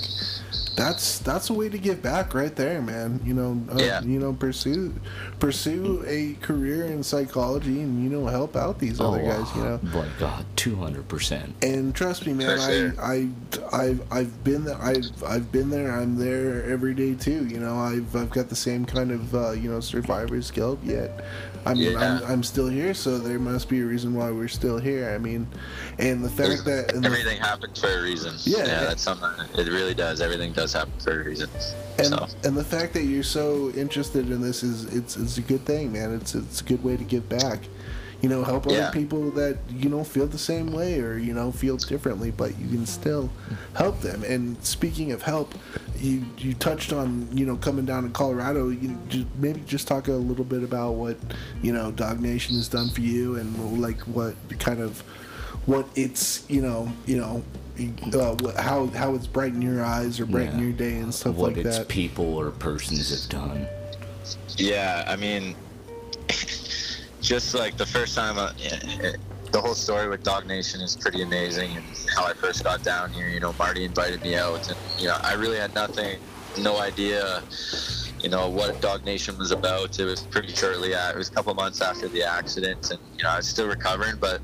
that's 0.77 1.19
that's 1.19 1.51
a 1.51 1.55
way 1.55 1.69
to 1.69 1.79
give 1.79 2.03
back 2.03 2.35
right 2.35 2.55
there, 2.55 2.81
man. 2.81 3.21
You 3.25 3.35
know, 3.35 3.63
uh, 3.73 3.79
yeah. 3.79 4.03
you 4.03 4.19
know, 4.19 4.33
pursue 4.33 4.95
pursue 5.39 6.05
a 6.07 6.35
career 6.45 6.87
in 6.87 7.03
psychology, 7.03 7.81
and 7.81 8.03
you 8.03 8.09
know, 8.09 8.27
help 8.27 8.57
out 8.57 8.79
these 8.79 9.01
oh, 9.01 9.09
other 9.13 9.23
guys. 9.23 9.55
You 9.55 9.63
know, 9.63 9.81
my 9.83 10.07
God, 10.19 10.45
two 10.57 10.77
hundred 10.77 11.09
percent. 11.09 11.55
And 11.63 11.95
trust 11.95 12.27
me, 12.27 12.33
man, 12.33 12.59
sure. 12.59 12.95
I 13.01 13.29
I 13.73 13.81
I've 13.81 14.13
I've 14.13 14.45
been 14.45 14.65
there. 14.65 14.81
I've 14.81 15.25
I've 15.25 15.53
been 15.53 15.71
there. 15.71 15.93
I'm 15.93 16.17
there 16.17 16.65
every 16.65 16.95
day 16.95 17.15
too. 17.15 17.47
You 17.47 17.61
know, 17.61 17.77
I've 17.79 18.15
I've 18.15 18.31
got 18.31 18.49
the 18.49 18.57
same 18.57 18.85
kind 18.85 19.11
of 19.11 19.35
uh, 19.35 19.51
you 19.53 19.71
know 19.71 19.81
survivor's 19.81 20.51
guilt 20.51 20.79
yet. 20.83 21.25
I 21.67 21.75
mean, 21.75 21.93
yeah. 21.93 22.21
I'm, 22.23 22.33
I'm 22.33 22.43
still 22.43 22.69
here, 22.69 22.95
so 22.95 23.19
there 23.19 23.39
must 23.39 23.69
be 23.69 23.81
a 23.81 23.85
reason 23.85 24.15
why 24.15 24.31
we're 24.31 24.49
still 24.49 24.79
here. 24.79 25.11
I 25.11 25.19
mean, 25.19 25.47
and 25.99 26.25
the 26.25 26.31
fact 26.31 26.65
that 26.65 26.95
everything 27.05 27.39
the, 27.39 27.47
happens 27.47 27.79
for 27.79 27.89
a 27.89 28.03
reason. 28.03 28.35
Yeah, 28.45 28.59
yeah, 28.59 28.81
that's 28.81 29.03
something. 29.03 29.31
It 29.59 29.69
really 29.69 29.93
does. 29.95 30.23
Everything 30.23 30.55
does 30.61 30.73
happen 30.73 30.93
for 30.99 31.21
a 31.21 31.25
reason. 31.25 31.49
And 31.99 32.07
so. 32.07 32.27
and 32.45 32.57
the 32.57 32.65
fact 32.65 32.93
that 32.95 33.05
you're 33.05 33.23
so 33.23 33.71
interested 33.71 34.31
in 34.31 34.41
this 34.41 34.63
is 34.63 34.85
it's 34.95 35.17
it's 35.17 35.39
a 35.39 35.43
good 35.43 35.65
thing, 35.65 35.93
man. 35.93 36.15
It's 36.15 36.35
it's 36.35 36.61
a 36.61 36.65
good 36.65 36.83
way 36.85 36.97
to 36.97 37.05
give 37.05 37.29
back 37.29 37.61
you 38.21 38.29
know, 38.29 38.45
help 38.45 38.67
other 38.67 38.77
yeah. 38.77 38.91
people 38.91 39.31
that 39.31 39.59
you 39.71 39.89
know 39.89 40.05
feel 40.05 40.27
the 40.27 40.39
same 40.39 40.73
way 40.73 41.01
or 41.01 41.17
you 41.17 41.33
know 41.33 41.51
feel 41.51 41.77
differently, 41.79 42.31
but 42.31 42.59
you 42.59 42.69
can 42.69 42.85
still 42.85 43.31
help 43.75 44.01
them. 44.01 44.23
And 44.25 44.63
speaking 44.63 45.13
of 45.13 45.23
help, 45.23 45.55
you 45.99 46.25
you 46.37 46.53
touched 46.55 46.93
on 46.93 47.29
you 47.33 47.47
know 47.47 47.57
coming 47.57 47.87
down 47.87 48.03
to 48.03 48.11
Colorado. 48.11 48.69
You 48.69 48.99
just, 49.09 49.27
maybe 49.37 49.61
just 49.61 49.89
talk 49.89 50.09
a 50.09 50.13
little 50.13 50.45
bit 50.45 50.63
about 50.63 50.93
what 50.93 51.17
you 51.63 51.73
know 51.73 51.93
Dog 51.93 52.21
Nation 52.21 52.57
has 52.57 52.69
done 52.69 52.91
for 52.91 53.01
you 53.01 53.37
and 53.37 53.81
like 53.81 54.01
what 54.01 54.35
kind 54.59 54.81
of 54.81 55.01
what 55.65 55.87
it's 55.95 56.45
you 56.51 56.61
know 56.61 56.93
you 57.07 57.17
know 57.17 57.43
uh, 58.13 58.61
how 58.61 58.87
how 58.89 59.15
it's 59.15 59.27
brightened 59.27 59.63
your 59.63 59.85
eyes 59.85 60.21
or 60.21 60.27
brightened 60.27 60.61
yeah. 60.61 60.67
your 60.67 60.73
day 60.73 60.97
and 60.99 61.15
stuff 61.15 61.37
what 61.37 61.55
like 61.55 61.65
its 61.65 61.79
that. 61.79 61.89
people 61.89 62.37
or 62.37 62.51
persons 62.51 63.11
have 63.11 63.31
done. 63.31 63.67
Yeah, 64.57 65.05
I 65.07 65.17
mean, 65.17 65.55
just 67.21 67.55
like 67.55 67.77
the 67.77 67.87
first 67.87 68.15
time, 68.15 68.39
uh, 68.39 68.53
it, 68.59 69.19
the 69.53 69.61
whole 69.61 69.75
story 69.75 70.09
with 70.09 70.23
Dog 70.23 70.47
Nation 70.47 70.81
is 70.81 70.97
pretty 70.97 71.23
amazing, 71.23 71.77
and 71.77 71.85
how 72.15 72.27
I 72.27 72.35
first 72.35 72.65
got 72.65 72.83
down 72.83 73.13
here. 73.13 73.29
You 73.29 73.41
know, 73.41 73.55
Marty 73.59 73.85
invited 73.85 74.23
me 74.23 74.37
out, 74.37 74.69
and 74.69 74.77
you 74.99 75.09
know, 75.09 75.19
I 75.23 75.35
really 75.35 75.59
had 75.59 75.75
nothing, 75.75 76.19
no 76.59 76.79
idea, 76.79 77.43
you 78.21 78.29
know, 78.29 78.49
what 78.49 78.81
Dog 78.81 79.05
Nation 79.05 79.37
was 79.39 79.51
about. 79.51 79.99
It 79.99 80.05
was 80.05 80.23
pretty 80.23 80.53
shortly, 80.55 80.93
it 80.93 81.17
was 81.17 81.29
a 81.29 81.33
couple 81.33 81.55
months 81.55 81.81
after 81.81 82.09
the 82.09 82.23
accident, 82.23 82.91
and 82.91 83.01
you 83.17 83.25
know, 83.25 83.31
I 83.31 83.37
was 83.39 83.49
still 83.49 83.69
recovering, 83.69 84.17
but 84.21 84.41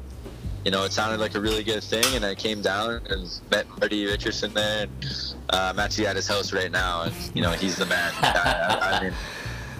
you 0.67 0.73
know, 0.73 0.83
it 0.83 0.93
sounded 0.93 1.21
like 1.21 1.37
a 1.37 1.41
really 1.41 1.62
good 1.62 1.85
thing, 1.85 2.05
and 2.17 2.25
I 2.25 2.35
came 2.35 2.61
down 2.61 3.01
and 3.09 3.41
met 3.53 3.69
Marty 3.79 4.05
Richardson 4.05 4.53
there, 4.53 4.83
and 4.83 5.37
uh, 5.51 5.71
I'm 5.73 5.79
actually 5.79 6.09
at 6.09 6.17
his 6.17 6.27
house 6.27 6.53
right 6.53 6.73
now, 6.73 7.03
and 7.03 7.14
you 7.35 7.41
know, 7.41 7.53
he's 7.53 7.77
the 7.77 7.87
man. 7.87 8.12
I, 8.17 8.79
I, 8.81 9.05
mean, 9.05 9.12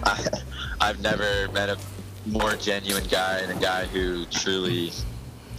I, 0.05 0.27
I've 0.79 1.01
never 1.01 1.51
met 1.51 1.67
a 1.67 1.77
more 2.25 2.53
genuine 2.53 3.03
guy 3.11 3.39
and 3.39 3.51
a 3.51 3.61
guy 3.61 3.83
who 3.83 4.23
truly, 4.27 4.93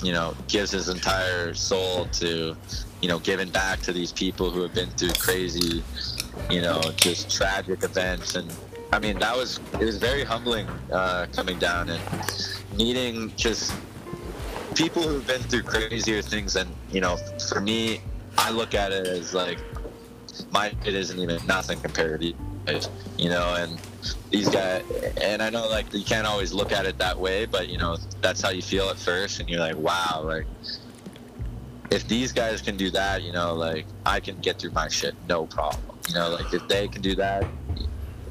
you 0.03 0.13
know, 0.13 0.35
gives 0.49 0.71
his 0.71 0.89
entire 0.89 1.53
soul 1.53 2.07
to, 2.07 2.57
you 3.03 3.09
know, 3.11 3.19
giving 3.19 3.51
back 3.51 3.81
to 3.81 3.93
these 3.93 4.13
people 4.13 4.51
who 4.51 4.63
have 4.63 4.73
been 4.73 4.89
through 4.93 5.13
crazy, 5.19 5.85
you 6.49 6.63
know, 6.63 6.81
just 6.97 7.31
tragic 7.31 7.83
events. 7.83 8.35
And 8.35 8.51
I 8.95 8.99
mean, 8.99 9.19
that 9.19 9.37
was 9.37 9.61
it 9.75 9.85
was 9.85 9.99
very 9.99 10.25
humbling 10.25 10.67
uh, 10.91 11.27
coming 11.35 11.59
down 11.59 11.91
and 11.91 12.01
meeting 12.79 13.31
just 13.37 13.75
people 14.79 15.03
who've 15.03 15.27
been 15.27 15.43
through 15.43 15.63
crazier 15.63 16.23
things. 16.23 16.55
And 16.57 16.71
you 16.93 17.01
know, 17.01 17.17
for 17.49 17.61
me, 17.61 18.01
I 18.39 18.51
look 18.51 18.75
at 18.75 18.93
it 18.93 19.07
as 19.07 19.35
like 19.35 19.59
my 20.53 20.73
it 20.87 20.95
isn't 20.95 21.19
even 21.19 21.45
nothing 21.47 21.81
compared 21.81 22.21
to 22.21 22.33
you 23.17 23.31
know, 23.31 23.55
and 23.55 23.81
these 24.31 24.49
guys, 24.49 24.85
and 25.23 25.43
I 25.43 25.51
know 25.51 25.69
like 25.69 25.93
you 25.93 26.05
can't 26.05 26.27
always 26.27 26.53
look 26.53 26.71
at 26.71 26.85
it 26.87 26.99
that 26.99 27.19
way, 27.19 27.47
but 27.47 27.69
you 27.69 27.79
know, 27.79 27.97
that's 28.21 28.41
how 28.41 28.51
you 28.51 28.63
feel 28.63 28.89
at 28.91 28.99
first, 28.99 29.41
and 29.41 29.49
you're 29.49 29.59
like, 29.59 29.77
wow, 29.77 30.23
like 30.23 30.47
if 31.91 32.07
these 32.07 32.31
guys 32.31 32.61
can 32.61 32.77
do 32.77 32.91
that, 32.91 33.23
you 33.23 33.33
know, 33.33 33.55
like 33.55 33.87
I 34.05 34.21
can 34.21 34.39
get 34.41 34.59
through 34.59 34.73
my 34.73 34.89
shit 34.89 35.15
no 35.29 35.47
problem. 35.47 35.83
You 36.09 36.15
know, 36.15 36.31
like 36.31 36.53
if 36.53 36.69
they 36.69 36.89
can 36.89 37.01
do 37.01 37.15
that, 37.17 37.45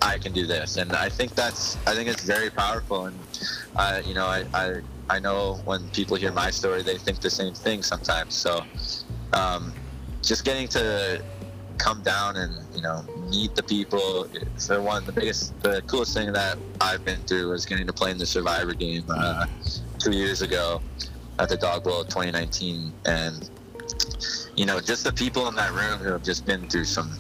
I, 0.01 0.13
I 0.13 0.17
can 0.19 0.33
do 0.33 0.45
this, 0.45 0.77
and 0.77 0.93
I 0.93 1.09
think 1.09 1.33
that's 1.33 1.75
I 1.87 1.95
think 1.95 2.07
it's 2.07 2.23
very 2.23 2.51
powerful, 2.51 3.07
and 3.07 3.17
uh, 3.75 4.01
you 4.05 4.13
know 4.13 4.27
I, 4.27 4.45
I 4.53 4.81
I 5.09 5.19
know 5.19 5.61
when 5.65 5.87
people 5.89 6.17
hear 6.17 6.31
my 6.31 6.51
story, 6.51 6.83
they 6.83 6.97
think 6.97 7.19
the 7.19 7.29
same 7.29 7.53
thing 7.53 7.81
sometimes. 7.81 8.35
So 8.35 8.61
um, 9.33 9.73
just 10.21 10.43
getting 10.43 10.67
to 10.69 11.23
come 11.77 12.01
down 12.01 12.35
and 12.37 12.53
you 12.75 12.81
know 12.81 13.03
meet 13.29 13.53
the 13.55 13.63
people 13.63 14.27
for 14.65 14.81
one 14.81 15.05
the 15.05 15.11
biggest 15.11 15.59
the 15.61 15.81
coolest 15.83 16.13
thing 16.13 16.33
that 16.33 16.57
i've 16.81 17.05
been 17.05 17.21
through 17.21 17.49
was 17.49 17.65
getting 17.65 17.85
to 17.85 17.93
play 17.93 18.09
in 18.09 18.17
the 18.17 18.25
survivor 18.25 18.73
game 18.73 19.03
uh, 19.09 19.45
two 19.99 20.11
years 20.11 20.41
ago 20.41 20.81
at 21.39 21.49
the 21.49 21.57
dog 21.57 21.83
bowl 21.83 22.03
2019 22.03 22.91
and 23.05 23.49
you 24.55 24.65
know 24.65 24.79
just 24.79 25.03
the 25.03 25.13
people 25.13 25.47
in 25.47 25.55
that 25.55 25.71
room 25.71 25.99
who 25.99 26.11
have 26.11 26.23
just 26.23 26.45
been 26.45 26.67
through 26.67 26.85
some 26.85 27.11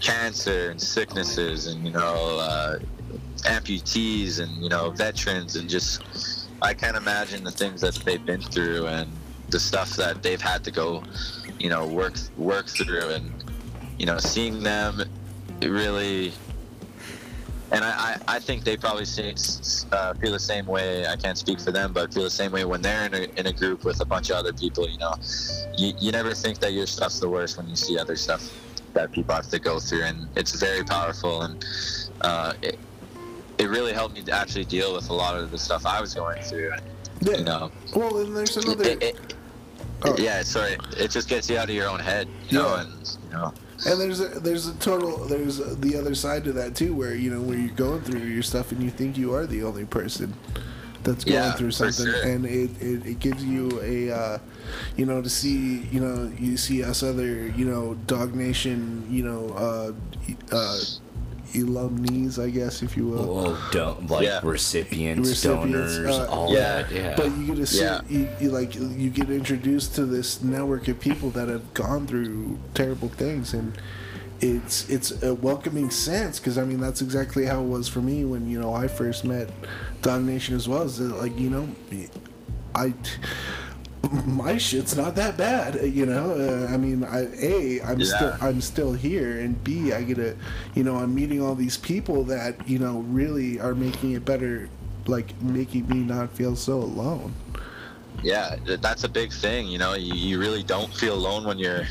cancer 0.00 0.70
and 0.70 0.80
sicknesses 0.80 1.66
and 1.66 1.84
you 1.84 1.92
know 1.92 2.38
uh, 2.40 2.78
amputees 3.44 4.40
and 4.40 4.50
you 4.62 4.68
know 4.68 4.90
veterans 4.90 5.56
and 5.56 5.68
just 5.68 6.43
i 6.62 6.74
can't 6.74 6.96
imagine 6.96 7.44
the 7.44 7.50
things 7.50 7.80
that 7.80 7.94
they've 8.04 8.24
been 8.24 8.40
through 8.40 8.86
and 8.86 9.10
the 9.50 9.60
stuff 9.60 9.90
that 9.96 10.22
they've 10.22 10.40
had 10.40 10.64
to 10.64 10.70
go 10.70 11.02
you 11.58 11.68
know 11.68 11.86
work 11.86 12.14
work 12.36 12.66
through 12.66 13.10
and 13.10 13.44
you 13.98 14.06
know 14.06 14.18
seeing 14.18 14.62
them 14.62 15.02
really 15.62 16.32
and 17.74 17.84
I, 17.84 17.90
I, 18.28 18.36
I 18.36 18.38
think 18.38 18.62
they 18.62 18.76
probably 18.76 19.04
see, 19.04 19.34
uh, 19.90 20.14
feel 20.14 20.30
the 20.30 20.38
same 20.38 20.66
way. 20.66 21.06
I 21.06 21.16
can't 21.16 21.36
speak 21.36 21.60
for 21.60 21.72
them, 21.72 21.92
but 21.92 22.14
feel 22.14 22.22
the 22.22 22.30
same 22.30 22.52
way 22.52 22.64
when 22.64 22.82
they're 22.82 23.06
in 23.06 23.14
a, 23.14 23.40
in 23.40 23.46
a 23.46 23.52
group 23.52 23.84
with 23.84 24.00
a 24.00 24.04
bunch 24.04 24.30
of 24.30 24.36
other 24.36 24.52
people. 24.52 24.88
You 24.88 24.98
know, 24.98 25.14
you, 25.76 25.92
you 25.98 26.12
never 26.12 26.34
think 26.34 26.60
that 26.60 26.72
your 26.72 26.86
stuff's 26.86 27.18
the 27.18 27.28
worst 27.28 27.56
when 27.56 27.68
you 27.68 27.74
see 27.74 27.98
other 27.98 28.16
stuff 28.16 28.48
that 28.92 29.10
people 29.10 29.34
have 29.34 29.48
to 29.48 29.58
go 29.58 29.80
through, 29.80 30.04
and 30.04 30.28
it's 30.36 30.52
very 30.52 30.84
powerful. 30.84 31.42
And 31.42 31.64
uh, 32.20 32.52
it 33.64 33.68
really 33.70 33.92
helped 33.92 34.14
me 34.14 34.22
to 34.22 34.32
actually 34.32 34.64
deal 34.66 34.94
with 34.94 35.08
a 35.10 35.12
lot 35.12 35.36
of 35.36 35.50
the 35.50 35.58
stuff 35.58 35.86
I 35.86 36.00
was 36.00 36.14
going 36.14 36.42
through. 36.42 36.72
Yeah. 37.22 37.38
You 37.38 37.44
know, 37.44 37.70
Well, 37.96 38.18
and 38.18 38.36
there's 38.36 38.56
another. 38.56 38.84
it, 38.84 39.02
it, 39.02 39.34
Oh. 40.06 40.14
yeah, 40.18 40.42
sorry, 40.42 40.76
it 40.98 41.10
just 41.10 41.28
gets 41.30 41.48
you 41.48 41.56
out 41.56 41.70
of 41.70 41.74
your 41.74 41.88
own 41.88 41.98
head, 42.00 42.28
you 42.50 42.58
know, 42.58 42.74
Yeah. 42.74 42.82
and 42.82 43.16
you 43.24 43.30
know, 43.32 43.54
And 43.86 43.98
there's 44.00 44.20
a, 44.20 44.26
there's 44.40 44.66
a 44.66 44.74
total 44.74 45.24
there's 45.24 45.56
the 45.78 45.96
other 45.96 46.14
side 46.14 46.44
to 46.44 46.52
that 46.52 46.74
too, 46.76 46.94
where 46.94 47.14
you 47.14 47.30
know 47.30 47.40
where 47.40 47.56
you're 47.56 47.74
going 47.74 48.02
through 48.02 48.20
your 48.20 48.42
stuff 48.42 48.70
and 48.72 48.82
you 48.82 48.90
think 48.90 49.16
you 49.16 49.34
are 49.34 49.46
the 49.46 49.62
only 49.62 49.86
person 49.86 50.34
that's 51.04 51.24
going 51.24 51.36
Yeah, 51.36 51.52
through 51.52 51.70
something, 51.70 52.04
sure. 52.06 52.22
and 52.22 52.44
it, 52.44 52.70
it, 52.82 53.06
it 53.06 53.18
gives 53.18 53.42
you 53.44 53.80
a 53.82 54.10
uh, 54.10 54.38
you 54.96 55.06
know 55.06 55.22
to 55.22 55.30
see 55.30 55.82
you 55.90 56.00
know 56.00 56.30
you 56.38 56.58
see 56.58 56.82
us 56.84 57.02
other 57.02 57.46
you 57.48 57.64
know 57.64 57.94
Dog 58.06 58.34
Nation 58.34 59.06
you 59.10 59.22
know 59.22 59.48
uh, 59.56 59.92
uh, 60.54 60.78
alumnies 61.54 62.38
I 62.38 62.50
guess 62.50 62.82
if 62.82 62.96
you 62.96 63.06
will. 63.08 63.34
Well, 63.34 63.58
don't 63.72 64.10
like 64.10 64.24
Yeah. 64.24 64.40
recipients, 64.42 65.28
Recipients, 65.28 65.96
donors, 65.96 66.18
uh, 66.18 66.26
all 66.30 66.52
Yeah. 66.52 66.82
that. 66.82 66.92
Yeah. 66.92 67.14
But 67.16 67.36
you 67.36 67.46
get 67.46 67.56
to 67.56 67.66
see, 67.66 67.80
Yeah. 67.80 68.00
you, 68.08 68.28
you 68.40 68.50
like 68.50 68.74
you 68.74 69.10
get 69.10 69.30
introduced 69.30 69.94
to 69.96 70.04
this 70.06 70.42
network 70.42 70.88
of 70.88 71.00
people 71.00 71.30
that 71.30 71.48
have 71.48 71.72
gone 71.74 72.06
through 72.06 72.58
terrible 72.74 73.08
things, 73.08 73.54
and 73.54 73.72
it's 74.40 74.88
it's 74.90 75.22
a 75.22 75.34
welcoming 75.34 75.90
sense 75.90 76.38
because 76.38 76.58
I 76.58 76.64
mean 76.64 76.80
that's 76.80 77.00
exactly 77.00 77.46
how 77.46 77.60
it 77.62 77.66
was 77.68 77.88
for 77.88 78.00
me 78.00 78.24
when 78.24 78.48
you 78.50 78.60
know 78.60 78.74
I 78.74 78.88
first 78.88 79.24
met 79.24 79.48
Dog 80.02 80.22
Nation 80.22 80.54
as 80.56 80.68
well. 80.68 80.82
Is 80.82 80.98
that, 80.98 81.16
like 81.18 81.38
you 81.38 81.50
know, 81.50 81.68
I 82.74 82.92
my 84.26 84.56
shit's 84.58 84.96
not 84.96 85.14
that 85.16 85.36
bad, 85.36 85.80
you 85.84 86.06
know. 86.06 86.32
Uh, 86.32 86.72
I 86.72 86.76
mean, 86.76 87.04
I 87.04 87.26
a 87.40 87.80
I'm 87.82 88.02
Yeah. 88.02 88.04
still 88.04 88.36
I'm 88.40 88.60
still 88.60 88.92
here, 88.92 89.38
and 89.40 89.62
b 89.62 89.92
I 89.92 90.02
get 90.02 90.16
to, 90.16 90.36
you 90.74 90.84
know, 90.84 90.96
I'm 90.96 91.14
meeting 91.14 91.40
all 91.42 91.54
these 91.54 91.76
people 91.78 92.24
that 92.24 92.68
you 92.68 92.78
know 92.78 93.00
really 93.00 93.60
are 93.60 93.74
making 93.74 94.12
it 94.12 94.24
better, 94.24 94.70
like 95.06 95.40
making 95.40 95.88
me 95.88 96.04
not 96.04 96.32
feel 96.36 96.56
so 96.56 96.78
alone. 96.80 97.36
yeah, 98.22 98.56
that's 98.80 99.04
a 99.04 99.08
big 99.08 99.32
thing. 99.32 99.66
You 99.68 99.78
know, 99.78 99.94
you, 99.94 100.14
you 100.14 100.38
really 100.40 100.62
don't 100.62 100.92
feel 100.94 101.14
alone 101.14 101.44
when 101.44 101.58
you're 101.58 101.84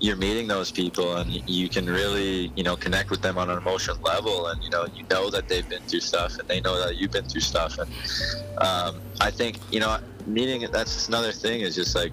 you're 0.00 0.16
meeting 0.16 0.48
those 0.48 0.72
people, 0.72 1.16
and 1.16 1.30
you 1.48 1.68
can 1.68 1.86
really 1.86 2.52
you 2.56 2.64
know 2.64 2.76
connect 2.76 3.10
with 3.10 3.22
them 3.22 3.38
on 3.38 3.50
an 3.50 3.58
emotional 3.58 3.98
level, 4.04 4.48
and 4.48 4.62
you 4.62 4.70
know 4.70 4.86
you 4.94 5.04
know 5.10 5.30
that 5.30 5.48
they've 5.48 5.68
been 5.68 5.82
through 5.84 6.00
stuff, 6.00 6.38
and 6.38 6.48
they 6.48 6.60
know 6.60 6.78
that 6.84 6.96
you've 6.96 7.12
been 7.12 7.26
through 7.26 7.42
stuff, 7.42 7.78
and 7.78 7.90
um, 8.58 9.02
I 9.20 9.30
think 9.30 9.60
you 9.70 9.80
know 9.80 9.98
meeting 10.26 10.66
that's 10.72 11.08
another 11.08 11.32
thing 11.32 11.60
is 11.60 11.74
just 11.74 11.94
like 11.94 12.12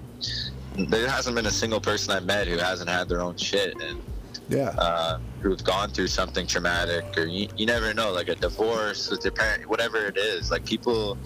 there 0.88 1.08
hasn't 1.08 1.34
been 1.36 1.46
a 1.46 1.50
single 1.50 1.80
person 1.80 2.14
I've 2.14 2.24
met 2.24 2.46
who 2.48 2.56
hasn't 2.56 2.88
had 2.88 3.08
their 3.08 3.20
own 3.20 3.36
shit, 3.36 3.74
and 3.82 4.00
Yeah, 4.48 4.74
uh, 4.78 5.18
who've 5.40 5.62
gone 5.64 5.90
through 5.90 6.08
something 6.08 6.46
traumatic 6.46 7.04
or 7.16 7.26
you, 7.26 7.48
you 7.56 7.66
never 7.66 7.92
know 7.94 8.12
like 8.12 8.28
a 8.28 8.34
divorce 8.34 9.10
with 9.10 9.22
their 9.22 9.32
parent 9.32 9.68
whatever 9.68 10.06
it 10.06 10.16
is 10.16 10.50
like 10.50 10.64
people 10.64 11.16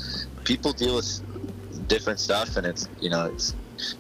people 0.45 0.73
deal 0.73 0.97
with 0.97 1.89
different 1.89 2.21
stuff 2.21 2.57
and 2.57 2.67
it's 2.67 2.89
you 3.01 3.11
know 3.11 3.27
it's 3.27 3.55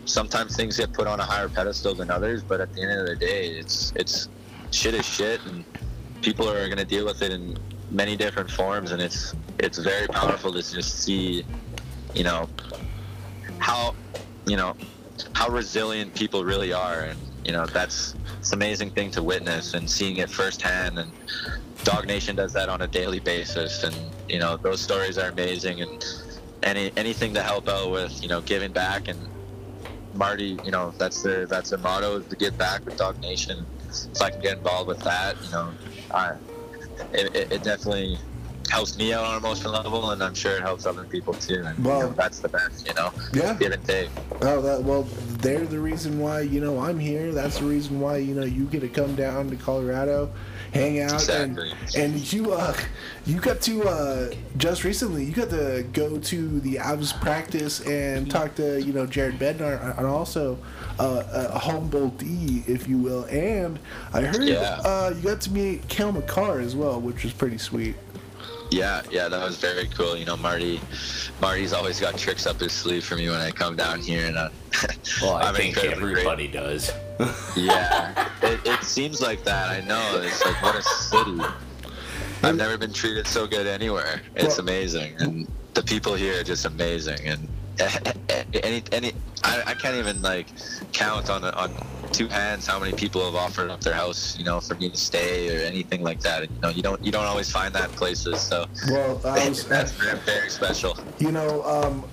sometimes 0.04 0.56
things 0.56 0.76
get 0.76 0.92
put 0.92 1.06
on 1.06 1.18
a 1.20 1.24
higher 1.24 1.48
pedestal 1.48 1.94
than 1.94 2.10
others 2.10 2.42
but 2.44 2.60
at 2.60 2.72
the 2.74 2.82
end 2.82 2.92
of 2.92 3.06
the 3.06 3.16
day 3.16 3.48
it's 3.48 3.92
it's 3.96 4.28
shit 4.70 4.94
is 4.94 5.04
shit 5.04 5.44
and 5.46 5.64
people 6.22 6.48
are 6.48 6.66
going 6.66 6.78
to 6.78 6.84
deal 6.84 7.04
with 7.04 7.20
it 7.22 7.32
in 7.32 7.56
many 7.90 8.16
different 8.16 8.50
forms 8.50 8.92
and 8.92 9.02
it's 9.02 9.34
it's 9.58 9.78
very 9.78 10.06
powerful 10.08 10.52
to 10.52 10.58
just 10.58 11.02
see 11.02 11.44
you 12.14 12.24
know 12.24 12.48
how 13.58 13.94
you 14.46 14.56
know 14.56 14.76
how 15.32 15.48
resilient 15.48 16.14
people 16.14 16.44
really 16.44 16.72
are. 16.72 17.00
And 17.00 17.18
you 17.44 17.52
know 17.52 17.66
that's 17.66 18.14
it's 18.38 18.52
an 18.52 18.58
amazing 18.58 18.90
thing 18.90 19.10
to 19.12 19.22
witness 19.22 19.74
and 19.74 19.88
seeing 19.88 20.18
it 20.18 20.30
firsthand. 20.30 20.98
And 20.98 21.10
dog 21.82 22.06
nation 22.06 22.36
does 22.36 22.52
that 22.52 22.68
on 22.68 22.82
a 22.82 22.86
daily 22.86 23.20
basis. 23.20 23.82
And 23.84 23.94
you 24.28 24.38
know 24.38 24.56
those 24.56 24.80
stories 24.80 25.18
are 25.18 25.30
amazing. 25.30 25.80
And 25.80 26.04
any 26.62 26.92
anything 26.96 27.34
to 27.34 27.42
help 27.42 27.68
out 27.68 27.90
with 27.90 28.22
you 28.22 28.28
know 28.28 28.40
giving 28.40 28.72
back. 28.72 29.08
And 29.08 29.18
marty 30.14 30.56
you 30.64 30.70
know 30.70 30.94
that's 30.96 31.22
their 31.22 31.44
that's 31.46 31.70
their 31.70 31.78
motto 31.80 32.18
is 32.18 32.26
to 32.28 32.36
give 32.36 32.56
back 32.56 32.84
with 32.84 32.96
dog 32.96 33.20
nation. 33.20 33.64
If 33.88 34.20
i 34.20 34.30
can 34.30 34.40
get 34.40 34.58
involved 34.58 34.88
with 34.88 34.98
that 35.00 35.36
you 35.44 35.50
know 35.52 35.72
i 36.10 36.34
it, 37.12 37.52
it 37.52 37.62
definitely 37.62 38.18
helps 38.70 38.96
me 38.96 39.12
out 39.12 39.24
on 39.24 39.32
an 39.32 39.38
emotional 39.38 39.72
level 39.72 40.10
and 40.10 40.22
i'm 40.22 40.34
sure 40.34 40.56
it 40.56 40.62
helps 40.62 40.86
other 40.86 41.04
people 41.04 41.32
too 41.34 41.62
and 41.64 41.78
you 41.78 41.84
Well- 41.88 42.00
know, 42.08 42.14
that's 42.16 42.38
the 42.40 42.48
best 42.48 42.86
you 42.86 42.94
know 42.94 43.12
yeah. 43.32 43.54
give 43.54 43.72
and 43.72 43.84
take 43.86 44.08
Oh, 44.42 44.60
that 44.62 44.82
well, 44.82 45.04
they're 45.38 45.64
the 45.64 45.78
reason 45.78 46.18
why 46.18 46.40
you 46.40 46.60
know 46.60 46.78
I'm 46.80 46.98
here. 46.98 47.32
That's 47.32 47.58
the 47.60 47.64
reason 47.64 47.98
why 48.00 48.18
you 48.18 48.34
know 48.34 48.44
you 48.44 48.64
get 48.64 48.80
to 48.80 48.88
come 48.88 49.14
down 49.14 49.48
to 49.50 49.56
Colorado, 49.56 50.30
hang 50.72 51.00
out, 51.00 51.12
Exactly. 51.14 51.72
and 51.96 52.14
and 52.14 52.32
you 52.32 52.52
uh 52.52 52.74
you 53.24 53.40
got 53.40 53.60
to 53.62 53.84
uh 53.88 54.30
just 54.58 54.84
recently 54.84 55.24
you 55.24 55.32
got 55.32 55.50
to 55.50 55.86
go 55.92 56.18
to 56.18 56.60
the 56.60 56.74
Avs 56.76 57.18
practice 57.22 57.80
and 57.86 58.30
talk 58.30 58.54
to 58.56 58.82
you 58.82 58.92
know 58.92 59.06
Jared 59.06 59.38
Bednar 59.38 59.96
and 59.96 60.06
also 60.06 60.58
uh, 60.98 61.22
a 61.54 61.58
Humboldt 61.58 62.18
D, 62.18 62.64
if 62.66 62.86
you 62.88 62.98
will, 62.98 63.24
and 63.26 63.78
I 64.12 64.22
heard 64.22 64.42
Yeah. 64.44 64.80
uh 64.84 65.12
you 65.16 65.22
got 65.22 65.40
to 65.42 65.52
meet 65.52 65.88
Cale 65.88 66.12
Makar 66.12 66.60
as 66.60 66.74
well, 66.76 67.00
which 67.00 67.22
was 67.24 67.32
pretty 67.32 67.58
sweet. 67.58 67.94
Yeah, 68.70 69.02
yeah, 69.10 69.28
that 69.28 69.44
was 69.44 69.56
very 69.56 69.86
cool. 69.88 70.16
You 70.16 70.24
know, 70.24 70.36
Marty, 70.36 70.80
Marty's 71.40 71.72
always 71.72 72.00
got 72.00 72.16
tricks 72.18 72.46
up 72.46 72.58
his 72.60 72.72
sleeve 72.72 73.04
for 73.04 73.14
me 73.16 73.28
when 73.28 73.40
I 73.40 73.50
come 73.50 73.76
down 73.76 74.00
here, 74.00 74.26
and 74.26 74.36
uh, 74.36 74.48
well, 75.22 75.34
I 75.34 75.48
I'm 75.48 75.54
think 75.54 75.76
incredibly 75.76 76.10
everybody 76.12 76.48
does. 76.48 76.90
yeah, 77.56 78.28
it, 78.42 78.60
it 78.64 78.82
seems 78.82 79.20
like 79.20 79.44
that. 79.44 79.68
I 79.68 79.80
know. 79.86 80.20
It's 80.22 80.44
like 80.44 80.60
what 80.62 80.74
a 80.76 80.82
city. 80.82 81.40
I've 82.42 82.56
never 82.56 82.76
been 82.76 82.92
treated 82.92 83.26
so 83.26 83.46
good 83.46 83.66
anywhere. 83.66 84.20
It's 84.34 84.56
Well- 84.56 84.60
amazing, 84.60 85.14
and 85.18 85.46
the 85.74 85.82
people 85.82 86.14
here 86.14 86.40
are 86.40 86.44
just 86.44 86.64
amazing. 86.64 87.18
And 87.24 87.48
any 88.54 88.82
any, 88.92 89.12
I, 89.44 89.62
I 89.66 89.74
can't 89.74 89.96
even 89.96 90.20
like 90.22 90.46
count 90.92 91.30
on 91.30 91.44
on 91.44 91.70
two 92.14 92.28
hands 92.28 92.66
how 92.66 92.78
many 92.78 92.92
people 92.92 93.24
have 93.24 93.34
offered 93.34 93.70
up 93.70 93.80
their 93.80 93.92
house, 93.94 94.38
you 94.38 94.44
know, 94.44 94.60
for 94.60 94.74
me 94.76 94.88
to 94.88 94.96
stay 94.96 95.54
or 95.56 95.60
anything 95.66 96.02
like 96.02 96.20
that. 96.20 96.42
And, 96.44 96.50
you 96.52 96.60
know, 96.62 96.68
you 96.70 96.82
don't 96.82 97.04
you 97.04 97.10
don't 97.10 97.24
always 97.24 97.50
find 97.50 97.74
that 97.74 97.90
in 97.90 97.96
places. 97.96 98.40
So 98.40 98.66
Well, 98.88 99.20
I 99.24 99.48
was 99.48 99.66
that's 99.66 99.92
very, 99.92 100.18
very 100.20 100.48
special. 100.48 100.96
You 101.18 101.32
know, 101.32 101.62
um, 101.64 102.04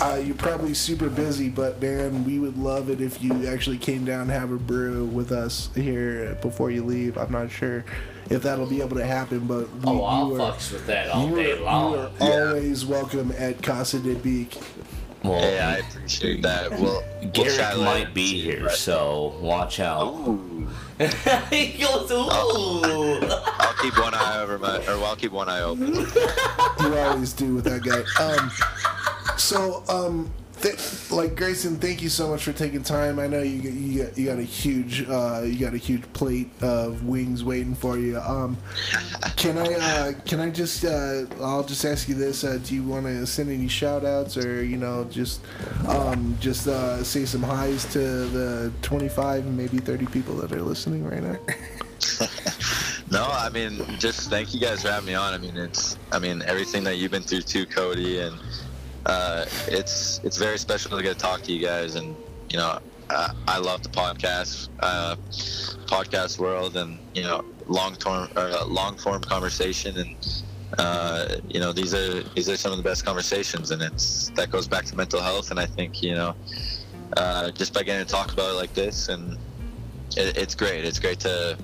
uh, 0.00 0.20
you're 0.22 0.36
probably 0.36 0.74
super 0.74 1.08
busy, 1.08 1.48
but 1.48 1.80
man, 1.82 2.24
we 2.24 2.38
would 2.38 2.56
love 2.56 2.88
it 2.90 3.00
if 3.00 3.20
you 3.22 3.48
actually 3.48 3.78
came 3.78 4.04
down 4.04 4.22
and 4.22 4.30
have 4.30 4.52
a 4.52 4.58
brew 4.58 5.06
with 5.06 5.32
us 5.32 5.70
here 5.74 6.36
before 6.42 6.70
you 6.70 6.84
leave. 6.84 7.16
I'm 7.18 7.32
not 7.32 7.50
sure 7.50 7.84
if 8.30 8.42
that'll 8.42 8.66
be 8.66 8.80
able 8.82 8.96
to 8.96 9.06
happen, 9.06 9.40
but 9.46 9.68
we, 9.76 9.80
Oh, 9.86 10.02
I'll 10.04 10.28
you 10.28 10.34
are, 10.42 10.52
fucks 10.52 10.70
with 10.72 10.86
that 10.86 11.08
all 11.08 11.28
you 11.30 11.34
day 11.36 11.58
long. 11.58 11.92
you 11.94 11.98
are 11.98 12.10
Yeah. 12.20 12.48
always 12.48 12.84
welcome 12.86 13.32
at 13.38 13.60
Casa 13.62 13.98
de 13.98 14.14
Beak. 14.14 14.58
Well, 15.24 15.40
Hey, 15.40 15.58
I 15.58 15.76
appreciate 15.78 16.42
that. 16.42 16.70
We'll, 16.78 17.02
we'll 17.20 17.30
Garrett 17.32 17.78
might 17.78 18.14
be 18.14 18.40
here, 18.40 18.70
so 18.70 19.34
watch 19.40 19.80
out. 19.80 20.14
Ooh. 20.14 20.68
he 21.50 21.78
goes, 21.78 22.10
ooh. 22.10 23.20
I'll 23.22 23.74
keep 23.82 23.98
one 23.98 24.14
eye 24.14 24.40
over 24.40 24.58
my, 24.58 24.78
or 24.86 25.04
I'll 25.04 25.16
keep 25.16 25.32
one 25.32 25.48
eye 25.48 25.62
open. 25.62 26.06
You 26.80 26.96
always 26.96 27.32
do 27.32 27.56
with 27.56 27.64
that 27.64 27.82
guy. 27.82 28.04
Um, 28.24 28.50
so, 29.36 29.82
um, 29.88 30.30
th- 30.62 31.10
like 31.10 31.36
Grayson, 31.36 31.76
thank 31.76 32.02
you 32.02 32.08
so 32.08 32.28
much 32.28 32.44
for 32.44 32.52
taking 32.52 32.82
time. 32.82 33.18
I 33.18 33.26
know 33.26 33.42
you 33.42 33.60
you 33.70 34.04
got, 34.04 34.18
you 34.18 34.26
got 34.26 34.38
a 34.38 34.42
huge 34.42 35.08
uh, 35.08 35.42
you 35.44 35.58
got 35.58 35.74
a 35.74 35.78
huge 35.78 36.10
plate 36.12 36.50
of 36.62 37.04
wings 37.04 37.44
waiting 37.44 37.74
for 37.74 37.98
you. 37.98 38.18
Um, 38.18 38.56
can 39.36 39.58
I 39.58 39.74
uh, 39.74 40.12
can 40.26 40.40
I 40.40 40.50
just 40.50 40.84
uh, 40.84 41.24
I'll 41.40 41.64
just 41.64 41.84
ask 41.84 42.08
you 42.08 42.14
this: 42.14 42.44
uh, 42.44 42.58
Do 42.62 42.74
you 42.74 42.82
want 42.82 43.06
to 43.06 43.26
send 43.26 43.50
any 43.50 43.68
shout 43.68 44.04
outs 44.04 44.36
or 44.36 44.64
you 44.64 44.76
know 44.76 45.04
just 45.04 45.40
um, 45.86 46.36
just 46.40 46.66
uh, 46.66 47.02
say 47.04 47.24
some 47.24 47.42
highs 47.42 47.84
to 47.92 47.98
the 47.98 48.72
25 48.82 49.46
and 49.46 49.56
maybe 49.56 49.78
30 49.78 50.06
people 50.06 50.34
that 50.36 50.52
are 50.52 50.62
listening 50.62 51.04
right 51.04 51.22
now? 51.22 51.36
No, 53.10 53.24
I 53.24 53.48
mean, 53.48 53.78
just 53.98 54.28
thank 54.28 54.52
you 54.52 54.60
guys 54.60 54.82
for 54.82 54.90
having 54.90 55.06
me 55.06 55.14
on. 55.14 55.32
I 55.32 55.38
mean, 55.38 55.56
it's, 55.56 55.96
I 56.12 56.18
mean, 56.18 56.42
everything 56.42 56.84
that 56.84 56.96
you've 56.96 57.10
been 57.10 57.22
through 57.22 57.42
too, 57.42 57.64
Cody, 57.64 58.20
and 58.20 58.36
uh, 59.06 59.44
it's, 59.68 60.20
it's 60.24 60.36
very 60.36 60.58
special 60.58 60.96
to 60.96 61.02
get 61.02 61.18
to 61.18 61.18
talk 61.18 61.42
to 61.42 61.52
you 61.52 61.64
guys. 61.64 61.94
And 61.94 62.16
you 62.50 62.58
know, 62.58 62.78
uh, 63.10 63.32
I 63.46 63.58
love 63.58 63.82
the 63.82 63.88
podcast, 63.88 64.68
uh, 64.80 65.16
podcast 65.86 66.38
world, 66.38 66.76
and 66.76 66.98
you 67.14 67.22
know, 67.22 67.44
long 67.66 67.96
term, 67.96 68.28
uh, 68.36 68.64
long 68.66 68.96
form 68.96 69.22
conversation, 69.22 69.96
and 69.96 70.42
uh, 70.78 71.36
you 71.48 71.60
know, 71.60 71.72
these 71.72 71.94
are 71.94 72.22
these 72.34 72.48
are 72.48 72.56
some 72.56 72.72
of 72.72 72.78
the 72.78 72.84
best 72.84 73.04
conversations, 73.04 73.70
and 73.70 73.82
it's 73.82 74.30
that 74.30 74.50
goes 74.50 74.68
back 74.68 74.84
to 74.86 74.96
mental 74.96 75.20
health. 75.20 75.50
And 75.50 75.58
I 75.58 75.66
think 75.66 76.02
you 76.02 76.14
know, 76.14 76.34
uh, 77.16 77.50
just 77.52 77.72
by 77.72 77.82
getting 77.82 78.06
to 78.06 78.12
talk 78.12 78.32
about 78.32 78.50
it 78.50 78.56
like 78.56 78.74
this, 78.74 79.08
and 79.08 79.38
it, 80.16 80.36
it's 80.36 80.54
great. 80.54 80.84
It's 80.84 80.98
great 80.98 81.20
to 81.20 81.56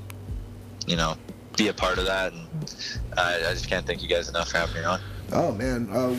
you 0.87 0.97
know, 0.97 1.17
be 1.57 1.69
a 1.69 1.75
part 1.75 1.99
of 1.99 2.07
that. 2.07 2.33
And 2.33 2.47
I, 3.17 3.37
I 3.37 3.53
just 3.53 3.69
can't 3.69 3.87
thank 3.87 4.03
you 4.03 4.09
guys 4.09 4.29
enough 4.29 4.51
for 4.51 4.59
having 4.59 4.75
me 4.77 4.85
on. 4.85 5.01
Oh 5.33 5.53
man, 5.53 5.89
uh, 5.91 6.15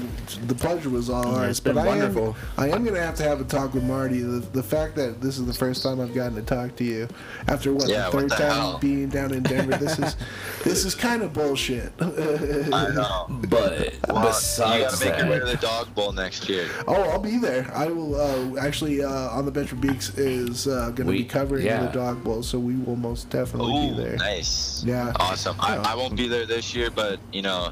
the 0.48 0.56
pleasure 0.56 0.90
was 0.90 1.10
all 1.10 1.36
ours. 1.36 1.52
it's 1.52 1.60
been 1.60 1.76
but 1.76 1.86
wonderful. 1.86 2.36
I 2.58 2.66
am, 2.68 2.74
I 2.74 2.76
am 2.76 2.84
gonna 2.86 3.00
have 3.00 3.16
to 3.16 3.24
have 3.24 3.40
a 3.40 3.44
talk 3.44 3.74
with 3.74 3.84
Marty. 3.84 4.20
The, 4.22 4.40
the 4.40 4.64
fact 4.64 4.96
that 4.96 5.22
this 5.22 5.38
is 5.38 5.46
the 5.46 5.54
first 5.54 5.84
time 5.84 6.02
I've 6.02 6.14
gotten 6.14 6.36
to 6.36 6.42
talk 6.42 6.76
to 6.78 6.84
you 6.84 7.08
after 7.48 7.72
what 7.74 7.88
Yeah, 7.88 8.10
the 8.10 8.18
what 8.18 8.22
third 8.24 8.32
the 8.32 8.36
time 8.36 8.52
hell? 8.52 8.78
being 8.80 9.10
down 9.10 9.34
in 9.34 9.44
Denver. 9.44 9.78
this 9.78 10.00
is 10.00 10.16
this 10.64 10.86
is 10.86 10.96
kind 10.96 11.22
of 11.22 11.34
bullshit. 11.34 11.94
I 12.02 12.90
know. 12.94 13.28
But 13.50 13.94
Well, 14.10 14.26
besides 14.28 15.00
you 15.04 15.06
gotta 15.10 15.20
make 15.20 15.20
your 15.20 15.30
way 15.30 15.40
to 15.40 15.46
the 15.58 15.58
dog 15.66 15.94
bowl 15.96 16.12
next 16.12 16.50
year. 16.50 16.68
oh, 16.88 16.96
I'll 17.10 17.20
be 17.20 17.38
there. 17.38 17.72
I 17.74 17.88
will 17.88 18.16
uh, 18.16 18.60
actually 18.60 19.04
uh, 19.04 19.10
on 19.30 19.46
the 19.46 19.52
bench 19.52 19.70
for 19.70 19.76
Beaks 19.76 20.18
is 20.18 20.68
uh, 20.68 20.90
gonna 20.96 21.12
We- 21.12 21.20
be 21.20 21.26
covering 21.26 21.66
yeah. 21.66 21.86
the 21.86 21.92
dog 21.92 22.24
bowl, 22.24 22.44
so 22.44 22.60
we 22.60 22.76
will 22.76 22.96
most 22.96 23.30
definitely 23.30 23.90
be 23.92 23.96
there. 24.04 24.18
nice. 24.18 24.84
Yeah. 24.86 25.14
Awesome. 25.20 25.56
I, 25.60 25.78
I 25.78 25.96
won't 25.96 26.16
be 26.16 26.28
there 26.28 26.46
this 26.46 26.74
year, 26.76 26.90
but 26.90 27.20
you 27.32 27.42
know, 27.44 27.72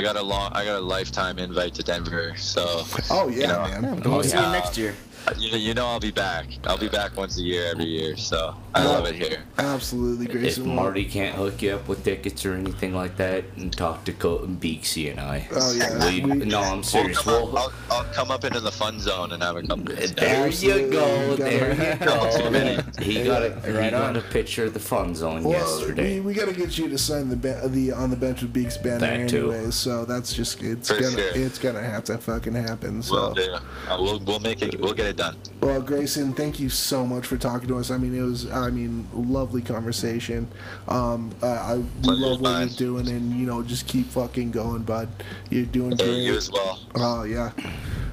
I 0.00 0.02
got 0.02 0.16
a 0.16 0.22
long, 0.22 0.50
I 0.54 0.64
got 0.64 0.78
a 0.78 0.80
lifetime 0.80 1.38
invite 1.38 1.74
to 1.74 1.82
Denver. 1.82 2.34
So 2.38 2.84
Oh 3.10 3.28
yeah, 3.28 3.40
You 3.40 3.46
know, 3.48 3.80
man. 3.82 4.00
We'll 4.00 4.22
see 4.22 4.36
you 4.36 4.42
next 4.44 4.78
year. 4.78 4.94
You, 5.38 5.56
you 5.58 5.74
know, 5.74 5.86
I'll 5.86 6.00
be 6.00 6.10
back. 6.10 6.46
I'll 6.64 6.78
be 6.78 6.88
back 6.88 7.16
once 7.16 7.38
a 7.38 7.42
year, 7.42 7.66
every 7.70 7.84
year. 7.84 8.16
So 8.16 8.54
I 8.74 8.84
love 8.84 9.06
it 9.06 9.14
here. 9.14 9.42
Absolutely, 9.58 10.26
if 10.26 10.32
Grayson. 10.32 10.66
Well, 10.66 10.74
Marty 10.76 11.04
can't 11.04 11.34
hook 11.36 11.62
you 11.62 11.74
up 11.74 11.88
with 11.88 12.04
tickets 12.04 12.44
or 12.44 12.54
anything 12.54 12.94
like 12.94 13.16
that, 13.16 13.44
and 13.56 13.72
talk 13.72 14.04
to 14.04 14.12
Colton 14.12 14.56
Beaksy 14.60 15.10
and 15.10 15.20
I. 15.20 15.48
Oh, 15.54 15.72
yeah. 15.72 16.08
We- 16.08 16.20
We- 16.24 16.46
no, 16.46 16.60
I'm 16.60 16.76
We'll 16.78 16.82
serious. 16.84 17.18
come 17.18 17.34
up- 17.34 17.42
We'll, 17.52 17.58
I'll, 17.58 17.72
I'll 17.90 18.04
come 18.12 18.30
up 18.30 18.44
into 18.44 18.60
the 18.60 18.72
fun 18.72 18.98
zone 19.00 19.32
and 19.32 19.42
have 19.42 19.56
a 19.56 19.62
couple. 19.62 19.84
there 19.84 20.46
Absolutely. 20.46 20.84
you 20.84 20.90
go. 20.90 21.36
There 21.36 21.70
you 21.70 22.04
go. 22.04 23.02
He 23.02 23.24
got 23.24 23.42
a 23.42 23.60
he 23.64 23.72
Right 23.72 23.90
got 23.90 24.02
on. 24.10 24.16
a 24.16 24.20
picture 24.22 24.64
of 24.64 24.74
the 24.74 24.80
fun 24.80 25.14
zone 25.14 25.42
Well, 25.44 25.52
yesterday. 25.52 26.20
we, 26.20 26.26
we 26.26 26.34
got 26.34 26.48
to 26.48 26.54
get 26.54 26.76
you 26.78 26.88
to 26.88 26.98
sign 26.98 27.28
the 27.28 27.36
ba- 27.36 27.62
the 27.68 27.92
on 27.92 28.10
the 28.10 28.16
bench 28.16 28.42
with 28.42 28.52
Beaks 28.52 28.76
banner 28.76 28.98
That 29.00 29.28
too. 29.28 29.52
anyway. 29.52 29.70
So 29.70 30.04
that's 30.04 30.32
just 30.32 30.62
it's 30.62 30.88
For 30.88 31.00
gonna 31.00 31.12
sure. 31.16 31.30
it's 31.34 31.58
gonna 31.58 31.82
have 31.82 32.04
to 32.04 32.18
fucking 32.18 32.54
happen. 32.54 33.02
So 33.02 33.14
We'll 33.14 33.34
do. 33.34 33.52
Uh, 33.88 33.96
we'll, 34.00 34.20
we'll 34.20 34.40
make 34.40 34.62
it. 34.62 34.78
We'll 34.80 34.94
get 34.94 35.06
it 35.06 35.09
done. 35.16 35.36
well, 35.60 35.80
Grayson, 35.80 36.32
thank 36.32 36.58
you 36.60 36.68
so 36.68 37.06
much 37.06 37.26
for 37.26 37.36
talking 37.36 37.68
to 37.68 37.78
us. 37.78 37.90
I 37.90 37.98
mean, 37.98 38.14
it 38.16 38.22
was 38.22 38.50
I 38.50 38.70
mean 38.70 39.06
lovely 39.12 39.62
conversation. 39.62 40.48
Um, 40.88 41.30
uh, 41.42 41.46
I 41.46 41.72
love 42.02 42.40
what 42.40 42.52
mine. 42.52 42.68
you're 42.68 42.76
doing, 42.76 43.08
and 43.08 43.32
you 43.32 43.46
know 43.46 43.62
just 43.62 43.86
keep 43.86 44.06
fucking 44.08 44.50
going, 44.50 44.82
bud. 44.82 45.08
You're 45.50 45.66
doing 45.66 45.92
Hey, 45.92 46.04
great. 46.04 46.18
you 46.24 46.34
as 46.36 46.50
well. 46.50 46.80
Oh 46.94 47.22
yeah. 47.24 47.52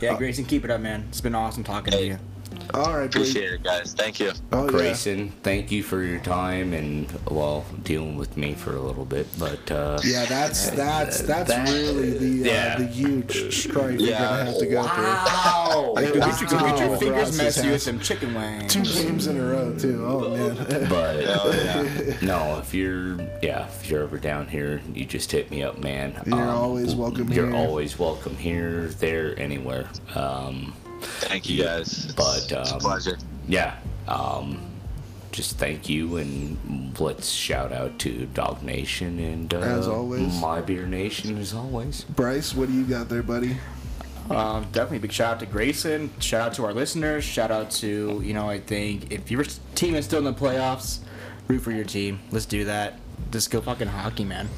Yeah, 0.02 0.16
Grayson, 0.18 0.46
keep 0.46 0.64
it 0.64 0.70
up, 0.72 0.80
man. 0.82 1.06
It's 1.10 1.22
been 1.22 1.34
awesome 1.36 1.64
talking 1.64 1.92
to 1.92 2.06
you. 2.06 2.20
All 2.74 2.84
right, 2.98 3.12
Blake. 3.12 3.16
Appreciate 3.16 3.54
it, 3.54 3.64
guys. 3.64 3.94
Thank 3.94 4.20
you. 4.20 4.32
Oh 4.52 4.66
yeah. 4.66 4.70
Grayson, 4.72 5.30
thank 5.44 5.72
you 5.72 5.84
for 5.84 6.04
your 6.04 6.20
time 6.20 6.74
and 6.74 7.08
well 7.30 7.66
dealing 7.84 8.18
with 8.18 8.36
me 8.38 8.54
for 8.54 8.76
a 8.76 8.80
little 8.82 9.06
bit, 9.06 9.28
but 9.40 9.72
uh, 9.72 10.00
Yeah, 10.04 10.26
that's 10.26 10.70
that's 10.72 11.22
that's 11.22 11.50
That- 11.50 11.68
really 11.70 12.18
the 12.18 12.50
uh, 12.50 12.54
yeah. 12.54 12.78
the 12.78 12.86
huge 12.88 13.54
strife 13.54 14.00
you're 14.00 14.18
gonna 14.18 14.46
have 14.46 14.58
to 14.60 14.66
go 14.66 14.82
wow. 14.84 15.94
through. 15.98 16.06
Go 16.06 16.20
get 16.20 16.42
your, 16.42 16.50
go 16.50 16.60
get 16.60 16.80
your 16.80 16.98
fingers 16.98 17.38
messy 17.38 17.70
with 17.72 17.82
some 17.82 18.00
chicken 18.00 18.34
wings. 18.34 18.74
Two 18.74 18.84
games 18.84 19.28
in 19.28 19.38
a 19.38 19.46
row 19.46 19.74
too. 19.78 20.06
Oh 20.06 20.30
man. 20.30 20.56
But 20.90 21.24
Oh, 21.28 21.52
yeah. 22.06 22.18
no, 22.22 22.60
if 22.60 22.74
you're 22.74 23.18
yeah, 23.42 23.68
if 23.68 23.90
you're 23.90 24.04
ever 24.04 24.18
down 24.20 24.48
here, 24.48 24.82
you 24.94 25.06
just 25.06 25.32
hit 25.32 25.50
me 25.52 25.64
up, 25.64 25.78
man. 25.80 26.14
Um, 26.32 26.40
You're 26.40 26.50
always 26.50 26.96
welcome 26.96 27.32
You're 27.32 27.48
here. 27.48 27.56
always 27.56 27.98
welcome 27.98 28.36
here, 28.36 28.88
there, 29.00 29.38
anywhere. 29.40 29.88
Um, 30.16 30.74
Thank 31.02 31.50
you, 31.50 31.64
guys. 31.64 32.06
It's, 32.06 32.14
But, 32.14 32.38
it's 32.44 32.52
a 32.52 32.74
um, 32.76 32.80
pleasure. 32.80 33.18
yeah. 33.48 33.76
Um, 34.08 34.64
just 35.32 35.58
thank 35.58 35.88
you 35.90 36.18
and 36.18 36.98
let's 37.00 37.30
shout 37.30 37.72
out 37.72 38.00
to 38.00 38.26
Dog 38.28 38.64
Nation 38.64 39.20
and 39.20 39.54
uh, 39.54 39.60
As 39.60 39.88
always. 39.88 40.34
My 40.42 40.62
Beer 40.62 40.88
Nation 40.88 41.38
as 41.38 41.54
always. 41.54 42.06
Bryce, 42.06 42.56
what 42.56 42.70
do 42.70 42.74
you 42.74 42.86
got 42.86 43.10
there, 43.10 43.22
buddy? 43.22 43.58
Um, 44.30 44.64
definitely 44.72 45.00
big 45.00 45.12
shout 45.12 45.36
out 45.36 45.40
to 45.42 45.46
Grayson. 45.46 46.10
Shout 46.20 46.42
out 46.42 46.54
to 46.56 46.66
our 46.66 46.74
listeners. 46.74 47.24
Shout 47.24 47.52
out 47.52 47.70
to 47.72 48.20
you 48.24 48.34
know 48.34 48.50
I 48.50 48.60
think 48.60 49.12
if 49.12 49.30
your 49.32 49.44
team 49.76 49.96
is 49.96 50.06
still 50.06 50.20
in 50.20 50.26
the 50.26 50.34
playoffs, 50.34 51.00
root 51.48 51.60
for 51.60 51.72
your 51.72 51.86
team. 51.86 52.20
Let's 52.32 52.46
do 52.46 52.66
that. 52.66 53.00
Just 53.32 53.52
go 53.52 53.62
fucking 53.62 53.88
hockey, 53.88 54.24
man. 54.26 54.50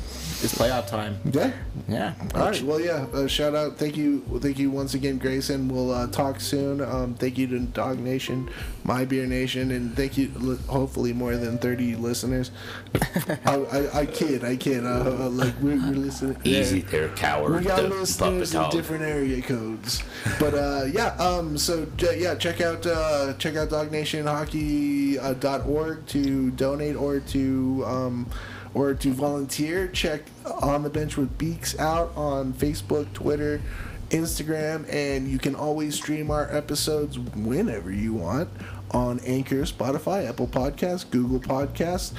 It's 0.42 0.56
playoff 0.56 0.88
time. 0.88 1.18
Yeah. 1.34 1.52
Yeah. 1.90 2.14
All 2.34 2.46
right. 2.50 2.62
Well, 2.62 2.80
yeah. 2.80 3.06
Uh, 3.14 3.28
shout 3.28 3.56
out. 3.56 3.78
Thank 3.78 3.98
you. 3.98 4.22
Thank 4.42 4.58
you 4.58 4.72
once 4.72 4.94
again, 4.94 5.18
Grayson. 5.18 5.68
We'll 5.68 5.92
uh, 5.92 6.08
talk 6.08 6.40
soon. 6.40 6.80
Um, 6.80 7.14
thank 7.16 7.38
you 7.38 7.46
to 7.48 7.60
Dog 7.60 8.00
Nation, 8.00 8.50
My 8.86 9.04
Beer 9.04 9.26
Nation, 9.26 9.72
and 9.72 9.94
thank 9.98 10.18
you. 10.18 10.32
li- 10.36 10.58
Hopefully, 10.68 11.12
more 11.12 11.36
than 11.36 11.58
thirty 11.58 11.94
listeners. 11.98 12.52
I, 13.46 13.56
I, 13.56 14.00
I 14.00 14.06
kid. 14.06 14.46
I 14.46 14.56
kid. 14.56 14.86
Uh, 14.86 15.26
uh, 15.26 15.30
like 15.30 15.54
we're, 15.62 15.76
we're 15.76 15.98
listening. 15.98 16.38
Easy 16.46 16.84
there, 16.84 17.10
coward. 17.10 17.60
We 17.60 17.66
got 17.68 17.84
listeners 17.84 18.56
in 18.56 18.70
different 18.70 19.04
area 19.04 19.42
codes, 19.42 20.04
but 20.40 20.54
uh, 20.54 20.86
yeah. 20.90 21.16
Um, 21.16 21.58
so 21.58 21.86
j- 21.98 22.22
yeah, 22.22 22.36
check 22.36 22.62
out 22.62 22.86
uh, 22.86 23.34
check 23.40 23.58
out 23.58 23.68
DogNationHockey.org 23.70 26.06
to 26.08 26.52
donate 26.52 26.96
or 26.96 27.20
to 27.20 27.84
um, 27.86 28.30
or 28.74 28.94
to 28.94 29.12
volunteer. 29.14 29.88
Check 29.88 30.22
on 30.62 30.84
the 30.84 30.90
bench 30.90 31.18
with 31.18 31.38
Beaks 31.38 31.78
out 31.80 32.12
on 32.16 32.54
Facebook, 32.54 33.12
Twitter, 33.14 33.62
Instagram, 34.10 34.92
and 34.92 35.28
you 35.30 35.38
can 35.40 35.56
always 35.56 35.96
stream 35.96 36.32
our 36.32 36.54
episodes 36.56 37.18
whenever 37.20 37.92
you 37.92 38.14
want 38.14 38.50
on 38.92 39.20
Anchor, 39.20 39.62
Spotify, 39.64 40.28
Apple 40.28 40.48
Podcasts, 40.48 41.10
Google 41.10 41.40
Podcasts. 41.40 42.14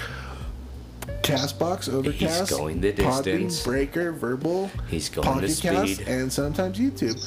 Castbox, 1.23 1.93
Overcast, 1.93 2.51
going 2.51 2.81
the 2.81 2.93
Podbean, 2.93 3.23
distance. 3.25 3.63
Breaker, 3.65 4.13
Verbal, 4.13 4.71
He's 4.89 5.09
going 5.09 5.27
Pocket 5.27 5.51
to 5.51 5.63
Cast, 5.63 5.95
speed. 5.97 6.09
and 6.09 6.33
sometimes 6.33 6.79
YouTube. 6.79 7.19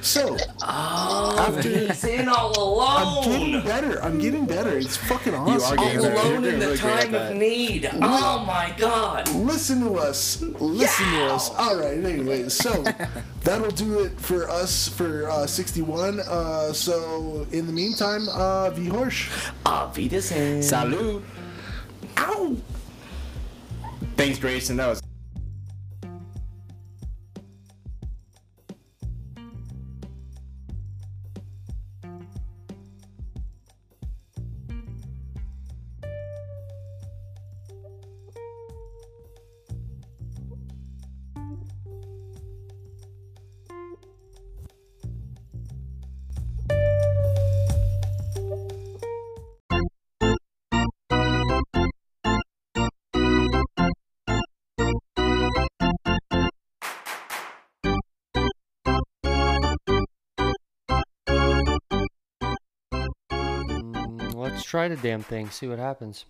So 0.00 0.36
Oh, 0.62 1.36
After- 1.38 1.68
he's 1.68 2.04
in 2.04 2.28
all 2.28 2.56
alone. 2.56 3.24
I'm 3.24 3.30
getting 3.30 3.62
better. 3.64 4.02
I'm 4.02 4.18
getting 4.18 4.46
better. 4.46 4.78
It's 4.78 4.96
fucking 4.96 5.34
awesome. 5.34 5.78
are 5.78 5.80
All 5.80 5.84
getting 5.84 6.02
better. 6.02 6.14
alone 6.14 6.44
You're 6.44 6.52
in 6.54 6.58
the 6.60 6.66
really 6.66 6.78
time 6.78 7.06
of 7.06 7.12
that. 7.12 7.36
need. 7.36 7.90
Oh 8.00 8.44
my 8.46 8.72
God. 8.78 9.28
Listen 9.34 9.80
to 9.80 9.96
us. 9.98 10.40
Listen 10.40 11.04
to 11.12 11.24
us. 11.32 11.50
All 11.56 11.76
right. 11.76 11.98
Anyway, 12.04 12.48
so 12.48 12.84
that'll 13.42 13.70
do 13.72 14.00
it 14.00 14.18
for 14.20 14.48
us 14.48 14.88
for 14.88 15.28
uh, 15.30 15.46
61. 15.46 16.20
Uh, 16.20 16.72
so 16.72 17.46
in 17.50 17.66
the 17.66 17.72
meantime, 17.72 18.28
uh, 18.28 18.70
V 18.70 18.88
Horsch. 18.88 19.28
Auf 19.66 19.96
Wiedersehen. 19.96 20.62
Salute. 20.62 21.24
Ow. 22.18 22.56
Thanks, 24.16 24.38
Grayson. 24.38 24.76
That 24.76 24.88
was 24.88 25.02
try 64.68 64.86
the 64.86 64.96
damn 64.96 65.22
thing, 65.22 65.48
see 65.48 65.66
what 65.66 65.78
happens. 65.78 66.26